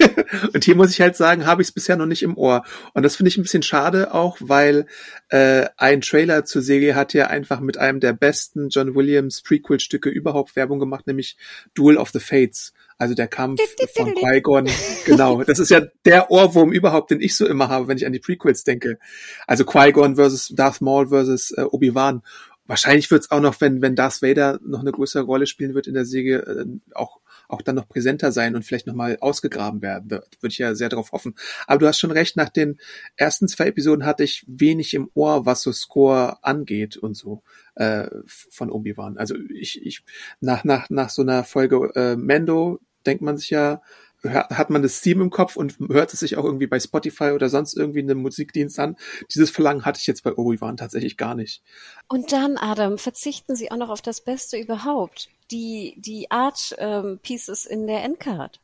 und 0.52 0.64
hier 0.64 0.74
muss 0.74 0.90
ich 0.90 1.00
halt 1.00 1.14
sagen, 1.14 1.46
habe 1.46 1.62
ich 1.62 1.68
es 1.68 1.72
bisher 1.72 1.96
noch 1.96 2.06
nicht 2.06 2.24
im 2.24 2.36
Ohr. 2.36 2.64
Und 2.92 3.04
das 3.04 3.14
finde 3.14 3.28
ich 3.28 3.36
ein 3.36 3.42
bisschen 3.42 3.62
schade 3.62 4.12
auch, 4.12 4.36
weil 4.40 4.86
äh, 5.28 5.66
ein 5.76 6.00
Trailer 6.00 6.44
zur 6.44 6.62
Serie 6.62 6.96
hat 6.96 7.14
ja 7.14 7.28
einfach 7.28 7.60
mit 7.60 7.78
einem 7.78 8.00
der 8.00 8.14
besten 8.14 8.68
John 8.68 8.96
Williams 8.96 9.42
Prequel-Stücke 9.42 10.10
überhaupt 10.10 10.56
Werbung 10.56 10.80
gemacht, 10.80 11.06
nämlich 11.06 11.36
Duel 11.72 11.98
of 11.98 12.10
the 12.10 12.18
Fates. 12.18 12.72
Also 13.02 13.16
der 13.16 13.26
Kampf 13.26 13.60
von 13.96 14.14
Qui-Gon. 14.14 14.68
Genau, 15.06 15.42
das 15.42 15.58
ist 15.58 15.72
ja 15.72 15.80
der 16.04 16.30
Ohrwurm 16.30 16.70
überhaupt, 16.70 17.10
den 17.10 17.20
ich 17.20 17.34
so 17.34 17.48
immer 17.48 17.68
habe, 17.68 17.88
wenn 17.88 17.96
ich 17.96 18.06
an 18.06 18.12
die 18.12 18.20
Prequels 18.20 18.62
denke. 18.62 19.00
Also 19.48 19.64
Qui-Gon 19.64 20.14
versus 20.14 20.52
Darth 20.54 20.80
Maul 20.80 21.08
versus 21.08 21.50
äh, 21.50 21.62
Obi-Wan. 21.62 22.22
Wahrscheinlich 22.64 23.10
wird 23.10 23.22
es 23.22 23.30
auch 23.32 23.40
noch, 23.40 23.60
wenn, 23.60 23.82
wenn 23.82 23.96
Darth 23.96 24.22
Vader 24.22 24.60
noch 24.64 24.82
eine 24.82 24.92
größere 24.92 25.24
Rolle 25.24 25.48
spielen 25.48 25.74
wird 25.74 25.88
in 25.88 25.94
der 25.94 26.04
Serie, 26.04 26.38
äh, 26.42 26.64
auch 26.94 27.18
auch 27.52 27.62
dann 27.62 27.76
noch 27.76 27.88
präsenter 27.88 28.32
sein 28.32 28.56
und 28.56 28.64
vielleicht 28.64 28.86
nochmal 28.86 29.18
ausgegraben 29.20 29.82
werden. 29.82 30.08
Da 30.08 30.22
würde 30.40 30.52
ich 30.52 30.58
ja 30.58 30.74
sehr 30.74 30.88
darauf 30.88 31.12
hoffen. 31.12 31.34
Aber 31.66 31.80
du 31.80 31.86
hast 31.86 31.98
schon 31.98 32.10
recht, 32.10 32.36
nach 32.36 32.48
den 32.48 32.78
ersten 33.16 33.46
zwei 33.46 33.66
Episoden 33.66 34.06
hatte 34.06 34.24
ich 34.24 34.44
wenig 34.48 34.94
im 34.94 35.10
Ohr, 35.14 35.44
was 35.44 35.62
so 35.62 35.72
Score 35.72 36.42
angeht 36.42 36.96
und 36.96 37.14
so 37.14 37.42
äh, 37.74 38.08
von 38.26 38.70
Obi-Wan. 38.70 39.18
Also 39.18 39.36
ich, 39.50 39.84
ich 39.84 40.02
nach, 40.40 40.64
nach, 40.64 40.88
nach 40.88 41.10
so 41.10 41.22
einer 41.22 41.44
Folge 41.44 41.92
äh, 41.94 42.16
Mando 42.16 42.80
denkt 43.06 43.22
man 43.22 43.36
sich 43.36 43.50
ja, 43.50 43.82
hat 44.24 44.70
man 44.70 44.82
das 44.82 45.00
Theme 45.00 45.24
im 45.24 45.30
Kopf 45.30 45.56
und 45.56 45.78
hört 45.88 46.12
es 46.12 46.20
sich 46.20 46.36
auch 46.36 46.44
irgendwie 46.44 46.68
bei 46.68 46.78
Spotify 46.78 47.32
oder 47.32 47.48
sonst 47.48 47.76
irgendwie 47.76 48.00
in 48.00 48.10
einem 48.10 48.22
Musikdienst 48.22 48.78
an. 48.78 48.96
Dieses 49.34 49.50
Verlangen 49.50 49.84
hatte 49.84 49.98
ich 50.00 50.06
jetzt 50.06 50.22
bei 50.22 50.32
Obi-Wan 50.32 50.76
tatsächlich 50.76 51.16
gar 51.16 51.34
nicht. 51.34 51.62
Und 52.08 52.30
dann, 52.30 52.56
Adam, 52.56 52.98
verzichten 52.98 53.56
Sie 53.56 53.72
auch 53.72 53.76
noch 53.76 53.90
auf 53.90 54.02
das 54.02 54.20
Beste 54.20 54.58
überhaupt. 54.58 55.28
Die, 55.50 55.96
die 55.98 56.30
Art 56.30 56.74
ähm, 56.78 57.18
Pieces 57.22 57.66
in 57.66 57.86
der 57.86 58.04
Endcard. 58.04 58.60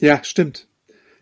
Ja, 0.00 0.24
stimmt. 0.24 0.66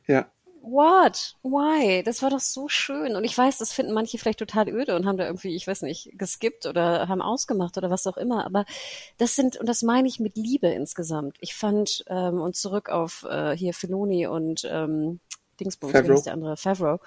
Ja. 0.07 0.31
What? 0.63 1.37
Why? 1.43 2.03
Das 2.03 2.23
war 2.23 2.31
doch 2.31 2.41
so 2.41 2.69
schön. 2.69 3.17
Und 3.17 3.25
ich 3.25 3.37
weiß, 3.37 3.59
das 3.59 3.73
finden 3.73 3.93
manche 3.93 4.19
vielleicht 4.19 4.39
total 4.39 4.69
öde 4.69 4.97
und 4.97 5.07
haben 5.07 5.17
da 5.17 5.27
irgendwie, 5.27 5.55
ich 5.55 5.67
weiß 5.67 5.83
nicht, 5.83 6.11
geskippt 6.15 6.67
oder 6.67 7.09
haben 7.09 7.23
ausgemacht 7.23 7.77
oder 7.77 7.91
was 7.91 8.07
auch 8.07 8.17
immer. 8.17 8.45
Aber 8.45 8.65
das 9.19 9.35
sind, 9.35 9.57
und 9.57 9.69
das 9.69 9.83
meine 9.83 10.09
ich 10.09 10.21
mit 10.21 10.37
Liebe 10.37 10.69
insgesamt. 10.69 11.37
Ich 11.41 11.55
fand, 11.55 12.05
ähm, 12.09 12.41
und 12.41 12.57
zurück 12.57 12.89
auf 12.89 13.27
äh, 13.29 13.57
hier 13.57 13.75
Filoni 13.75 14.27
und 14.27 14.67
ähm, 14.71 15.21
Dingsbums, 15.59 15.95
ist 15.95 16.27
der 16.27 16.33
andere? 16.33 16.57
Favreau. 16.57 17.01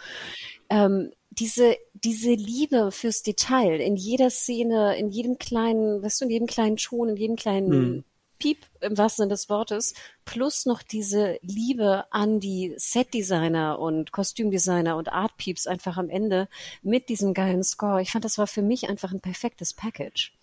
Ähm, 0.70 1.12
diese, 1.32 1.76
diese 1.94 2.34
Liebe 2.34 2.92
fürs 2.92 3.24
Detail 3.24 3.80
in 3.80 3.96
jeder 3.96 4.30
Szene, 4.30 4.98
in 4.98 5.10
jedem 5.10 5.40
kleinen, 5.40 6.04
weißt 6.04 6.22
du, 6.22 6.26
in 6.26 6.32
jedem 6.32 6.48
kleinen 6.48 6.78
Ton, 6.78 7.10
in 7.10 7.18
jedem 7.18 7.36
kleinen 7.36 7.72
hm. 7.72 8.04
Piep 8.40 8.60
im 8.82 8.98
wahrsten 8.98 9.24
Sinne 9.24 9.34
des 9.34 9.50
Wortes, 9.50 9.94
plus 10.26 10.66
noch 10.66 10.82
diese 10.82 11.38
Liebe 11.42 12.06
an 12.12 12.40
die 12.40 12.74
Setdesigner 12.78 13.80
und 13.80 14.12
Kostümdesigner 14.12 14.98
und 14.98 15.10
Art 15.10 15.38
Peeps 15.38 15.68
einfach 15.68 15.98
am 15.98 16.10
Ende 16.10 16.48
mit 16.82 17.10
diesem 17.10 17.34
geilen 17.34 17.64
Score. 17.64 18.02
Ich 18.02 18.12
fand, 18.12 18.26
das 18.26 18.38
war 18.38 18.48
für 18.48 18.62
mich 18.62 18.90
einfach 18.90 19.12
ein 19.12 19.22
perfektes 19.22 19.74
Package. 19.74 20.34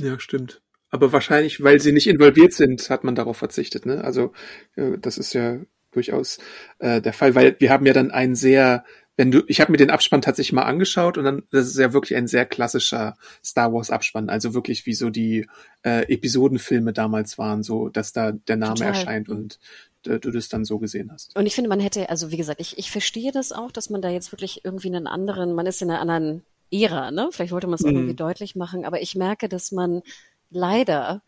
Ja, 0.00 0.18
stimmt. 0.18 0.60
Aber 0.90 1.12
wahrscheinlich, 1.12 1.62
weil 1.62 1.80
sie 1.80 1.92
nicht 1.92 2.06
involviert 2.06 2.52
sind, 2.52 2.90
hat 2.90 3.02
man 3.02 3.14
darauf 3.14 3.38
verzichtet. 3.38 3.86
Ne? 3.86 4.04
Also 4.04 4.32
äh, 4.76 4.98
das 4.98 5.16
ist 5.16 5.32
ja 5.32 5.58
durchaus 5.90 6.38
äh, 6.78 7.00
der 7.00 7.12
Fall, 7.12 7.34
weil 7.34 7.56
wir 7.58 7.70
haben 7.70 7.86
ja 7.86 7.92
dann 7.92 8.10
einen 8.10 8.34
sehr 8.34 8.84
wenn 9.16 9.30
du, 9.30 9.42
ich 9.46 9.60
habe 9.60 9.70
mir 9.70 9.78
den 9.78 9.90
Abspann 9.90 10.22
tatsächlich 10.22 10.52
mal 10.52 10.62
angeschaut 10.62 11.18
und 11.18 11.24
dann, 11.24 11.42
das 11.50 11.66
ist 11.66 11.78
ja 11.78 11.92
wirklich 11.92 12.16
ein 12.16 12.26
sehr 12.26 12.46
klassischer 12.46 13.16
Star 13.44 13.72
Wars 13.72 13.90
Abspann, 13.90 14.30
also 14.30 14.54
wirklich 14.54 14.86
wie 14.86 14.94
so 14.94 15.10
die 15.10 15.46
äh, 15.82 16.10
Episodenfilme 16.12 16.92
damals 16.92 17.36
waren, 17.36 17.62
so 17.62 17.88
dass 17.88 18.12
da 18.12 18.32
der 18.32 18.56
Name 18.56 18.74
Total. 18.74 18.88
erscheint 18.88 19.28
und 19.28 19.58
äh, 20.06 20.18
du 20.18 20.30
das 20.30 20.48
dann 20.48 20.64
so 20.64 20.78
gesehen 20.78 21.12
hast. 21.12 21.36
Und 21.36 21.46
ich 21.46 21.54
finde, 21.54 21.68
man 21.68 21.80
hätte, 21.80 22.08
also 22.08 22.30
wie 22.30 22.36
gesagt, 22.36 22.60
ich, 22.60 22.78
ich 22.78 22.90
verstehe 22.90 23.32
das 23.32 23.52
auch, 23.52 23.70
dass 23.70 23.90
man 23.90 24.00
da 24.00 24.08
jetzt 24.08 24.32
wirklich 24.32 24.64
irgendwie 24.64 24.88
einen 24.88 25.06
anderen, 25.06 25.52
man 25.52 25.66
ist 25.66 25.82
in 25.82 25.90
einer 25.90 26.00
anderen 26.00 26.42
Ära, 26.70 27.10
ne? 27.10 27.28
Vielleicht 27.32 27.52
wollte 27.52 27.66
man 27.66 27.74
es 27.74 27.82
mhm. 27.82 27.90
irgendwie 27.90 28.14
deutlich 28.14 28.56
machen, 28.56 28.86
aber 28.86 29.02
ich 29.02 29.14
merke, 29.14 29.48
dass 29.48 29.72
man 29.72 30.02
leider 30.50 31.20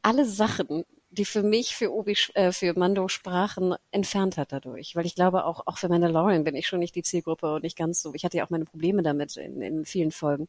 alle 0.00 0.26
Sachen 0.26 0.84
die 1.12 1.26
für 1.26 1.42
mich 1.42 1.76
für 1.76 1.92
Obi, 1.92 2.16
äh, 2.34 2.52
für 2.52 2.72
Mando 2.78 3.06
sprachen, 3.06 3.74
entfernt 3.90 4.38
hat 4.38 4.50
dadurch. 4.52 4.96
Weil 4.96 5.04
ich 5.04 5.14
glaube, 5.14 5.44
auch, 5.44 5.66
auch 5.66 5.76
für 5.76 5.88
Mandalorian 5.88 6.42
bin 6.42 6.56
ich 6.56 6.66
schon 6.66 6.78
nicht 6.78 6.94
die 6.94 7.02
Zielgruppe 7.02 7.54
und 7.54 7.62
nicht 7.62 7.76
ganz 7.76 8.00
so. 8.00 8.14
Ich 8.14 8.24
hatte 8.24 8.38
ja 8.38 8.46
auch 8.46 8.50
meine 8.50 8.64
Probleme 8.64 9.02
damit 9.02 9.36
in, 9.36 9.60
in 9.60 9.84
vielen 9.84 10.10
Folgen. 10.10 10.48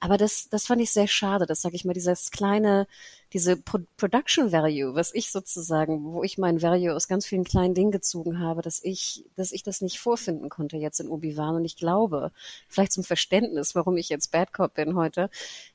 Aber 0.00 0.18
das, 0.18 0.48
das 0.50 0.66
fand 0.66 0.82
ich 0.82 0.92
sehr 0.92 1.08
schade. 1.08 1.46
Das 1.46 1.62
sage 1.62 1.74
ich 1.74 1.86
mal, 1.86 1.94
dieses 1.94 2.30
kleine, 2.30 2.86
diese 3.32 3.56
Pro 3.56 3.78
Production 3.96 4.52
Value, 4.52 4.94
was 4.94 5.14
ich 5.14 5.30
sozusagen, 5.32 6.04
wo 6.04 6.22
ich 6.22 6.36
mein 6.36 6.60
Value 6.60 6.94
aus 6.94 7.08
ganz 7.08 7.24
vielen 7.24 7.44
kleinen 7.44 7.74
Dingen 7.74 7.90
gezogen 7.90 8.40
habe, 8.40 8.60
dass 8.60 8.84
ich, 8.84 9.24
dass 9.36 9.52
ich 9.52 9.62
das 9.62 9.80
nicht 9.80 10.00
vorfinden 10.00 10.50
konnte 10.50 10.76
jetzt 10.76 11.00
in 11.00 11.08
Obi-Wan. 11.08 11.56
Und 11.56 11.64
ich 11.64 11.76
glaube, 11.76 12.30
vielleicht 12.68 12.92
zum 12.92 13.04
Verständnis, 13.04 13.74
warum 13.74 13.96
ich 13.96 14.10
jetzt 14.10 14.32
Bad 14.32 14.52
Cop 14.52 14.74
bin 14.74 14.96
heute, 14.96 15.30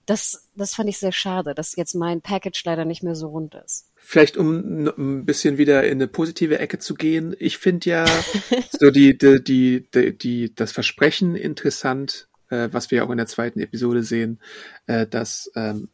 das, 0.06 0.50
das 0.56 0.76
fand 0.76 0.88
ich 0.90 1.00
sehr 1.00 1.12
schade, 1.12 1.56
dass 1.56 1.76
jetzt 1.76 1.96
mein 1.96 2.22
Package 2.22 2.64
leider 2.66 2.86
nicht 2.86 3.02
mehr 3.02 3.16
so 3.16 3.30
rund 3.30 3.56
ist. 3.56 3.89
Vielleicht 4.02 4.38
um 4.38 4.88
ein 4.88 5.26
bisschen 5.26 5.58
wieder 5.58 5.84
in 5.84 5.94
eine 5.94 6.08
positive 6.08 6.58
Ecke 6.58 6.80
zu 6.80 6.96
gehen. 6.96 7.36
Ich 7.38 7.58
finde 7.58 7.90
ja 7.90 8.06
so 8.80 8.90
die, 8.90 9.18
die, 9.18 9.44
die, 9.44 9.86
die, 9.94 10.18
die, 10.18 10.56
das 10.56 10.72
Versprechen 10.72 11.36
interessant, 11.36 12.28
äh, 12.50 12.70
was 12.72 12.92
wir 12.92 13.04
auch 13.04 13.12
in 13.12 13.18
der 13.18 13.28
zweiten 13.28 13.60
Episode 13.60 14.04
sehen, 14.04 14.40
äh, 14.88 15.06
dass 15.06 15.52
ähm, 15.56 15.90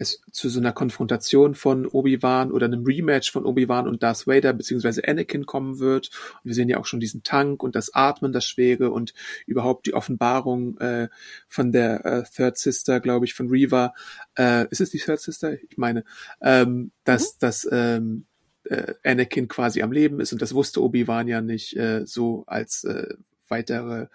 es 0.00 0.22
zu 0.32 0.48
so 0.48 0.58
einer 0.58 0.72
Konfrontation 0.72 1.54
von 1.54 1.86
Obi-Wan 1.86 2.50
oder 2.52 2.64
einem 2.64 2.84
Rematch 2.84 3.30
von 3.30 3.44
Obi-Wan 3.44 3.86
und 3.86 4.02
Darth 4.02 4.26
Vader 4.26 4.54
beziehungsweise 4.54 5.06
Anakin 5.06 5.44
kommen 5.44 5.78
wird. 5.78 6.10
Und 6.42 6.48
wir 6.48 6.54
sehen 6.54 6.70
ja 6.70 6.78
auch 6.78 6.86
schon 6.86 7.00
diesen 7.00 7.22
Tank 7.22 7.62
und 7.62 7.76
das 7.76 7.92
Atmen, 7.92 8.32
das 8.32 8.46
Schwere 8.46 8.90
und 8.90 9.12
überhaupt 9.46 9.86
die 9.86 9.92
Offenbarung 9.92 10.78
äh, 10.78 11.08
von 11.48 11.70
der 11.70 12.04
äh, 12.06 12.22
Third 12.34 12.56
Sister, 12.56 13.00
glaube 13.00 13.26
ich, 13.26 13.34
von 13.34 13.50
Reva. 13.50 13.92
Äh, 14.38 14.68
ist 14.70 14.80
es 14.80 14.88
die 14.88 14.98
Third 14.98 15.20
Sister? 15.20 15.52
Ich 15.52 15.76
meine, 15.76 16.04
ähm, 16.40 16.92
dass, 17.04 17.34
mhm. 17.34 17.36
dass 17.40 17.68
ähm, 17.70 18.24
äh, 18.64 18.94
Anakin 19.04 19.48
quasi 19.48 19.82
am 19.82 19.92
Leben 19.92 20.18
ist 20.18 20.32
und 20.32 20.40
das 20.40 20.54
wusste 20.54 20.82
Obi-Wan 20.82 21.28
ja 21.28 21.42
nicht 21.42 21.76
äh, 21.76 22.06
so 22.06 22.44
als 22.46 22.84
äh, 22.84 23.14
weitere 23.48 24.06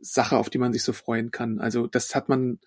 Sache, 0.00 0.36
auf 0.36 0.48
die 0.48 0.58
man 0.58 0.72
sich 0.72 0.84
so 0.84 0.92
freuen 0.92 1.32
kann. 1.32 1.58
Also 1.58 1.88
das 1.88 2.14
hat 2.14 2.28
man 2.28 2.60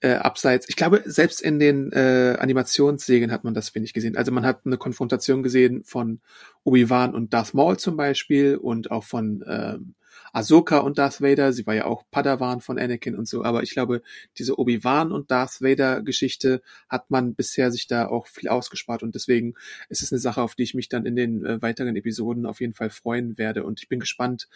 äh, 0.00 0.14
abseits, 0.14 0.68
ich 0.68 0.76
glaube, 0.76 1.02
selbst 1.06 1.40
in 1.40 1.58
den 1.58 1.92
äh, 1.92 2.36
Animationsserien 2.38 3.32
hat 3.32 3.44
man 3.44 3.54
das 3.54 3.74
wenig 3.74 3.92
gesehen. 3.92 4.16
Also 4.16 4.30
man 4.32 4.44
hat 4.44 4.66
eine 4.66 4.76
Konfrontation 4.76 5.42
gesehen 5.42 5.84
von 5.84 6.20
Obi-Wan 6.64 7.14
und 7.14 7.32
Darth 7.32 7.54
Maul 7.54 7.78
zum 7.78 7.96
Beispiel 7.96 8.56
und 8.56 8.90
auch 8.90 9.04
von 9.04 9.44
ähm, 9.48 9.94
Ahsoka 10.32 10.78
und 10.78 10.98
Darth 10.98 11.20
Vader. 11.20 11.52
Sie 11.52 11.66
war 11.66 11.74
ja 11.74 11.86
auch 11.86 12.04
Padawan 12.10 12.60
von 12.60 12.78
Anakin 12.78 13.16
und 13.16 13.26
so. 13.26 13.44
Aber 13.44 13.62
ich 13.62 13.70
glaube, 13.70 14.02
diese 14.38 14.58
Obi-Wan 14.58 15.12
und 15.12 15.30
Darth 15.30 15.62
Vader 15.62 16.02
Geschichte 16.02 16.62
hat 16.88 17.10
man 17.10 17.34
bisher 17.34 17.70
sich 17.70 17.86
da 17.86 18.08
auch 18.08 18.26
viel 18.26 18.48
ausgespart 18.48 19.02
und 19.02 19.14
deswegen 19.14 19.54
ist 19.88 20.02
es 20.02 20.12
eine 20.12 20.18
Sache, 20.18 20.42
auf 20.42 20.54
die 20.54 20.62
ich 20.62 20.74
mich 20.74 20.88
dann 20.88 21.06
in 21.06 21.16
den 21.16 21.44
äh, 21.44 21.62
weiteren 21.62 21.96
Episoden 21.96 22.46
auf 22.46 22.60
jeden 22.60 22.74
Fall 22.74 22.90
freuen 22.90 23.38
werde. 23.38 23.64
Und 23.64 23.80
ich 23.80 23.88
bin 23.88 24.00
gespannt, 24.00 24.48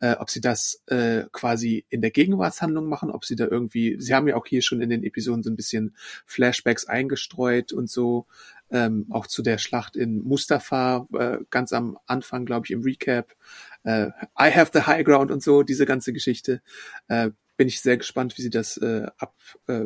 äh, 0.00 0.14
ob 0.14 0.30
sie 0.30 0.40
das 0.40 0.82
äh, 0.86 1.24
quasi 1.32 1.84
in 1.88 2.00
der 2.00 2.10
Gegenwartshandlung 2.10 2.88
machen, 2.88 3.10
ob 3.10 3.24
sie 3.24 3.36
da 3.36 3.46
irgendwie, 3.46 3.96
sie 3.98 4.14
haben 4.14 4.28
ja 4.28 4.36
auch 4.36 4.46
hier 4.46 4.62
schon 4.62 4.80
in 4.80 4.90
den 4.90 5.02
Episoden 5.02 5.42
so 5.42 5.50
ein 5.50 5.56
bisschen 5.56 5.96
Flashbacks 6.26 6.86
eingestreut 6.86 7.72
und 7.72 7.90
so 7.90 8.26
ähm, 8.70 9.06
auch 9.10 9.26
zu 9.26 9.42
der 9.42 9.58
Schlacht 9.58 9.96
in 9.96 10.22
Mustafa, 10.24 11.06
äh, 11.12 11.38
ganz 11.50 11.72
am 11.72 11.98
Anfang, 12.06 12.44
glaube 12.44 12.66
ich, 12.66 12.72
im 12.72 12.82
Recap. 12.82 13.34
Äh, 13.84 14.08
I 14.38 14.50
have 14.50 14.70
the 14.72 14.82
high 14.82 15.04
ground 15.04 15.30
und 15.30 15.42
so, 15.42 15.62
diese 15.62 15.86
ganze 15.86 16.12
Geschichte. 16.12 16.60
Äh, 17.08 17.30
bin 17.56 17.68
ich 17.68 17.80
sehr 17.80 17.96
gespannt, 17.96 18.36
wie 18.36 18.42
sie 18.42 18.50
das 18.50 18.76
äh, 18.78 19.06
ab 19.16 19.34
äh, 19.68 19.84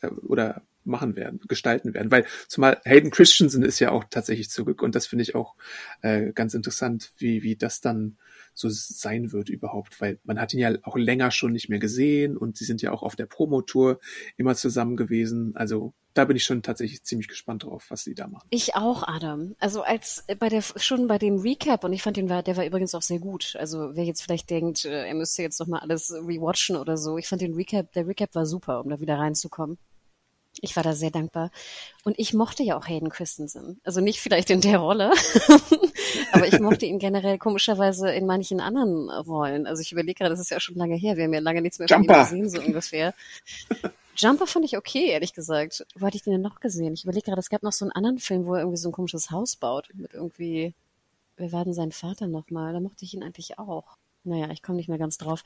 äh, 0.00 0.08
oder 0.26 0.62
machen 0.84 1.16
werden, 1.16 1.40
gestalten 1.48 1.94
werden. 1.94 2.10
Weil 2.10 2.26
zumal 2.46 2.80
Hayden 2.84 3.10
Christensen 3.10 3.62
ist 3.62 3.80
ja 3.80 3.90
auch 3.90 4.04
tatsächlich 4.10 4.50
zurück 4.50 4.82
und 4.82 4.94
das 4.94 5.06
finde 5.06 5.22
ich 5.22 5.34
auch 5.34 5.54
äh, 6.02 6.32
ganz 6.32 6.54
interessant, 6.54 7.12
wie, 7.16 7.42
wie 7.42 7.56
das 7.56 7.80
dann 7.80 8.18
so 8.54 8.68
sein 8.70 9.32
wird 9.32 9.48
überhaupt, 9.48 10.00
weil 10.00 10.18
man 10.24 10.40
hat 10.40 10.54
ihn 10.54 10.60
ja 10.60 10.72
auch 10.82 10.96
länger 10.96 11.30
schon 11.30 11.52
nicht 11.52 11.68
mehr 11.68 11.78
gesehen 11.80 12.36
und 12.36 12.56
sie 12.56 12.64
sind 12.64 12.82
ja 12.82 12.92
auch 12.92 13.02
auf 13.02 13.16
der 13.16 13.26
Promotour 13.26 13.98
immer 14.36 14.54
zusammen 14.54 14.96
gewesen. 14.96 15.56
Also 15.56 15.92
da 16.14 16.24
bin 16.24 16.36
ich 16.36 16.44
schon 16.44 16.62
tatsächlich 16.62 17.02
ziemlich 17.02 17.26
gespannt 17.28 17.64
drauf, 17.64 17.86
was 17.88 18.04
sie 18.04 18.14
da 18.14 18.28
machen. 18.28 18.46
Ich 18.50 18.76
auch, 18.76 19.02
Adam. 19.02 19.56
Also 19.58 19.82
als 19.82 20.24
bei 20.38 20.48
der 20.48 20.62
schon 20.62 21.08
bei 21.08 21.18
dem 21.18 21.40
Recap 21.40 21.82
und 21.82 21.92
ich 21.92 22.02
fand 22.02 22.16
den 22.16 22.28
war, 22.28 22.42
der 22.42 22.56
war 22.56 22.64
übrigens 22.64 22.94
auch 22.94 23.02
sehr 23.02 23.18
gut. 23.18 23.56
Also 23.58 23.90
wer 23.94 24.04
jetzt 24.04 24.22
vielleicht 24.22 24.48
denkt, 24.50 24.84
äh, 24.84 25.08
er 25.08 25.14
müsste 25.14 25.42
jetzt 25.42 25.58
noch 25.58 25.66
mal 25.66 25.80
alles 25.80 26.12
rewatchen 26.12 26.76
oder 26.76 26.96
so, 26.96 27.18
ich 27.18 27.26
fand 27.26 27.42
den 27.42 27.54
Recap, 27.54 27.92
der 27.92 28.06
Recap 28.06 28.34
war 28.34 28.46
super, 28.46 28.80
um 28.80 28.90
da 28.90 29.00
wieder 29.00 29.18
reinzukommen. 29.18 29.76
Ich 30.60 30.76
war 30.76 30.82
da 30.82 30.92
sehr 30.94 31.10
dankbar. 31.10 31.50
Und 32.04 32.18
ich 32.18 32.32
mochte 32.32 32.62
ja 32.62 32.76
auch 32.78 32.86
Hayden 32.86 33.08
Christensen. 33.08 33.80
Also 33.84 34.00
nicht 34.00 34.20
vielleicht 34.20 34.50
in 34.50 34.60
der 34.60 34.78
Rolle, 34.78 35.12
aber 36.32 36.46
ich 36.46 36.60
mochte 36.60 36.86
ihn 36.86 36.98
generell 36.98 37.38
komischerweise 37.38 38.10
in 38.10 38.26
manchen 38.26 38.60
anderen 38.60 39.10
Rollen. 39.10 39.66
Also 39.66 39.82
ich 39.82 39.92
überlege 39.92 40.14
gerade, 40.14 40.30
das 40.30 40.40
ist 40.40 40.50
ja 40.50 40.60
schon 40.60 40.76
lange 40.76 40.94
her. 40.94 41.16
Wir 41.16 41.24
haben 41.24 41.34
ja 41.34 41.40
lange 41.40 41.60
nichts 41.60 41.78
mehr 41.78 41.88
Jumper. 41.88 42.24
von 42.26 42.36
ihm 42.36 42.44
gesehen, 42.44 42.62
so 42.62 42.66
ungefähr. 42.66 43.14
Jumper 44.16 44.46
fand 44.46 44.64
ich 44.64 44.76
okay, 44.76 45.08
ehrlich 45.10 45.34
gesagt. 45.34 45.84
Wo 45.96 46.06
hatte 46.06 46.16
ich 46.16 46.22
den 46.22 46.34
denn 46.34 46.42
noch 46.42 46.60
gesehen? 46.60 46.94
Ich 46.94 47.04
überlege 47.04 47.26
gerade, 47.26 47.40
es 47.40 47.50
gab 47.50 47.62
noch 47.62 47.72
so 47.72 47.84
einen 47.84 47.92
anderen 47.92 48.18
Film, 48.18 48.46
wo 48.46 48.54
er 48.54 48.60
irgendwie 48.60 48.78
so 48.78 48.88
ein 48.88 48.92
komisches 48.92 49.30
Haus 49.30 49.56
baut. 49.56 49.88
Mit 49.94 50.14
irgendwie, 50.14 50.74
wer 51.36 51.52
war 51.52 51.64
denn 51.64 51.74
sein 51.74 51.92
Vater 51.92 52.28
nochmal? 52.28 52.72
Da 52.72 52.80
mochte 52.80 53.04
ich 53.04 53.14
ihn 53.14 53.24
eigentlich 53.24 53.58
auch. 53.58 53.96
Naja, 54.22 54.50
ich 54.50 54.62
komme 54.62 54.76
nicht 54.76 54.88
mehr 54.88 54.98
ganz 54.98 55.18
drauf. 55.18 55.42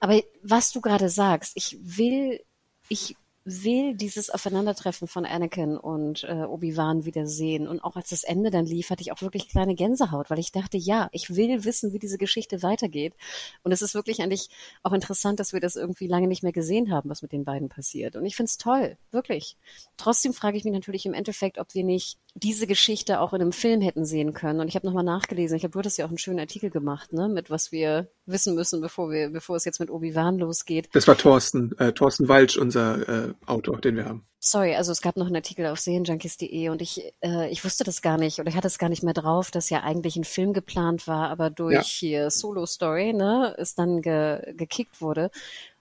Aber 0.00 0.20
was 0.42 0.72
du 0.72 0.80
gerade 0.80 1.08
sagst, 1.08 1.52
ich 1.56 1.78
will, 1.80 2.40
ich 2.88 3.16
will 3.46 3.94
dieses 3.94 4.28
Aufeinandertreffen 4.28 5.06
von 5.06 5.24
Anakin 5.24 5.76
und 5.76 6.24
äh, 6.24 6.42
Obi-Wan 6.42 7.04
wieder 7.04 7.26
sehen. 7.26 7.68
Und 7.68 7.82
auch 7.84 7.94
als 7.94 8.10
das 8.10 8.24
Ende 8.24 8.50
dann 8.50 8.66
lief, 8.66 8.90
hatte 8.90 9.02
ich 9.02 9.12
auch 9.12 9.22
wirklich 9.22 9.48
kleine 9.48 9.76
Gänsehaut, 9.76 10.30
weil 10.30 10.40
ich 10.40 10.50
dachte, 10.50 10.76
ja, 10.76 11.08
ich 11.12 11.36
will 11.36 11.64
wissen, 11.64 11.92
wie 11.92 12.00
diese 12.00 12.18
Geschichte 12.18 12.64
weitergeht. 12.64 13.14
Und 13.62 13.70
es 13.70 13.82
ist 13.82 13.94
wirklich 13.94 14.20
eigentlich 14.20 14.50
auch 14.82 14.92
interessant, 14.92 15.38
dass 15.38 15.52
wir 15.52 15.60
das 15.60 15.76
irgendwie 15.76 16.08
lange 16.08 16.26
nicht 16.26 16.42
mehr 16.42 16.52
gesehen 16.52 16.90
haben, 16.90 17.08
was 17.08 17.22
mit 17.22 17.30
den 17.30 17.44
beiden 17.44 17.68
passiert. 17.68 18.16
Und 18.16 18.26
ich 18.26 18.34
finde 18.34 18.48
es 18.48 18.58
toll, 18.58 18.96
wirklich. 19.12 19.56
Trotzdem 19.96 20.32
frage 20.32 20.56
ich 20.56 20.64
mich 20.64 20.74
natürlich 20.74 21.06
im 21.06 21.14
Endeffekt, 21.14 21.58
ob 21.58 21.72
wir 21.72 21.84
nicht 21.84 22.18
diese 22.34 22.66
Geschichte 22.66 23.20
auch 23.20 23.32
in 23.32 23.40
einem 23.40 23.52
Film 23.52 23.80
hätten 23.80 24.04
sehen 24.04 24.34
können. 24.34 24.60
Und 24.60 24.68
ich 24.68 24.74
habe 24.74 24.86
nochmal 24.86 25.04
nachgelesen. 25.04 25.56
Ich 25.56 25.62
habe, 25.62 25.72
du 25.72 25.78
hattest 25.78 25.98
ja 25.98 26.04
auch 26.04 26.10
einen 26.10 26.18
schönen 26.18 26.40
Artikel 26.40 26.70
gemacht, 26.70 27.12
ne, 27.12 27.28
mit 27.28 27.48
was 27.48 27.70
wir 27.70 28.08
wissen 28.26 28.54
müssen, 28.54 28.80
bevor 28.80 29.10
wir, 29.10 29.30
bevor 29.30 29.56
es 29.56 29.64
jetzt 29.64 29.80
mit 29.80 29.88
Obi-Wan 29.88 30.38
losgeht. 30.38 30.88
Das 30.92 31.06
war 31.08 31.16
Thorsten, 31.16 31.78
äh, 31.78 31.92
Thorsten 31.92 32.28
Walsch, 32.28 32.58
unser 32.58 33.08
äh, 33.08 33.34
Autor, 33.46 33.80
den 33.80 33.96
wir 33.96 34.04
haben. 34.04 34.26
Sorry, 34.38 34.76
also 34.76 34.92
es 34.92 35.00
gab 35.00 35.16
noch 35.16 35.26
einen 35.26 35.36
Artikel 35.36 35.66
auf 35.66 35.80
serienjunkies.de 35.80 36.68
und 36.68 36.80
ich, 36.80 37.12
äh, 37.22 37.50
ich 37.50 37.64
wusste 37.64 37.84
das 37.84 38.00
gar 38.00 38.16
nicht 38.16 38.38
oder 38.38 38.48
ich 38.48 38.56
hatte 38.56 38.68
es 38.68 38.78
gar 38.78 38.88
nicht 38.88 39.02
mehr 39.02 39.14
drauf, 39.14 39.50
dass 39.50 39.70
ja 39.70 39.82
eigentlich 39.82 40.16
ein 40.16 40.24
Film 40.24 40.52
geplant 40.52 41.08
war, 41.08 41.30
aber 41.30 41.50
durch 41.50 41.74
ja. 41.74 41.82
hier 41.82 42.30
Solo 42.30 42.64
Story, 42.66 43.12
ne, 43.12 43.54
ist 43.58 43.78
dann 43.78 44.02
ge, 44.02 44.54
gekickt 44.54 45.00
wurde 45.00 45.30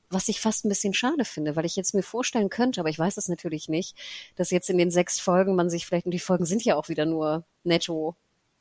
was 0.09 0.29
ich 0.29 0.39
fast 0.39 0.65
ein 0.65 0.69
bisschen 0.69 0.93
schade 0.93 1.25
finde, 1.25 1.55
weil 1.55 1.65
ich 1.65 1.75
jetzt 1.75 1.93
mir 1.93 2.03
vorstellen 2.03 2.49
könnte, 2.49 2.79
aber 2.79 2.89
ich 2.89 2.99
weiß 2.99 3.17
es 3.17 3.27
natürlich 3.27 3.69
nicht, 3.69 3.97
dass 4.35 4.51
jetzt 4.51 4.69
in 4.69 4.77
den 4.77 4.91
sechs 4.91 5.19
Folgen 5.19 5.55
man 5.55 5.69
sich 5.69 5.85
vielleicht, 5.85 6.05
und 6.05 6.13
die 6.13 6.19
Folgen 6.19 6.45
sind 6.45 6.63
ja 6.63 6.75
auch 6.75 6.89
wieder 6.89 7.05
nur 7.05 7.43
netto 7.63 8.15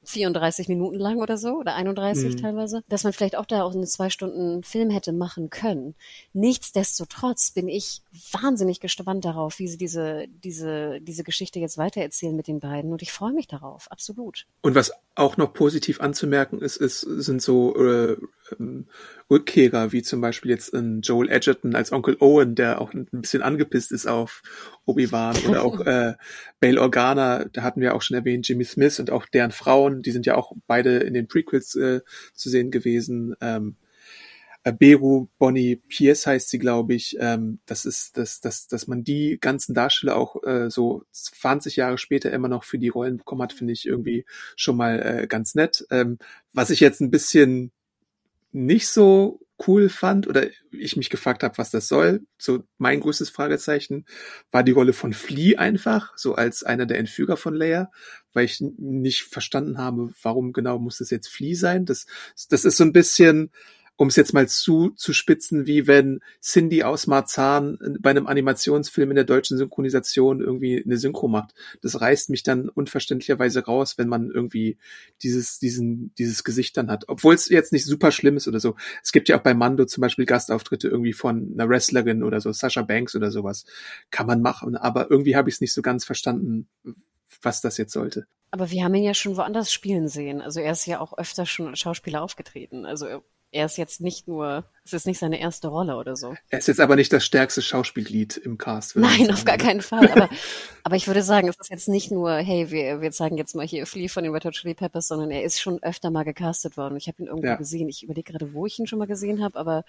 34 0.08 0.68
Minuten 0.68 0.98
lang 0.98 1.18
oder 1.18 1.36
so 1.36 1.58
oder 1.58 1.74
31 1.74 2.34
mhm. 2.34 2.36
teilweise, 2.40 2.82
dass 2.88 3.04
man 3.04 3.12
vielleicht 3.12 3.36
auch 3.36 3.46
da 3.46 3.62
auch 3.62 3.74
eine 3.74 3.86
zwei 3.86 4.10
Stunden 4.10 4.62
Film 4.62 4.90
hätte 4.90 5.12
machen 5.12 5.50
können. 5.50 5.94
Nichtsdestotrotz 6.32 7.50
bin 7.50 7.68
ich 7.68 8.02
wahnsinnig 8.32 8.80
gespannt 8.80 9.24
darauf, 9.24 9.58
wie 9.58 9.68
sie 9.68 9.78
diese, 9.78 10.26
diese, 10.28 11.00
diese 11.00 11.24
Geschichte 11.24 11.58
jetzt 11.58 11.78
weitererzählen 11.78 12.34
mit 12.34 12.48
den 12.48 12.60
beiden 12.60 12.92
und 12.92 13.02
ich 13.02 13.12
freue 13.12 13.32
mich 13.32 13.46
darauf, 13.46 13.90
absolut. 13.90 14.46
Und 14.62 14.74
was 14.74 14.92
auch 15.14 15.36
noch 15.36 15.52
positiv 15.52 16.00
anzumerken 16.00 16.60
ist, 16.60 16.76
ist 16.76 17.00
sind 17.00 17.40
so 17.40 17.76
äh, 17.76 18.16
ähm, 18.58 18.86
Rückkehrer, 19.30 19.92
wie 19.92 20.02
zum 20.02 20.20
Beispiel 20.20 20.50
jetzt 20.50 20.74
ein 20.74 21.00
Joel 21.00 21.28
Edgerton 21.28 21.74
als 21.74 21.92
Onkel 21.92 22.16
Owen, 22.20 22.54
der 22.54 22.80
auch 22.80 22.92
ein 22.94 23.06
bisschen 23.10 23.42
angepisst 23.42 23.92
ist 23.92 24.06
auf 24.06 24.42
Obi-Wan 24.84 25.36
oder 25.48 25.64
auch 25.64 25.80
äh, 25.86 26.14
Bail 26.60 26.78
Organa, 26.78 27.46
da 27.52 27.62
hatten 27.62 27.80
wir 27.80 27.94
auch 27.94 28.02
schon 28.02 28.16
erwähnt, 28.16 28.48
Jimmy 28.48 28.64
Smith 28.64 28.98
und 29.00 29.10
auch 29.10 29.26
deren 29.26 29.52
Frauen, 29.52 30.02
die 30.02 30.10
sind 30.10 30.26
ja 30.26 30.36
auch 30.36 30.52
beide 30.66 30.98
in 30.98 31.14
den 31.14 31.28
Prequels 31.28 31.74
äh, 31.76 32.00
zu 32.34 32.48
sehen 32.48 32.70
gewesen. 32.70 33.34
Ähm, 33.40 33.76
äh, 34.64 34.72
Beru 34.72 35.28
Bonnie 35.38 35.76
Pierce 35.76 36.26
heißt 36.26 36.48
sie, 36.48 36.58
glaube 36.58 36.94
ich. 36.94 37.16
Ähm, 37.20 37.60
das 37.66 37.84
ist, 37.84 38.16
dass, 38.16 38.40
dass, 38.40 38.66
dass 38.66 38.86
man 38.86 39.04
die 39.04 39.38
ganzen 39.40 39.74
Darsteller 39.74 40.16
auch 40.16 40.42
äh, 40.42 40.70
so 40.70 41.04
20 41.12 41.76
Jahre 41.76 41.98
später 41.98 42.32
immer 42.32 42.48
noch 42.48 42.64
für 42.64 42.78
die 42.78 42.88
Rollen 42.88 43.18
bekommen 43.18 43.42
hat, 43.42 43.52
finde 43.52 43.74
ich 43.74 43.86
irgendwie 43.86 44.24
schon 44.56 44.76
mal 44.76 45.00
äh, 45.00 45.26
ganz 45.26 45.54
nett. 45.54 45.86
Ähm, 45.90 46.18
was 46.52 46.70
ich 46.70 46.80
jetzt 46.80 47.00
ein 47.00 47.10
bisschen 47.10 47.72
nicht 48.54 48.88
so 48.88 49.40
cool 49.66 49.88
fand 49.88 50.26
oder 50.26 50.48
ich 50.70 50.96
mich 50.96 51.10
gefragt 51.10 51.42
habe, 51.42 51.58
was 51.58 51.70
das 51.70 51.88
soll. 51.88 52.26
So 52.38 52.64
mein 52.78 53.00
größtes 53.00 53.30
Fragezeichen 53.30 54.06
war 54.50 54.62
die 54.62 54.72
Rolle 54.72 54.92
von 54.92 55.12
Flea 55.12 55.58
einfach, 55.58 56.16
so 56.16 56.34
als 56.34 56.62
einer 56.62 56.86
der 56.86 56.98
Entführer 56.98 57.36
von 57.36 57.54
Leia, 57.54 57.90
weil 58.32 58.44
ich 58.44 58.60
nicht 58.60 59.22
verstanden 59.22 59.78
habe, 59.78 60.12
warum 60.22 60.52
genau 60.52 60.78
muss 60.78 60.98
das 60.98 61.10
jetzt 61.10 61.28
Flea 61.28 61.54
sein. 61.54 61.84
Das, 61.84 62.06
das 62.48 62.64
ist 62.64 62.76
so 62.76 62.84
ein 62.84 62.92
bisschen, 62.92 63.50
um 63.96 64.08
es 64.08 64.16
jetzt 64.16 64.34
mal 64.34 64.48
zu, 64.48 64.90
zu 64.90 65.12
spitzen, 65.12 65.66
wie 65.66 65.86
wenn 65.86 66.20
Cindy 66.42 66.82
aus 66.82 67.06
Marzahn 67.06 67.78
bei 68.00 68.10
einem 68.10 68.26
Animationsfilm 68.26 69.10
in 69.10 69.14
der 69.14 69.24
deutschen 69.24 69.56
Synchronisation 69.56 70.40
irgendwie 70.40 70.82
eine 70.84 70.96
Synchro 70.96 71.28
macht. 71.28 71.54
Das 71.80 72.00
reißt 72.00 72.30
mich 72.30 72.42
dann 72.42 72.68
unverständlicherweise 72.68 73.64
raus, 73.64 73.96
wenn 73.96 74.08
man 74.08 74.30
irgendwie 74.30 74.78
dieses, 75.22 75.60
diesen, 75.60 76.12
dieses 76.18 76.42
Gesicht 76.42 76.76
dann 76.76 76.90
hat. 76.90 77.04
Obwohl 77.08 77.34
es 77.34 77.48
jetzt 77.48 77.72
nicht 77.72 77.86
super 77.86 78.10
schlimm 78.10 78.36
ist 78.36 78.48
oder 78.48 78.58
so. 78.58 78.74
Es 79.02 79.12
gibt 79.12 79.28
ja 79.28 79.38
auch 79.38 79.42
bei 79.42 79.54
Mando 79.54 79.84
zum 79.84 80.00
Beispiel 80.00 80.26
Gastauftritte 80.26 80.88
irgendwie 80.88 81.12
von 81.12 81.52
einer 81.54 81.68
Wrestlerin 81.68 82.24
oder 82.24 82.40
so, 82.40 82.50
Sasha 82.52 82.82
Banks 82.82 83.14
oder 83.14 83.30
sowas. 83.30 83.64
Kann 84.10 84.26
man 84.26 84.42
machen, 84.42 84.76
aber 84.76 85.10
irgendwie 85.10 85.36
habe 85.36 85.48
ich 85.48 85.56
es 85.56 85.60
nicht 85.60 85.72
so 85.72 85.82
ganz 85.82 86.04
verstanden, 86.04 86.66
was 87.42 87.60
das 87.60 87.76
jetzt 87.76 87.92
sollte. 87.92 88.26
Aber 88.50 88.70
wir 88.70 88.84
haben 88.84 88.94
ihn 88.94 89.02
ja 89.04 89.14
schon 89.14 89.36
woanders 89.36 89.72
spielen 89.72 90.08
sehen. 90.08 90.40
Also 90.40 90.60
er 90.60 90.72
ist 90.72 90.86
ja 90.86 91.00
auch 91.00 91.18
öfter 91.18 91.44
schon 91.44 91.68
als 91.68 91.80
Schauspieler 91.80 92.22
aufgetreten. 92.22 92.86
Also 92.86 93.24
er 93.54 93.66
ist 93.66 93.78
jetzt 93.78 94.00
nicht 94.00 94.26
nur, 94.26 94.64
es 94.84 94.92
ist 94.92 95.06
nicht 95.06 95.20
seine 95.20 95.38
erste 95.38 95.68
Rolle 95.68 95.96
oder 95.96 96.16
so. 96.16 96.34
Er 96.50 96.58
ist 96.58 96.66
jetzt 96.66 96.80
aber 96.80 96.96
nicht 96.96 97.12
das 97.12 97.24
stärkste 97.24 97.62
Schauspielglied 97.62 98.36
im 98.36 98.58
Cast. 98.58 98.96
Nein, 98.96 99.30
auf 99.30 99.44
gar 99.44 99.58
keinen 99.58 99.80
Fall. 99.80 100.10
Aber, 100.10 100.28
aber 100.82 100.96
ich 100.96 101.06
würde 101.06 101.22
sagen, 101.22 101.46
es 101.48 101.56
ist 101.60 101.70
jetzt 101.70 101.88
nicht 101.88 102.10
nur, 102.10 102.34
hey, 102.34 102.72
wir, 102.72 103.00
wir 103.00 103.12
zeigen 103.12 103.38
jetzt 103.38 103.54
mal 103.54 103.64
hier 103.64 103.86
Flea 103.86 104.08
von 104.08 104.24
den 104.24 104.32
Red 104.32 104.44
Hot 104.44 104.54
Chili 104.54 104.74
Peppers, 104.74 105.06
sondern 105.06 105.30
er 105.30 105.44
ist 105.44 105.60
schon 105.60 105.80
öfter 105.84 106.10
mal 106.10 106.24
gecastet 106.24 106.76
worden. 106.76 106.96
Ich 106.96 107.06
habe 107.06 107.22
ihn 107.22 107.28
irgendwo 107.28 107.46
ja. 107.46 107.54
gesehen. 107.54 107.88
Ich 107.88 108.02
überlege 108.02 108.32
gerade, 108.32 108.52
wo 108.54 108.66
ich 108.66 108.76
ihn 108.78 108.88
schon 108.88 108.98
mal 108.98 109.06
gesehen 109.06 109.42
habe, 109.42 109.56
aber 109.56 109.84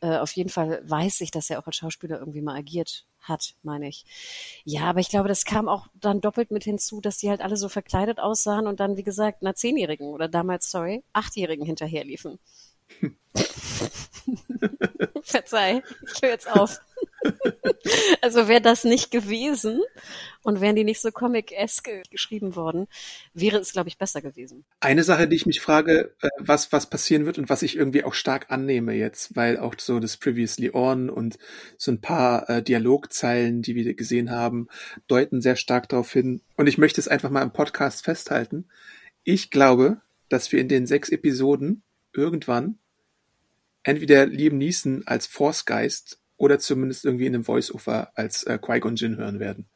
äh, 0.00 0.18
auf 0.18 0.30
jeden 0.32 0.50
Fall 0.50 0.80
weiß 0.84 1.20
ich, 1.22 1.32
dass 1.32 1.50
er 1.50 1.58
auch 1.58 1.66
als 1.66 1.76
Schauspieler 1.76 2.20
irgendwie 2.20 2.40
mal 2.40 2.56
agiert 2.56 3.04
hat, 3.20 3.54
meine 3.64 3.88
ich. 3.88 4.04
Ja, 4.64 4.82
aber 4.82 5.00
ich 5.00 5.08
glaube, 5.08 5.28
das 5.28 5.44
kam 5.44 5.68
auch 5.68 5.88
dann 5.94 6.20
doppelt 6.20 6.52
mit 6.52 6.62
hinzu, 6.62 7.00
dass 7.00 7.18
die 7.18 7.30
halt 7.30 7.40
alle 7.40 7.56
so 7.56 7.68
verkleidet 7.68 8.20
aussahen 8.20 8.68
und 8.68 8.78
dann, 8.78 8.96
wie 8.96 9.02
gesagt, 9.02 9.42
einer 9.42 9.56
Zehnjährigen 9.56 10.06
oder 10.06 10.28
damals, 10.28 10.70
sorry, 10.70 11.02
Achtjährigen 11.12 11.66
hinterherliefen. 11.66 12.38
Verzeih, 15.22 15.82
ich 16.14 16.22
höre 16.22 16.30
jetzt 16.30 16.50
auf. 16.50 16.80
also 18.22 18.48
wäre 18.48 18.60
das 18.60 18.84
nicht 18.84 19.10
gewesen 19.10 19.80
und 20.42 20.60
wären 20.60 20.76
die 20.76 20.84
nicht 20.84 21.00
so 21.00 21.10
comic-esque 21.10 22.02
geschrieben 22.10 22.56
worden, 22.56 22.86
wäre 23.34 23.58
es, 23.58 23.72
glaube 23.72 23.88
ich, 23.88 23.98
besser 23.98 24.22
gewesen. 24.22 24.64
Eine 24.80 25.04
Sache, 25.04 25.28
die 25.28 25.36
ich 25.36 25.46
mich 25.46 25.60
frage, 25.60 26.14
äh, 26.20 26.28
was, 26.38 26.72
was 26.72 26.88
passieren 26.88 27.26
wird 27.26 27.38
und 27.38 27.48
was 27.48 27.62
ich 27.62 27.76
irgendwie 27.76 28.04
auch 28.04 28.14
stark 28.14 28.50
annehme 28.50 28.94
jetzt, 28.94 29.36
weil 29.36 29.58
auch 29.58 29.74
so 29.78 30.00
das 30.00 30.16
Previously 30.16 30.70
On 30.72 31.10
und 31.10 31.38
so 31.76 31.92
ein 31.92 32.00
paar 32.00 32.48
äh, 32.48 32.62
Dialogzeilen, 32.62 33.62
die 33.62 33.74
wir 33.74 33.94
gesehen 33.94 34.30
haben, 34.30 34.68
deuten 35.06 35.40
sehr 35.40 35.56
stark 35.56 35.88
darauf 35.88 36.12
hin. 36.12 36.42
Und 36.56 36.66
ich 36.66 36.78
möchte 36.78 37.00
es 37.00 37.08
einfach 37.08 37.30
mal 37.30 37.42
im 37.42 37.52
Podcast 37.52 38.04
festhalten. 38.04 38.68
Ich 39.24 39.50
glaube, 39.50 40.00
dass 40.28 40.52
wir 40.52 40.60
in 40.60 40.68
den 40.68 40.86
sechs 40.86 41.08
Episoden 41.08 41.82
irgendwann 42.18 42.78
entweder 43.82 44.26
Liam 44.26 44.58
Neeson 44.58 45.02
als 45.06 45.26
Force-Geist 45.26 46.18
oder 46.36 46.58
zumindest 46.58 47.04
irgendwie 47.04 47.26
in 47.26 47.34
einem 47.34 47.44
Voice-Over 47.44 48.12
als 48.14 48.44
äh, 48.44 48.58
Qui-Gon 48.58 48.96
Jinn 48.96 49.16
hören 49.16 49.40
werden. 49.40 49.66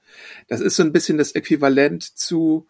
Das 0.49 0.61
ist 0.61 0.76
so 0.76 0.82
ein 0.82 0.93
bisschen 0.93 1.18
das 1.18 1.32
Äquivalent 1.32 2.03
zu 2.03 2.68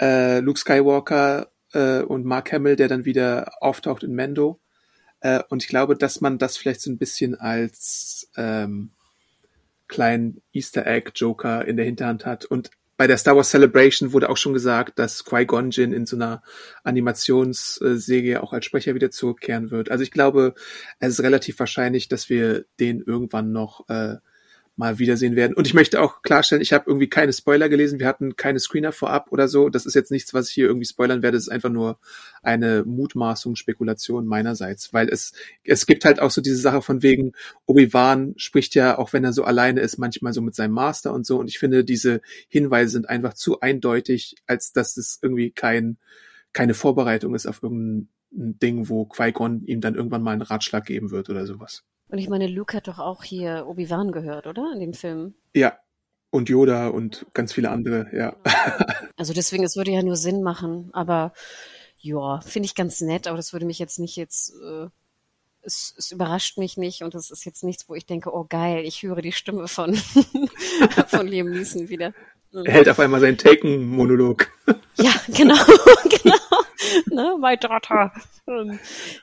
äh, 0.00 0.40
Luke 0.40 0.58
Skywalker 0.58 1.50
äh, 1.72 2.00
und 2.00 2.24
Mark 2.24 2.52
Hamill, 2.52 2.76
der 2.76 2.88
dann 2.88 3.04
wieder 3.04 3.52
auftaucht 3.60 4.02
in 4.02 4.14
Mendo. 4.14 4.60
Äh, 5.20 5.42
und 5.48 5.62
ich 5.62 5.68
glaube, 5.68 5.96
dass 5.96 6.20
man 6.20 6.38
das 6.38 6.56
vielleicht 6.56 6.80
so 6.80 6.90
ein 6.90 6.98
bisschen 6.98 7.34
als 7.34 8.30
ähm, 8.36 8.90
kleinen 9.88 10.42
Easter 10.52 10.86
Egg 10.86 11.12
Joker 11.14 11.66
in 11.66 11.76
der 11.76 11.86
Hinterhand 11.86 12.26
hat. 12.26 12.44
Und 12.44 12.70
bei 13.00 13.06
der 13.06 13.16
Star 13.16 13.34
Wars 13.34 13.48
Celebration 13.48 14.12
wurde 14.12 14.28
auch 14.28 14.36
schon 14.36 14.52
gesagt, 14.52 14.98
dass 14.98 15.24
Qui-Gon 15.24 15.70
Jinn 15.70 15.94
in 15.94 16.04
so 16.04 16.16
einer 16.16 16.42
Animationsserie 16.84 18.42
auch 18.42 18.52
als 18.52 18.66
Sprecher 18.66 18.94
wieder 18.94 19.10
zurückkehren 19.10 19.70
wird. 19.70 19.90
Also 19.90 20.04
ich 20.04 20.10
glaube, 20.10 20.52
es 20.98 21.14
ist 21.14 21.22
relativ 21.22 21.58
wahrscheinlich, 21.60 22.08
dass 22.08 22.28
wir 22.28 22.66
den 22.78 23.00
irgendwann 23.00 23.52
noch 23.52 23.88
äh, 23.88 24.16
mal 24.80 24.98
wiedersehen 24.98 25.36
werden. 25.36 25.54
Und 25.54 25.66
ich 25.66 25.74
möchte 25.74 26.00
auch 26.00 26.22
klarstellen, 26.22 26.62
ich 26.62 26.72
habe 26.72 26.86
irgendwie 26.88 27.08
keine 27.08 27.32
Spoiler 27.32 27.68
gelesen. 27.68 28.00
Wir 28.00 28.08
hatten 28.08 28.34
keine 28.34 28.58
Screener 28.58 28.90
vorab 28.90 29.30
oder 29.30 29.46
so. 29.46 29.68
Das 29.68 29.86
ist 29.86 29.94
jetzt 29.94 30.10
nichts, 30.10 30.34
was 30.34 30.48
ich 30.48 30.54
hier 30.54 30.66
irgendwie 30.66 30.86
spoilern 30.86 31.22
werde. 31.22 31.36
Es 31.36 31.44
ist 31.44 31.48
einfach 31.50 31.68
nur 31.68 31.98
eine 32.42 32.82
Mutmaßung, 32.84 33.54
Spekulation 33.54 34.26
meinerseits, 34.26 34.92
weil 34.92 35.08
es 35.08 35.32
es 35.62 35.86
gibt 35.86 36.04
halt 36.04 36.20
auch 36.20 36.30
so 36.30 36.40
diese 36.40 36.56
Sache 36.56 36.82
von 36.82 37.02
wegen 37.02 37.32
Obi-Wan 37.66 38.34
spricht 38.36 38.74
ja, 38.74 38.98
auch 38.98 39.12
wenn 39.12 39.22
er 39.22 39.32
so 39.32 39.44
alleine 39.44 39.80
ist, 39.80 39.98
manchmal 39.98 40.32
so 40.32 40.40
mit 40.40 40.54
seinem 40.54 40.72
Master 40.72 41.12
und 41.12 41.26
so. 41.26 41.38
Und 41.38 41.48
ich 41.48 41.58
finde, 41.58 41.84
diese 41.84 42.22
Hinweise 42.48 42.90
sind 42.90 43.08
einfach 43.08 43.34
zu 43.34 43.60
eindeutig, 43.60 44.36
als 44.46 44.72
dass 44.72 44.96
es 44.96 45.18
irgendwie 45.22 45.52
kein 45.52 45.98
keine 46.52 46.74
Vorbereitung 46.74 47.34
ist 47.34 47.46
auf 47.46 47.62
irgendein 47.62 48.08
Ding, 48.32 48.88
wo 48.88 49.04
Qui-Gon 49.04 49.62
ihm 49.66 49.80
dann 49.80 49.94
irgendwann 49.94 50.22
mal 50.22 50.32
einen 50.32 50.42
Ratschlag 50.42 50.84
geben 50.84 51.10
wird 51.10 51.30
oder 51.30 51.46
sowas. 51.46 51.84
Und 52.10 52.18
ich 52.18 52.28
meine, 52.28 52.46
Luke 52.46 52.76
hat 52.76 52.88
doch 52.88 52.98
auch 52.98 53.22
hier 53.22 53.66
Obi-Wan 53.68 54.12
gehört, 54.12 54.46
oder? 54.46 54.70
In 54.72 54.80
den 54.80 54.94
Filmen. 54.94 55.34
Ja. 55.54 55.78
Und 56.30 56.48
Yoda 56.48 56.88
und 56.88 57.26
ganz 57.34 57.52
viele 57.52 57.70
andere, 57.70 58.08
ja. 58.12 58.36
Also 59.16 59.32
deswegen, 59.32 59.64
es 59.64 59.76
würde 59.76 59.90
ja 59.90 60.02
nur 60.02 60.14
Sinn 60.14 60.42
machen, 60.42 60.90
aber 60.92 61.32
ja, 61.98 62.40
finde 62.40 62.66
ich 62.66 62.76
ganz 62.76 63.00
nett, 63.00 63.26
aber 63.26 63.36
das 63.36 63.52
würde 63.52 63.66
mich 63.66 63.80
jetzt 63.80 63.98
nicht 63.98 64.14
jetzt, 64.14 64.54
äh, 64.54 64.86
es, 65.62 65.92
es 65.98 66.12
überrascht 66.12 66.56
mich 66.56 66.76
nicht 66.76 67.02
und 67.02 67.16
es 67.16 67.30
ist 67.30 67.44
jetzt 67.44 67.64
nichts, 67.64 67.88
wo 67.88 67.96
ich 67.96 68.06
denke, 68.06 68.32
oh 68.32 68.46
geil, 68.48 68.84
ich 68.84 69.02
höre 69.02 69.22
die 69.22 69.32
Stimme 69.32 69.66
von, 69.66 69.94
von 71.08 71.26
Liam 71.26 71.50
Neeson 71.50 71.88
wieder. 71.88 72.14
Er 72.52 72.72
hält 72.72 72.88
auf 72.88 73.00
einmal 73.00 73.20
seinen 73.20 73.36
Taken-Monolog. 73.36 74.50
Ja, 74.96 75.12
genau, 75.28 75.58
genau. 76.22 76.36
ne, 77.10 77.36
my 77.38 77.56
daughter. 77.56 78.12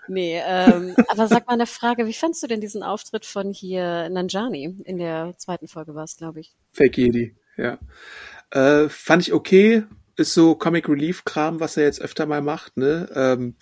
nee, 0.07 0.41
ähm, 0.45 0.95
aber 1.07 1.27
sag 1.27 1.47
mal 1.47 1.53
eine 1.53 1.65
Frage, 1.65 2.07
wie 2.07 2.13
fandst 2.13 2.43
du 2.43 2.47
denn 2.47 2.61
diesen 2.61 2.83
Auftritt 2.83 3.25
von 3.25 3.51
hier 3.51 4.09
Nanjani? 4.09 4.77
In 4.85 4.97
der 4.97 5.33
zweiten 5.37 5.67
Folge 5.67 5.95
war 5.95 6.03
es, 6.03 6.17
glaube 6.17 6.39
ich. 6.39 6.55
Fake 6.73 6.97
Jedi, 6.97 7.35
ja. 7.57 7.77
Äh, 8.51 8.89
fand 8.89 9.23
ich 9.23 9.33
okay. 9.33 9.83
Ist 10.15 10.33
so 10.33 10.55
Comic 10.55 10.89
Relief 10.89 11.25
Kram, 11.25 11.59
was 11.59 11.77
er 11.77 11.83
jetzt 11.83 12.01
öfter 12.01 12.25
mal 12.25 12.41
macht, 12.41 12.77
ne? 12.77 13.07
Ähm, 13.13 13.55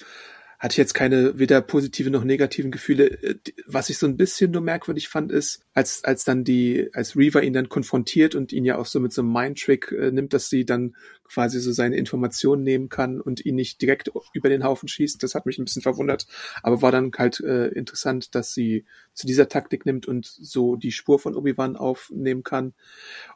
hatte 0.58 0.74
ich 0.74 0.78
jetzt 0.78 0.94
keine 0.94 1.38
weder 1.38 1.62
positive 1.62 2.10
noch 2.10 2.24
negativen 2.24 2.72
Gefühle. 2.72 3.22
Äh, 3.22 3.36
was 3.68 3.90
ich 3.90 3.98
so 3.98 4.08
ein 4.08 4.18
bisschen 4.18 4.52
nur 4.52 4.62
merkwürdig 4.62 5.10
fand, 5.10 5.32
ist, 5.32 5.66
als, 5.74 6.04
als 6.04 6.24
dann 6.24 6.44
die, 6.44 6.90
als 6.94 7.16
Reaver 7.16 7.44
ihn 7.44 7.54
dann 7.54 7.70
konfrontiert 7.70 8.36
und 8.36 8.54
ihn 8.54 8.66
ja 8.66 8.78
auch 8.78 8.86
so 8.86 9.00
mit 9.00 9.14
so 9.14 9.22
einem 9.22 9.34
Mind-Trick 9.34 9.92
äh, 9.92 10.12
nimmt, 10.12 10.34
dass 10.34 10.50
sie 10.50 10.66
dann 10.66 10.96
quasi 11.28 11.60
so 11.60 11.72
seine 11.72 11.98
Informationen 11.98 12.64
nehmen 12.64 12.90
kann 12.90 13.20
und 13.20 13.46
ihn 13.46 13.56
nicht 13.56 13.82
direkt 13.82 14.12
über 14.34 14.50
den 14.50 14.64
Haufen 14.64 14.88
schießt. 14.88 15.22
Das 15.22 15.36
hat 15.36 15.46
mich 15.46 15.58
ein 15.58 15.66
bisschen 15.66 15.82
verwundert, 15.82 16.28
aber 16.64 16.82
war 16.82 16.92
dann 16.92 17.12
halt 17.18 17.40
äh, 17.40 17.68
interessant, 17.68 18.36
dass 18.36 18.54
sie 18.54 18.86
zu 19.14 19.28
dieser 19.28 19.48
Taktik 19.48 19.86
nimmt 19.86 20.08
und 20.08 20.26
so 20.26 20.76
die 20.76 20.92
Spur 20.92 21.20
von 21.20 21.36
Obi-Wan 21.36 21.78
aufnehmen 21.78 22.44
kann. 22.44 22.74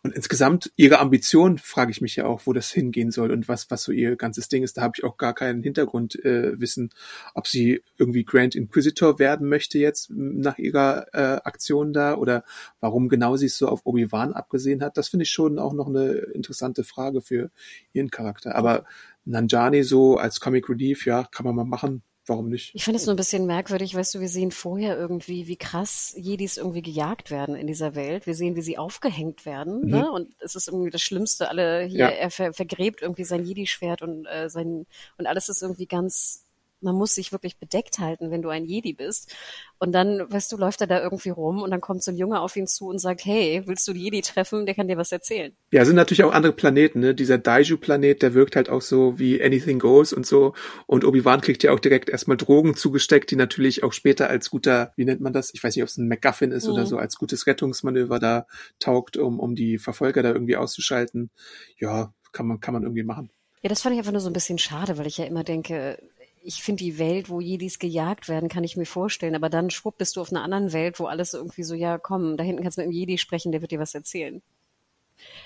Und 0.04 0.14
insgesamt 0.14 0.72
ihre 0.76 1.00
Ambition 1.00 1.58
frage 1.58 1.92
ich 1.92 2.02
mich 2.02 2.18
ja 2.18 2.26
auch, 2.26 2.42
wo 2.46 2.54
das 2.54 2.70
hingehen 2.70 3.12
soll 3.12 3.32
und 3.32 3.48
was, 3.48 3.72
was 3.72 3.84
so 3.84 3.92
ihr 3.92 4.16
ganzes 4.18 4.50
Ding 4.50 4.64
ist. 4.64 4.78
Da 4.78 4.82
habe 4.82 4.94
ich 4.98 5.04
auch 5.04 5.18
gar 5.18 5.34
keinen 5.34 5.64
Hintergrundwissen, 5.64 6.86
äh, 6.86 7.30
ob 7.34 7.48
sie 7.48 7.82
irgendwie 7.98 8.26
Grand 8.26 8.56
Inquisitor 8.56 9.20
werden 9.20 9.48
möchte 9.48 9.80
jetzt 9.80 10.10
nach 10.12 10.58
ihrer 10.58 11.08
äh, 11.14 11.42
Aktion 11.44 11.94
da 11.94 12.16
oder 12.16 12.44
warum 12.82 13.08
genau 13.08 13.38
sie 13.38 13.46
es 13.46 13.58
so 13.58 13.68
auf 13.68 13.86
Obi-Wan 13.86 14.34
abgesehen 14.34 14.84
hat. 14.84 14.98
Das 14.98 15.08
finde 15.08 15.24
ich 15.24 15.32
schon 15.32 15.60
auch 15.60 15.74
noch 15.74 15.88
eine 15.88 16.12
interessante 16.12 16.84
Frage 16.84 17.22
für 17.22 17.52
ihren 17.94 18.10
Charakter. 18.10 18.56
Aber 18.56 18.86
Nanjani 19.26 19.84
so 19.84 20.18
als 20.18 20.40
Comic 20.40 20.70
Relief, 20.70 21.06
ja, 21.06 21.24
kann 21.24 21.46
man 21.46 21.56
mal 21.56 21.66
machen. 21.66 22.04
Warum 22.30 22.50
nicht? 22.50 22.72
Ich 22.76 22.84
finde 22.84 23.00
es 23.00 23.08
nur 23.08 23.16
ein 23.16 23.18
bisschen 23.18 23.48
merkwürdig, 23.48 23.96
weißt 23.96 24.14
du, 24.14 24.20
wir 24.20 24.30
sehen 24.30 24.52
vorher 24.52 24.96
irgendwie, 24.96 25.48
wie 25.48 25.58
krass 25.58 26.14
Jedis 26.16 26.58
irgendwie 26.58 26.84
gejagt 26.84 27.32
werden 27.32 27.56
in 27.56 27.66
dieser 27.66 27.96
Welt. 27.96 28.28
Wir 28.28 28.36
sehen, 28.36 28.56
wie 28.56 28.62
sie 28.62 28.78
aufgehängt 28.78 29.48
werden, 29.48 29.82
mhm. 29.82 29.90
ne? 29.90 30.12
Und 30.12 30.36
es 30.40 30.54
ist 30.54 30.68
irgendwie 30.68 30.92
das 30.92 31.02
Schlimmste. 31.02 31.50
Alle 31.50 31.82
hier, 31.86 32.00
ja. 32.00 32.10
er 32.10 32.30
ver 32.30 32.54
vergräbt 32.54 33.02
irgendwie 33.02 33.24
sein 33.24 33.44
Jedi-Schwert 33.44 34.04
und 34.04 34.28
äh, 34.28 34.48
sein 34.48 34.86
und 35.18 35.26
alles 35.26 35.50
ist 35.50 35.64
irgendwie 35.64 35.88
ganz 35.88 36.46
man 36.82 36.96
muss 36.96 37.16
sich 37.16 37.32
wirklich 37.32 37.58
bedeckt 37.58 38.00
halten, 38.00 38.32
wenn 38.32 38.42
du 38.42 38.50
ein 38.50 38.66
Jedi 38.66 38.94
bist. 38.94 39.34
Und 39.78 39.94
dann, 39.94 40.26
weißt 40.30 40.52
du, 40.52 40.58
läuft 40.58 40.82
er 40.82 40.88
da 40.88 41.02
irgendwie 41.02 41.30
rum 41.30 41.62
und 41.62 41.72
dann 41.72 41.82
kommt 41.82 42.04
so 42.04 42.12
ein 42.12 42.18
Junge 42.18 42.42
auf 42.42 42.56
ihn 42.56 42.68
zu 42.68 42.88
und 42.88 43.00
sagt, 43.00 43.26
hey, 43.26 43.64
willst 43.66 43.88
du 43.88 43.94
Jedi 43.94 44.22
treffen? 44.22 44.66
Der 44.66 44.76
kann 44.76 44.88
dir 44.88 44.98
was 44.98 45.12
erzählen. 45.12 45.54
Ja, 45.72 45.86
sind 45.86 45.96
natürlich 45.96 46.24
auch 46.24 46.34
andere 46.34 46.54
Planeten, 46.54 47.00
ne? 47.00 47.16
Dieser 47.16 47.38
Daiju-Planet, 47.38 48.22
der 48.22 48.34
wirkt 48.34 48.56
halt 48.56 48.70
auch 48.70 48.82
so 48.82 49.20
wie 49.20 49.42
Anything 49.42 49.80
Goes 49.80 50.14
und 50.14 50.26
so. 50.26 50.54
Und 50.86 51.06
Obi-Wan 51.06 51.42
kriegt 51.42 51.64
ja 51.64 51.72
auch 51.72 51.80
direkt 51.80 52.10
erstmal 52.10 52.38
Drogen 52.38 52.76
zugesteckt, 52.76 53.32
die 53.32 53.36
natürlich 53.36 53.84
auch 53.84 53.94
später 53.94 54.30
als 54.30 54.50
guter, 54.50 54.94
wie 54.96 55.06
nennt 55.06 55.22
man 55.22 55.34
das? 55.34 55.54
Ich 55.54 55.64
weiß 55.64 55.76
nicht, 55.76 55.84
ob 55.84 55.90
es 55.90 55.98
ein 55.98 56.08
MacGuffin 56.08 56.52
ist 56.52 56.66
mhm. 56.66 56.74
oder 56.74 56.86
so, 56.86 56.98
als 56.98 57.16
gutes 57.16 57.48
Rettungsmanöver 57.48 58.20
da 58.20 58.48
taugt, 58.80 59.18
um, 59.18 59.40
um 59.40 59.56
die 59.56 59.78
Verfolger 59.78 60.24
da 60.24 60.32
irgendwie 60.32 60.58
auszuschalten. 60.58 61.30
Ja, 61.78 62.14
kann 62.32 62.48
man, 62.48 62.60
kann 62.60 62.74
man 62.74 62.84
irgendwie 62.84 63.04
machen. 63.04 63.32
Ja, 63.62 63.70
das 63.70 63.82
fand 63.82 63.94
ich 63.94 64.00
einfach 64.00 64.14
nur 64.14 64.22
so 64.22 64.30
ein 64.30 64.34
bisschen 64.34 64.58
schade, 64.58 64.98
weil 64.98 65.08
ich 65.08 65.18
ja 65.18 65.26
immer 65.26 65.44
denke, 65.44 66.02
ich 66.42 66.64
finde 66.64 66.84
die 66.84 67.00
Welt, 67.00 67.30
wo 67.30 67.40
Jedis 67.40 67.80
gejagt 67.80 68.30
werden, 68.30 68.50
kann 68.50 68.64
ich 68.64 68.78
mir 68.78 68.86
vorstellen. 68.86 69.36
Aber 69.36 69.50
dann 69.50 69.70
schwupp 69.70 69.98
bist 69.98 70.16
du 70.16 70.22
auf 70.22 70.32
einer 70.32 70.44
anderen 70.44 70.74
Welt, 70.74 71.00
wo 71.00 71.06
alles 71.06 71.34
irgendwie 71.34 71.64
so, 71.64 71.76
ja, 71.76 71.98
komm, 71.98 72.38
da 72.38 72.44
hinten 72.44 72.64
kannst 72.64 72.78
du 72.78 72.82
mit 72.82 72.88
einem 72.88 72.98
Jedi 72.98 73.18
sprechen, 73.18 73.52
der 73.52 73.62
wird 73.62 73.72
dir 73.72 73.80
was 73.80 73.94
erzählen. 73.94 74.42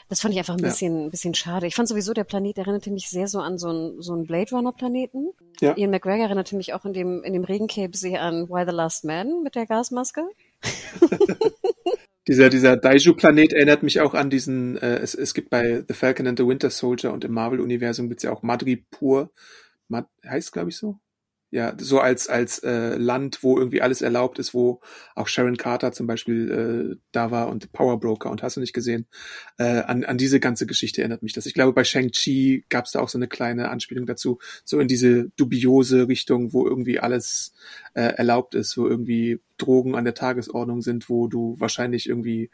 Das 0.10 0.22
fand 0.22 0.34
ich 0.34 0.40
einfach 0.40 0.54
ein 0.54 0.60
ja. 0.60 0.68
bisschen, 0.68 1.06
ein 1.06 1.12
bisschen 1.12 1.34
schade. 1.34 1.68
Ich 1.68 1.76
fand 1.76 1.88
sowieso, 1.88 2.14
der 2.14 2.24
Planet 2.24 2.58
erinnerte 2.58 2.92
mich 2.92 3.10
sehr 3.10 3.28
so 3.28 3.40
an 3.40 3.58
so 3.58 3.70
einen, 3.70 4.02
so 4.02 4.14
einen 4.14 4.26
Blade 4.26 4.52
Runner 4.52 4.72
Planeten. 4.72 5.32
Ja. 5.62 5.76
Ian 5.76 5.92
McGregor 5.92 6.26
erinnerte 6.26 6.56
mich 6.56 6.74
auch 6.74 6.86
in 6.86 6.94
dem, 6.94 7.24
in 7.24 7.34
dem 7.34 7.44
Regencape 7.44 7.96
sehr 7.98 8.22
an 8.22 8.50
Why 8.50 8.66
the 8.68 8.76
Last 8.76 9.06
Man 9.06 9.44
mit 9.44 9.56
der 9.56 9.66
Gasmaske. 9.66 10.24
dieser, 12.28 12.50
dieser 12.50 12.78
Daiju-Planet 12.78 13.54
erinnert 13.54 13.84
mich 13.84 14.02
auch 14.02 14.14
an 14.14 14.30
diesen, 14.30 14.78
äh, 14.78 14.98
es, 14.98 15.16
es 15.16 15.34
gibt 15.34 15.50
bei 15.50 15.84
The 15.88 15.94
Falcon 15.94 16.28
and 16.28 16.38
the 16.38 16.46
Winter 16.46 16.70
Soldier 16.70 17.12
und 17.12 17.24
im 17.24 17.34
Marvel-Universum 17.34 18.10
gibt's 18.10 18.24
ja 18.24 18.32
auch 18.32 18.44
Madripur, 18.44 19.32
heißt 20.26 20.52
glaube 20.52 20.70
ich 20.70 20.78
so. 20.78 21.00
Ja, 21.54 21.76
so 21.78 22.00
als 22.00 22.28
als 22.30 22.58
äh, 22.64 22.96
Land, 22.96 23.44
wo 23.44 23.60
irgendwie 23.60 23.84
alles 23.84 24.02
erlaubt 24.02 24.40
ist, 24.40 24.56
wo 24.56 24.82
auch 25.14 25.28
Sharon 25.28 25.56
Carter 25.56 25.92
zum 25.92 26.08
Beispiel 26.08 26.96
äh, 26.98 27.00
da 27.12 27.30
war 27.30 27.48
und 27.50 27.72
Power 27.72 28.00
Broker 28.00 28.32
und 28.32 28.42
hast 28.42 28.58
du 28.58 28.60
nicht 28.60 28.74
gesehen. 28.74 29.06
Äh, 29.60 29.82
an, 29.82 30.04
an 30.04 30.18
diese 30.18 30.40
ganze 30.40 30.66
Geschichte 30.66 31.02
erinnert 31.02 31.22
mich 31.22 31.34
das. 31.34 31.46
Ich 31.46 31.54
glaube, 31.54 31.74
bei 31.74 31.84
Shang-Chi 31.84 32.66
gab 32.70 32.86
es 32.86 32.94
da 32.94 33.02
auch 33.02 33.10
so 33.10 33.20
eine 33.20 33.28
kleine 33.28 33.70
Anspielung 33.70 34.08
dazu, 34.08 34.40
so 34.66 34.80
in 34.80 34.88
diese 34.88 35.30
dubiose 35.38 36.08
Richtung, 36.08 36.54
wo 36.54 36.66
irgendwie 36.66 37.00
alles 37.00 37.54
äh, 37.94 38.02
erlaubt 38.02 38.56
ist, 38.56 38.76
wo 38.76 38.88
irgendwie 38.88 39.40
Drogen 39.60 39.94
an 39.94 40.06
der 40.06 40.16
Tagesordnung 40.16 40.82
sind, 40.82 41.08
wo 41.08 41.28
du 41.28 41.56
wahrscheinlich 41.60 42.10
irgendwie 42.10 42.50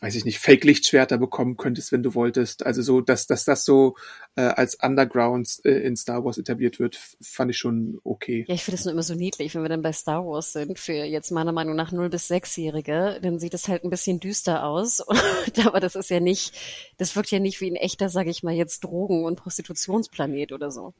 weiß 0.00 0.14
ich 0.14 0.26
nicht, 0.26 0.38
Fake-Lichtschwerter 0.38 1.16
bekommen 1.16 1.56
könntest, 1.56 1.90
wenn 1.90 2.02
du 2.02 2.14
wolltest. 2.14 2.66
Also 2.66 2.82
so, 2.82 3.00
dass, 3.00 3.26
dass 3.26 3.44
das 3.44 3.64
so 3.64 3.96
äh, 4.36 4.42
als 4.42 4.74
Underground 4.82 5.60
äh, 5.64 5.70
in 5.70 5.96
Star 5.96 6.22
Wars 6.22 6.36
etabliert 6.36 6.78
wird, 6.78 6.98
fand 7.22 7.50
ich 7.50 7.56
schon 7.56 7.98
okay. 8.04 8.44
Ja, 8.46 8.54
ich 8.54 8.62
finde 8.62 8.76
es 8.76 8.84
nur 8.84 8.92
immer 8.92 9.02
so 9.02 9.14
niedlich, 9.14 9.54
wenn 9.54 9.62
wir 9.62 9.70
dann 9.70 9.80
bei 9.80 9.92
Star 9.92 10.26
Wars 10.26 10.52
sind, 10.52 10.78
für 10.78 10.92
jetzt 10.92 11.30
meiner 11.30 11.52
Meinung 11.52 11.76
nach 11.76 11.92
0 11.92 12.10
bis 12.10 12.30
6-Jährige, 12.30 13.20
dann 13.22 13.38
sieht 13.38 13.54
es 13.54 13.68
halt 13.68 13.84
ein 13.84 13.90
bisschen 13.90 14.20
düster 14.20 14.64
aus. 14.64 15.00
Aber 15.64 15.80
das 15.80 15.94
ist 15.94 16.10
ja 16.10 16.20
nicht, 16.20 16.54
das 16.98 17.16
wirkt 17.16 17.30
ja 17.30 17.38
nicht 17.38 17.62
wie 17.62 17.70
ein 17.70 17.76
echter, 17.76 18.10
sage 18.10 18.28
ich 18.28 18.42
mal, 18.42 18.54
jetzt 18.54 18.84
Drogen- 18.84 19.24
und 19.24 19.36
Prostitutionsplanet 19.36 20.52
oder 20.52 20.70
so. 20.70 20.92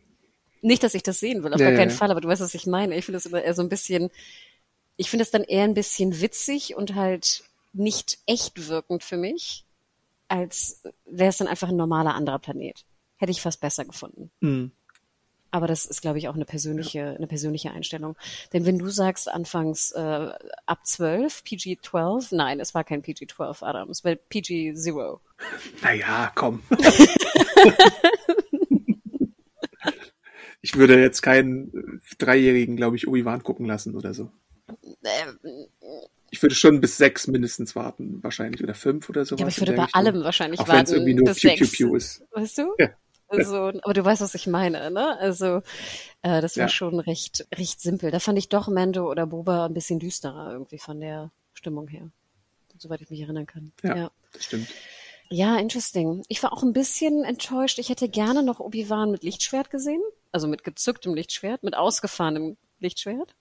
Nicht, 0.62 0.82
dass 0.82 0.94
ich 0.94 1.02
das 1.02 1.20
sehen 1.20 1.44
will, 1.44 1.52
auf 1.52 1.60
ja, 1.60 1.68
gar 1.68 1.76
keinen 1.76 1.90
ja. 1.90 1.96
Fall, 1.96 2.10
aber 2.10 2.22
du 2.22 2.28
weißt, 2.28 2.40
was 2.40 2.54
ich 2.54 2.66
meine. 2.66 2.96
Ich 2.96 3.04
finde 3.04 3.18
es 3.18 3.26
immer 3.26 3.42
eher 3.42 3.54
so 3.54 3.60
ein 3.62 3.68
bisschen, 3.68 4.08
ich 4.96 5.10
finde 5.10 5.22
es 5.22 5.30
dann 5.30 5.44
eher 5.44 5.64
ein 5.64 5.74
bisschen 5.74 6.22
witzig 6.22 6.74
und 6.74 6.94
halt 6.94 7.44
nicht 7.76 8.18
echt 8.26 8.68
wirkend 8.68 9.04
für 9.04 9.16
mich, 9.16 9.64
als 10.28 10.82
wäre 11.04 11.30
es 11.30 11.38
dann 11.38 11.48
einfach 11.48 11.68
ein 11.68 11.76
normaler 11.76 12.14
anderer 12.14 12.38
Planet. 12.38 12.84
Hätte 13.16 13.32
ich 13.32 13.40
fast 13.40 13.60
besser 13.60 13.84
gefunden. 13.84 14.30
Mhm. 14.40 14.72
Aber 15.50 15.66
das 15.66 15.86
ist, 15.86 16.02
glaube 16.02 16.18
ich, 16.18 16.28
auch 16.28 16.34
eine 16.34 16.44
persönliche, 16.44 16.98
ja. 16.98 17.12
eine 17.12 17.26
persönliche 17.26 17.70
Einstellung. 17.70 18.14
Denn 18.52 18.66
wenn 18.66 18.78
du 18.78 18.88
sagst, 18.88 19.30
anfangs 19.30 19.90
äh, 19.92 20.28
ab 20.66 20.86
12, 20.86 21.44
PG-12, 21.44 22.34
nein, 22.34 22.60
es 22.60 22.74
war 22.74 22.84
kein 22.84 23.02
PG-12, 23.02 23.64
Adam, 23.64 23.88
es 23.88 24.04
war 24.04 24.12
PG-0. 24.12 25.18
Naja, 25.82 26.30
komm. 26.34 26.62
ich 30.60 30.76
würde 30.76 31.00
jetzt 31.00 31.22
keinen 31.22 32.02
Dreijährigen, 32.18 32.76
glaube 32.76 32.96
ich, 32.96 33.08
Obi-Wan 33.08 33.42
gucken 33.42 33.64
lassen 33.64 33.94
oder 33.94 34.12
so. 34.12 34.30
Ich 36.36 36.42
würde 36.42 36.54
schon 36.54 36.82
bis 36.82 36.98
sechs 36.98 37.28
mindestens 37.28 37.74
warten, 37.74 38.22
wahrscheinlich, 38.22 38.62
oder 38.62 38.74
fünf 38.74 39.08
oder 39.08 39.24
so. 39.24 39.36
Ja, 39.36 39.44
aber 39.44 39.48
ich 39.48 39.58
würde 39.58 39.72
bei 39.72 39.84
Richtung. 39.84 39.98
allem 39.98 40.22
wahrscheinlich 40.22 40.60
Auch 40.60 40.68
warten. 40.68 40.80
Wenn 40.80 40.84
es 40.84 40.92
irgendwie 40.92 41.14
nur 41.14 41.24
bis 41.24 41.40
Pew, 41.40 41.56
Pew, 41.56 41.66
Pew 41.66 41.96
ist. 41.96 42.22
Weißt 42.30 42.58
du? 42.58 42.74
Ja. 42.78 42.90
Also, 43.28 43.56
aber 43.56 43.94
du 43.94 44.04
weißt, 44.04 44.20
was 44.20 44.34
ich 44.34 44.46
meine, 44.46 44.90
ne? 44.90 45.18
Also, 45.18 45.62
äh, 46.20 46.42
das 46.42 46.58
war 46.58 46.64
ja. 46.64 46.68
schon 46.68 47.00
recht, 47.00 47.46
recht 47.54 47.80
simpel. 47.80 48.10
Da 48.10 48.20
fand 48.20 48.38
ich 48.38 48.50
doch 48.50 48.68
Mando 48.68 49.10
oder 49.10 49.26
Boba 49.26 49.64
ein 49.64 49.72
bisschen 49.72 49.98
düsterer 49.98 50.52
irgendwie 50.52 50.78
von 50.78 51.00
der 51.00 51.30
Stimmung 51.54 51.88
her. 51.88 52.10
Soweit 52.76 53.00
ich 53.00 53.08
mich 53.08 53.22
erinnern 53.22 53.46
kann. 53.46 53.72
Ja, 53.82 53.96
ja. 53.96 54.10
das 54.34 54.44
stimmt. 54.44 54.68
Ja, 55.30 55.56
interesting. 55.56 56.22
Ich 56.28 56.42
war 56.42 56.52
auch 56.52 56.62
ein 56.62 56.74
bisschen 56.74 57.24
enttäuscht. 57.24 57.78
Ich 57.78 57.88
hätte 57.88 58.10
gerne 58.10 58.42
noch 58.42 58.60
Obi-Wan 58.60 59.10
mit 59.10 59.24
Lichtschwert 59.24 59.70
gesehen. 59.70 60.02
Also 60.32 60.48
mit 60.48 60.64
gezücktem 60.64 61.14
Lichtschwert, 61.14 61.62
mit 61.62 61.74
ausgefahrenem 61.74 62.58
Lichtschwert. 62.78 63.34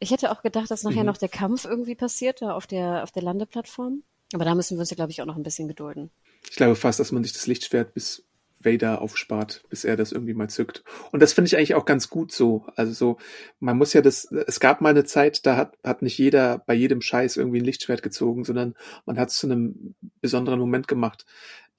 Ich 0.00 0.10
hätte 0.10 0.30
auch 0.30 0.42
gedacht, 0.42 0.70
dass 0.70 0.84
nachher 0.84 1.00
mhm. 1.00 1.06
noch 1.06 1.16
der 1.16 1.28
Kampf 1.28 1.64
irgendwie 1.64 1.94
passiert, 1.94 2.42
da 2.42 2.54
auf 2.54 2.66
der, 2.66 3.02
auf 3.02 3.10
der 3.10 3.22
Landeplattform. 3.22 4.02
Aber 4.32 4.44
da 4.44 4.54
müssen 4.54 4.76
wir 4.76 4.80
uns 4.80 4.90
ja, 4.90 4.94
glaube 4.94 5.10
ich, 5.10 5.22
auch 5.22 5.26
noch 5.26 5.36
ein 5.36 5.42
bisschen 5.42 5.68
gedulden. 5.68 6.10
Ich 6.48 6.56
glaube 6.56 6.76
fast, 6.76 7.00
dass 7.00 7.12
man 7.12 7.24
sich 7.24 7.32
das 7.32 7.46
Lichtschwert 7.46 7.94
bis 7.94 8.24
Vader 8.60 9.00
aufspart, 9.00 9.62
bis 9.68 9.84
er 9.84 9.96
das 9.96 10.12
irgendwie 10.12 10.34
mal 10.34 10.50
zückt. 10.50 10.82
Und 11.12 11.20
das 11.20 11.32
finde 11.32 11.46
ich 11.46 11.56
eigentlich 11.56 11.74
auch 11.74 11.84
ganz 11.84 12.08
gut 12.08 12.32
so. 12.32 12.66
Also 12.76 12.92
so, 12.92 13.18
man 13.60 13.78
muss 13.78 13.92
ja 13.92 14.02
das, 14.02 14.24
es 14.46 14.60
gab 14.60 14.80
mal 14.80 14.90
eine 14.90 15.04
Zeit, 15.04 15.46
da 15.46 15.56
hat, 15.56 15.78
hat 15.84 16.02
nicht 16.02 16.18
jeder 16.18 16.58
bei 16.58 16.74
jedem 16.74 17.00
Scheiß 17.00 17.36
irgendwie 17.36 17.60
ein 17.60 17.64
Lichtschwert 17.64 18.02
gezogen, 18.02 18.44
sondern 18.44 18.74
man 19.06 19.18
hat 19.18 19.30
es 19.30 19.38
zu 19.38 19.46
einem 19.46 19.94
besonderen 20.20 20.58
Moment 20.58 20.88
gemacht. 20.88 21.24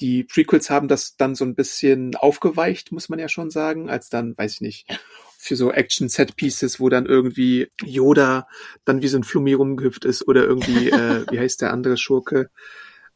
Die 0.02 0.24
Prequels 0.24 0.70
haben 0.70 0.88
das 0.88 1.18
dann 1.18 1.36
so 1.36 1.44
ein 1.44 1.56
bisschen 1.56 2.16
aufgeweicht, 2.16 2.92
muss 2.94 3.10
man 3.10 3.20
ja 3.20 3.28
schon 3.28 3.50
sagen, 3.50 3.90
als 3.90 4.10
dann, 4.10 4.38
weiß 4.38 4.56
ich 4.56 4.62
nicht, 4.62 4.88
für 5.42 5.56
so 5.56 5.72
Action-Set-Pieces, 5.72 6.82
wo 6.82 6.90
dann 6.90 7.06
irgendwie 7.06 7.70
Yoda 7.84 8.46
dann 8.84 9.02
wie 9.02 9.08
so 9.08 9.18
ein 9.18 9.24
Flummi 9.24 9.54
rumgehüpft 9.54 10.04
ist 10.04 10.28
oder 10.28 10.44
irgendwie, 10.44 10.90
äh, 10.92 11.26
wie 11.32 11.40
heißt 11.40 11.62
der 11.62 11.72
andere 11.72 11.96
Schurke? 11.96 12.50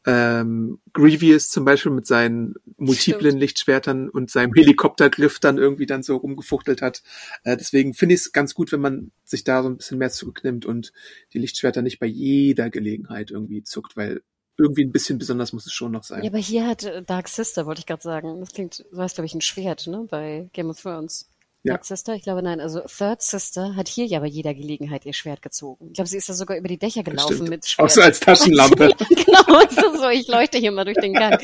Ähm, 0.06 0.80
Grievous 0.92 1.50
zum 1.50 1.64
Beispiel 1.64 1.92
mit 1.92 2.06
seinen 2.06 2.54
multiplen 2.78 3.32
Stimmt. 3.32 3.40
Lichtschwertern 3.40 4.08
und 4.08 4.30
seinem 4.30 4.54
Helikoptergriff 4.54 5.38
dann 5.38 5.58
irgendwie 5.58 5.86
dann 5.86 6.02
so 6.02 6.16
rumgefuchtelt 6.16 6.82
hat. 6.82 7.02
Äh, 7.42 7.56
deswegen 7.58 7.94
finde 7.94 8.14
ich 8.14 8.22
es 8.22 8.32
ganz 8.32 8.54
gut, 8.54 8.72
wenn 8.72 8.80
man 8.80 9.12
sich 9.24 9.44
da 9.44 9.62
so 9.62 9.68
ein 9.68 9.76
bisschen 9.76 9.98
mehr 9.98 10.10
zurücknimmt 10.10 10.66
und 10.66 10.92
die 11.34 11.38
Lichtschwerter 11.38 11.82
nicht 11.82 12.00
bei 12.00 12.06
jeder 12.06 12.70
Gelegenheit 12.70 13.30
irgendwie 13.30 13.62
zuckt, 13.62 13.96
weil 13.96 14.22
irgendwie 14.56 14.84
ein 14.84 14.92
bisschen 14.92 15.18
besonders 15.18 15.52
muss 15.52 15.66
es 15.66 15.72
schon 15.72 15.92
noch 15.92 16.04
sein. 16.04 16.22
Ja, 16.22 16.30
aber 16.30 16.38
hier 16.38 16.66
hat 16.66 16.84
äh, 16.84 17.02
Dark 17.02 17.28
Sister, 17.28 17.66
wollte 17.66 17.80
ich 17.80 17.86
gerade 17.86 18.02
sagen. 18.02 18.40
Das 18.40 18.52
klingt, 18.52 18.84
du 18.90 18.98
hast, 18.98 19.16
glaube 19.16 19.26
ich, 19.26 19.34
ein 19.34 19.40
Schwert, 19.40 19.86
ne, 19.86 20.06
bei 20.08 20.48
Game 20.52 20.70
of 20.70 20.80
Thrones. 20.80 21.28
Ja. 21.64 21.74
Third 21.74 21.86
Sister? 21.86 22.14
Ich 22.14 22.22
glaube 22.22 22.42
nein. 22.42 22.60
Also 22.60 22.80
Third 22.80 23.22
Sister 23.22 23.74
hat 23.74 23.88
hier 23.88 24.04
ja 24.04 24.20
bei 24.20 24.26
jeder 24.26 24.52
Gelegenheit 24.52 25.06
ihr 25.06 25.14
Schwert 25.14 25.40
gezogen. 25.40 25.88
Ich 25.88 25.94
glaube, 25.94 26.08
sie 26.08 26.18
ist 26.18 26.28
da 26.28 26.34
sogar 26.34 26.58
über 26.58 26.68
die 26.68 26.78
Dächer 26.78 27.02
gelaufen 27.02 27.48
mit 27.48 27.66
Schwert. 27.66 27.86
Auch 27.86 27.90
so 27.90 28.02
als 28.02 28.20
Taschenlampe. 28.20 28.90
genau, 29.08 29.60
ist 29.60 29.98
so. 29.98 30.08
Ich 30.10 30.28
leuchte 30.28 30.58
hier 30.58 30.72
mal 30.72 30.84
durch 30.84 30.98
den 30.98 31.14
Gang. 31.14 31.40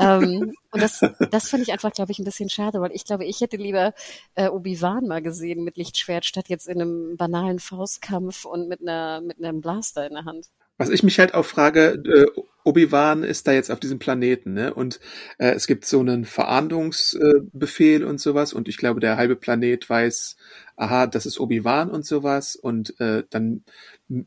ähm, 0.00 0.54
und 0.70 0.82
das, 0.82 1.00
das 1.30 1.50
finde 1.50 1.64
ich 1.64 1.72
einfach, 1.72 1.92
glaube 1.92 2.12
ich, 2.12 2.18
ein 2.18 2.24
bisschen 2.24 2.48
schade, 2.48 2.80
weil 2.80 2.92
ich 2.92 3.04
glaube, 3.04 3.26
ich 3.26 3.42
hätte 3.42 3.58
lieber 3.58 3.92
äh, 4.36 4.48
Obi-Wan 4.48 5.06
mal 5.06 5.20
gesehen 5.20 5.64
mit 5.64 5.76
Lichtschwert, 5.76 6.24
statt 6.24 6.48
jetzt 6.48 6.66
in 6.66 6.80
einem 6.80 7.16
banalen 7.18 7.58
Faustkampf 7.58 8.46
und 8.46 8.68
mit 8.68 8.80
einer 8.80 9.20
mit 9.20 9.36
einem 9.38 9.60
Blaster 9.60 10.06
in 10.06 10.14
der 10.14 10.24
Hand. 10.24 10.48
Was 10.78 10.88
ich 10.88 11.02
mich 11.02 11.18
halt 11.18 11.34
auch 11.34 11.44
frage, 11.44 12.02
äh, 12.06 12.40
Obi-Wan 12.64 13.24
ist 13.24 13.46
da 13.46 13.52
jetzt 13.52 13.70
auf 13.70 13.80
diesem 13.80 13.98
Planeten, 13.98 14.52
ne? 14.52 14.72
Und 14.72 15.00
äh, 15.38 15.50
es 15.52 15.66
gibt 15.66 15.84
so 15.84 16.00
einen 16.00 16.24
Verahndungsbefehl 16.24 18.02
äh, 18.02 18.04
und 18.04 18.20
sowas 18.20 18.52
und 18.52 18.68
ich 18.68 18.76
glaube, 18.76 19.00
der 19.00 19.16
halbe 19.16 19.36
Planet 19.36 19.88
weiß, 19.88 20.36
aha, 20.76 21.06
das 21.06 21.26
ist 21.26 21.38
Obi-Wan 21.38 21.90
und 21.90 22.06
sowas 22.06 22.56
und 22.56 22.98
äh, 23.00 23.24
dann 23.30 23.64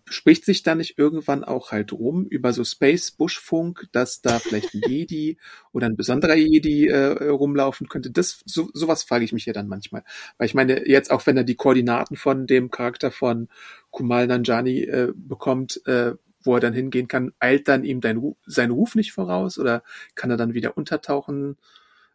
spricht 0.06 0.46
sich 0.46 0.64
da 0.64 0.76
nicht 0.76 0.98
irgendwann 0.98 1.44
auch 1.44 1.72
halt 1.72 1.94
rum 1.94 2.26
über 2.26 2.54
so 2.54 2.64
Space 2.64 3.12
Bushfunk, 3.12 3.88
dass 3.92 4.22
da 4.22 4.40
vielleicht 4.40 4.74
ein 4.74 4.82
Jedi 4.88 5.38
oder 5.72 5.88
ein 5.88 5.96
besonderer 5.96 6.36
Jedi 6.36 6.88
äh, 6.88 7.28
rumlaufen 7.28 7.88
könnte. 7.88 8.12
Das 8.12 8.42
so, 8.46 8.70
sowas 8.74 9.04
frage 9.04 9.26
ich 9.26 9.34
mich 9.34 9.46
ja 9.46 9.54
dann 9.54 9.68
manchmal, 9.68 10.04
weil 10.38 10.48
ich 10.48 10.54
meine 10.54 10.88
jetzt 10.88 11.12
auch 11.12 11.26
wenn 11.26 11.38
er 11.38 11.44
die 11.44 11.56
Koordinaten 11.56 12.16
von 12.16 12.48
dem 12.48 12.72
Charakter 12.72 13.12
von 13.12 13.50
Kumal 13.92 14.28
Nanjani 14.28 14.82
äh, 14.82 15.14
bekommt, 15.16 15.82
äh, 15.86 16.14
wo 16.46 16.56
er 16.56 16.60
dann 16.60 16.74
hingehen 16.74 17.08
kann, 17.08 17.34
eilt 17.40 17.68
dann 17.68 17.84
ihm 17.84 18.02
dein, 18.02 18.36
sein 18.46 18.72
Ruf 18.72 18.96
nicht 18.96 19.12
voraus 19.12 19.58
oder 19.58 19.84
kann 20.16 20.32
er 20.32 20.38
dann 20.38 20.54
wieder 20.54 20.78
untertauchen? 20.78 21.58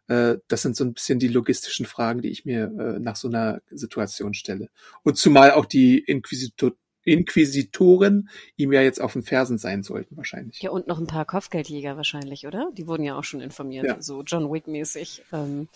Äh, 0.07 0.37
das 0.47 0.61
sind 0.61 0.75
so 0.75 0.83
ein 0.83 0.93
bisschen 0.93 1.19
die 1.19 1.27
logistischen 1.27 1.85
Fragen, 1.85 2.21
die 2.21 2.29
ich 2.29 2.45
mir 2.45 2.65
äh, 2.65 2.99
nach 2.99 3.15
so 3.15 3.27
einer 3.27 3.61
Situation 3.69 4.33
stelle. 4.33 4.69
Und 5.03 5.17
zumal 5.17 5.51
auch 5.51 5.65
die 5.65 5.99
Inquisitor 5.99 6.71
Inquisitoren 7.03 8.29
ihm 8.57 8.71
ja 8.71 8.81
jetzt 8.81 9.01
auf 9.01 9.13
den 9.13 9.23
Fersen 9.23 9.57
sein 9.57 9.81
sollten, 9.81 10.17
wahrscheinlich. 10.17 10.61
Ja, 10.61 10.69
und 10.69 10.87
noch 10.87 10.99
ein 10.99 11.07
paar 11.07 11.25
Kopfgeldjäger 11.25 11.97
wahrscheinlich, 11.97 12.45
oder? 12.45 12.69
Die 12.77 12.85
wurden 12.85 13.03
ja 13.03 13.17
auch 13.17 13.23
schon 13.23 13.41
informiert, 13.41 13.85
ja. 13.85 14.01
so 14.01 14.21
John 14.21 14.51
Wick-mäßig. 14.51 15.23
Ähm, 15.33 15.67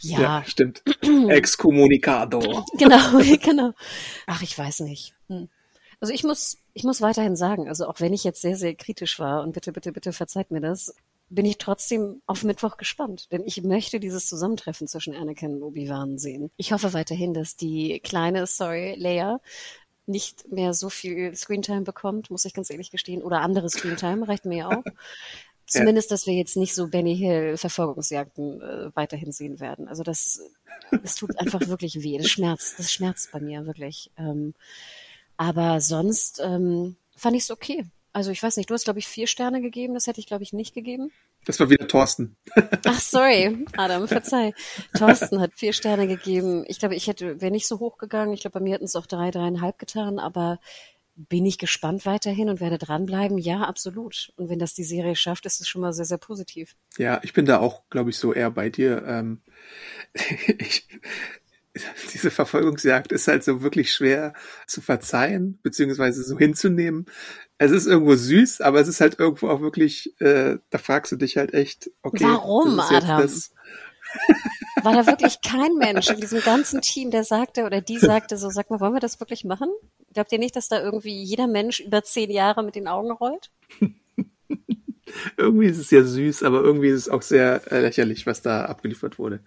ja. 0.00 0.20
ja, 0.20 0.44
stimmt. 0.46 0.82
Excommunicado. 1.28 2.64
genau, 2.76 3.18
genau. 3.42 3.72
Ach, 4.26 4.42
ich 4.42 4.56
weiß 4.56 4.80
nicht. 4.80 5.14
Hm. 5.28 5.48
Also 6.00 6.14
ich 6.14 6.22
muss, 6.22 6.58
ich 6.74 6.84
muss 6.84 7.00
weiterhin 7.00 7.36
sagen, 7.36 7.68
also 7.68 7.86
auch 7.86 8.00
wenn 8.00 8.12
ich 8.12 8.24
jetzt 8.24 8.40
sehr, 8.40 8.56
sehr 8.56 8.74
kritisch 8.74 9.18
war 9.18 9.42
und 9.42 9.52
bitte, 9.52 9.72
bitte, 9.72 9.92
bitte 9.92 10.12
verzeiht 10.12 10.50
mir 10.50 10.60
das, 10.60 10.94
bin 11.30 11.44
ich 11.44 11.58
trotzdem 11.58 12.22
auf 12.26 12.44
Mittwoch 12.44 12.76
gespannt, 12.76 13.30
denn 13.32 13.42
ich 13.44 13.62
möchte 13.62 14.00
dieses 14.00 14.26
Zusammentreffen 14.26 14.88
zwischen 14.88 15.14
Anakin 15.14 15.56
und 15.56 15.62
Obi-Wan 15.62 16.18
sehen. 16.18 16.50
Ich 16.56 16.72
hoffe 16.72 16.94
weiterhin, 16.94 17.34
dass 17.34 17.56
die 17.56 18.00
kleine, 18.00 18.46
sorry, 18.46 18.94
Leia 18.96 19.40
nicht 20.06 20.50
mehr 20.50 20.72
so 20.72 20.88
viel 20.88 21.36
Screentime 21.36 21.82
bekommt, 21.82 22.30
muss 22.30 22.46
ich 22.46 22.54
ganz 22.54 22.70
ehrlich 22.70 22.90
gestehen, 22.90 23.22
oder 23.22 23.40
andere 23.40 23.68
Screentime 23.68 24.26
reicht 24.26 24.46
mir 24.46 24.58
ja 24.58 24.68
auch. 24.68 24.84
Zumindest, 25.66 26.10
dass 26.10 26.26
wir 26.26 26.32
jetzt 26.32 26.56
nicht 26.56 26.74
so 26.74 26.88
Benny 26.88 27.14
Hill 27.14 27.58
Verfolgungsjagden 27.58 28.62
äh, 28.62 28.96
weiterhin 28.96 29.32
sehen 29.32 29.60
werden. 29.60 29.86
Also 29.86 30.02
das, 30.02 30.40
das 30.90 31.14
tut 31.14 31.38
einfach 31.38 31.60
wirklich 31.68 32.02
weh. 32.02 32.16
Das 32.16 32.30
schmerzt, 32.30 32.78
das 32.78 32.90
schmerzt 32.90 33.32
bei 33.32 33.40
mir 33.40 33.66
wirklich. 33.66 34.10
Ähm, 34.16 34.54
aber 35.38 35.80
sonst 35.80 36.40
ähm, 36.44 36.96
fand 37.16 37.36
ich 37.36 37.44
es 37.44 37.50
okay. 37.50 37.86
Also 38.12 38.30
ich 38.30 38.42
weiß 38.42 38.56
nicht, 38.56 38.68
du 38.68 38.74
hast, 38.74 38.84
glaube 38.84 38.98
ich, 38.98 39.06
vier 39.06 39.26
Sterne 39.26 39.62
gegeben, 39.62 39.94
das 39.94 40.06
hätte 40.06 40.20
ich, 40.20 40.26
glaube 40.26 40.42
ich, 40.42 40.52
nicht 40.52 40.74
gegeben. 40.74 41.10
Das 41.44 41.60
war 41.60 41.70
wieder 41.70 41.86
Thorsten. 41.86 42.36
Ach, 42.84 43.00
sorry, 43.00 43.64
Adam, 43.76 44.08
verzeih. 44.08 44.52
Thorsten 44.98 45.40
hat 45.40 45.52
vier 45.54 45.72
Sterne 45.72 46.08
gegeben. 46.08 46.64
Ich 46.66 46.80
glaube, 46.80 46.96
ich 46.96 47.06
hätte, 47.06 47.40
wäre 47.40 47.52
nicht 47.52 47.68
so 47.68 47.78
hoch 47.78 47.96
gegangen. 47.96 48.32
Ich 48.32 48.40
glaube, 48.40 48.58
bei 48.58 48.64
mir 48.64 48.74
hätten 48.74 48.84
es 48.84 48.96
auch 48.96 49.06
drei, 49.06 49.30
dreieinhalb 49.30 49.78
getan, 49.78 50.18
aber 50.18 50.58
bin 51.14 51.46
ich 51.46 51.58
gespannt 51.58 52.06
weiterhin 52.06 52.48
und 52.48 52.60
werde 52.60 52.78
dranbleiben? 52.78 53.38
Ja, 53.38 53.62
absolut. 53.62 54.32
Und 54.36 54.48
wenn 54.48 54.58
das 54.58 54.74
die 54.74 54.84
Serie 54.84 55.16
schafft, 55.16 55.46
ist 55.46 55.60
es 55.60 55.68
schon 55.68 55.80
mal 55.80 55.92
sehr, 55.92 56.04
sehr 56.04 56.18
positiv. 56.18 56.76
Ja, 56.96 57.20
ich 57.22 57.32
bin 57.32 57.46
da 57.46 57.60
auch, 57.60 57.82
glaube 57.90 58.10
ich, 58.10 58.18
so 58.18 58.32
eher 58.32 58.50
bei 58.50 58.68
dir. 58.68 59.04
Ähm, 59.06 59.42
ich, 60.58 60.88
diese 62.12 62.30
Verfolgungsjagd 62.30 63.12
ist 63.12 63.28
halt 63.28 63.44
so 63.44 63.62
wirklich 63.62 63.92
schwer 63.92 64.32
zu 64.66 64.80
verzeihen, 64.80 65.58
beziehungsweise 65.62 66.22
so 66.22 66.38
hinzunehmen. 66.38 67.06
Es 67.58 67.70
ist 67.70 67.86
irgendwo 67.86 68.14
süß, 68.14 68.60
aber 68.60 68.80
es 68.80 68.88
ist 68.88 69.00
halt 69.00 69.18
irgendwo 69.18 69.48
auch 69.48 69.60
wirklich, 69.60 70.14
äh, 70.20 70.58
da 70.70 70.78
fragst 70.78 71.12
du 71.12 71.16
dich 71.16 71.36
halt 71.36 71.54
echt, 71.54 71.90
okay. 72.02 72.24
Warum, 72.24 72.78
Adam? 72.80 73.28
War 74.82 74.94
da 74.94 75.06
wirklich 75.06 75.40
kein 75.46 75.74
Mensch 75.74 76.08
in 76.08 76.20
diesem 76.20 76.40
ganzen 76.40 76.80
Team, 76.80 77.10
der 77.10 77.24
sagte 77.24 77.64
oder 77.64 77.80
die 77.80 77.98
sagte 77.98 78.36
so, 78.36 78.48
sag 78.50 78.70
mal, 78.70 78.80
wollen 78.80 78.94
wir 78.94 79.00
das 79.00 79.20
wirklich 79.20 79.44
machen? 79.44 79.68
Glaubt 80.14 80.32
ihr 80.32 80.38
nicht, 80.38 80.56
dass 80.56 80.68
da 80.68 80.80
irgendwie 80.80 81.22
jeder 81.22 81.46
Mensch 81.46 81.80
über 81.80 82.02
zehn 82.02 82.30
Jahre 82.30 82.62
mit 82.62 82.74
den 82.74 82.88
Augen 82.88 83.10
rollt? 83.10 83.50
irgendwie 85.36 85.66
ist 85.66 85.78
es 85.78 85.90
ja 85.90 86.02
süß, 86.02 86.42
aber 86.42 86.62
irgendwie 86.62 86.88
ist 86.88 87.02
es 87.02 87.08
auch 87.08 87.22
sehr 87.22 87.62
äh, 87.70 87.80
lächerlich, 87.80 88.26
was 88.26 88.42
da 88.42 88.64
abgeliefert 88.64 89.18
wurde. 89.18 89.40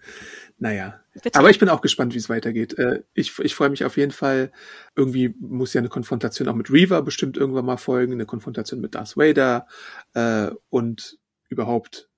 Naja. 0.62 1.00
Bitte? 1.12 1.36
Aber 1.36 1.50
ich 1.50 1.58
bin 1.58 1.68
auch 1.68 1.80
gespannt, 1.80 2.14
wie 2.14 2.18
es 2.18 2.28
weitergeht. 2.28 2.78
Äh, 2.78 3.02
ich 3.14 3.36
ich 3.40 3.52
freue 3.56 3.68
mich 3.68 3.84
auf 3.84 3.96
jeden 3.96 4.12
Fall. 4.12 4.52
Irgendwie 4.94 5.34
muss 5.40 5.74
ja 5.74 5.80
eine 5.80 5.88
Konfrontation 5.88 6.46
auch 6.46 6.54
mit 6.54 6.70
Reaver 6.70 7.02
bestimmt 7.02 7.36
irgendwann 7.36 7.64
mal 7.64 7.78
folgen, 7.78 8.12
eine 8.12 8.26
Konfrontation 8.26 8.80
mit 8.80 8.94
Darth 8.94 9.16
Vader 9.16 9.66
äh, 10.14 10.52
und 10.70 11.18
überhaupt 11.48 12.08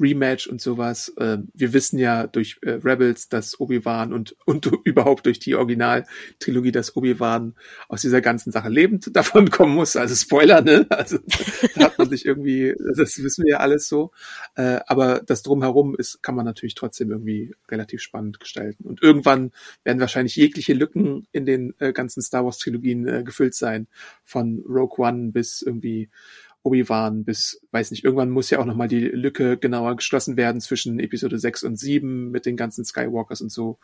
Rematch 0.00 0.46
und 0.46 0.60
sowas. 0.60 1.12
Äh, 1.16 1.38
wir 1.52 1.72
wissen 1.72 1.98
ja 1.98 2.26
durch 2.26 2.58
äh, 2.62 2.72
Rebels, 2.82 3.28
dass 3.28 3.60
Obi-Wan 3.60 4.12
und, 4.12 4.36
und 4.46 4.66
überhaupt 4.84 5.26
durch 5.26 5.38
die 5.38 5.54
Original-Trilogie, 5.54 6.72
dass 6.72 6.96
Obi-Wan 6.96 7.54
aus 7.88 8.00
dieser 8.00 8.20
ganzen 8.20 8.50
Sache 8.50 8.68
lebend 8.68 9.14
davon 9.16 9.50
kommen 9.50 9.74
muss. 9.74 9.96
Also 9.96 10.14
Spoiler, 10.14 10.62
ne? 10.62 10.86
Also 10.88 11.18
da 11.74 11.84
hat 11.84 11.98
man 11.98 12.08
sich 12.08 12.24
irgendwie, 12.24 12.74
das 12.96 13.22
wissen 13.22 13.44
wir 13.44 13.52
ja 13.52 13.56
alles 13.58 13.88
so. 13.88 14.10
Äh, 14.56 14.80
aber 14.86 15.20
das 15.20 15.42
drumherum 15.42 15.94
ist, 15.96 16.22
kann 16.22 16.34
man 16.34 16.44
natürlich 16.44 16.74
trotzdem 16.74 17.10
irgendwie 17.10 17.54
relativ 17.68 18.00
spannend 18.00 18.40
gestalten. 18.40 18.84
Und 18.84 19.02
irgendwann 19.02 19.52
werden 19.84 20.00
wahrscheinlich 20.00 20.36
jegliche 20.36 20.74
Lücken 20.74 21.26
in 21.32 21.46
den 21.46 21.74
äh, 21.78 21.92
ganzen 21.92 22.22
Star 22.22 22.44
Wars-Trilogien 22.44 23.06
äh, 23.06 23.22
gefüllt 23.24 23.54
sein. 23.54 23.86
Von 24.24 24.64
Rogue 24.66 25.04
One 25.04 25.32
bis 25.32 25.62
irgendwie 25.62 26.08
Obi-Wan 26.62 27.24
bis, 27.24 27.60
weiß 27.70 27.90
nicht, 27.90 28.04
irgendwann 28.04 28.30
muss 28.30 28.50
ja 28.50 28.58
auch 28.58 28.64
nochmal 28.64 28.88
die 28.88 29.00
Lücke 29.00 29.56
genauer 29.56 29.96
geschlossen 29.96 30.36
werden 30.36 30.60
zwischen 30.60 30.98
Episode 31.00 31.38
6 31.38 31.62
und 31.64 31.76
7 31.76 32.30
mit 32.30 32.46
den 32.46 32.56
ganzen 32.56 32.84
Skywalkers 32.84 33.40
und 33.40 33.50
so. 33.50 33.78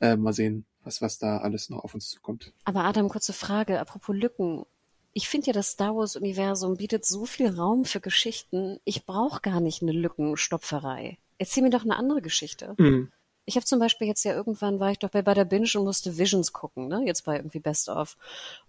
Äh, 0.00 0.16
mal 0.16 0.32
sehen, 0.32 0.64
was, 0.82 1.02
was 1.02 1.18
da 1.18 1.38
alles 1.38 1.70
noch 1.70 1.84
auf 1.84 1.94
uns 1.94 2.08
zukommt. 2.08 2.52
Aber 2.64 2.84
Adam, 2.84 3.08
kurze 3.08 3.32
Frage, 3.32 3.78
apropos 3.78 4.16
Lücken. 4.16 4.64
Ich 5.12 5.28
finde 5.28 5.48
ja, 5.48 5.52
das 5.52 5.70
Star 5.70 5.94
Wars-Universum 5.94 6.76
bietet 6.76 7.04
so 7.04 7.24
viel 7.24 7.48
Raum 7.48 7.84
für 7.84 8.00
Geschichten. 8.00 8.80
Ich 8.84 9.06
brauche 9.06 9.40
gar 9.40 9.60
nicht 9.60 9.82
eine 9.82 9.92
Lückenstopferei. 9.92 11.18
Erzähl 11.38 11.62
mir 11.62 11.70
doch 11.70 11.84
eine 11.84 11.96
andere 11.96 12.22
Geschichte. 12.22 12.74
Mhm. 12.78 13.12
Ich 13.46 13.56
habe 13.56 13.66
zum 13.66 13.78
Beispiel 13.78 14.06
jetzt 14.06 14.24
ja 14.24 14.32
irgendwann 14.34 14.80
war 14.80 14.90
ich 14.90 14.98
doch 14.98 15.10
bei 15.10 15.22
Bada 15.22 15.44
Binge 15.44 15.68
und 15.74 15.84
musste 15.84 16.16
Visions 16.18 16.52
gucken, 16.52 16.88
ne? 16.88 17.02
Jetzt 17.04 17.24
bei 17.24 17.36
irgendwie 17.36 17.60
Best 17.60 17.88
of. 17.88 18.16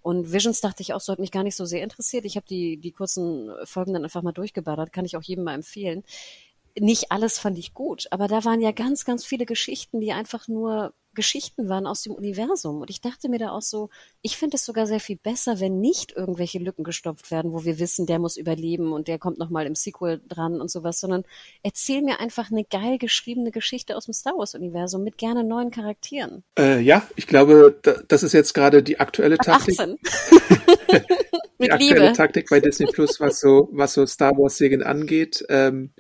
Und 0.02 0.32
Visions 0.34 0.62
dachte 0.62 0.82
ich 0.82 0.94
auch, 0.94 1.02
so 1.02 1.14
hat 1.14 1.20
mich 1.20 1.32
gar 1.32 1.44
nicht 1.44 1.56
so 1.56 1.66
sehr 1.66 1.84
interessiert. 1.84 2.26
Ich 2.26 2.36
habe 2.36 2.46
die 2.48 2.78
die 2.78 2.92
kurzen 2.92 3.52
Folgen 3.64 3.94
dann 3.94 4.04
einfach 4.04 4.22
mal 4.22 4.34
durchgeballert, 4.34 4.92
kann 4.94 5.06
ich 5.06 5.16
auch 5.18 5.24
jedem 5.24 5.46
mal 5.46 5.54
empfehlen. 5.56 6.04
Nicht 6.78 7.12
alles 7.12 7.40
fand 7.40 7.58
ich 7.58 7.74
gut, 7.74 8.08
aber 8.12 8.28
da 8.28 8.44
waren 8.44 8.62
ja 8.62 8.72
ganz 8.72 9.06
ganz 9.06 9.26
viele 9.26 9.46
Geschichten, 9.46 10.02
die 10.02 10.12
einfach 10.12 10.48
nur 10.50 10.94
Geschichten 11.16 11.70
waren 11.70 11.88
aus 11.88 12.04
dem 12.04 12.14
Universum. 12.14 12.82
Und 12.82 12.90
ich 12.90 13.02
dachte 13.02 13.30
mir 13.30 13.40
da 13.40 13.52
auch 13.52 13.62
so, 13.62 13.90
ich 14.22 14.38
finde 14.38 14.58
es 14.58 14.66
sogar 14.66 14.86
sehr 14.86 15.00
viel 15.00 15.18
besser, 15.18 15.60
wenn 15.60 15.80
nicht 15.80 16.12
irgendwelche 16.16 16.60
Lücken 16.60 16.84
gestopft 16.84 17.32
werden, 17.32 17.54
wo 17.54 17.66
wir 17.66 17.80
wissen, 17.80 18.06
der 18.06 18.20
muss 18.20 18.38
überleben 18.38 18.94
und 18.94 19.08
der 19.08 19.18
kommt 19.18 19.40
nochmal 19.40 19.66
im 19.66 19.76
Sequel 19.76 20.22
dran 20.28 20.62
und 20.62 20.70
sowas, 20.70 21.00
sondern 21.00 21.24
erzähl 21.64 22.02
mir 22.02 22.20
einfach 22.20 22.52
eine 22.52 22.64
geil 22.64 22.98
geschriebene 22.98 23.52
Geschichte 23.52 23.96
aus 23.96 24.06
dem 24.06 24.14
Star 24.14 24.38
Wars-Universum 24.38 25.04
mit 25.04 25.18
gerne 25.18 25.44
neuen 25.44 25.72
Charakteren. 25.72 26.44
Äh, 26.60 26.82
ja, 26.82 27.08
ich 27.16 27.28
glaube, 27.28 27.80
das 28.08 28.24
ist 28.24 28.34
jetzt 28.34 28.54
gerade 28.54 28.84
die 28.84 29.00
aktuelle 29.00 29.38
Taktik. 29.38 29.80
18. 29.80 29.98
die 31.60 31.72
aktuelle 31.72 32.02
Liebe. 32.02 32.14
Taktik 32.14 32.50
bei 32.50 32.60
Disney 32.60 32.88
Plus, 32.88 33.20
was 33.20 33.40
so, 33.40 33.70
was 33.72 33.94
so 33.94 34.06
Star 34.06 34.32
Wars-Serien 34.38 34.84
angeht. 34.84 35.46
Ähm, 35.50 35.92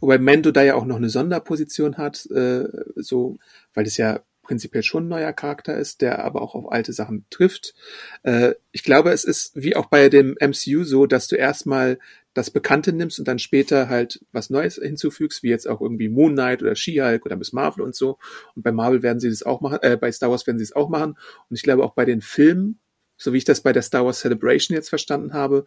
wobei 0.00 0.18
Mando 0.18 0.50
da 0.50 0.62
ja 0.62 0.74
auch 0.74 0.84
noch 0.84 0.96
eine 0.96 1.08
Sonderposition 1.08 1.96
hat, 1.96 2.26
äh, 2.26 2.64
so, 2.96 3.36
weil 3.74 3.84
das 3.84 3.96
ja 3.96 4.20
prinzipiell 4.46 4.82
schon 4.82 5.04
ein 5.04 5.08
neuer 5.08 5.32
Charakter 5.32 5.76
ist, 5.76 6.00
der 6.00 6.24
aber 6.24 6.40
auch 6.40 6.54
auf 6.54 6.70
alte 6.70 6.92
Sachen 6.92 7.26
trifft. 7.30 7.74
Äh, 8.22 8.54
ich 8.72 8.84
glaube, 8.84 9.10
es 9.10 9.24
ist 9.24 9.52
wie 9.54 9.76
auch 9.76 9.86
bei 9.86 10.08
dem 10.08 10.36
MCU 10.40 10.84
so, 10.84 11.06
dass 11.06 11.28
du 11.28 11.36
erstmal 11.36 11.98
das 12.32 12.50
Bekannte 12.50 12.92
nimmst 12.92 13.18
und 13.18 13.26
dann 13.26 13.38
später 13.38 13.88
halt 13.88 14.24
was 14.30 14.50
Neues 14.50 14.76
hinzufügst, 14.76 15.42
wie 15.42 15.48
jetzt 15.48 15.66
auch 15.66 15.80
irgendwie 15.80 16.08
Moon 16.08 16.32
Knight 16.32 16.62
oder 16.62 16.76
She-Hulk 16.76 17.26
oder 17.26 17.36
Miss 17.36 17.52
Marvel 17.52 17.82
und 17.82 17.94
so. 17.94 18.18
Und 18.54 18.62
bei 18.62 18.72
Marvel 18.72 19.02
werden 19.02 19.20
sie 19.20 19.30
das 19.30 19.42
auch 19.42 19.60
machen, 19.60 19.78
äh, 19.82 19.96
bei 19.96 20.12
Star 20.12 20.30
Wars 20.30 20.46
werden 20.46 20.58
sie 20.58 20.64
es 20.64 20.76
auch 20.76 20.88
machen. 20.88 21.16
Und 21.48 21.56
ich 21.56 21.62
glaube 21.62 21.82
auch 21.82 21.94
bei 21.94 22.04
den 22.04 22.20
Filmen, 22.20 22.78
so 23.16 23.32
wie 23.32 23.38
ich 23.38 23.44
das 23.44 23.62
bei 23.62 23.72
der 23.72 23.82
Star 23.82 24.04
Wars 24.04 24.20
Celebration 24.20 24.74
jetzt 24.74 24.90
verstanden 24.90 25.32
habe, 25.32 25.64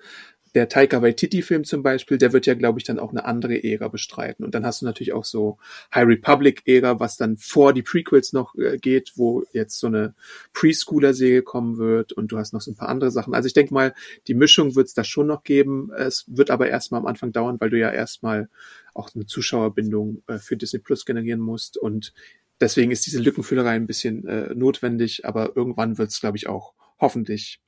der 0.55 0.69
Taika 0.69 1.01
Waititi-Film 1.01 1.63
zum 1.63 1.83
Beispiel, 1.83 2.17
der 2.17 2.33
wird 2.33 2.45
ja, 2.45 2.53
glaube 2.53 2.79
ich, 2.79 2.85
dann 2.85 2.99
auch 2.99 3.11
eine 3.11 3.25
andere 3.25 3.63
Ära 3.63 3.87
bestreiten. 3.87 4.43
Und 4.43 4.55
dann 4.55 4.65
hast 4.65 4.81
du 4.81 4.85
natürlich 4.85 5.13
auch 5.13 5.25
so 5.25 5.57
High 5.93 6.07
Republic-Ära, 6.07 6.99
was 6.99 7.17
dann 7.17 7.37
vor 7.37 7.73
die 7.73 7.83
Prequels 7.83 8.33
noch 8.33 8.55
äh, 8.55 8.77
geht, 8.77 9.13
wo 9.15 9.43
jetzt 9.53 9.79
so 9.79 9.87
eine 9.87 10.15
Preschooler-Serie 10.53 11.43
kommen 11.43 11.77
wird 11.77 12.13
und 12.13 12.31
du 12.31 12.37
hast 12.37 12.53
noch 12.53 12.61
so 12.61 12.71
ein 12.71 12.75
paar 12.75 12.89
andere 12.89 13.11
Sachen. 13.11 13.33
Also 13.33 13.47
ich 13.47 13.53
denke 13.53 13.73
mal, 13.73 13.93
die 14.27 14.33
Mischung 14.33 14.75
wird 14.75 14.87
es 14.87 14.93
da 14.93 15.03
schon 15.03 15.27
noch 15.27 15.43
geben. 15.43 15.91
Es 15.95 16.25
wird 16.27 16.49
aber 16.49 16.69
erstmal 16.69 17.01
am 17.01 17.07
Anfang 17.07 17.31
dauern, 17.31 17.57
weil 17.59 17.69
du 17.69 17.77
ja 17.77 17.91
erstmal 17.91 18.49
auch 18.93 19.09
eine 19.13 19.25
Zuschauerbindung 19.25 20.23
äh, 20.27 20.39
für 20.39 20.57
Disney 20.57 20.79
Plus 20.79 21.05
generieren 21.05 21.39
musst. 21.39 21.77
Und 21.77 22.13
deswegen 22.59 22.91
ist 22.91 23.05
diese 23.05 23.19
Lückenfüllerei 23.21 23.71
ein 23.71 23.87
bisschen 23.87 24.27
äh, 24.27 24.53
notwendig, 24.55 25.25
aber 25.25 25.55
irgendwann 25.55 25.97
wird 25.97 26.09
es, 26.09 26.19
glaube 26.19 26.37
ich, 26.37 26.47
auch 26.47 26.73
hoffentlich 26.99 27.59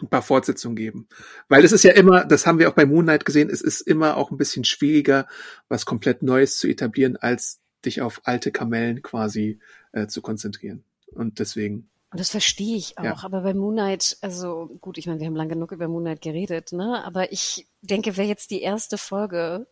ein 0.00 0.08
paar 0.08 0.22
Fortsetzungen 0.22 0.76
geben. 0.76 1.08
Weil 1.48 1.64
es 1.64 1.72
ist 1.72 1.84
ja 1.84 1.92
immer, 1.92 2.24
das 2.24 2.46
haben 2.46 2.58
wir 2.58 2.68
auch 2.68 2.74
bei 2.74 2.86
Moonlight 2.86 3.24
gesehen, 3.24 3.48
es 3.50 3.60
ist 3.60 3.80
immer 3.80 4.16
auch 4.16 4.30
ein 4.30 4.36
bisschen 4.36 4.64
schwieriger, 4.64 5.26
was 5.68 5.86
komplett 5.86 6.22
Neues 6.22 6.58
zu 6.58 6.68
etablieren, 6.68 7.16
als 7.16 7.60
dich 7.84 8.02
auf 8.02 8.20
alte 8.24 8.50
Kamellen 8.50 9.02
quasi 9.02 9.60
äh, 9.92 10.06
zu 10.06 10.22
konzentrieren. 10.22 10.84
Und 11.12 11.38
deswegen. 11.38 11.88
Und 12.10 12.20
das 12.20 12.30
verstehe 12.30 12.76
ich 12.76 12.98
auch. 12.98 13.04
Ja. 13.04 13.16
Aber 13.22 13.42
bei 13.42 13.54
Moonlight, 13.54 14.18
also 14.20 14.76
gut, 14.80 14.98
ich 14.98 15.06
meine, 15.06 15.20
wir 15.20 15.26
haben 15.26 15.36
lang 15.36 15.48
genug 15.48 15.72
über 15.72 15.88
Moonlight 15.88 16.22
geredet, 16.22 16.72
ne? 16.72 17.04
Aber 17.04 17.32
ich 17.32 17.66
denke, 17.82 18.16
wäre 18.16 18.28
jetzt 18.28 18.50
die 18.50 18.62
erste 18.62 18.98
Folge 18.98 19.66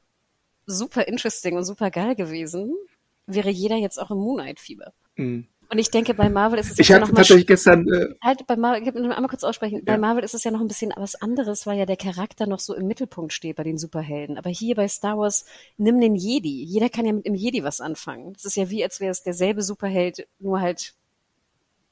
super 0.66 1.07
interesting 1.09 1.57
und 1.57 1.64
super 1.64 1.91
geil 1.91 2.14
gewesen, 2.14 2.75
wäre 3.27 3.51
jeder 3.51 3.77
jetzt 3.77 3.99
auch 3.99 4.11
im 4.11 4.18
Moonlight-Fieber. 4.18 4.93
Mhm. 5.16 5.47
Und 5.73 5.79
ich 5.79 5.91
denke, 5.91 6.12
bei 6.12 6.29
Marvel 6.29 6.59
ist 6.59 6.70
es 6.70 6.79
ich 6.79 6.89
ja 6.89 6.99
noch 6.99 7.11
mal 7.11 7.25
gestern 7.25 7.89
äh, 7.89 8.14
halt 8.20 8.47
bei 8.47 8.57
Marvel, 8.57 8.83
ich 8.83 8.95
einmal 8.95 9.29
kurz 9.29 9.43
aussprechen, 9.43 9.83
bei 9.87 9.93
Ja. 9.93 9.99
Marvel 9.99 10.23
ist 10.23 10.35
es 10.35 10.45
ja 10.45 10.51
noch 10.51 10.61
ein 10.61 10.68
bisschen 10.68 10.93
was 10.97 11.14
anderes, 11.14 11.66
weil 11.66 11.79
ja 11.79 11.87
der 11.87 11.97
Charakter 11.97 12.47
noch 12.47 12.59
so 12.59 12.75
im 12.75 12.87
Mittelpunkt 12.87 13.33
steht 13.33 13.57
bei 13.57 13.62
den 13.62 13.79
Superhelden. 13.79 14.37
Aber 14.37 14.51
hier 14.51 14.75
bei 14.75 14.87
Star 14.87 15.16
Wars, 15.16 15.47
nimm 15.79 15.99
den 15.99 16.14
Jedi. 16.14 16.62
Jeder 16.64 16.91
kann 16.91 17.07
ja 17.07 17.14
mit 17.14 17.25
dem 17.25 17.35
Jedi 17.35 17.64
was 17.64 17.81
anfangen. 17.81 18.35
Das 18.35 18.45
ist 18.45 18.57
ja 18.57 18.68
wie, 18.68 18.85
als 18.85 19.01
wäre 19.01 19.12
es 19.12 19.23
derselbe 19.23 19.62
Superheld, 19.62 20.29
nur 20.41 20.61
halt 20.61 20.93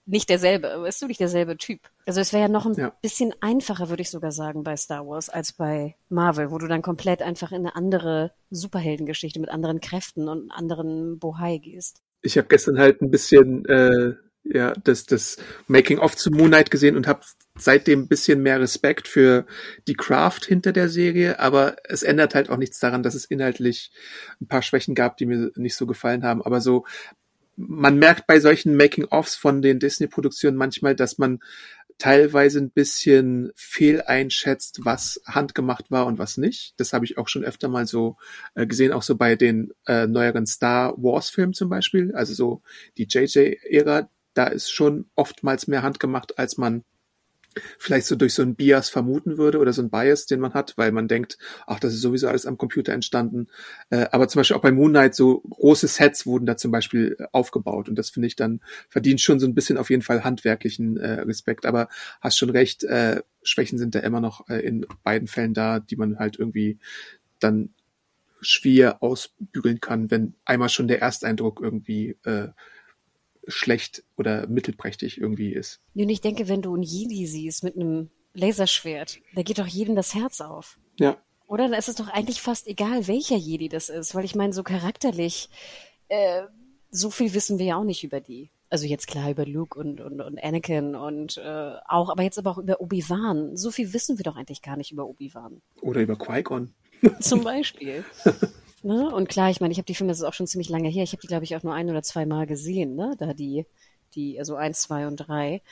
nicht 0.04 0.28
derselbe, 0.28 0.82
weißt 0.82 1.00
du, 1.00 1.06
nicht 1.06 1.20
derselbe 1.20 1.56
Typ. 1.56 1.80
Also 2.04 2.20
es 2.20 2.34
wäre 2.34 2.42
ja 2.42 2.48
noch 2.48 2.66
ein 2.66 2.74
Ja. 2.74 2.92
bisschen 3.00 3.32
einfacher, 3.40 3.88
würde 3.88 4.02
ich 4.02 4.10
sogar 4.10 4.32
sagen, 4.32 4.62
bei 4.62 4.76
Star 4.76 5.06
Wars 5.06 5.30
als 5.30 5.54
bei 5.54 5.96
Marvel, 6.10 6.50
wo 6.50 6.58
du 6.58 6.66
dann 6.66 6.82
komplett 6.82 7.22
einfach 7.22 7.50
in 7.50 7.58
eine 7.58 7.76
andere 7.76 8.32
Superheldengeschichte 8.50 9.40
mit 9.40 9.48
anderen 9.48 9.80
Kräften 9.80 10.28
und 10.28 10.50
anderen 10.50 11.18
Bohai 11.18 11.56
gehst. 11.56 12.02
Ich 12.22 12.36
habe 12.36 12.48
gestern 12.48 12.78
halt 12.78 13.00
ein 13.02 13.10
bisschen 13.10 13.64
äh, 13.66 14.14
ja 14.44 14.72
das 14.84 15.06
das 15.06 15.38
Making 15.68 15.98
of 15.98 16.16
zu 16.16 16.30
Moon 16.30 16.48
Knight 16.48 16.70
gesehen 16.70 16.96
und 16.96 17.06
habe 17.06 17.20
seitdem 17.56 18.00
ein 18.00 18.08
bisschen 18.08 18.42
mehr 18.42 18.60
Respekt 18.60 19.06
für 19.08 19.46
die 19.86 19.94
Craft 19.94 20.40
hinter 20.46 20.72
der 20.72 20.88
Serie, 20.88 21.38
aber 21.40 21.76
es 21.84 22.02
ändert 22.02 22.34
halt 22.34 22.48
auch 22.48 22.56
nichts 22.56 22.78
daran, 22.78 23.02
dass 23.02 23.14
es 23.14 23.26
inhaltlich 23.26 23.92
ein 24.40 24.48
paar 24.48 24.62
Schwächen 24.62 24.94
gab, 24.94 25.18
die 25.18 25.26
mir 25.26 25.50
nicht 25.56 25.76
so 25.76 25.86
gefallen 25.86 26.24
haben, 26.24 26.42
aber 26.42 26.60
so 26.60 26.84
man 27.56 27.98
merkt 27.98 28.26
bei 28.26 28.40
solchen 28.40 28.74
Making-ofs 28.76 29.34
von 29.34 29.60
den 29.60 29.78
Disney-Produktionen 29.78 30.56
manchmal, 30.56 30.96
dass 30.96 31.18
man 31.18 31.40
teilweise 32.00 32.58
ein 32.58 32.70
bisschen 32.70 33.52
fehleinschätzt, 33.54 34.80
was 34.84 35.20
handgemacht 35.26 35.90
war 35.90 36.06
und 36.06 36.18
was 36.18 36.38
nicht. 36.38 36.72
Das 36.78 36.92
habe 36.92 37.04
ich 37.04 37.18
auch 37.18 37.28
schon 37.28 37.44
öfter 37.44 37.68
mal 37.68 37.86
so 37.86 38.16
äh, 38.54 38.66
gesehen, 38.66 38.92
auch 38.92 39.02
so 39.02 39.16
bei 39.16 39.36
den 39.36 39.72
äh, 39.86 40.06
neueren 40.06 40.46
Star 40.46 40.94
Wars-Filmen 40.96 41.52
zum 41.52 41.68
Beispiel. 41.68 42.12
Also 42.14 42.32
so 42.32 42.62
die 42.96 43.06
JJ-Ära, 43.08 44.08
da 44.32 44.46
ist 44.46 44.70
schon 44.70 45.10
oftmals 45.14 45.66
mehr 45.68 45.82
handgemacht, 45.82 46.38
als 46.38 46.56
man 46.56 46.84
vielleicht 47.78 48.06
so 48.06 48.16
durch 48.16 48.34
so 48.34 48.42
ein 48.42 48.54
Bias 48.54 48.88
vermuten 48.88 49.38
würde 49.38 49.58
oder 49.58 49.72
so 49.72 49.82
ein 49.82 49.90
Bias, 49.90 50.26
den 50.26 50.40
man 50.40 50.54
hat, 50.54 50.74
weil 50.76 50.92
man 50.92 51.08
denkt, 51.08 51.38
ach, 51.66 51.80
das 51.80 51.94
ist 51.94 52.00
sowieso 52.00 52.28
alles 52.28 52.46
am 52.46 52.58
Computer 52.58 52.92
entstanden. 52.92 53.48
Äh, 53.90 54.06
aber 54.12 54.28
zum 54.28 54.40
Beispiel 54.40 54.56
auch 54.56 54.62
bei 54.62 54.72
Moon 54.72 54.90
Knight 54.90 55.14
so 55.14 55.40
große 55.40 55.88
Sets 55.88 56.26
wurden 56.26 56.46
da 56.46 56.56
zum 56.56 56.70
Beispiel 56.70 57.16
äh, 57.18 57.26
aufgebaut 57.32 57.88
und 57.88 57.96
das 57.96 58.10
finde 58.10 58.28
ich 58.28 58.36
dann 58.36 58.60
verdient 58.88 59.20
schon 59.20 59.40
so 59.40 59.46
ein 59.46 59.54
bisschen 59.54 59.78
auf 59.78 59.90
jeden 59.90 60.02
Fall 60.02 60.24
handwerklichen 60.24 60.96
äh, 60.96 61.20
Respekt. 61.22 61.66
Aber 61.66 61.88
hast 62.20 62.38
schon 62.38 62.50
recht, 62.50 62.84
äh, 62.84 63.22
Schwächen 63.42 63.78
sind 63.78 63.94
da 63.94 64.00
immer 64.00 64.20
noch 64.20 64.48
äh, 64.48 64.60
in 64.60 64.86
beiden 65.02 65.28
Fällen 65.28 65.54
da, 65.54 65.80
die 65.80 65.96
man 65.96 66.18
halt 66.18 66.38
irgendwie 66.38 66.78
dann 67.38 67.70
schwer 68.42 69.02
ausbügeln 69.02 69.80
kann, 69.80 70.10
wenn 70.10 70.34
einmal 70.44 70.68
schon 70.68 70.88
der 70.88 71.02
Ersteindruck 71.02 71.60
irgendwie 71.62 72.16
äh, 72.24 72.48
schlecht 73.46 74.04
oder 74.16 74.46
mittelprächtig 74.46 75.20
irgendwie 75.20 75.52
ist. 75.52 75.80
Und 75.94 76.08
ich 76.08 76.20
denke, 76.20 76.48
wenn 76.48 76.62
du 76.62 76.74
einen 76.74 76.82
Jedi 76.82 77.26
siehst 77.26 77.64
mit 77.64 77.76
einem 77.76 78.10
Laserschwert, 78.34 79.18
da 79.34 79.42
geht 79.42 79.58
doch 79.58 79.66
jedem 79.66 79.96
das 79.96 80.14
Herz 80.14 80.40
auf. 80.40 80.78
Ja. 80.98 81.16
Oder? 81.46 81.68
Da 81.68 81.76
ist 81.76 81.88
es 81.88 81.96
doch 81.96 82.08
eigentlich 82.08 82.40
fast 82.40 82.68
egal, 82.68 83.08
welcher 83.08 83.36
Jedi 83.36 83.68
das 83.68 83.88
ist, 83.88 84.14
weil 84.14 84.24
ich 84.24 84.34
meine, 84.34 84.52
so 84.52 84.62
charakterlich, 84.62 85.48
äh, 86.08 86.42
so 86.90 87.10
viel 87.10 87.34
wissen 87.34 87.58
wir 87.58 87.66
ja 87.66 87.76
auch 87.76 87.84
nicht 87.84 88.04
über 88.04 88.20
die. 88.20 88.50
Also 88.68 88.86
jetzt 88.86 89.08
klar 89.08 89.30
über 89.30 89.44
Luke 89.44 89.76
und, 89.76 90.00
und, 90.00 90.20
und 90.20 90.42
Anakin 90.42 90.94
und 90.94 91.38
äh, 91.38 91.72
auch, 91.88 92.08
aber 92.08 92.22
jetzt 92.22 92.38
aber 92.38 92.52
auch 92.52 92.58
über 92.58 92.80
Obi-Wan. 92.80 93.56
So 93.56 93.72
viel 93.72 93.92
wissen 93.92 94.16
wir 94.16 94.22
doch 94.22 94.36
eigentlich 94.36 94.62
gar 94.62 94.76
nicht 94.76 94.92
über 94.92 95.06
Obi-Wan. 95.06 95.60
Oder 95.80 96.02
über 96.02 96.16
Qui-Gon. 96.16 96.72
Zum 97.20 97.42
Beispiel. 97.42 98.04
ne? 98.82 99.14
Und 99.14 99.28
klar, 99.28 99.50
ich 99.50 99.60
meine, 99.60 99.72
ich 99.72 99.78
habe 99.78 99.86
die 99.86 99.94
Filme, 99.94 100.10
das 100.10 100.18
ist 100.18 100.24
auch 100.24 100.34
schon 100.34 100.46
ziemlich 100.46 100.68
lange 100.68 100.88
her. 100.88 101.02
Ich 101.02 101.12
habe 101.12 101.20
die, 101.20 101.26
glaube 101.26 101.44
ich, 101.44 101.56
auch 101.56 101.62
nur 101.62 101.74
ein 101.74 101.90
oder 101.90 102.02
zwei 102.02 102.26
Mal 102.26 102.46
gesehen, 102.46 102.94
ne? 102.96 103.14
Da 103.18 103.34
die, 103.34 103.66
die, 104.14 104.38
also 104.38 104.56
eins, 104.56 104.82
zwei 104.82 105.06
und 105.06 105.16
drei. 105.16 105.62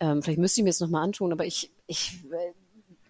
Ähm, 0.00 0.22
vielleicht 0.22 0.38
müsste 0.38 0.60
ich 0.60 0.64
mir 0.64 0.70
das 0.70 0.80
nochmal 0.80 1.04
antun, 1.04 1.32
aber 1.32 1.46
ich, 1.46 1.70
ich, 1.86 2.24
äh, 2.32 2.52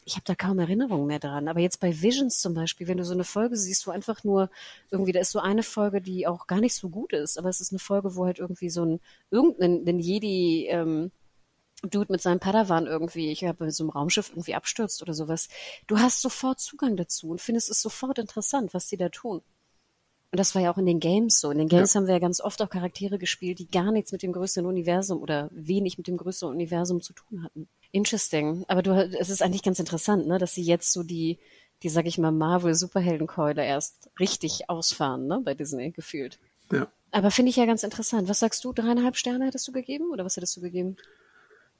ich 0.04 0.14
habe 0.14 0.24
da 0.24 0.34
kaum 0.34 0.58
Erinnerungen 0.58 1.06
mehr 1.06 1.18
dran. 1.18 1.48
Aber 1.48 1.60
jetzt 1.60 1.80
bei 1.80 2.02
Visions 2.02 2.40
zum 2.40 2.54
Beispiel, 2.54 2.88
wenn 2.88 2.98
du 2.98 3.04
so 3.04 3.14
eine 3.14 3.24
Folge 3.24 3.56
siehst, 3.56 3.86
wo 3.86 3.90
einfach 3.90 4.24
nur 4.24 4.50
irgendwie, 4.90 5.12
da 5.12 5.20
ist 5.20 5.30
so 5.30 5.38
eine 5.38 5.62
Folge, 5.62 6.00
die 6.00 6.26
auch 6.26 6.46
gar 6.46 6.60
nicht 6.60 6.74
so 6.74 6.88
gut 6.88 7.12
ist, 7.12 7.38
aber 7.38 7.48
es 7.48 7.60
ist 7.60 7.72
eine 7.72 7.78
Folge, 7.78 8.16
wo 8.16 8.26
halt 8.26 8.38
irgendwie 8.38 8.70
so 8.70 8.84
ein 8.84 9.00
irgendein 9.30 9.86
ein 9.86 9.98
Jedi 9.98 10.66
ähm, 10.68 11.12
Dude 11.82 12.12
mit 12.12 12.22
seinem 12.22 12.40
Padawan 12.40 12.86
irgendwie, 12.86 13.30
ich 13.30 13.44
habe 13.44 13.64
mit 13.64 13.74
so 13.74 13.84
einem 13.84 13.90
Raumschiff 13.90 14.30
irgendwie 14.30 14.54
abstürzt 14.54 15.02
oder 15.02 15.14
sowas. 15.14 15.48
Du 15.86 15.98
hast 15.98 16.22
sofort 16.22 16.60
Zugang 16.60 16.96
dazu 16.96 17.28
und 17.30 17.40
findest 17.40 17.70
es 17.70 17.82
sofort 17.82 18.18
interessant, 18.18 18.72
was 18.74 18.86
die 18.86 18.96
da 18.96 19.08
tun. 19.08 19.42
Und 20.30 20.38
das 20.38 20.54
war 20.54 20.62
ja 20.62 20.72
auch 20.72 20.78
in 20.78 20.86
den 20.86 21.00
Games 21.00 21.40
so. 21.40 21.50
In 21.50 21.58
den 21.58 21.68
Games 21.68 21.92
Ja. 21.92 21.98
haben 22.00 22.06
wir 22.06 22.14
ja 22.14 22.20
ganz 22.20 22.40
oft 22.40 22.62
auch 22.62 22.70
Charaktere 22.70 23.18
gespielt, 23.18 23.58
die 23.58 23.68
gar 23.68 23.92
nichts 23.92 24.12
mit 24.12 24.22
dem 24.22 24.32
größeren 24.32 24.64
Universum 24.64 25.20
oder 25.20 25.50
wenig 25.52 25.98
mit 25.98 26.06
dem 26.06 26.16
größeren 26.16 26.54
Universum 26.54 27.02
zu 27.02 27.12
tun 27.12 27.44
hatten. 27.44 27.68
Interesting. 27.90 28.64
Aber 28.68 28.82
du, 28.82 28.92
es 29.18 29.28
ist 29.28 29.42
eigentlich 29.42 29.62
ganz 29.62 29.78
interessant, 29.78 30.26
ne, 30.26 30.38
dass 30.38 30.54
sie 30.54 30.62
jetzt 30.62 30.92
so 30.92 31.02
die, 31.02 31.38
die, 31.82 31.90
sag 31.90 32.06
ich 32.06 32.16
mal, 32.16 32.32
Marvel-Superheldenkeule 32.32 33.62
erst 33.62 34.08
richtig 34.18 34.70
ausfahren, 34.70 35.26
ne, 35.26 35.40
bei 35.44 35.52
Disney 35.52 35.90
gefühlt. 35.90 36.38
Ja. 36.70 36.86
Aber 37.10 37.30
finde 37.30 37.50
ich 37.50 37.56
ja 37.56 37.66
ganz 37.66 37.82
interessant. 37.82 38.28
Was 38.30 38.38
sagst 38.40 38.64
du? 38.64 38.72
Dreieinhalb 38.72 39.16
Sterne 39.16 39.44
hättest 39.44 39.68
du 39.68 39.72
gegeben 39.72 40.10
oder 40.12 40.24
was 40.24 40.36
hättest 40.36 40.56
du 40.56 40.62
gegeben? 40.62 40.96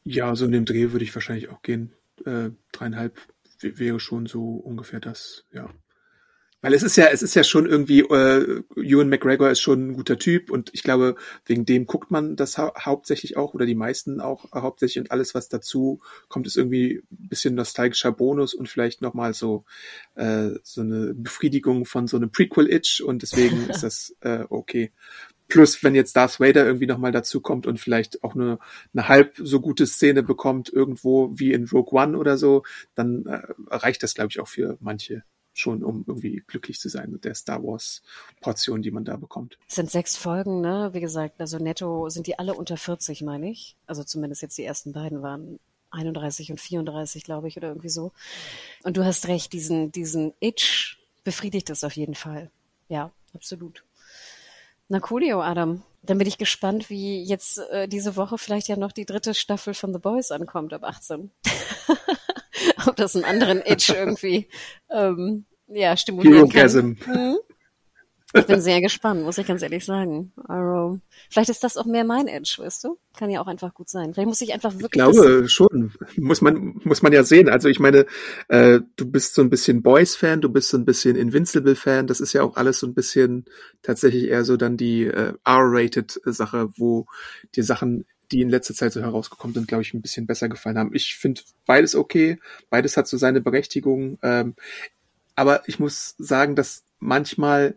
Ja, 0.05 0.35
so 0.35 0.45
in 0.45 0.53
dem 0.53 0.65
Dreh 0.65 0.93
würde 0.93 1.05
ich 1.05 1.15
wahrscheinlich 1.15 1.49
auch 1.49 1.63
gehen. 1.63 1.93
Äh, 2.25 2.51
dreieinhalb 2.73 3.19
wäre 3.61 4.01
schon 4.01 4.27
so 4.27 4.57
ungefähr 4.57 5.01
das, 5.01 5.45
ja. 5.53 5.73
Weil 6.65 6.75
es 6.75 6.85
ist 6.85 6.95
ja, 6.95 7.07
es 7.07 7.23
ist 7.23 7.35
ja 7.35 7.43
schon 7.43 7.67
irgendwie, 7.67 8.01
äh, 8.01 8.63
Ewan 8.77 9.09
McGregor 9.09 9.51
ist 9.51 9.61
schon 9.61 9.89
ein 9.89 9.95
guter 9.95 10.17
Typ 10.17 10.49
und 10.49 10.71
ich 10.73 10.85
glaube, 10.85 11.17
wegen 11.45 11.67
dem 11.67 11.87
guckt 11.87 12.13
man 12.13 12.37
das 12.37 12.57
hau 12.57 12.73
hauptsächlich 12.79 13.37
auch 13.37 13.53
oder 13.53 13.67
die 13.67 13.75
meisten 13.75 14.21
auch 14.21 14.47
hauptsächlich 14.55 15.01
und 15.01 15.11
alles, 15.11 15.35
was 15.35 15.49
dazu 15.49 16.01
kommt, 16.29 16.47
ist 16.47 16.57
irgendwie 16.57 17.03
ein 17.11 17.29
bisschen 17.29 17.57
nostalgischer 17.57 18.13
Bonus 18.13 18.55
und 18.55 18.69
vielleicht 18.69 19.03
nochmal 19.03 19.35
so, 19.35 19.65
äh, 20.15 20.51
so 20.63 20.83
eine 20.83 21.15
Befriedigung 21.15 21.85
von 21.85 22.07
so 22.07 22.17
einem 22.17 22.31
Prequel-Itch 22.31 23.01
und 23.01 23.23
deswegen 23.23 23.67
ist 23.69 23.83
das 23.83 24.15
äh, 24.21 24.45
okay. 24.49 24.93
Plus, 25.53 25.83
wenn 25.83 25.95
jetzt 25.95 26.17
Darth 26.17 26.41
Vader 26.41 26.65
irgendwie 26.65 26.87
nochmal 26.87 27.13
dazu 27.13 27.43
kommt 27.43 27.67
und 27.67 27.79
vielleicht 27.79 28.25
auch 28.25 28.35
nur 28.35 28.59
eine 28.95 29.09
halb 29.09 29.37
so 29.37 29.61
gute 29.61 29.87
Szene 29.87 30.23
bekommt, 30.23 30.73
irgendwo 30.73 31.31
wie 31.39 31.53
in 31.53 31.69
Rogue 31.69 31.93
One 32.01 32.17
oder 32.17 32.39
so, 32.39 32.63
dann 32.95 33.27
äh, 33.27 33.43
reicht 33.67 34.03
das, 34.03 34.15
glaube 34.15 34.31
ich, 34.31 34.41
auch 34.41 34.49
für 34.49 34.79
manche 34.81 35.25
schon, 35.53 35.85
um 35.85 36.05
irgendwie 36.07 36.43
glücklich 36.47 36.81
zu 36.81 36.89
sein 36.89 37.11
mit 37.11 37.27
der 37.27 37.35
Star 37.35 37.63
Wars 37.63 38.01
Portion, 38.41 38.81
die 38.81 38.91
man 38.91 39.05
da 39.05 39.17
bekommt. 39.17 39.59
Es 39.69 39.75
sind 39.75 39.91
sechs 39.91 40.17
Folgen, 40.17 40.63
ne? 40.63 40.89
Wie 40.95 41.01
gesagt, 41.01 41.39
also 41.39 41.59
netto 41.59 42.09
sind 42.09 42.27
die 42.27 42.39
alle 42.39 42.55
unter 42.55 42.79
40, 42.79 43.21
meine 43.21 43.51
ich. 43.51 43.77
Also 43.85 44.05
zumindest 44.05 44.41
jetzt 44.41 44.57
die 44.57 44.65
ersten 44.65 44.95
beiden 44.95 45.21
waren 45.21 45.59
31 45.91 46.51
und 46.51 46.63
34, 46.63 47.25
glaube 47.25 47.49
ich, 47.49 47.59
oder 47.59 47.69
irgendwie 47.69 47.91
so. 47.91 48.13
Und 48.85 48.97
du 48.97 49.05
hast 49.05 49.29
recht, 49.29 49.53
diesen, 49.53 49.93
diesen 49.93 50.33
Itch 50.41 50.97
befriedigt 51.25 51.69
es 51.69 51.85
auf 51.85 51.93
jeden 51.93 52.15
Fall. 52.15 52.51
Ja, 52.89 53.13
absolut. 53.35 53.85
Na 54.89 55.01
coolio, 55.01 55.41
Adam. 55.41 55.83
Dann 56.03 56.19
bin 56.19 56.27
ich 56.27 56.39
gespannt, 56.39 56.91
wie 56.91 57.23
jetzt 57.23 57.59
äh, 57.71 57.87
diese 57.87 58.17
Woche 58.17 58.37
vielleicht 58.37 58.69
ja 58.69 58.77
noch 58.77 58.93
die 58.93 59.07
dritte 59.07 59.35
Staffel 59.35 59.73
von 59.73 59.93
The 59.93 60.01
Boys 60.01 60.33
ankommt 60.33 60.73
ab 60.73 60.83
18. 60.85 61.31
Ob 62.87 62.97
das 62.97 63.15
einen 63.15 63.25
anderen 63.25 63.63
Itch 63.65 63.91
irgendwie 63.91 64.49
ähm, 64.91 65.47
ja, 65.69 65.97
stimulieren 65.97 66.49
kann. 66.49 66.69
Herogasm. 66.69 67.39
Ich 68.35 68.47
bin 68.47 68.61
sehr 68.61 68.81
gespannt, 68.81 69.23
muss 69.23 69.39
ich 69.39 69.47
ganz 69.47 69.63
ehrlich 69.63 69.85
sagen. 69.85 70.33
Also, 70.49 70.99
vielleicht 71.31 71.51
ist 71.51 71.63
das 71.63 71.77
auch 71.77 71.85
mehr 71.85 72.05
mein 72.05 72.29
Edge, 72.29 72.57
weißt 72.59 72.85
du? 72.85 72.99
Kann 73.17 73.31
ja 73.31 73.41
auch 73.41 73.47
einfach 73.47 73.75
gut 73.75 73.89
sein. 73.89 74.15
Vielleicht 74.15 74.29
muss 74.29 74.41
ich 74.41 74.53
einfach 74.53 74.73
Ich 74.75 74.81
wirklich. 74.81 75.03
glaube 75.03 75.49
schon. 75.49 75.93
Muss 76.17 76.41
man, 76.41 76.81
muss 76.85 77.03
man 77.03 77.13
ja 77.13 77.25
sehen. 77.25 77.49
Also 77.49 77.69
ich 77.69 77.79
meine, 77.79 78.07
äh, 78.49 78.81
du 78.97 79.07
bist 79.07 79.35
so 79.35 79.43
ein 79.43 79.51
bisschen 79.51 79.83
Boys-Fan, 79.83 80.41
du 80.41 80.49
bist 80.49 80.71
so 80.71 80.79
ein 80.79 80.85
bisschen 80.85 81.17
Invincible-Fan. 81.17 82.07
Das 82.07 82.21
ist 82.21 82.33
ja 82.33 82.43
auch 82.43 82.57
alles 82.57 82.79
so 82.79 82.87
ein 82.87 82.95
bisschen 82.95 83.45
tatsächlich 83.83 84.29
eher 84.29 84.45
so 84.45 84.57
dann 84.57 84.77
die 84.77 85.05
äh, 85.05 85.35
R-Rated-Sache, 85.45 86.71
wo 86.77 87.07
die 87.55 87.63
Sachen, 87.63 88.07
die 88.31 88.41
in 88.41 88.49
letzter 88.49 88.75
Zeit 88.75 88.93
so 88.93 89.01
herausgekommen 89.03 89.55
sind, 89.55 89.69
glaube 89.69 89.83
ich, 89.83 89.93
ein 89.93 90.01
bisschen 90.01 90.27
besser 90.27 90.49
gefallen 90.49 90.79
haben. 90.79 90.95
Ich 90.95 91.17
finde 91.17 91.43
beides 91.67 91.95
okay. 91.95 92.39
Beides 92.71 92.97
hat 92.97 93.07
so 93.07 93.17
seine 93.19 93.41
Berechtigung. 93.41 94.19
Ähm, 94.23 94.55
aber 95.35 95.63
ich 95.69 95.79
muss 95.79 96.15
sagen, 96.19 96.57
dass 96.57 96.85
manchmal 96.99 97.77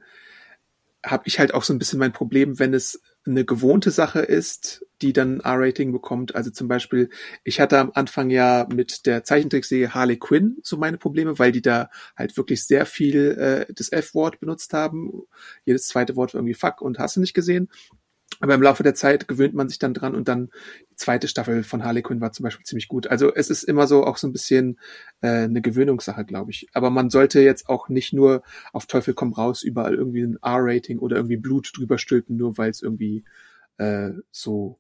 habe 1.06 1.24
ich 1.28 1.40
halt 1.40 1.54
auch 1.54 1.64
so 1.64 1.74
ein 1.74 1.80
bisschen 1.80 2.00
mein 2.00 2.14
Problem, 2.14 2.60
wenn 2.60 2.74
es 2.74 3.02
eine 3.26 3.46
gewohnte 3.46 3.92
Sache 3.92 4.20
ist, 4.20 4.86
die 5.02 5.14
dann 5.14 5.40
R-Rating 5.40 5.92
bekommt. 5.92 6.36
Also 6.36 6.52
zum 6.52 6.68
Beispiel, 6.68 7.10
ich 7.44 7.60
hatte 7.60 7.80
am 7.80 7.92
Anfang 7.94 8.30
ja 8.30 8.68
mit 8.72 9.06
der 9.06 9.24
Zeichentrickserie 9.24 9.94
Harley 9.94 10.18
Quinn 10.18 10.58
so 10.62 10.78
meine 10.78 10.98
Probleme, 10.98 11.40
weil 11.40 11.52
die 11.52 11.62
da 11.62 11.90
halt 12.16 12.38
wirklich 12.38 12.66
sehr 12.66 12.86
viel 12.86 13.32
äh, 13.38 13.74
das 13.74 13.92
F-Wort 13.92 14.40
benutzt 14.40 14.74
haben. 14.74 15.24
Jedes 15.66 15.88
zweite 15.88 16.16
Wort 16.16 16.34
war 16.34 16.40
irgendwie 16.40 16.54
Fuck 16.54 16.82
und 16.82 17.00
hast 17.00 17.16
du 17.16 17.22
nicht 17.22 17.34
gesehen. 17.34 17.70
Aber 18.42 18.54
im 18.54 18.62
Laufe 18.62 18.84
der 18.84 18.96
Zeit 18.96 19.28
gewöhnt 19.28 19.54
man 19.54 19.70
sich 19.70 19.80
dann 19.80 19.94
dran 19.94 20.14
und 20.14 20.28
dann 20.28 20.50
die 20.92 20.96
zweite 20.96 21.28
Staffel 21.28 21.64
von 21.64 21.84
Harley 21.84 22.02
Quinn 22.02 22.20
war 22.20 22.34
zum 22.34 22.44
Beispiel 22.44 22.66
ziemlich 22.66 22.88
gut. 22.88 23.08
Also 23.08 23.34
es 23.34 23.50
ist 23.50 23.64
immer 23.64 23.88
so 23.88 24.04
auch 24.04 24.18
so 24.18 24.28
ein 24.28 24.34
bisschen 24.34 24.80
äh, 25.22 25.44
eine 25.44 25.62
Gewöhnungssache, 25.62 26.26
glaube 26.26 26.52
ich. 26.52 26.68
Aber 26.74 26.90
man 26.90 27.10
sollte 27.10 27.40
jetzt 27.40 27.70
auch 27.70 27.88
nicht 27.88 28.14
nur 28.14 28.44
auf 28.74 28.88
Teufel 28.88 29.14
komm 29.14 29.34
raus 29.34 29.64
überall 29.64 29.96
irgendwie 29.96 30.24
ein 30.24 30.38
R-Rating 30.42 31.00
oder 31.00 31.16
irgendwie 31.16 31.38
Blut 31.38 31.72
drüber 31.76 31.98
stülpen, 31.98 32.36
nur 32.36 32.58
weil 32.58 32.70
es 32.70 32.82
irgendwie 32.82 33.24
äh, 33.78 34.12
so 34.32 34.80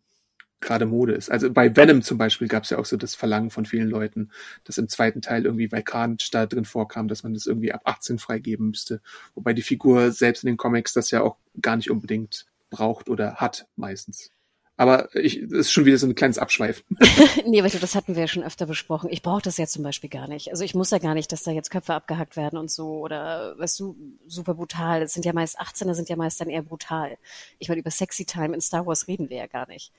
gerade 0.60 0.86
Mode 0.86 1.14
ist. 1.14 1.32
Also 1.32 1.52
bei 1.52 1.76
Venom 1.76 2.02
zum 2.02 2.18
Beispiel 2.18 2.48
gab 2.48 2.64
es 2.64 2.72
ja 2.72 2.78
auch 2.78 2.86
so 2.86 2.98
das 2.98 3.16
Verlangen 3.16 3.52
von 3.52 3.66
vielen 3.66 3.90
Leuten, 3.90 4.32
dass 4.64 4.78
im 4.78 4.90
zweiten 4.90 5.22
Teil 5.22 5.46
irgendwie 5.46 5.72
weil 5.72 5.84
Carnage 5.84 6.30
da 6.32 6.46
drin 6.46 6.66
vorkam, 6.66 7.08
dass 7.08 7.24
man 7.24 7.34
das 7.34 7.46
irgendwie 7.46 7.72
ab 7.72 7.82
18 7.86 8.20
freigeben 8.20 8.70
müsste. 8.70 9.02
Wobei 9.36 9.54
die 9.54 9.62
Figur 9.62 10.12
selbst 10.12 10.44
in 10.44 10.48
den 10.48 10.58
Comics 10.58 10.94
das 10.94 11.12
ja 11.12 11.22
auch 11.22 11.38
gar 11.62 11.76
nicht 11.78 11.92
unbedingt 11.92 12.48
braucht 12.70 13.10
oder 13.10 13.36
hat 13.36 13.68
meistens. 13.76 14.30
Aber 14.78 15.16
ich, 15.16 15.42
das 15.44 15.60
ist 15.60 15.72
schon 15.72 15.86
wieder 15.86 15.98
so 15.98 16.06
ein 16.06 16.16
kleines 16.16 16.38
Abschweifen. 16.38 16.84
nee, 17.46 17.62
du, 17.62 17.80
das 17.80 17.96
hatten 17.96 18.16
wir 18.16 18.24
ja 18.24 18.28
schon 18.28 18.44
öfter 18.44 18.66
besprochen. 18.66 19.10
Ich 19.10 19.22
brauche 19.22 19.42
das 19.42 19.58
ja 19.58 19.68
zum 19.68 19.84
Beispiel 19.84 20.10
gar 20.10 20.28
nicht. 20.28 20.52
Also 20.52 20.66
ich 20.66 20.76
muss 20.76 20.92
ja 20.92 20.98
gar 20.98 21.14
nicht, 21.14 21.32
dass 21.32 21.44
da 21.44 21.52
jetzt 21.52 21.70
Köpfe 21.72 21.94
abgehackt 21.94 22.36
werden 22.36 22.60
und 22.60 22.70
so 22.70 23.00
oder, 23.00 23.58
weißt 23.58 23.80
du, 23.80 23.96
super 24.28 24.54
brutal. 24.54 25.00
Das 25.00 25.14
sind 25.14 25.24
ja 25.24 25.32
meist 25.32 25.62
18er, 25.62 25.94
sind 25.94 26.10
ja 26.10 26.18
meist 26.18 26.42
dann 26.42 26.50
eher 26.50 26.62
brutal. 26.62 27.18
Ich 27.58 27.70
meine, 27.70 27.80
über 27.80 27.92
Sexy 27.92 28.26
Time 28.26 28.54
in 28.54 28.60
Star 28.60 28.86
Wars 28.86 29.08
reden 29.08 29.30
wir 29.30 29.38
ja 29.38 29.48
gar 29.48 29.66
nicht. 29.68 29.94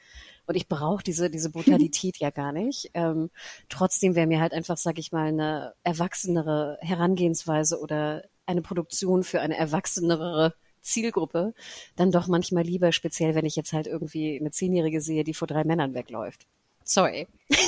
Und 0.46 0.56
ich 0.56 0.68
brauche 0.68 1.02
diese, 1.02 1.30
diese 1.30 1.48
Brutalität 1.48 2.16
ja 2.18 2.28
gar 2.28 2.52
nicht. 2.52 2.90
Ähm, 2.92 3.30
trotzdem 3.70 4.14
wäre 4.14 4.26
mir 4.26 4.40
halt 4.40 4.52
einfach, 4.52 4.76
sag 4.76 4.98
ich 4.98 5.10
mal, 5.10 5.28
eine 5.28 5.72
erwachsenere 5.84 6.76
Herangehensweise 6.82 7.80
oder 7.80 8.24
eine 8.44 8.60
Produktion 8.60 9.24
für 9.24 9.40
eine 9.40 9.56
erwachsenere 9.56 10.54
Zielgruppe 10.86 11.54
dann 11.96 12.10
doch 12.10 12.28
manchmal 12.28 12.64
lieber, 12.64 12.92
speziell 12.92 13.34
wenn 13.34 13.44
ich 13.44 13.56
jetzt 13.56 13.72
halt 13.72 13.86
irgendwie 13.86 14.38
eine 14.38 14.50
Zehnjährige 14.50 15.00
sehe, 15.00 15.24
die 15.24 15.34
vor 15.34 15.48
drei 15.48 15.64
Männern 15.64 15.94
wegläuft. 15.94 16.46
Sorry. 16.84 17.26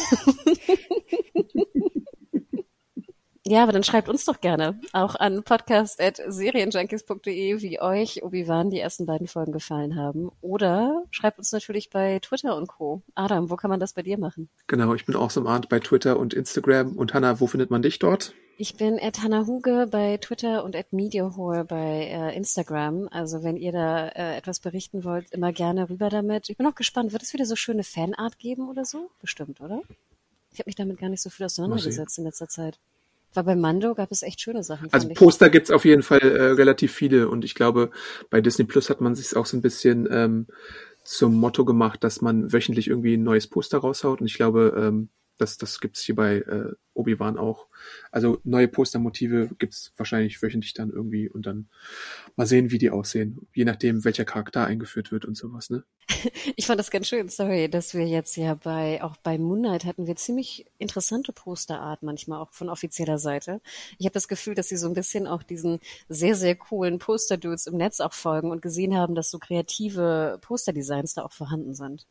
Ja, 3.51 3.63
aber 3.63 3.73
dann 3.73 3.83
schreibt 3.83 4.11
uns 4.11 4.27
doch 4.27 4.43
gerne 4.43 4.79
auch 4.93 5.15
an 5.15 5.43
podcast.serienjunkies.de, 5.43 7.63
wie 7.63 7.81
euch 7.81 8.23
Obi-Wan 8.23 8.69
die 8.69 8.79
ersten 8.79 9.07
beiden 9.07 9.27
Folgen 9.27 9.53
gefallen 9.53 9.97
haben. 9.97 10.31
Oder 10.43 11.05
schreibt 11.11 11.39
uns 11.39 11.51
natürlich 11.51 11.89
bei 11.89 12.19
Twitter 12.19 12.55
und 12.57 12.67
Co. 12.67 13.01
Adam, 13.15 13.49
wo 13.49 13.57
kann 13.57 13.71
man 13.71 13.81
das 13.81 13.95
bei 13.95 14.03
dir 14.03 14.19
machen? 14.19 14.51
Genau, 14.67 14.93
ich 14.93 15.07
bin 15.07 15.17
auch 15.17 15.31
so 15.31 15.47
Art 15.47 15.71
bei 15.71 15.81
Twitter 15.81 16.19
und 16.19 16.35
Instagram. 16.35 16.95
Und 16.95 17.15
Hanna, 17.15 17.41
wo 17.41 17.47
findet 17.47 17.71
man 17.71 17.81
dich 17.81 17.99
dort? 17.99 18.35
Ich 18.61 18.75
bin 18.75 18.99
at 19.01 19.23
Hannah 19.23 19.47
Huge 19.47 19.87
bei 19.89 20.17
Twitter 20.17 20.65
und 20.65 20.75
at 20.75 20.93
MediaHore 20.93 21.65
bei 21.65 22.09
äh, 22.11 22.37
Instagram. 22.37 23.09
Also 23.13 23.45
wenn 23.45 23.57
ihr 23.57 23.71
da 23.71 24.09
äh, 24.09 24.37
etwas 24.37 24.59
berichten 24.59 25.05
wollt, 25.05 25.31
immer 25.31 25.53
gerne 25.53 25.89
rüber 25.89 26.09
damit. 26.09 26.51
Ich 26.51 26.57
bin 26.57 26.67
auch 26.67 26.75
gespannt, 26.75 27.13
wird 27.13 27.23
es 27.23 27.33
wieder 27.33 27.47
so 27.47 27.55
schöne 27.55 27.85
Fanart 27.85 28.41
geben 28.41 28.69
oder 28.69 28.85
so? 28.85 29.11
Bestimmt, 29.21 29.61
oder? 29.61 29.83
Ich 30.53 30.59
habe 30.59 30.67
mich 30.69 30.75
damit 30.75 30.99
gar 30.99 31.09
nicht 31.09 31.23
so 31.23 31.31
viel 31.31 31.47
auseinandergesetzt 31.47 32.19
in 32.19 32.25
letzter 32.25 32.49
Zeit. 32.49 32.81
Weil 33.33 33.45
bei 33.45 33.55
Mando 33.55 33.95
gab 33.95 34.11
es 34.11 34.25
echt 34.25 34.41
schöne 34.41 34.65
Sachen. 34.65 34.93
Also 34.93 35.09
Poster 35.11 35.51
gibt's 35.51 35.71
auf 35.71 35.85
jeden 35.85 36.03
Fall 36.03 36.19
äh, 36.19 36.51
relativ 36.51 36.93
viele 36.93 37.29
und 37.29 37.45
ich 37.45 37.55
glaube, 37.55 37.93
bei 38.29 38.41
Disney 38.41 38.65
Plus 38.65 38.91
hat 38.91 39.01
man 39.01 39.15
sich 39.15 39.37
auch 39.37 39.47
so 39.47 39.57
ein 39.57 39.63
bisschen 39.63 40.09
ähm, 40.11 40.49
zum 41.05 41.37
Motto 41.37 41.65
gemacht, 41.65 42.03
dass 42.03 42.23
man 42.23 42.53
wöchentlich 42.53 42.89
irgendwie 42.89 43.17
ein 43.17 43.23
neues 43.23 43.47
Poster 43.47 43.79
raushaut 43.79 44.21
und 44.21 44.27
ich 44.27 44.35
glaube, 44.35 44.75
ähm, 44.77 45.11
das, 45.39 45.57
das 45.57 45.81
gibt's 45.81 46.03
hier 46.03 46.15
bei 46.15 46.39
äh, 46.39 46.73
Obi-Wan 46.95 47.39
auch. 47.39 47.69
Also 48.11 48.41
neue 48.45 48.69
Postermotive 48.69 49.51
gibt's 49.59 49.93
wahrscheinlich 49.97 50.43
wöchentlich 50.43 50.75
dann 50.75 50.91
irgendwie 50.91 51.29
und 51.29 51.47
dann 51.47 51.69
mal 52.37 52.47
sehen, 52.47 52.71
wie 52.71 52.79
die 52.79 52.91
aussehen. 52.91 53.47
Je 53.55 53.65
nachdem, 53.65 54.05
welcher 54.05 54.25
Charakter 54.25 54.67
eingeführt 54.67 55.13
wird 55.13 55.25
und 55.25 55.37
sowas, 55.37 55.71
ne? 55.71 55.85
Ich 56.57 56.67
fand 56.67 56.81
das 56.81 56.91
ganz 56.91 57.07
schön, 57.07 57.29
sorry, 57.29 57.71
dass 57.71 57.95
wir 57.95 58.07
jetzt 58.07 58.37
ja 58.37 58.55
bei, 58.55 59.03
auch 59.03 59.17
bei 59.17 59.39
Moonlight 59.39 59.85
hatten 59.85 60.07
wir 60.07 60.17
ziemlich 60.17 60.67
interessante 60.79 61.33
Posterart 61.33 62.03
manchmal 62.03 62.41
auch 62.41 62.53
von 62.53 62.69
offizieller 62.69 63.19
Seite. 63.19 63.61
Ich 63.99 64.07
habe 64.07 64.15
das 64.15 64.29
Gefühl, 64.29 64.55
dass 64.55 64.69
sie 64.69 64.77
so 64.77 64.89
ein 64.89 64.95
bisschen 64.95 65.27
auch 65.27 65.43
diesen 65.43 65.79
sehr, 66.09 66.35
sehr 66.35 66.57
coolen 66.57 66.99
Poster-Dudes 66.99 67.69
im 67.69 67.77
Netz 67.77 68.01
auch 68.01 68.13
folgen 68.13 68.51
und 68.51 68.61
gesehen 68.61 68.97
haben, 68.97 69.15
dass 69.15 69.31
so 69.31 69.39
kreative 69.39 70.39
Posterdesigns 70.41 71.15
da 71.15 71.23
auch 71.23 71.33
vorhanden 71.33 71.75
sind. 71.75 72.07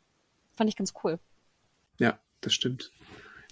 Fand 0.55 0.69
ich 0.69 0.75
ganz 0.75 0.93
cool. 1.03 1.19
Ja, 1.99 2.19
das 2.41 2.53
stimmt. 2.53 2.91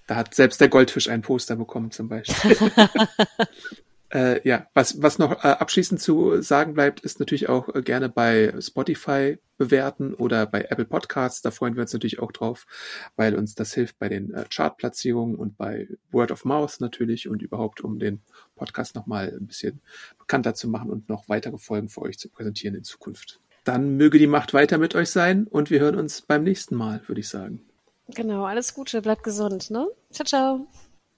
Da 0.07 0.15
hat 0.15 0.35
selbst 0.35 0.61
der 0.61 0.69
Goldfisch 0.69 1.09
ein 1.09 1.21
Poster 1.21 1.55
bekommen 1.55 1.91
zum 1.91 2.09
Beispiel. 2.09 2.57
äh, 4.13 4.47
ja, 4.47 4.67
was, 4.73 5.01
was 5.01 5.17
noch 5.17 5.43
äh, 5.43 5.47
abschließend 5.47 5.99
zu 5.99 6.41
sagen 6.41 6.73
bleibt, 6.73 6.99
ist 6.99 7.19
natürlich 7.19 7.49
auch 7.49 7.73
äh, 7.73 7.81
gerne 7.81 8.09
bei 8.09 8.53
Spotify 8.59 9.39
bewerten 9.57 10.13
oder 10.13 10.45
bei 10.45 10.61
Apple 10.69 10.85
Podcasts. 10.85 11.41
Da 11.41 11.49
freuen 11.49 11.75
wir 11.75 11.81
uns 11.81 11.93
natürlich 11.93 12.19
auch 12.19 12.31
drauf, 12.31 12.67
weil 13.15 13.35
uns 13.35 13.55
das 13.55 13.73
hilft 13.73 13.97
bei 13.97 14.09
den 14.09 14.33
äh, 14.33 14.45
Chartplatzierungen 14.49 15.35
und 15.35 15.57
bei 15.57 15.87
Word 16.11 16.31
of 16.31 16.45
Mouth 16.45 16.79
natürlich 16.79 17.27
und 17.27 17.41
überhaupt, 17.41 17.81
um 17.81 17.97
den 17.97 18.21
Podcast 18.55 18.95
nochmal 18.95 19.35
ein 19.35 19.47
bisschen 19.47 19.81
bekannter 20.19 20.53
zu 20.53 20.67
machen 20.67 20.91
und 20.91 21.09
noch 21.09 21.27
weitere 21.29 21.57
Folgen 21.57 21.89
für 21.89 22.01
euch 22.01 22.19
zu 22.19 22.29
präsentieren 22.29 22.75
in 22.75 22.83
Zukunft. 22.83 23.39
Dann 23.63 23.97
möge 23.97 24.19
die 24.19 24.27
Macht 24.27 24.53
weiter 24.53 24.77
mit 24.77 24.93
euch 24.93 25.09
sein 25.09 25.47
und 25.47 25.71
wir 25.71 25.79
hören 25.79 25.95
uns 25.95 26.21
beim 26.21 26.43
nächsten 26.43 26.75
Mal, 26.75 27.01
würde 27.07 27.21
ich 27.21 27.27
sagen. 27.27 27.61
Genau, 28.09 28.45
alles 28.45 28.73
Gute, 28.73 29.01
bleibt 29.01 29.23
gesund, 29.23 29.71
ne? 29.71 29.87
Ciao, 30.11 30.25
ciao. 30.25 30.67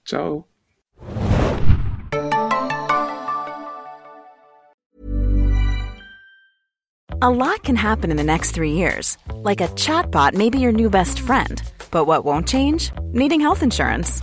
Ciao. 0.04 0.44
A 7.20 7.30
lot 7.30 7.64
can 7.64 7.74
happen 7.74 8.12
in 8.12 8.16
the 8.16 8.22
next 8.22 8.52
three 8.52 8.72
years. 8.72 9.18
Like 9.42 9.60
a 9.60 9.66
chatbot 9.74 10.34
may 10.34 10.50
be 10.50 10.60
your 10.60 10.72
new 10.72 10.88
best 10.88 11.18
friend. 11.18 11.60
But 11.90 12.06
what 12.06 12.24
won't 12.24 12.46
change? 12.46 12.92
Needing 13.12 13.40
health 13.40 13.62
insurance. 13.62 14.22